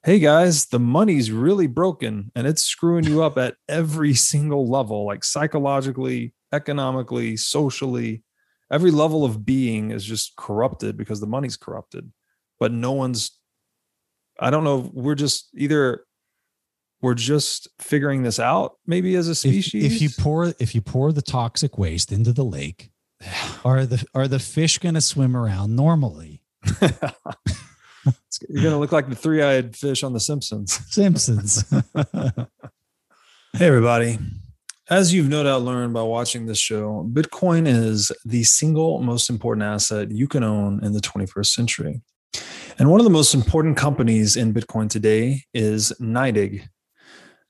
hey 0.04 0.20
guys 0.20 0.68
the 0.68 0.80
money's 0.80 1.32
really 1.32 1.68
broken 1.68 2.32
and 2.36 2.46
it's 2.46 2.64
screwing 2.64 3.06
you 3.06 3.24
up 3.24 3.38
at 3.38 3.56
every 3.68 4.14
single 4.14 4.70
level 4.70 5.06
like 5.06 5.24
psychologically 5.24 6.34
economically 6.54 7.36
socially. 7.36 8.24
Every 8.72 8.90
level 8.90 9.24
of 9.26 9.46
being 9.46 9.92
is 9.92 10.04
just 10.04 10.36
corrupted 10.38 10.98
because 10.98 11.20
the 11.20 11.28
money's 11.28 11.58
corrupted 11.58 12.12
but 12.60 12.72
no 12.72 12.92
one's 12.92 13.32
i 14.40 14.50
don't 14.50 14.64
know 14.64 14.90
we're 14.94 15.16
just 15.16 15.50
either 15.56 16.06
we're 17.02 17.14
just 17.14 17.68
figuring 17.80 18.24
this 18.24 18.40
out 18.40 18.74
maybe 18.88 19.16
as 19.16 19.28
a 19.28 19.32
If, 19.32 19.38
species 19.38 19.86
if 19.86 20.02
you 20.02 20.10
pour 20.18 20.54
if 20.60 20.74
you 20.74 20.82
pour 20.82 21.12
the 21.12 21.22
toxic 21.22 21.78
waste 21.78 22.12
into 22.12 22.34
the 22.34 22.44
lake, 22.44 22.90
are 23.66 23.86
the 23.86 24.06
are 24.14 24.28
the 24.28 24.40
fish 24.40 24.80
going 24.80 24.96
to 24.96 25.02
swim 25.02 25.36
around 25.36 25.76
normally? 25.76 26.42
You're 28.50 28.64
gonna 28.64 28.80
look 28.80 28.92
like 28.92 29.10
the 29.10 29.16
three-eyed 29.16 29.76
fish 29.76 30.04
on 30.04 30.14
the 30.14 30.20
simpsons 30.20 30.80
Simpsons. 30.94 31.64
Hey, 33.54 33.68
everybody. 33.68 34.20
As 34.90 35.14
you've 35.14 35.30
no 35.30 35.44
doubt 35.44 35.64
learned 35.64 35.94
by 35.94 36.04
watching 36.04 36.46
this 36.46 36.60
show, 36.60 37.10
Bitcoin 37.12 37.68
is 37.68 38.12
the 38.24 38.44
single 38.44 39.02
most 39.02 39.30
important 39.30 39.64
asset 39.64 40.12
you 40.12 40.28
can 40.28 40.44
own 40.44 40.84
in 40.84 40.92
the 40.92 41.00
21st 41.00 41.48
century. 41.48 42.02
And 42.78 42.92
one 42.92 43.00
of 43.00 43.06
the 43.06 43.10
most 43.10 43.34
important 43.34 43.78
companies 43.78 44.36
in 44.36 44.54
Bitcoin 44.54 44.90
today 44.90 45.44
is 45.54 45.94
NYDIG. 46.02 46.68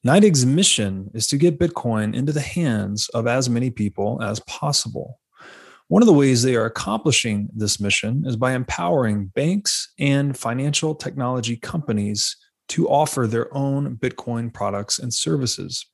NYDIG's 0.05 0.45
mission 0.45 1.09
is 1.15 1.25
to 1.27 1.37
get 1.37 1.57
Bitcoin 1.57 2.15
into 2.15 2.31
the 2.31 2.41
hands 2.41 3.09
of 3.09 3.25
as 3.25 3.49
many 3.49 3.71
people 3.71 4.21
as 4.21 4.39
possible. 4.41 5.19
One 5.87 6.01
of 6.01 6.07
the 6.07 6.13
ways 6.13 6.41
they 6.41 6.55
are 6.55 6.65
accomplishing 6.65 7.47
this 7.53 7.79
mission 7.79 8.23
is 8.25 8.35
by 8.35 8.53
empowering 8.53 9.27
banks 9.27 9.93
and 9.99 10.35
financial 10.35 10.95
technology 10.95 11.57
companies 11.57 12.37
to 12.69 12.89
offer 12.89 13.27
their 13.27 13.55
own 13.55 13.95
Bitcoin 13.97 14.51
products 14.51 14.97
and 14.97 15.13
services. 15.13 15.85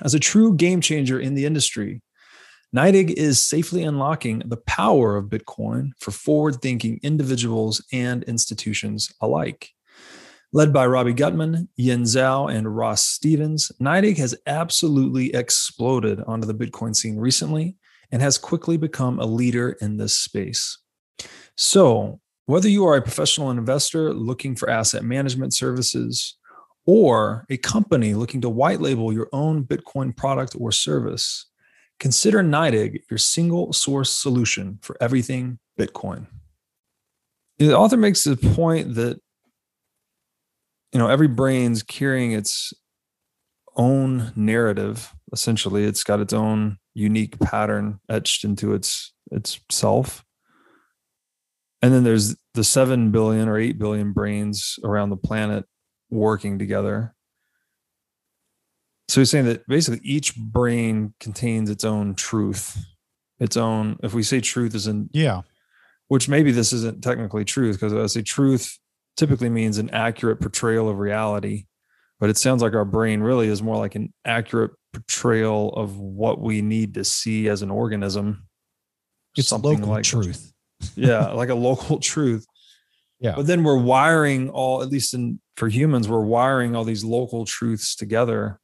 As 0.00 0.14
a 0.14 0.18
true 0.18 0.56
game 0.56 0.80
changer 0.80 1.20
in 1.20 1.34
the 1.34 1.44
industry, 1.44 2.00
NYDIG 2.74 3.10
is 3.10 3.46
safely 3.46 3.82
unlocking 3.82 4.42
the 4.46 4.56
power 4.56 5.18
of 5.18 5.26
Bitcoin 5.26 5.90
for 5.98 6.12
forward 6.12 6.62
thinking 6.62 6.98
individuals 7.02 7.84
and 7.92 8.22
institutions 8.22 9.12
alike. 9.20 9.68
Led 10.54 10.72
by 10.72 10.86
Robbie 10.86 11.12
Gutmann, 11.12 11.68
Yin 11.76 12.04
Zhao, 12.04 12.50
and 12.50 12.74
Ross 12.74 13.04
Stevens, 13.04 13.70
NYDIG 13.82 14.16
has 14.16 14.34
absolutely 14.46 15.34
exploded 15.34 16.22
onto 16.26 16.46
the 16.46 16.54
Bitcoin 16.54 16.96
scene 16.96 17.18
recently 17.18 17.76
and 18.12 18.22
has 18.22 18.38
quickly 18.38 18.76
become 18.76 19.18
a 19.18 19.26
leader 19.26 19.76
in 19.80 19.96
this 19.96 20.16
space. 20.16 20.78
So, 21.56 22.20
whether 22.46 22.68
you 22.68 22.84
are 22.86 22.96
a 22.96 23.02
professional 23.02 23.50
investor 23.50 24.12
looking 24.12 24.56
for 24.56 24.68
asset 24.68 25.04
management 25.04 25.54
services, 25.54 26.36
or 26.86 27.44
a 27.50 27.56
company 27.56 28.14
looking 28.14 28.40
to 28.40 28.48
white 28.48 28.80
label 28.80 29.12
your 29.12 29.28
own 29.32 29.64
Bitcoin 29.64 30.16
product 30.16 30.56
or 30.58 30.72
service, 30.72 31.46
consider 31.98 32.42
NYDIG 32.42 33.02
your 33.10 33.18
single 33.18 33.72
source 33.72 34.10
solution 34.10 34.78
for 34.82 34.96
everything 35.00 35.58
Bitcoin. 35.78 36.26
The 37.58 37.76
author 37.76 37.96
makes 37.96 38.24
the 38.24 38.36
point 38.36 38.94
that 38.94 39.20
you 40.92 40.98
know 40.98 41.08
every 41.08 41.28
brain's 41.28 41.82
carrying 41.82 42.32
its 42.32 42.72
own 43.80 44.32
narrative 44.36 45.14
essentially 45.32 45.84
it's 45.84 46.04
got 46.04 46.20
its 46.20 46.32
own 46.32 46.76
unique 46.94 47.38
pattern 47.40 47.98
etched 48.08 48.44
into 48.44 48.74
its 48.74 49.12
its 49.30 49.60
self 49.70 50.24
and 51.82 51.92
then 51.92 52.04
there's 52.04 52.36
the 52.54 52.64
7 52.64 53.10
billion 53.10 53.48
or 53.48 53.58
8 53.58 53.78
billion 53.78 54.12
brains 54.12 54.78
around 54.84 55.10
the 55.10 55.16
planet 55.16 55.64
working 56.10 56.58
together. 56.58 57.14
So 59.08 59.20
he's 59.20 59.30
saying 59.30 59.46
that 59.46 59.66
basically 59.66 60.06
each 60.06 60.36
brain 60.36 61.14
contains 61.20 61.70
its 61.70 61.84
own 61.84 62.14
truth, 62.14 62.78
its 63.38 63.56
own. 63.56 63.98
If 64.02 64.14
we 64.14 64.22
say 64.22 64.40
truth 64.40 64.74
isn't, 64.74 65.10
yeah. 65.12 65.42
which 66.08 66.28
maybe 66.28 66.52
this 66.52 66.72
isn't 66.72 67.02
technically 67.02 67.44
truth, 67.44 67.76
because 67.80 67.92
I 67.92 68.06
say 68.06 68.22
truth 68.22 68.78
typically 69.16 69.48
means 69.48 69.78
an 69.78 69.90
accurate 69.90 70.40
portrayal 70.40 70.88
of 70.88 70.98
reality, 70.98 71.64
but 72.20 72.30
it 72.30 72.36
sounds 72.36 72.62
like 72.62 72.74
our 72.74 72.84
brain 72.84 73.20
really 73.20 73.48
is 73.48 73.62
more 73.62 73.76
like 73.76 73.94
an 73.94 74.12
accurate 74.24 74.72
portrayal 74.92 75.70
of 75.70 75.98
what 75.98 76.40
we 76.40 76.62
need 76.62 76.94
to 76.94 77.04
see 77.04 77.48
as 77.48 77.62
an 77.62 77.70
organism. 77.70 78.46
It's 79.36 79.50
local 79.50 80.00
truth. 80.02 80.52
yeah, 80.94 81.28
like 81.32 81.48
a 81.48 81.54
local 81.54 81.98
truth. 81.98 82.46
Yeah. 83.18 83.34
But 83.36 83.46
then 83.46 83.64
we're 83.64 83.80
wiring 83.80 84.50
all, 84.50 84.82
at 84.82 84.88
least 84.88 85.14
in 85.14 85.40
for 85.56 85.68
humans, 85.68 86.08
we're 86.08 86.20
wiring 86.20 86.76
all 86.76 86.84
these 86.84 87.04
local 87.04 87.44
truths 87.44 87.96
together 87.96 88.60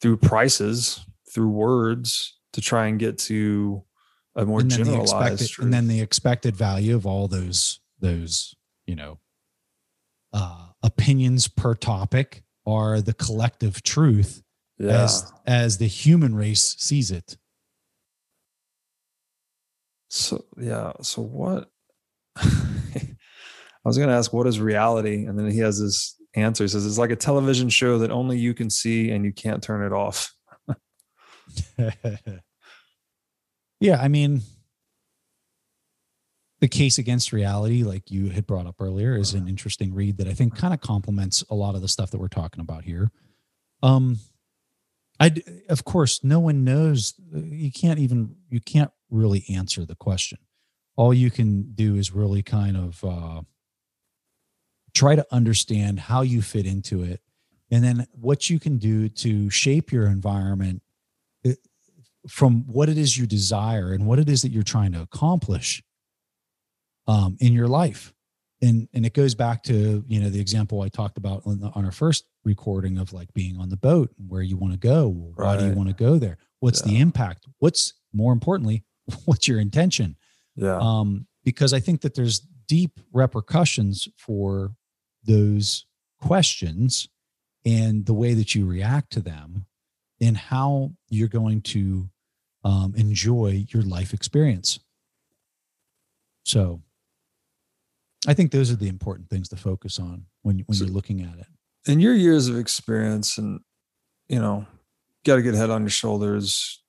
through 0.00 0.16
prices, 0.16 1.04
through 1.32 1.50
words 1.50 2.38
to 2.52 2.60
try 2.60 2.86
and 2.86 2.98
get 2.98 3.18
to 3.18 3.82
a 4.34 4.44
more 4.44 4.60
and 4.60 4.70
then 4.70 4.78
the 4.78 4.84
generalized 4.84 5.12
expected 5.12 5.48
truth. 5.48 5.64
and 5.64 5.74
then 5.74 5.88
the 5.88 6.00
expected 6.00 6.56
value 6.56 6.94
of 6.94 7.06
all 7.06 7.28
those 7.28 7.80
those 8.00 8.54
you 8.86 8.94
know 8.94 9.18
uh 10.32 10.67
opinions 10.88 11.48
per 11.48 11.74
topic 11.74 12.42
are 12.66 13.00
the 13.00 13.14
collective 13.14 13.82
truth 13.82 14.42
yeah. 14.78 15.04
as 15.04 15.32
as 15.46 15.78
the 15.78 15.86
human 15.86 16.34
race 16.34 16.76
sees 16.78 17.10
it 17.10 17.36
So 20.08 20.44
yeah. 20.56 20.92
So 21.02 21.22
what? 21.22 21.70
I 22.36 22.44
was 23.84 23.96
going 23.96 24.08
to 24.08 24.14
ask, 24.14 24.32
what 24.32 24.46
is 24.46 24.60
reality? 24.60 25.24
And 25.24 25.38
then 25.38 25.50
he 25.50 25.58
has 25.58 25.80
this 25.80 26.16
answer. 26.34 26.64
He 26.64 26.68
says 26.68 26.86
it's 26.86 26.98
like 26.98 27.10
a 27.10 27.16
television 27.16 27.68
show 27.68 27.98
that 27.98 28.10
only 28.10 28.38
you 28.38 28.54
can 28.54 28.70
see 28.70 29.10
and 29.10 29.24
you 29.24 29.32
can't 29.32 29.62
turn 29.62 29.84
it 29.84 29.92
off. 29.92 30.34
yeah 33.80 33.98
i 34.02 34.08
mean 34.08 34.42
the 36.60 36.68
case 36.68 36.98
against 36.98 37.32
reality 37.32 37.82
like 37.82 38.10
you 38.10 38.30
had 38.30 38.46
brought 38.46 38.66
up 38.66 38.76
earlier 38.80 39.16
is 39.16 39.34
an 39.34 39.48
interesting 39.48 39.94
read 39.94 40.16
that 40.16 40.26
i 40.26 40.32
think 40.32 40.56
kind 40.56 40.74
of 40.74 40.80
complements 40.80 41.44
a 41.50 41.54
lot 41.54 41.74
of 41.74 41.82
the 41.82 41.88
stuff 41.88 42.10
that 42.10 42.18
we're 42.18 42.28
talking 42.28 42.60
about 42.60 42.84
here. 42.84 43.10
Um 43.82 44.18
i 45.20 45.32
of 45.68 45.84
course 45.84 46.22
no 46.22 46.40
one 46.40 46.64
knows 46.64 47.14
you 47.32 47.72
can't 47.72 47.98
even 47.98 48.36
you 48.48 48.60
can't 48.60 48.90
really 49.10 49.44
answer 49.48 49.84
the 49.84 49.94
question. 49.94 50.38
All 50.96 51.14
you 51.14 51.30
can 51.30 51.72
do 51.74 51.94
is 51.94 52.12
really 52.12 52.42
kind 52.42 52.76
of 52.76 53.04
uh, 53.04 53.42
try 54.94 55.14
to 55.14 55.26
understand 55.30 56.00
how 56.00 56.22
you 56.22 56.42
fit 56.42 56.66
into 56.66 57.02
it 57.02 57.20
and 57.70 57.84
then 57.84 58.06
what 58.12 58.50
you 58.50 58.58
can 58.58 58.78
do 58.78 59.08
to 59.08 59.48
shape 59.50 59.92
your 59.92 60.06
environment 60.06 60.82
eh, 61.44 61.54
from 62.28 62.64
what 62.66 62.88
it 62.88 62.98
is 62.98 63.16
you 63.16 63.26
desire 63.26 63.92
and 63.92 64.06
what 64.06 64.18
it 64.18 64.28
is 64.28 64.42
that 64.42 64.50
you're 64.50 64.62
trying 64.62 64.92
to 64.92 65.00
accomplish 65.00 65.82
um, 67.08 67.36
in 67.40 67.52
your 67.52 67.66
life. 67.66 68.14
And 68.62 68.88
and 68.92 69.06
it 69.06 69.14
goes 69.14 69.34
back 69.34 69.62
to 69.64 70.04
you 70.08 70.20
know 70.20 70.30
the 70.30 70.40
example 70.40 70.82
i 70.82 70.88
talked 70.88 71.16
about 71.16 71.42
on, 71.46 71.60
the, 71.60 71.68
on 71.76 71.84
our 71.84 71.92
first 71.92 72.24
recording 72.44 72.98
of 72.98 73.12
like 73.12 73.32
being 73.32 73.56
on 73.56 73.68
the 73.68 73.76
boat 73.76 74.12
and 74.18 74.28
where 74.28 74.42
you 74.42 74.56
want 74.56 74.72
to 74.72 74.78
go 74.78 75.08
why 75.36 75.44
right. 75.44 75.60
do 75.60 75.66
you 75.66 75.74
want 75.74 75.88
to 75.88 75.94
go 75.94 76.18
there? 76.18 76.38
What's 76.58 76.84
yeah. 76.84 76.92
the 76.92 77.00
impact? 77.00 77.46
What's 77.60 77.94
more 78.12 78.32
importantly 78.32 78.84
what's 79.26 79.46
your 79.46 79.60
intention? 79.60 80.16
Yeah. 80.56 80.76
Um 80.80 81.26
because 81.44 81.72
i 81.72 81.78
think 81.78 82.00
that 82.00 82.16
there's 82.16 82.40
deep 82.66 82.98
repercussions 83.12 84.08
for 84.16 84.72
those 85.24 85.86
questions 86.20 87.08
and 87.64 88.06
the 88.06 88.14
way 88.14 88.34
that 88.34 88.54
you 88.56 88.66
react 88.66 89.12
to 89.12 89.20
them 89.20 89.66
and 90.20 90.36
how 90.36 90.92
you're 91.08 91.28
going 91.28 91.60
to 91.62 92.08
um, 92.64 92.94
enjoy 92.96 93.64
your 93.68 93.82
life 93.82 94.12
experience. 94.12 94.80
So 96.44 96.82
I 98.26 98.34
think 98.34 98.50
those 98.50 98.70
are 98.70 98.76
the 98.76 98.88
important 98.88 99.30
things 99.30 99.48
to 99.50 99.56
focus 99.56 99.98
on 99.98 100.24
when 100.42 100.60
when 100.66 100.76
so, 100.76 100.84
you're 100.84 100.94
looking 100.94 101.22
at 101.22 101.38
it. 101.38 101.46
In 101.86 102.00
your 102.00 102.14
years 102.14 102.48
of 102.48 102.58
experience, 102.58 103.38
and 103.38 103.60
you 104.28 104.40
know, 104.40 104.66
got 105.24 105.38
a 105.38 105.42
good 105.42 105.54
head 105.54 105.70
on 105.70 105.82
your 105.82 105.90
shoulders. 105.90 106.82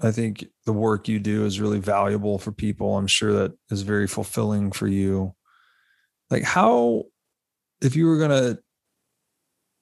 I 0.00 0.12
think 0.12 0.46
the 0.64 0.72
work 0.72 1.08
you 1.08 1.18
do 1.18 1.44
is 1.44 1.60
really 1.60 1.80
valuable 1.80 2.38
for 2.38 2.52
people. 2.52 2.96
I'm 2.96 3.08
sure 3.08 3.32
that 3.32 3.52
is 3.70 3.82
very 3.82 4.06
fulfilling 4.06 4.70
for 4.70 4.86
you. 4.86 5.34
Like 6.30 6.44
how, 6.44 7.04
if 7.80 7.96
you 7.96 8.06
were 8.06 8.18
going 8.18 8.30
to 8.30 8.58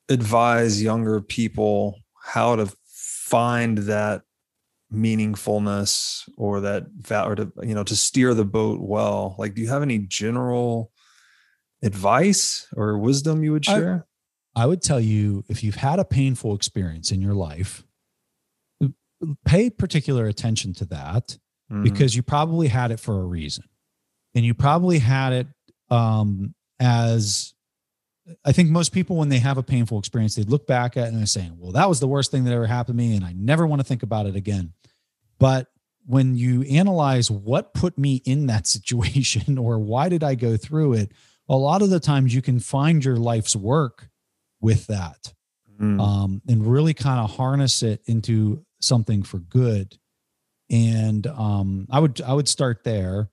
advise 0.08 0.82
younger 0.82 1.20
people 1.20 1.98
how 2.22 2.56
to 2.56 2.72
find 2.86 3.78
that 3.78 4.22
meaningfulness 4.92 6.28
or 6.36 6.60
that 6.60 6.86
or 7.10 7.34
to 7.34 7.52
you 7.62 7.74
know 7.74 7.84
to 7.84 7.96
steer 7.96 8.34
the 8.34 8.44
boat 8.44 8.80
well. 8.80 9.34
Like 9.38 9.54
do 9.54 9.62
you 9.62 9.68
have 9.68 9.82
any 9.82 9.98
general 9.98 10.92
advice 11.82 12.66
or 12.76 12.98
wisdom 12.98 13.42
you 13.42 13.52
would 13.52 13.64
share? 13.64 14.06
I, 14.54 14.62
I 14.62 14.66
would 14.66 14.82
tell 14.82 15.00
you 15.00 15.44
if 15.48 15.62
you've 15.62 15.76
had 15.76 15.98
a 15.98 16.04
painful 16.04 16.54
experience 16.54 17.10
in 17.10 17.20
your 17.20 17.34
life 17.34 17.84
pay 19.44 19.70
particular 19.70 20.26
attention 20.26 20.74
to 20.74 20.84
that 20.86 21.38
mm-hmm. 21.70 21.82
because 21.82 22.14
you 22.14 22.22
probably 22.22 22.68
had 22.68 22.90
it 22.90 23.00
for 23.00 23.20
a 23.20 23.24
reason. 23.24 23.64
And 24.34 24.44
you 24.44 24.54
probably 24.54 24.98
had 24.98 25.32
it 25.32 25.46
um 25.90 26.54
as 26.78 27.54
I 28.44 28.52
think 28.52 28.70
most 28.70 28.92
people, 28.92 29.16
when 29.16 29.28
they 29.28 29.38
have 29.38 29.58
a 29.58 29.62
painful 29.62 29.98
experience, 29.98 30.34
they 30.34 30.42
look 30.42 30.66
back 30.66 30.96
at 30.96 31.04
it 31.04 31.08
and 31.08 31.18
they're 31.18 31.26
saying, 31.26 31.56
well, 31.58 31.72
that 31.72 31.88
was 31.88 32.00
the 32.00 32.08
worst 32.08 32.30
thing 32.30 32.44
that 32.44 32.52
ever 32.52 32.66
happened 32.66 32.98
to 32.98 33.04
me. 33.04 33.16
And 33.16 33.24
I 33.24 33.32
never 33.32 33.66
want 33.66 33.80
to 33.80 33.84
think 33.86 34.02
about 34.02 34.26
it 34.26 34.34
again. 34.34 34.72
But 35.38 35.68
when 36.06 36.34
you 36.36 36.62
analyze 36.62 37.30
what 37.30 37.74
put 37.74 37.98
me 37.98 38.22
in 38.24 38.46
that 38.46 38.66
situation 38.66 39.58
or 39.58 39.78
why 39.78 40.08
did 40.08 40.24
I 40.24 40.34
go 40.34 40.56
through 40.56 40.94
it, 40.94 41.12
a 41.48 41.56
lot 41.56 41.82
of 41.82 41.90
the 41.90 42.00
times 42.00 42.34
you 42.34 42.42
can 42.42 42.58
find 42.58 43.04
your 43.04 43.16
life's 43.16 43.54
work 43.54 44.08
with 44.60 44.86
that 44.88 45.32
mm. 45.80 46.00
um, 46.00 46.42
and 46.48 46.66
really 46.66 46.94
kind 46.94 47.20
of 47.20 47.36
harness 47.36 47.82
it 47.82 48.02
into 48.06 48.64
something 48.80 49.22
for 49.22 49.38
good. 49.38 49.98
And 50.70 51.26
um, 51.28 51.86
I 51.90 52.00
would 52.00 52.20
I 52.20 52.32
would 52.32 52.48
start 52.48 52.82
there. 52.82 53.30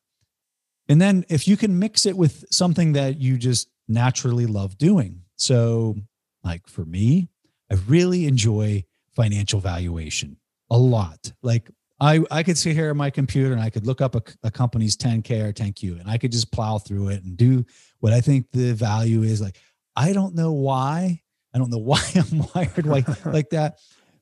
And 0.87 1.01
then 1.01 1.25
if 1.29 1.47
you 1.47 1.57
can 1.57 1.79
mix 1.79 2.05
it 2.05 2.15
with 2.15 2.45
something 2.51 2.93
that 2.93 3.19
you 3.19 3.37
just 3.37 3.69
naturally 3.87 4.45
love 4.45 4.77
doing. 4.77 5.21
So, 5.35 5.95
like 6.43 6.67
for 6.67 6.85
me, 6.85 7.29
I 7.71 7.75
really 7.87 8.25
enjoy 8.25 8.85
financial 9.15 9.59
valuation 9.59 10.37
a 10.69 10.77
lot. 10.77 11.31
Like 11.41 11.69
I, 11.99 12.21
I 12.31 12.43
could 12.43 12.57
sit 12.57 12.75
here 12.75 12.89
on 12.89 12.97
my 12.97 13.09
computer 13.09 13.53
and 13.53 13.61
I 13.61 13.69
could 13.69 13.87
look 13.87 14.01
up 14.01 14.15
a, 14.15 14.21
a, 14.43 14.51
company's 14.51 14.97
10K 14.97 15.43
or 15.43 15.53
10Q 15.53 15.99
and 15.99 16.09
I 16.09 16.17
could 16.17 16.31
just 16.31 16.51
plow 16.51 16.77
through 16.77 17.09
it 17.09 17.23
and 17.23 17.37
do 17.37 17.65
what 17.99 18.11
I 18.11 18.21
think 18.21 18.47
the 18.51 18.73
value 18.73 19.23
is. 19.23 19.41
Like, 19.41 19.57
I 19.95 20.11
don't 20.13 20.35
know 20.35 20.51
why. 20.51 21.21
I 21.53 21.57
don't 21.57 21.69
know 21.69 21.77
why 21.79 22.03
I'm 22.15 22.43
wired 22.53 22.85
like, 22.85 23.25
like 23.25 23.49
that. 23.51 23.79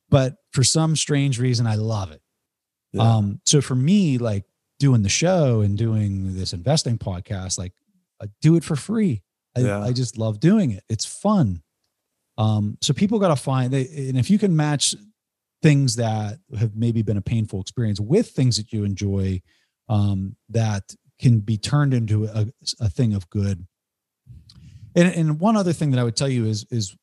But 0.10 0.36
for 0.52 0.64
some 0.64 0.96
strange 0.96 1.40
reason, 1.40 1.66
I 1.66 1.76
love 1.76 2.12
it. 2.12 2.22
Yeah. 2.94 3.04
Um, 3.04 3.40
so 3.46 3.62
for 3.62 3.76
me, 3.76 4.18
like 4.18 4.46
doing 4.78 5.02
the 5.02 5.10
show 5.10 5.62
and 5.62 5.78
doing 5.78 6.36
this 6.36 6.54
investing 6.54 6.98
podcast, 6.98 7.58
like 7.58 7.74
I 8.22 8.26
do 8.42 8.58
it 8.58 8.64
for 8.64 8.76
free. 8.76 9.24
I, 9.56 9.60
yeah. 9.60 9.82
I 9.82 9.92
just 9.92 10.18
love 10.18 10.40
doing 10.40 10.72
it. 10.72 10.84
It's 10.90 11.06
fun. 11.06 11.62
Um, 12.38 12.78
so 12.82 12.94
people 12.94 13.20
got 13.20 13.28
to 13.30 13.36
find 13.36 13.72
they, 13.72 13.88
and 14.10 14.18
if 14.18 14.30
you 14.30 14.40
can 14.40 14.56
match 14.56 14.96
things 15.62 15.98
that 15.98 16.40
have 16.58 16.76
maybe 16.76 17.02
been 17.02 17.18
a 17.18 17.22
painful 17.22 17.62
experience 17.62 18.00
with 18.00 18.30
things 18.30 18.58
that 18.58 18.74
you 18.74 18.84
enjoy, 18.84 19.42
um, 19.90 20.36
that 20.50 20.96
can 21.20 21.40
be 21.40 21.58
turned 21.58 21.94
into 21.94 22.26
a, 22.26 22.48
a 22.80 22.90
thing 22.90 23.14
of 23.14 23.30
good. 23.30 23.68
And, 24.96 25.14
and 25.14 25.40
one 25.40 25.56
other 25.56 25.74
thing 25.74 25.92
that 25.92 26.00
I 26.00 26.04
would 26.04 26.16
tell 26.16 26.30
you 26.30 26.46
is, 26.46 26.66
is 26.72 26.96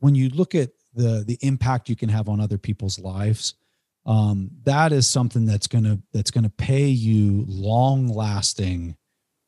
when 0.00 0.14
you 0.14 0.30
look 0.30 0.54
at 0.54 0.70
the, 0.94 1.22
the 1.26 1.38
impact 1.42 1.88
you 1.88 1.96
can 1.96 2.08
have 2.08 2.28
on 2.28 2.40
other 2.40 2.58
people's 2.58 2.98
lives, 2.98 3.54
um, 4.06 4.50
that 4.62 4.92
is 4.92 5.06
something 5.06 5.44
that's 5.44 5.66
going 5.66 5.84
to, 5.84 6.00
that's 6.14 6.30
going 6.30 6.44
to 6.44 6.50
pay 6.50 6.86
you 6.86 7.44
long 7.46 8.08
lasting, 8.08 8.96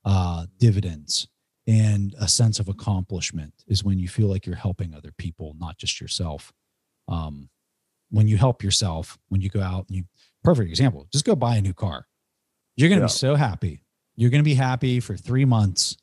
uh, 0.05 0.45
dividends 0.59 1.29
and 1.71 2.17
a 2.19 2.27
sense 2.27 2.59
of 2.59 2.69
accomplishment 2.69 3.55
is 3.69 3.85
when 3.85 4.01
you 4.01 4.09
feel 4.09 4.27
like 4.27 4.45
you're 4.45 4.57
helping 4.57 4.93
other 4.93 5.13
people, 5.17 5.55
not 5.57 5.79
just 5.79 6.01
yourself. 6.01 6.53
Um, 7.07 7.49
when 8.11 8.27
you 8.27 8.37
help 8.37 8.65
yourself, 8.65 9.17
when 9.29 9.41
you 9.41 9.49
go 9.49 9.63
out 9.63 9.87
and 9.87 9.99
you, 9.99 10.05
perfect 10.43 10.69
example, 10.69 11.07
just 11.13 11.25
go 11.25 11.37
buy 11.37 11.55
a 11.55 11.61
new 11.61 11.73
car. 11.73 12.09
You're 12.75 12.89
going 12.89 12.99
to 12.99 13.05
yeah. 13.05 13.07
be 13.07 13.13
so 13.13 13.37
happy. 13.37 13.85
You're 14.17 14.31
going 14.31 14.43
to 14.43 14.45
be 14.45 14.55
happy 14.55 14.99
for 14.99 15.17
three 15.17 15.45
months 15.45 15.97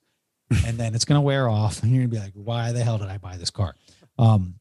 and 0.66 0.78
then 0.78 0.96
it's 0.96 1.04
going 1.04 1.18
to 1.18 1.22
wear 1.22 1.50
off 1.50 1.84
and 1.84 1.92
you're 1.92 2.00
going 2.00 2.12
to 2.12 2.16
be 2.16 2.24
like, 2.24 2.34
why 2.34 2.72
the 2.72 2.82
hell 2.82 2.98
did 2.98 3.10
I 3.10 3.18
buy 3.18 3.36
this 3.36 3.50
car? 3.50 3.76
Um, 4.18 4.56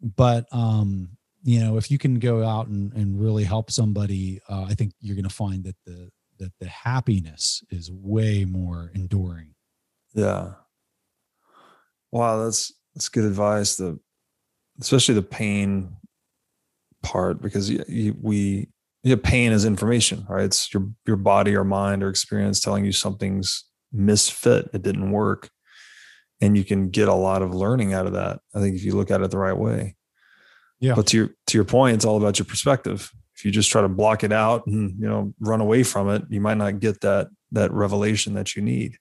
but, 0.00 0.46
um, 0.52 1.10
you 1.42 1.60
know, 1.60 1.76
if 1.76 1.90
you 1.90 1.98
can 1.98 2.18
go 2.18 2.42
out 2.42 2.68
and, 2.68 2.94
and 2.94 3.20
really 3.20 3.44
help 3.44 3.70
somebody, 3.70 4.40
uh, 4.48 4.64
I 4.70 4.72
think 4.72 4.94
you're 5.00 5.16
going 5.16 5.28
to 5.28 5.34
find 5.34 5.64
that 5.64 5.76
the, 5.84 6.10
that 6.38 6.52
the 6.60 6.68
happiness 6.68 7.62
is 7.70 7.92
way 7.92 8.46
more 8.46 8.90
enduring 8.94 9.53
yeah. 10.14 10.52
Wow, 12.12 12.44
that's 12.44 12.72
that's 12.94 13.08
good 13.08 13.24
advice. 13.24 13.76
The 13.76 13.98
especially 14.80 15.14
the 15.14 15.22
pain 15.22 15.96
part 17.02 17.40
because 17.40 17.70
you, 17.70 17.84
you, 17.88 18.16
we 18.20 18.68
yeah, 19.02 19.16
pain 19.22 19.52
is 19.52 19.64
information, 19.64 20.24
right? 20.28 20.44
It's 20.44 20.72
your 20.72 20.88
your 21.06 21.16
body 21.16 21.54
or 21.54 21.64
mind 21.64 22.02
or 22.02 22.08
experience 22.08 22.60
telling 22.60 22.84
you 22.84 22.92
something's 22.92 23.64
misfit, 23.92 24.70
it 24.72 24.82
didn't 24.82 25.10
work, 25.10 25.50
and 26.40 26.56
you 26.56 26.64
can 26.64 26.88
get 26.90 27.08
a 27.08 27.14
lot 27.14 27.42
of 27.42 27.54
learning 27.54 27.92
out 27.92 28.06
of 28.06 28.14
that. 28.14 28.40
I 28.54 28.60
think 28.60 28.76
if 28.76 28.84
you 28.84 28.92
look 28.92 29.10
at 29.10 29.20
it 29.20 29.30
the 29.30 29.38
right 29.38 29.56
way. 29.56 29.96
Yeah. 30.80 30.94
But 30.94 31.06
to 31.08 31.16
your 31.16 31.30
to 31.46 31.58
your 31.58 31.64
point, 31.64 31.96
it's 31.96 32.04
all 32.04 32.16
about 32.16 32.38
your 32.38 32.46
perspective. 32.46 33.10
If 33.36 33.44
you 33.44 33.50
just 33.50 33.70
try 33.70 33.82
to 33.82 33.88
block 33.88 34.24
it 34.24 34.32
out 34.32 34.66
and 34.66 34.98
you 34.98 35.08
know 35.08 35.34
run 35.40 35.60
away 35.60 35.82
from 35.82 36.08
it, 36.08 36.22
you 36.28 36.40
might 36.40 36.56
not 36.56 36.80
get 36.80 37.00
that 37.02 37.28
that 37.52 37.72
revelation 37.72 38.34
that 38.34 38.56
you 38.56 38.62
need. 38.62 38.96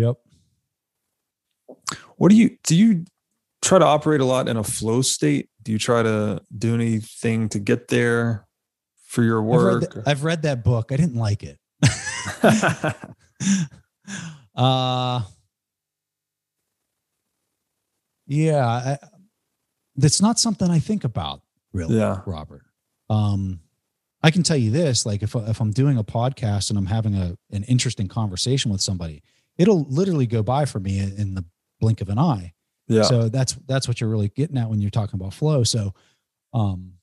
Yep. 0.00 0.16
What 2.16 2.30
do 2.30 2.36
you 2.36 2.56
do 2.64 2.74
you 2.74 3.04
try 3.60 3.78
to 3.78 3.84
operate 3.84 4.22
a 4.22 4.24
lot 4.24 4.48
in 4.48 4.56
a 4.56 4.64
flow 4.64 5.02
state? 5.02 5.50
Do 5.62 5.72
you 5.72 5.78
try 5.78 6.02
to 6.02 6.40
do 6.56 6.74
anything 6.74 7.50
to 7.50 7.58
get 7.58 7.88
there 7.88 8.46
for 9.04 9.22
your 9.22 9.42
work? 9.42 9.84
I've 9.84 9.94
read, 9.94 10.04
I've 10.06 10.24
read 10.24 10.42
that 10.42 10.64
book. 10.64 10.90
I 10.90 10.96
didn't 10.96 11.16
like 11.16 11.42
it. 11.42 11.58
uh 14.54 15.22
yeah, 18.26 18.66
I, 18.66 18.98
that's 19.96 20.22
not 20.22 20.38
something 20.38 20.70
I 20.70 20.78
think 20.78 21.04
about 21.04 21.42
really, 21.74 21.98
yeah. 21.98 22.20
Robert. 22.24 22.62
Um 23.10 23.60
I 24.22 24.30
can 24.30 24.42
tell 24.42 24.56
you 24.56 24.70
this, 24.70 25.04
like 25.04 25.22
if 25.22 25.34
if 25.34 25.60
I'm 25.60 25.72
doing 25.72 25.98
a 25.98 26.04
podcast 26.04 26.70
and 26.70 26.78
I'm 26.78 26.86
having 26.86 27.14
a 27.14 27.36
an 27.50 27.64
interesting 27.64 28.08
conversation 28.08 28.70
with 28.70 28.80
somebody, 28.80 29.22
it'll 29.60 29.84
literally 29.90 30.26
go 30.26 30.42
by 30.42 30.64
for 30.64 30.80
me 30.80 30.98
in 30.98 31.34
the 31.34 31.44
blink 31.80 32.00
of 32.00 32.08
an 32.08 32.18
eye. 32.18 32.54
Yeah. 32.88 33.02
So 33.02 33.28
that's 33.28 33.52
that's 33.66 33.86
what 33.86 34.00
you're 34.00 34.08
really 34.08 34.30
getting 34.30 34.56
at 34.56 34.70
when 34.70 34.80
you're 34.80 34.90
talking 34.90 35.20
about 35.20 35.34
flow. 35.34 35.64
So, 35.64 35.92
um, 36.54 36.94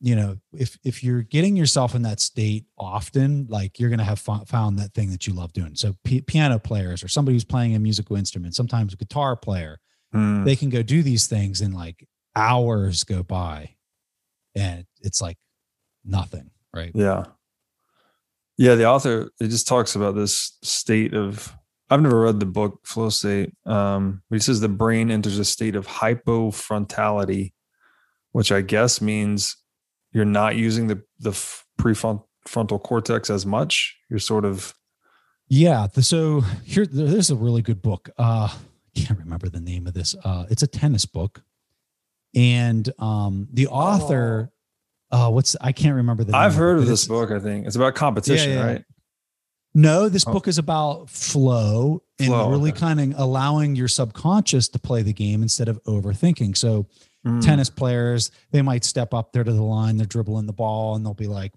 you 0.00 0.16
know, 0.16 0.38
if 0.54 0.78
if 0.82 1.04
you're 1.04 1.20
getting 1.20 1.56
yourself 1.56 1.94
in 1.94 2.02
that 2.02 2.18
state 2.18 2.64
often, 2.78 3.46
like 3.50 3.78
you're 3.78 3.90
gonna 3.90 4.02
have 4.02 4.18
found 4.18 4.78
that 4.78 4.94
thing 4.94 5.10
that 5.10 5.26
you 5.26 5.34
love 5.34 5.52
doing. 5.52 5.74
So 5.74 5.94
p- 6.02 6.22
piano 6.22 6.58
players 6.58 7.04
or 7.04 7.08
somebody 7.08 7.34
who's 7.34 7.44
playing 7.44 7.76
a 7.76 7.78
musical 7.78 8.16
instrument, 8.16 8.54
sometimes 8.54 8.94
a 8.94 8.96
guitar 8.96 9.36
player, 9.36 9.78
mm. 10.14 10.44
they 10.46 10.56
can 10.56 10.70
go 10.70 10.82
do 10.82 11.02
these 11.02 11.26
things 11.26 11.60
and 11.60 11.74
like 11.74 12.08
hours 12.34 13.04
go 13.04 13.22
by, 13.22 13.74
and 14.54 14.86
it's 15.02 15.20
like 15.20 15.36
nothing, 16.02 16.50
right? 16.74 16.92
Yeah. 16.94 17.24
Yeah, 18.56 18.74
the 18.74 18.86
author 18.86 19.30
it 19.38 19.48
just 19.48 19.68
talks 19.68 19.94
about 19.94 20.14
this 20.14 20.58
state 20.62 21.14
of 21.14 21.54
I've 21.90 22.00
never 22.00 22.20
read 22.20 22.38
the 22.38 22.46
book 22.46 22.80
Flow 22.86 23.08
State. 23.08 23.52
Um, 23.66 24.22
but 24.30 24.36
he 24.36 24.40
says 24.40 24.60
the 24.60 24.68
brain 24.68 25.10
enters 25.10 25.38
a 25.38 25.44
state 25.44 25.74
of 25.74 25.86
hypofrontality, 25.86 27.52
which 28.32 28.52
I 28.52 28.60
guess 28.60 29.00
means 29.00 29.56
you're 30.12 30.24
not 30.24 30.56
using 30.56 30.86
the 30.86 31.02
the 31.18 31.30
prefrontal 31.80 32.82
cortex 32.82 33.28
as 33.28 33.44
much. 33.44 33.96
You're 34.08 34.20
sort 34.20 34.44
of 34.44 34.74
yeah. 35.48 35.88
So 36.00 36.42
here, 36.64 36.86
there's 36.86 37.30
a 37.30 37.36
really 37.36 37.60
good 37.60 37.82
book. 37.82 38.08
Uh, 38.16 38.48
I 38.54 39.00
can't 39.00 39.18
remember 39.18 39.48
the 39.48 39.60
name 39.60 39.86
of 39.86 39.94
this. 39.94 40.14
Uh, 40.24 40.46
it's 40.48 40.62
a 40.62 40.66
tennis 40.68 41.06
book, 41.06 41.42
and 42.34 42.88
um, 42.98 43.48
the 43.52 43.66
author. 43.66 44.50
Oh. 44.52 44.56
Uh, 45.12 45.28
what's 45.28 45.56
I 45.60 45.72
can't 45.72 45.96
remember 45.96 46.22
the. 46.22 46.36
I've 46.36 46.54
heard 46.54 46.78
of, 46.78 46.86
this 46.86 47.08
book. 47.08 47.32
I 47.32 47.40
think 47.40 47.66
it's 47.66 47.74
about 47.74 47.96
competition, 47.96 48.50
yeah, 48.50 48.56
yeah. 48.56 48.64
right? 48.64 48.84
No, 49.74 50.08
this 50.08 50.24
oh. 50.26 50.32
book 50.32 50.48
is 50.48 50.58
about 50.58 51.08
flow, 51.08 52.02
flow 52.18 52.42
and 52.42 52.52
really 52.52 52.70
okay. 52.70 52.80
kind 52.80 53.00
of 53.00 53.20
allowing 53.20 53.76
your 53.76 53.88
subconscious 53.88 54.68
to 54.68 54.78
play 54.78 55.02
the 55.02 55.12
game 55.12 55.42
instead 55.42 55.68
of 55.68 55.82
overthinking. 55.84 56.56
So, 56.56 56.86
mm. 57.24 57.44
tennis 57.44 57.70
players, 57.70 58.32
they 58.50 58.62
might 58.62 58.84
step 58.84 59.14
up 59.14 59.32
there 59.32 59.44
to 59.44 59.52
the 59.52 59.62
line, 59.62 59.96
they're 59.96 60.06
dribbling 60.06 60.46
the 60.46 60.52
ball, 60.52 60.96
and 60.96 61.06
they'll 61.06 61.14
be 61.14 61.28
like, 61.28 61.52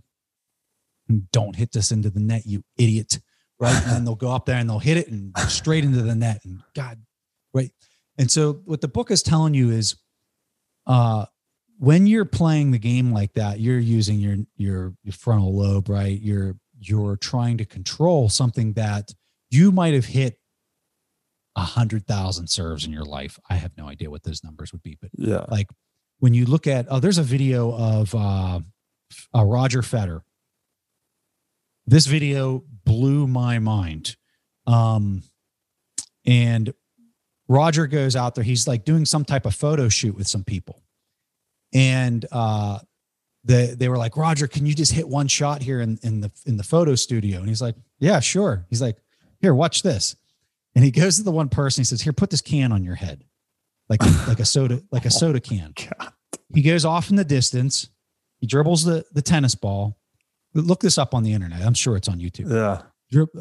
"Don't 1.31 1.55
hit 1.55 1.71
this 1.71 1.91
into 1.91 2.11
the 2.11 2.19
net, 2.19 2.43
you 2.45 2.63
idiot!" 2.77 3.19
Right? 3.59 3.75
and 3.75 3.91
then 3.91 4.05
they'll 4.05 4.15
go 4.15 4.31
up 4.31 4.45
there 4.45 4.57
and 4.57 4.69
they'll 4.69 4.79
hit 4.79 4.97
it 4.97 5.07
and 5.07 5.35
straight 5.47 5.83
into 5.83 6.03
the 6.03 6.15
net. 6.15 6.41
And 6.45 6.61
God, 6.75 7.01
right? 7.53 7.71
And 8.19 8.29
so, 8.29 8.61
what 8.65 8.81
the 8.81 8.87
book 8.87 9.09
is 9.09 9.23
telling 9.23 9.55
you 9.55 9.71
is, 9.71 9.95
uh, 10.85 11.25
when 11.79 12.05
you're 12.05 12.25
playing 12.25 12.69
the 12.69 12.79
game 12.79 13.11
like 13.11 13.33
that, 13.33 13.59
you're 13.59 13.79
using 13.79 14.19
your 14.19 14.37
your, 14.55 14.93
your 15.03 15.13
frontal 15.13 15.57
lobe, 15.57 15.89
right? 15.89 16.21
You're 16.21 16.55
you're 16.87 17.17
trying 17.17 17.57
to 17.57 17.65
control 17.65 18.29
something 18.29 18.73
that 18.73 19.13
you 19.49 19.71
might 19.71 19.93
have 19.93 20.05
hit 20.05 20.37
a 21.55 21.61
hundred 21.61 22.07
thousand 22.07 22.47
serves 22.47 22.85
in 22.85 22.91
your 22.91 23.05
life. 23.05 23.39
I 23.49 23.55
have 23.55 23.71
no 23.77 23.87
idea 23.87 24.09
what 24.09 24.23
those 24.23 24.43
numbers 24.43 24.71
would 24.71 24.81
be, 24.81 24.97
but 24.99 25.11
yeah, 25.13 25.45
like 25.49 25.67
when 26.19 26.33
you 26.33 26.45
look 26.45 26.67
at 26.67 26.87
oh, 26.89 26.99
there's 26.99 27.17
a 27.17 27.23
video 27.23 27.73
of 27.75 28.15
uh, 28.15 28.59
uh 29.35 29.43
Roger 29.43 29.81
Federer. 29.81 30.21
This 31.85 32.05
video 32.05 32.63
blew 32.85 33.27
my 33.27 33.59
mind. 33.59 34.15
Um, 34.65 35.23
and 36.25 36.73
Roger 37.47 37.87
goes 37.87 38.15
out 38.15 38.35
there. 38.35 38.43
He's 38.43 38.67
like 38.67 38.85
doing 38.85 39.05
some 39.05 39.25
type 39.25 39.45
of 39.45 39.53
photo 39.53 39.89
shoot 39.89 40.15
with 40.15 40.27
some 40.27 40.43
people, 40.43 40.81
and 41.73 42.25
uh, 42.31 42.79
they 43.43 43.67
they 43.67 43.89
were 43.89 43.97
like, 43.97 44.15
Roger, 44.15 44.47
can 44.47 44.65
you 44.65 44.73
just 44.73 44.91
hit 44.91 45.07
one 45.07 45.27
shot 45.27 45.61
here 45.61 45.81
in, 45.81 45.99
in 46.01 46.21
the 46.21 46.31
in 46.45 46.57
the 46.57 46.63
photo 46.63 46.95
studio? 46.95 47.39
And 47.39 47.47
he's 47.47 47.61
like, 47.61 47.75
Yeah, 47.99 48.19
sure. 48.19 48.65
He's 48.69 48.81
like, 48.81 48.97
Here, 49.39 49.53
watch 49.53 49.83
this. 49.83 50.15
And 50.75 50.83
he 50.83 50.91
goes 50.91 51.17
to 51.17 51.23
the 51.23 51.31
one 51.31 51.49
person, 51.49 51.81
he 51.81 51.85
says, 51.85 52.01
Here, 52.01 52.13
put 52.13 52.29
this 52.29 52.41
can 52.41 52.71
on 52.71 52.83
your 52.83 52.95
head. 52.95 53.23
Like 53.89 54.01
like 54.27 54.39
a 54.39 54.45
soda, 54.45 54.81
like 54.91 55.05
a 55.05 55.11
soda 55.11 55.39
can. 55.39 55.73
He 56.53 56.61
goes 56.61 56.85
off 56.85 57.09
in 57.09 57.15
the 57.15 57.25
distance, 57.25 57.89
he 58.39 58.45
dribbles 58.45 58.83
the 58.83 59.05
the 59.11 59.23
tennis 59.23 59.55
ball. 59.55 59.97
Look 60.53 60.81
this 60.81 60.99
up 60.99 61.15
on 61.15 61.23
the 61.23 61.33
internet. 61.33 61.63
I'm 61.63 61.73
sure 61.73 61.95
it's 61.95 62.07
on 62.07 62.19
YouTube. 62.19 62.51
Yeah. 62.51 62.83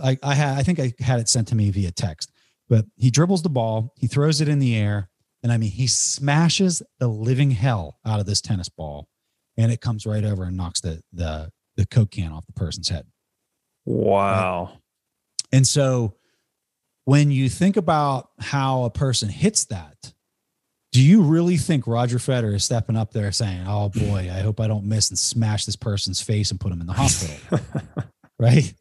I, 0.03 0.19
I 0.23 0.35
had 0.35 0.59
I 0.59 0.63
think 0.63 0.81
I 0.81 0.95
had 0.99 1.21
it 1.21 1.29
sent 1.29 1.49
to 1.49 1.55
me 1.55 1.71
via 1.71 1.91
text. 1.91 2.33
But 2.71 2.87
he 2.97 3.11
dribbles 3.11 3.43
the 3.43 3.51
ball, 3.51 3.93
he 3.99 4.07
throws 4.07 4.41
it 4.41 4.49
in 4.49 4.61
the 4.61 4.75
air, 4.75 5.11
and 5.43 5.53
I 5.53 5.59
mean 5.59 5.71
he 5.71 5.87
smashes 5.87 6.83
the 6.99 7.09
living 7.09 7.51
hell 7.51 7.99
out 8.07 8.19
of 8.19 8.25
this 8.25 8.41
tennis 8.41 8.71
ball 8.71 9.09
and 9.57 9.73
it 9.73 9.81
comes 9.81 10.07
right 10.07 10.25
over 10.25 10.45
and 10.45 10.57
knocks 10.57 10.81
the 10.81 11.03
the 11.13 11.51
the 11.77 11.87
coke 11.87 12.13
can 12.13 12.33
off 12.33 12.47
the 12.47 12.53
person's 12.53 12.89
head. 12.89 13.07
Wow. 13.85 14.65
Right? 14.65 14.79
And 15.53 15.67
so 15.67 16.15
when 17.05 17.31
you 17.31 17.49
think 17.49 17.77
about 17.77 18.31
how 18.39 18.85
a 18.85 18.91
person 18.91 19.29
hits 19.29 19.65
that, 19.67 20.13
do 20.93 21.03
you 21.03 21.23
really 21.23 21.57
think 21.57 21.87
Roger 21.87 22.19
Federer 22.19 22.55
is 22.55 22.65
stepping 22.65 22.97
up 22.97 23.13
there 23.13 23.33
saying, 23.33 23.65
"Oh 23.67 23.89
boy, 23.89 24.31
I 24.33 24.41
hope 24.41 24.61
I 24.61 24.67
don't 24.67 24.85
miss 24.85 25.09
and 25.09 25.19
smash 25.19 25.65
this 25.65 25.77
person's 25.77 26.21
face 26.21 26.51
and 26.51 26.61
put 26.61 26.71
him 26.71 26.81
in 26.81 26.87
the 26.87 26.93
hospital," 26.93 27.61
right? 28.39 28.73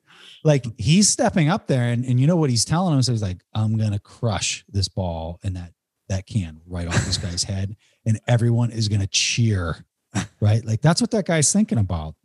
Like 0.43 0.65
he's 0.77 1.07
stepping 1.07 1.49
up 1.49 1.67
there, 1.67 1.83
and, 1.83 2.03
and 2.03 2.19
you 2.19 2.27
know 2.27 2.35
what 2.35 2.49
he's 2.49 2.65
telling 2.65 2.95
him? 2.95 3.01
So 3.01 3.13
he's 3.13 3.21
like, 3.21 3.41
"I'm 3.53 3.77
gonna 3.77 3.99
crush 3.99 4.65
this 4.67 4.89
ball 4.89 5.39
and 5.41 5.55
that 5.55 5.71
that 6.09 6.25
can 6.25 6.59
right 6.67 6.87
off 6.87 7.05
this 7.05 7.17
guy's 7.17 7.43
head, 7.43 7.77
and 8.05 8.19
everyone 8.27 8.71
is 8.71 8.89
gonna 8.89 9.07
cheer 9.07 9.85
right? 10.41 10.63
Like 10.65 10.81
that's 10.81 11.01
what 11.01 11.11
that 11.11 11.25
guy's 11.25 11.51
thinking 11.51 11.77
about. 11.77 12.15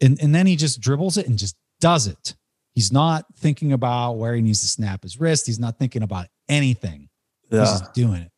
And, 0.00 0.20
and 0.20 0.34
then 0.34 0.46
he 0.46 0.56
just 0.56 0.80
dribbles 0.80 1.16
it 1.16 1.26
and 1.26 1.38
just 1.38 1.56
does 1.80 2.06
it. 2.06 2.34
He's 2.74 2.92
not 2.92 3.24
thinking 3.36 3.72
about 3.72 4.14
where 4.14 4.34
he 4.34 4.42
needs 4.42 4.60
to 4.62 4.66
snap 4.66 5.04
his 5.04 5.20
wrist. 5.20 5.46
He's 5.46 5.60
not 5.60 5.78
thinking 5.78 6.02
about 6.02 6.26
anything. 6.48 7.08
Yeah. 7.50 7.60
He's 7.60 7.80
just 7.80 7.94
doing 7.94 8.22
it. 8.22 8.32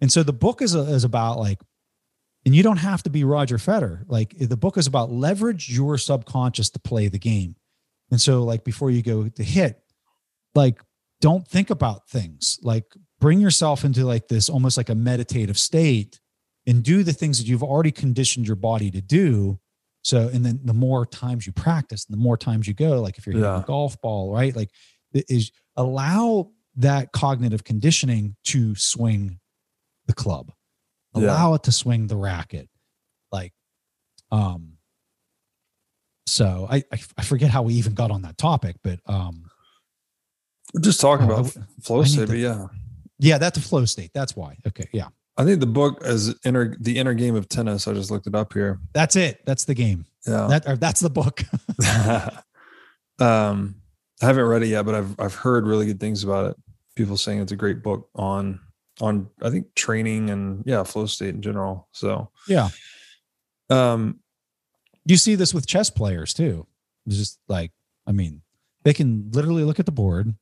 And 0.00 0.10
so 0.12 0.22
the 0.22 0.32
book 0.32 0.62
is, 0.62 0.76
uh, 0.76 0.82
is 0.82 1.04
about 1.04 1.38
like, 1.38 1.58
and 2.46 2.54
you 2.54 2.62
don't 2.62 2.78
have 2.78 3.02
to 3.02 3.10
be 3.10 3.24
Roger 3.24 3.58
Federer. 3.58 4.04
Like 4.06 4.34
the 4.38 4.56
book 4.56 4.78
is 4.78 4.86
about 4.86 5.10
leverage 5.10 5.68
your 5.68 5.98
subconscious 5.98 6.70
to 6.70 6.78
play 6.78 7.08
the 7.08 7.18
game. 7.18 7.56
And 8.10 8.20
so 8.20 8.44
like 8.44 8.64
before 8.64 8.90
you 8.90 9.02
go 9.02 9.28
to 9.28 9.42
hit, 9.42 9.82
like 10.54 10.80
don't 11.20 11.46
think 11.46 11.70
about 11.70 12.08
things. 12.08 12.58
Like 12.62 12.84
bring 13.20 13.40
yourself 13.40 13.84
into 13.84 14.04
like 14.04 14.28
this 14.28 14.48
almost 14.48 14.76
like 14.76 14.88
a 14.88 14.94
meditative 14.94 15.58
state 15.58 16.19
and 16.70 16.84
do 16.84 17.02
the 17.02 17.12
things 17.12 17.38
that 17.38 17.48
you've 17.48 17.64
already 17.64 17.90
conditioned 17.90 18.46
your 18.46 18.54
body 18.54 18.92
to 18.92 19.00
do. 19.00 19.58
So, 20.02 20.30
and 20.32 20.46
then 20.46 20.60
the 20.62 20.72
more 20.72 21.04
times 21.04 21.44
you 21.44 21.52
practice, 21.52 22.04
the 22.04 22.16
more 22.16 22.36
times 22.36 22.68
you 22.68 22.74
go, 22.74 23.00
like 23.00 23.18
if 23.18 23.26
you're 23.26 23.34
hitting 23.34 23.44
yeah. 23.44 23.60
a 23.60 23.64
golf 23.64 24.00
ball, 24.00 24.32
right? 24.32 24.54
Like 24.54 24.70
is 25.12 25.50
allow 25.76 26.52
that 26.76 27.10
cognitive 27.10 27.64
conditioning 27.64 28.36
to 28.44 28.76
swing 28.76 29.40
the 30.06 30.12
club, 30.14 30.52
allow 31.12 31.48
yeah. 31.48 31.54
it 31.56 31.64
to 31.64 31.72
swing 31.72 32.06
the 32.06 32.16
racket. 32.16 32.68
Like, 33.32 33.52
um, 34.30 34.74
so 36.26 36.68
I, 36.70 36.84
I, 36.92 37.00
I 37.18 37.22
forget 37.24 37.50
how 37.50 37.62
we 37.62 37.74
even 37.74 37.94
got 37.94 38.12
on 38.12 38.22
that 38.22 38.38
topic, 38.38 38.76
but 38.84 39.00
um, 39.06 39.50
we're 40.72 40.82
just 40.82 41.00
talking 41.00 41.28
oh, 41.28 41.34
about 41.34 41.56
I, 41.56 41.82
flow 41.82 42.04
state, 42.04 42.28
but 42.28 42.38
yeah, 42.38 42.66
yeah, 43.18 43.38
that's 43.38 43.58
a 43.58 43.60
flow 43.60 43.84
state. 43.86 44.12
That's 44.14 44.36
why. 44.36 44.56
Okay, 44.68 44.88
yeah. 44.92 45.08
I 45.40 45.44
think 45.44 45.60
the 45.60 45.66
book 45.66 46.02
is 46.04 46.34
inner 46.44 46.76
the 46.78 46.98
inner 46.98 47.14
game 47.14 47.34
of 47.34 47.48
tennis. 47.48 47.88
I 47.88 47.94
just 47.94 48.10
looked 48.10 48.26
it 48.26 48.34
up 48.34 48.52
here. 48.52 48.78
That's 48.92 49.16
it. 49.16 49.40
That's 49.46 49.64
the 49.64 49.72
game. 49.72 50.04
Yeah. 50.26 50.48
That 50.48 50.80
that's 50.80 51.00
the 51.00 51.08
book. 51.08 51.42
um 53.18 53.76
I 54.22 54.26
haven't 54.26 54.44
read 54.44 54.62
it 54.62 54.66
yet, 54.66 54.84
but 54.84 54.94
I've 54.94 55.18
I've 55.18 55.34
heard 55.34 55.66
really 55.66 55.86
good 55.86 55.98
things 55.98 56.24
about 56.24 56.50
it. 56.50 56.56
People 56.94 57.16
saying 57.16 57.40
it's 57.40 57.52
a 57.52 57.56
great 57.56 57.82
book 57.82 58.10
on 58.14 58.60
on 59.00 59.30
I 59.42 59.48
think 59.48 59.74
training 59.74 60.28
and 60.28 60.62
yeah, 60.66 60.82
flow 60.82 61.06
state 61.06 61.34
in 61.34 61.40
general. 61.40 61.88
So 61.92 62.30
yeah. 62.46 62.68
Um 63.70 64.20
you 65.06 65.16
see 65.16 65.36
this 65.36 65.54
with 65.54 65.66
chess 65.66 65.88
players 65.88 66.34
too. 66.34 66.66
It's 67.06 67.16
just 67.16 67.38
like, 67.48 67.72
I 68.06 68.12
mean, 68.12 68.42
they 68.82 68.92
can 68.92 69.30
literally 69.32 69.64
look 69.64 69.80
at 69.80 69.86
the 69.86 69.92
board, 69.92 70.34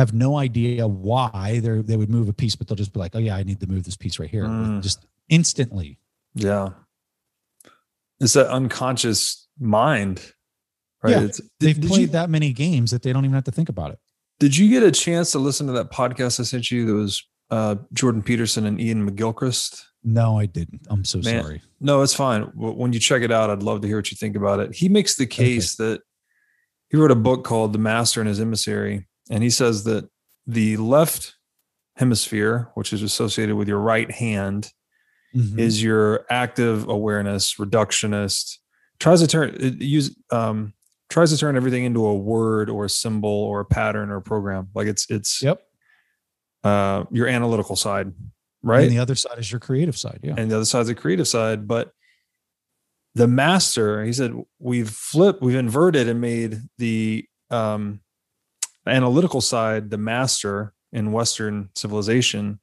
have 0.00 0.12
no 0.12 0.36
idea 0.36 0.86
why 0.88 1.60
they 1.62 1.80
they 1.82 1.96
would 1.96 2.10
move 2.10 2.28
a 2.28 2.32
piece, 2.32 2.56
but 2.56 2.66
they'll 2.66 2.76
just 2.76 2.92
be 2.92 3.00
like, 3.00 3.14
"Oh 3.14 3.18
yeah, 3.18 3.36
I 3.36 3.42
need 3.42 3.60
to 3.60 3.66
move 3.66 3.84
this 3.84 3.96
piece 3.96 4.18
right 4.18 4.30
here," 4.30 4.44
mm. 4.44 4.82
just 4.82 5.06
instantly. 5.28 5.98
Yeah, 6.34 6.70
it's 8.20 8.32
that 8.34 8.48
unconscious 8.48 9.48
mind, 9.58 10.32
right? 11.02 11.12
Yeah, 11.12 11.22
it's, 11.22 11.40
they've 11.60 11.80
did, 11.80 11.88
played 11.88 12.00
you, 12.00 12.06
that 12.08 12.30
many 12.30 12.52
games 12.52 12.90
that 12.90 13.02
they 13.02 13.12
don't 13.12 13.24
even 13.24 13.34
have 13.34 13.44
to 13.44 13.52
think 13.52 13.68
about 13.68 13.92
it. 13.92 13.98
Did 14.38 14.56
you 14.56 14.70
get 14.70 14.82
a 14.82 14.90
chance 14.90 15.32
to 15.32 15.38
listen 15.38 15.66
to 15.66 15.72
that 15.74 15.90
podcast 15.90 16.40
I 16.40 16.44
sent 16.44 16.70
you? 16.70 16.86
That 16.86 16.94
was 16.94 17.22
uh, 17.50 17.76
Jordan 17.92 18.22
Peterson 18.22 18.66
and 18.66 18.80
Iain 18.80 19.08
McGilchrist. 19.08 19.82
No, 20.02 20.38
I 20.38 20.46
didn't. 20.46 20.86
I'm 20.88 21.04
so 21.04 21.18
Man, 21.18 21.42
sorry. 21.42 21.62
No, 21.78 22.00
it's 22.02 22.14
fine. 22.14 22.44
When 22.54 22.92
you 22.92 23.00
check 23.00 23.22
it 23.22 23.30
out, 23.30 23.50
I'd 23.50 23.62
love 23.62 23.82
to 23.82 23.86
hear 23.86 23.96
what 23.96 24.10
you 24.10 24.16
think 24.16 24.34
about 24.34 24.60
it. 24.60 24.74
He 24.74 24.88
makes 24.88 25.16
the 25.16 25.26
case 25.26 25.78
okay. 25.78 25.92
that 25.92 26.02
he 26.88 26.96
wrote 26.96 27.10
a 27.10 27.16
book 27.16 27.44
called 27.44 27.74
The 27.74 27.78
Master 27.78 28.20
and 28.20 28.28
His 28.28 28.40
Emissary, 28.40 29.06
and 29.30 29.42
he 29.42 29.50
says 29.50 29.84
that 29.84 30.08
the 30.46 30.76
left 30.76 31.36
hemisphere, 31.96 32.70
which 32.74 32.92
is 32.92 33.02
associated 33.02 33.54
with 33.54 33.68
your 33.68 33.78
right 33.78 34.10
hand, 34.10 34.72
mm-hmm. 35.34 35.58
is 35.58 35.82
your 35.82 36.26
active 36.28 36.88
awareness, 36.88 37.54
reductionist, 37.54 38.58
tries 38.98 39.20
to 39.20 39.26
turn 39.26 39.56
use 39.80 40.14
um 40.30 40.74
tries 41.08 41.30
to 41.30 41.38
turn 41.38 41.56
everything 41.56 41.84
into 41.84 42.06
a 42.06 42.14
word 42.14 42.70
or 42.70 42.84
a 42.84 42.88
symbol 42.88 43.30
or 43.30 43.60
a 43.60 43.64
pattern 43.64 44.10
or 44.10 44.16
a 44.16 44.22
program. 44.22 44.68
Like 44.74 44.88
it's 44.88 45.06
it's 45.10 45.42
yep. 45.42 45.62
Uh 46.62 47.04
your 47.10 47.26
analytical 47.26 47.76
side, 47.76 48.12
right? 48.62 48.82
And 48.82 48.90
the 48.90 48.98
other 48.98 49.14
side 49.14 49.38
is 49.38 49.50
your 49.50 49.60
creative 49.60 49.96
side. 49.96 50.20
Yeah. 50.22 50.34
And 50.36 50.50
the 50.50 50.56
other 50.56 50.64
side 50.64 50.82
is 50.82 50.88
the 50.88 50.94
creative 50.94 51.28
side. 51.28 51.66
But 51.66 51.92
the 53.14 53.26
master, 53.26 54.04
he 54.04 54.12
said, 54.12 54.34
we've 54.58 54.90
flipped, 54.90 55.42
we've 55.42 55.56
inverted 55.56 56.08
and 56.08 56.20
made 56.20 56.60
the 56.78 57.26
um 57.50 58.00
analytical 58.86 59.40
side 59.40 59.90
the 59.90 59.98
master 59.98 60.72
in 60.92 61.12
Western 61.12 61.70
civilization. 61.74 62.60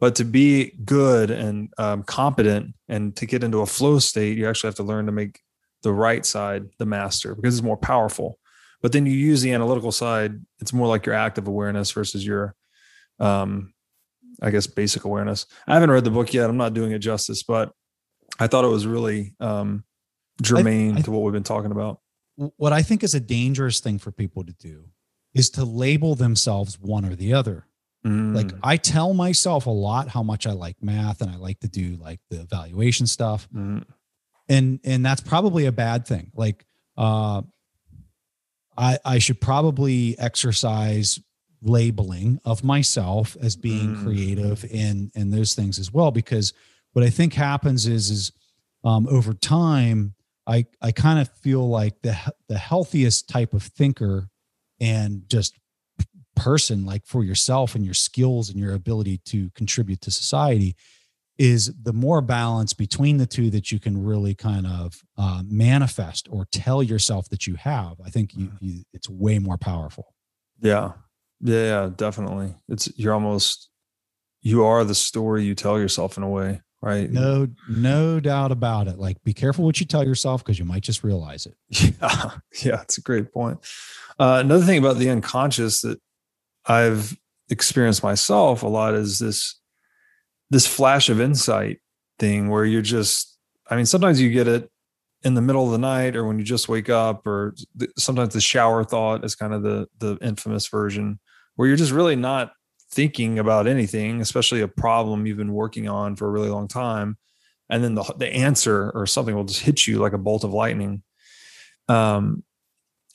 But 0.00 0.16
to 0.16 0.24
be 0.24 0.72
good 0.84 1.30
and 1.30 1.72
um, 1.78 2.02
competent 2.02 2.74
and 2.88 3.14
to 3.16 3.26
get 3.26 3.44
into 3.44 3.60
a 3.60 3.66
flow 3.66 3.98
state, 3.98 4.36
you 4.36 4.48
actually 4.48 4.68
have 4.68 4.74
to 4.76 4.82
learn 4.82 5.06
to 5.06 5.12
make 5.12 5.40
the 5.82 5.92
right 5.92 6.26
side, 6.26 6.68
the 6.78 6.86
master, 6.86 7.34
because 7.34 7.56
it's 7.56 7.64
more 7.64 7.76
powerful. 7.76 8.38
But 8.82 8.92
then 8.92 9.06
you 9.06 9.12
use 9.12 9.40
the 9.40 9.52
analytical 9.52 9.92
side, 9.92 10.40
it's 10.60 10.72
more 10.72 10.88
like 10.88 11.06
your 11.06 11.14
active 11.14 11.48
awareness 11.48 11.90
versus 11.92 12.26
your 12.26 12.54
um 13.20 13.72
I 14.42 14.50
guess 14.50 14.66
basic 14.66 15.04
awareness. 15.04 15.46
I 15.66 15.74
haven't 15.74 15.92
read 15.92 16.04
the 16.04 16.10
book 16.10 16.34
yet. 16.34 16.50
I'm 16.50 16.56
not 16.56 16.74
doing 16.74 16.90
it 16.90 16.98
justice, 16.98 17.44
but 17.44 17.72
I 18.40 18.48
thought 18.48 18.64
it 18.64 18.68
was 18.68 18.86
really 18.86 19.34
um 19.40 19.84
germane 20.42 20.96
I, 20.96 20.98
I, 20.98 21.02
to 21.02 21.10
what 21.12 21.22
we've 21.22 21.32
been 21.32 21.44
talking 21.44 21.70
about. 21.70 22.00
What 22.34 22.72
I 22.72 22.82
think 22.82 23.04
is 23.04 23.14
a 23.14 23.20
dangerous 23.20 23.78
thing 23.78 23.98
for 24.00 24.10
people 24.10 24.44
to 24.44 24.52
do 24.54 24.86
is 25.34 25.50
to 25.50 25.64
label 25.64 26.14
themselves 26.14 26.78
one 26.80 27.04
or 27.04 27.14
the 27.14 27.32
other. 27.34 27.66
Mm. 28.06 28.34
Like 28.34 28.52
I 28.62 28.76
tell 28.76 29.14
myself 29.14 29.66
a 29.66 29.70
lot 29.70 30.08
how 30.08 30.22
much 30.22 30.46
I 30.46 30.52
like 30.52 30.82
math 30.82 31.20
and 31.20 31.30
I 31.30 31.36
like 31.36 31.60
to 31.60 31.68
do 31.68 31.96
like 31.96 32.20
the 32.30 32.40
evaluation 32.40 33.06
stuff. 33.06 33.48
Mm. 33.54 33.84
And 34.48 34.80
and 34.84 35.04
that's 35.04 35.22
probably 35.22 35.66
a 35.66 35.72
bad 35.72 36.06
thing. 36.06 36.30
Like 36.34 36.64
uh 36.96 37.42
I 38.76 38.98
I 39.04 39.18
should 39.18 39.40
probably 39.40 40.18
exercise 40.18 41.18
labeling 41.62 42.38
of 42.44 42.62
myself 42.62 43.38
as 43.42 43.56
being 43.56 43.96
mm. 43.96 44.02
creative 44.04 44.64
and 44.72 45.10
and 45.14 45.32
those 45.32 45.54
things 45.54 45.78
as 45.78 45.90
well 45.92 46.10
because 46.10 46.52
what 46.92 47.04
I 47.04 47.10
think 47.10 47.32
happens 47.32 47.86
is 47.86 48.10
is 48.10 48.32
um 48.84 49.08
over 49.08 49.32
time 49.32 50.14
I 50.46 50.66
I 50.82 50.92
kind 50.92 51.18
of 51.18 51.30
feel 51.38 51.66
like 51.66 52.02
the 52.02 52.14
the 52.48 52.58
healthiest 52.58 53.30
type 53.30 53.54
of 53.54 53.62
thinker 53.62 54.28
and 54.80 55.22
just 55.28 55.58
person 56.36 56.84
like 56.84 57.06
for 57.06 57.22
yourself 57.22 57.74
and 57.74 57.84
your 57.84 57.94
skills 57.94 58.50
and 58.50 58.58
your 58.58 58.74
ability 58.74 59.20
to 59.24 59.50
contribute 59.50 60.00
to 60.00 60.10
society 60.10 60.74
is 61.38 61.72
the 61.82 61.92
more 61.92 62.20
balance 62.20 62.72
between 62.72 63.16
the 63.16 63.26
two 63.26 63.50
that 63.50 63.72
you 63.72 63.80
can 63.80 64.04
really 64.04 64.34
kind 64.34 64.66
of 64.66 65.00
uh, 65.16 65.42
manifest 65.46 66.28
or 66.30 66.46
tell 66.50 66.82
yourself 66.82 67.28
that 67.28 67.46
you 67.46 67.54
have 67.54 67.94
i 68.04 68.10
think 68.10 68.34
you, 68.36 68.50
you, 68.60 68.82
it's 68.92 69.08
way 69.08 69.38
more 69.38 69.56
powerful. 69.58 70.12
Yeah 70.60 70.92
yeah 71.44 71.90
definitely. 71.94 72.54
It's 72.68 72.90
you're 72.98 73.14
almost 73.14 73.68
you 74.40 74.64
are 74.64 74.84
the 74.84 74.94
story 74.94 75.44
you 75.44 75.54
tell 75.54 75.78
yourself 75.78 76.16
in 76.16 76.22
a 76.22 76.28
way 76.28 76.60
right? 76.84 77.10
No 77.10 77.48
no 77.68 78.20
doubt 78.20 78.52
about 78.52 78.88
it. 78.88 78.98
Like 78.98 79.22
be 79.24 79.32
careful 79.32 79.64
what 79.64 79.80
you 79.80 79.86
tell 79.86 80.04
yourself 80.04 80.44
because 80.44 80.58
you 80.58 80.64
might 80.64 80.82
just 80.82 81.02
realize 81.02 81.46
it. 81.46 81.54
Yeah 82.00 82.30
yeah 82.62 82.82
it's 82.82 82.98
a 82.98 83.00
great 83.00 83.32
point. 83.32 83.58
Uh, 84.18 84.38
another 84.44 84.64
thing 84.64 84.78
about 84.78 84.98
the 84.98 85.10
unconscious 85.10 85.80
that 85.80 86.00
I've 86.66 87.16
experienced 87.50 88.02
myself 88.02 88.62
a 88.62 88.68
lot 88.68 88.94
is 88.94 89.18
this 89.18 89.58
this 90.50 90.66
flash 90.66 91.08
of 91.08 91.20
insight 91.20 91.80
thing 92.18 92.48
where 92.48 92.64
you're 92.64 92.82
just 92.82 93.38
I 93.68 93.76
mean 93.76 93.86
sometimes 93.86 94.20
you 94.20 94.30
get 94.30 94.46
it 94.46 94.70
in 95.22 95.34
the 95.34 95.42
middle 95.42 95.64
of 95.64 95.72
the 95.72 95.78
night 95.78 96.16
or 96.16 96.26
when 96.26 96.38
you 96.38 96.44
just 96.44 96.68
wake 96.68 96.90
up 96.90 97.26
or 97.26 97.54
sometimes 97.96 98.34
the 98.34 98.40
shower 98.40 98.84
thought 98.84 99.24
is 99.24 99.34
kind 99.34 99.54
of 99.54 99.62
the 99.62 99.88
the 99.98 100.18
infamous 100.20 100.66
version 100.68 101.18
where 101.56 101.66
you're 101.66 101.78
just 101.78 101.92
really 101.92 102.16
not 102.16 102.52
thinking 102.94 103.38
about 103.38 103.66
anything 103.66 104.20
especially 104.20 104.60
a 104.60 104.68
problem 104.68 105.26
you've 105.26 105.36
been 105.36 105.52
working 105.52 105.88
on 105.88 106.16
for 106.16 106.26
a 106.26 106.30
really 106.30 106.48
long 106.48 106.68
time 106.68 107.16
and 107.68 107.82
then 107.82 107.94
the 107.94 108.02
the 108.18 108.32
answer 108.32 108.90
or 108.94 109.06
something 109.06 109.34
will 109.34 109.44
just 109.44 109.60
hit 109.60 109.86
you 109.86 109.98
like 109.98 110.12
a 110.12 110.18
bolt 110.18 110.44
of 110.44 110.52
lightning 110.52 111.02
um 111.88 112.42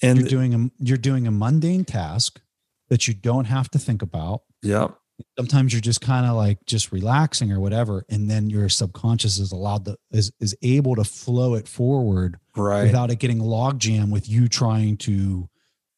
and 0.02 0.20
you're 0.20 0.30
doing 0.30 0.54
a 0.54 0.70
you're 0.80 0.98
doing 0.98 1.28
a 1.28 1.32
mundane 1.32 1.86
task 1.86 2.42
that 2.90 3.08
you 3.08 3.14
don't 3.14 3.46
have 3.46 3.70
to 3.72 3.80
think 3.80 4.02
about. 4.02 4.42
Yeah. 4.62 4.90
Sometimes 5.38 5.74
you're 5.74 5.82
just 5.82 6.02
kind 6.02 6.26
of 6.26 6.36
like 6.36 6.66
just 6.66 6.92
relaxing 6.92 7.52
or 7.52 7.60
whatever, 7.60 8.06
and 8.10 8.30
then 8.30 8.50
your 8.50 8.70
subconscious 8.70 9.38
is 9.38 9.52
allowed 9.52 9.86
to 9.86 9.98
is 10.12 10.32
is 10.40 10.56
able 10.62 10.96
to 10.96 11.04
flow 11.04 11.56
it 11.56 11.68
forward 11.68 12.40
right 12.56 12.84
without 12.84 13.12
it 13.12 13.18
getting 13.20 13.40
logjam 13.40 14.12
with 14.12 14.30
you 14.30 14.48
trying 14.48 14.96
to 14.98 15.50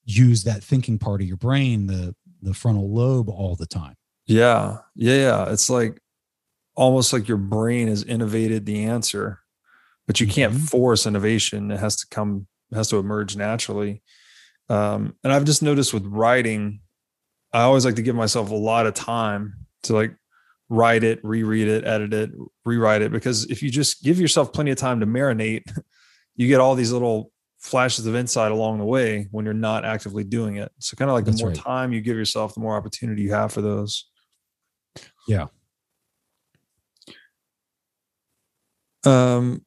use 0.05 0.43
that 0.43 0.63
thinking 0.63 0.97
part 0.97 1.21
of 1.21 1.27
your 1.27 1.37
brain, 1.37 1.85
the 1.85 2.15
the 2.41 2.53
frontal 2.53 2.93
lobe, 2.93 3.29
all 3.29 3.55
the 3.55 3.65
time. 3.65 3.95
Yeah, 4.25 4.77
yeah, 4.95 5.15
yeah. 5.15 5.51
It's 5.51 5.69
like 5.69 5.99
almost 6.75 7.13
like 7.13 7.27
your 7.27 7.37
brain 7.37 7.87
has 7.87 8.03
innovated 8.03 8.65
the 8.65 8.83
answer, 8.83 9.39
but 10.07 10.19
you 10.19 10.27
can't 10.27 10.53
mm-hmm. 10.53 10.63
force 10.65 11.05
innovation. 11.05 11.71
It 11.71 11.79
has 11.79 11.95
to 11.97 12.07
come, 12.09 12.47
it 12.71 12.75
has 12.75 12.89
to 12.89 12.97
emerge 12.97 13.35
naturally. 13.35 14.01
Um, 14.69 15.15
and 15.23 15.33
I've 15.33 15.43
just 15.43 15.61
noticed 15.61 15.93
with 15.93 16.05
writing, 16.05 16.79
I 17.53 17.63
always 17.63 17.85
like 17.85 17.95
to 17.95 18.01
give 18.01 18.15
myself 18.15 18.49
a 18.51 18.55
lot 18.55 18.85
of 18.85 18.93
time 18.93 19.65
to 19.83 19.93
like 19.93 20.15
write 20.69 21.03
it, 21.03 21.19
reread 21.23 21.67
it, 21.67 21.85
edit 21.85 22.13
it, 22.13 22.31
rewrite 22.63 23.01
it. 23.01 23.11
Because 23.11 23.45
if 23.45 23.61
you 23.61 23.69
just 23.69 24.03
give 24.03 24.19
yourself 24.19 24.53
plenty 24.53 24.71
of 24.71 24.77
time 24.77 25.01
to 25.01 25.05
marinate, 25.05 25.63
you 26.35 26.47
get 26.47 26.61
all 26.61 26.75
these 26.75 26.93
little 26.93 27.31
flashes 27.61 28.07
of 28.07 28.15
insight 28.15 28.51
along 28.51 28.79
the 28.79 28.85
way 28.85 29.27
when 29.31 29.45
you're 29.45 29.53
not 29.53 29.85
actively 29.85 30.23
doing 30.23 30.57
it. 30.57 30.71
So 30.79 30.95
kind 30.97 31.09
of 31.09 31.15
like 31.15 31.25
That's 31.25 31.37
the 31.37 31.43
more 31.43 31.51
right. 31.51 31.59
time 31.59 31.93
you 31.93 32.01
give 32.01 32.17
yourself, 32.17 32.55
the 32.55 32.59
more 32.59 32.75
opportunity 32.75 33.21
you 33.21 33.33
have 33.33 33.53
for 33.53 33.61
those. 33.61 34.09
Yeah. 35.27 35.47
Um, 39.05 39.63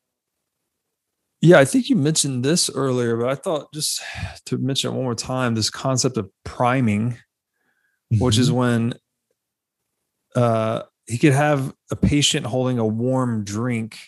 yeah, 1.41 1.59
I 1.59 1.65
think 1.65 1.89
you 1.89 1.97
mentioned 1.97 2.45
this 2.45 2.69
earlier, 2.75 3.17
but 3.17 3.29
I 3.29 3.37
thought 3.37 3.73
just 3.73 4.03
to 4.47 4.59
mention 4.59 4.91
it 4.91 4.95
one 4.95 5.05
more 5.05 5.15
time 5.15 5.55
this 5.55 5.71
concept 5.71 6.17
of 6.17 6.29
priming, 6.45 7.13
mm-hmm. 7.13 8.25
which 8.25 8.39
is 8.39 8.49
mm-hmm. 8.49 8.59
when 8.59 8.95
uh, 10.35 10.83
he 11.07 11.19
could 11.19 11.33
have 11.33 11.73
a 11.93 11.97
patient 11.97 12.47
holding 12.47 12.79
a 12.79 12.87
warm 12.87 13.45
drink 13.45 13.99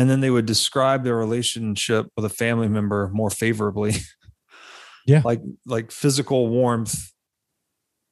and 0.00 0.08
then 0.08 0.20
they 0.20 0.30
would 0.30 0.46
describe 0.46 1.04
their 1.04 1.16
relationship 1.16 2.06
with 2.16 2.24
a 2.24 2.30
family 2.30 2.68
member 2.68 3.08
more 3.12 3.30
favorably. 3.30 3.94
Yeah. 5.06 5.22
like 5.24 5.40
like 5.64 5.90
physical 5.90 6.48
warmth 6.48 7.10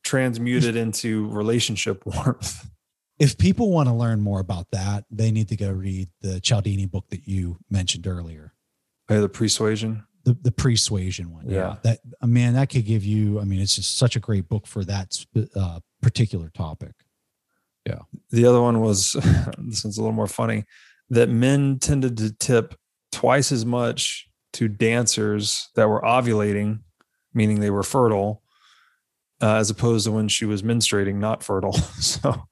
transmuted 0.02 0.74
into 0.74 1.28
relationship 1.28 2.02
warmth 2.06 2.66
if 3.18 3.36
people 3.36 3.70
want 3.70 3.88
to 3.88 3.94
learn 3.94 4.20
more 4.20 4.40
about 4.40 4.66
that, 4.72 5.04
they 5.10 5.30
need 5.30 5.48
to 5.48 5.56
go 5.56 5.70
read 5.70 6.08
the 6.20 6.40
Cialdini 6.40 6.86
book 6.86 7.06
that 7.10 7.26
you 7.26 7.58
mentioned 7.70 8.06
earlier. 8.06 8.54
Hey, 9.08 9.18
the 9.18 9.28
persuasion. 9.28 10.04
The 10.24 10.36
the 10.40 10.52
persuasion 10.52 11.32
one. 11.32 11.48
Yeah. 11.48 11.56
yeah. 11.56 11.76
That 11.82 11.98
I 12.22 12.26
mean, 12.26 12.54
that 12.54 12.70
could 12.70 12.84
give 12.84 13.04
you. 13.04 13.40
I 13.40 13.44
mean, 13.44 13.60
it's 13.60 13.76
just 13.76 13.96
such 13.96 14.16
a 14.16 14.20
great 14.20 14.48
book 14.48 14.66
for 14.66 14.84
that 14.84 15.16
uh, 15.56 15.80
particular 16.00 16.50
topic. 16.50 16.92
Yeah. 17.86 18.00
The 18.30 18.44
other 18.44 18.60
one 18.60 18.80
was 18.80 19.12
this 19.58 19.84
one's 19.84 19.98
a 19.98 20.00
little 20.00 20.12
more 20.12 20.26
funny. 20.26 20.64
That 21.10 21.28
men 21.28 21.78
tended 21.78 22.18
to 22.18 22.32
tip 22.32 22.74
twice 23.12 23.50
as 23.50 23.64
much 23.64 24.28
to 24.54 24.68
dancers 24.68 25.68
that 25.74 25.88
were 25.88 26.02
ovulating, 26.02 26.80
meaning 27.32 27.60
they 27.60 27.70
were 27.70 27.82
fertile, 27.82 28.42
uh, 29.40 29.56
as 29.56 29.70
opposed 29.70 30.06
to 30.06 30.12
when 30.12 30.28
she 30.28 30.44
was 30.44 30.62
menstruating, 30.62 31.16
not 31.16 31.42
fertile. 31.42 31.72
so 32.00 32.46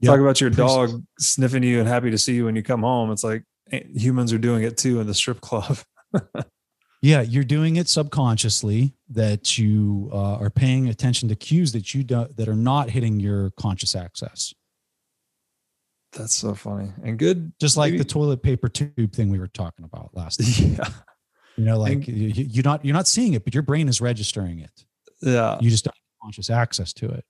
yep. 0.00 0.12
talk 0.12 0.20
about 0.20 0.40
your 0.40 0.50
dog 0.50 1.02
sniffing 1.18 1.62
you 1.62 1.80
and 1.80 1.88
happy 1.88 2.10
to 2.10 2.18
see 2.18 2.34
you 2.34 2.46
when 2.46 2.56
you 2.56 2.62
come 2.62 2.82
home. 2.82 3.10
It's 3.10 3.24
like 3.24 3.44
eh, 3.72 3.82
humans 3.94 4.32
are 4.32 4.38
doing 4.38 4.62
it 4.62 4.76
too 4.76 5.00
in 5.00 5.06
the 5.06 5.14
strip 5.14 5.40
club. 5.40 5.78
yeah, 7.02 7.20
you're 7.20 7.44
doing 7.44 7.76
it 7.76 7.88
subconsciously 7.88 8.94
that 9.10 9.58
you 9.58 10.08
uh, 10.12 10.36
are 10.36 10.50
paying 10.50 10.88
attention 10.88 11.28
to 11.28 11.34
cues 11.34 11.72
that 11.72 11.94
you 11.94 12.02
do, 12.02 12.26
that 12.36 12.48
are 12.48 12.56
not 12.56 12.90
hitting 12.90 13.20
your 13.20 13.50
conscious 13.58 13.94
access. 13.94 14.54
That's 16.16 16.34
so 16.34 16.54
funny 16.54 16.92
and 17.02 17.18
good. 17.18 17.52
Just 17.60 17.76
like 17.76 17.92
maybe. 17.92 17.98
the 17.98 18.08
toilet 18.08 18.42
paper 18.42 18.68
tube 18.68 19.12
thing 19.12 19.30
we 19.30 19.38
were 19.38 19.48
talking 19.48 19.84
about 19.84 20.10
last. 20.14 20.40
Time. 20.42 20.76
Yeah. 20.78 20.88
You 21.56 21.64
know, 21.66 21.78
like 21.78 22.08
you, 22.08 22.32
you're 22.34 22.64
not 22.64 22.84
you're 22.84 22.94
not 22.94 23.06
seeing 23.06 23.34
it, 23.34 23.44
but 23.44 23.54
your 23.54 23.62
brain 23.62 23.88
is 23.88 24.00
registering 24.00 24.58
it. 24.58 24.84
Yeah. 25.22 25.56
You 25.60 25.70
just 25.70 25.84
don't 25.84 25.94
have 25.94 26.26
conscious 26.26 26.50
access 26.50 26.92
to 26.94 27.08
it. 27.10 27.24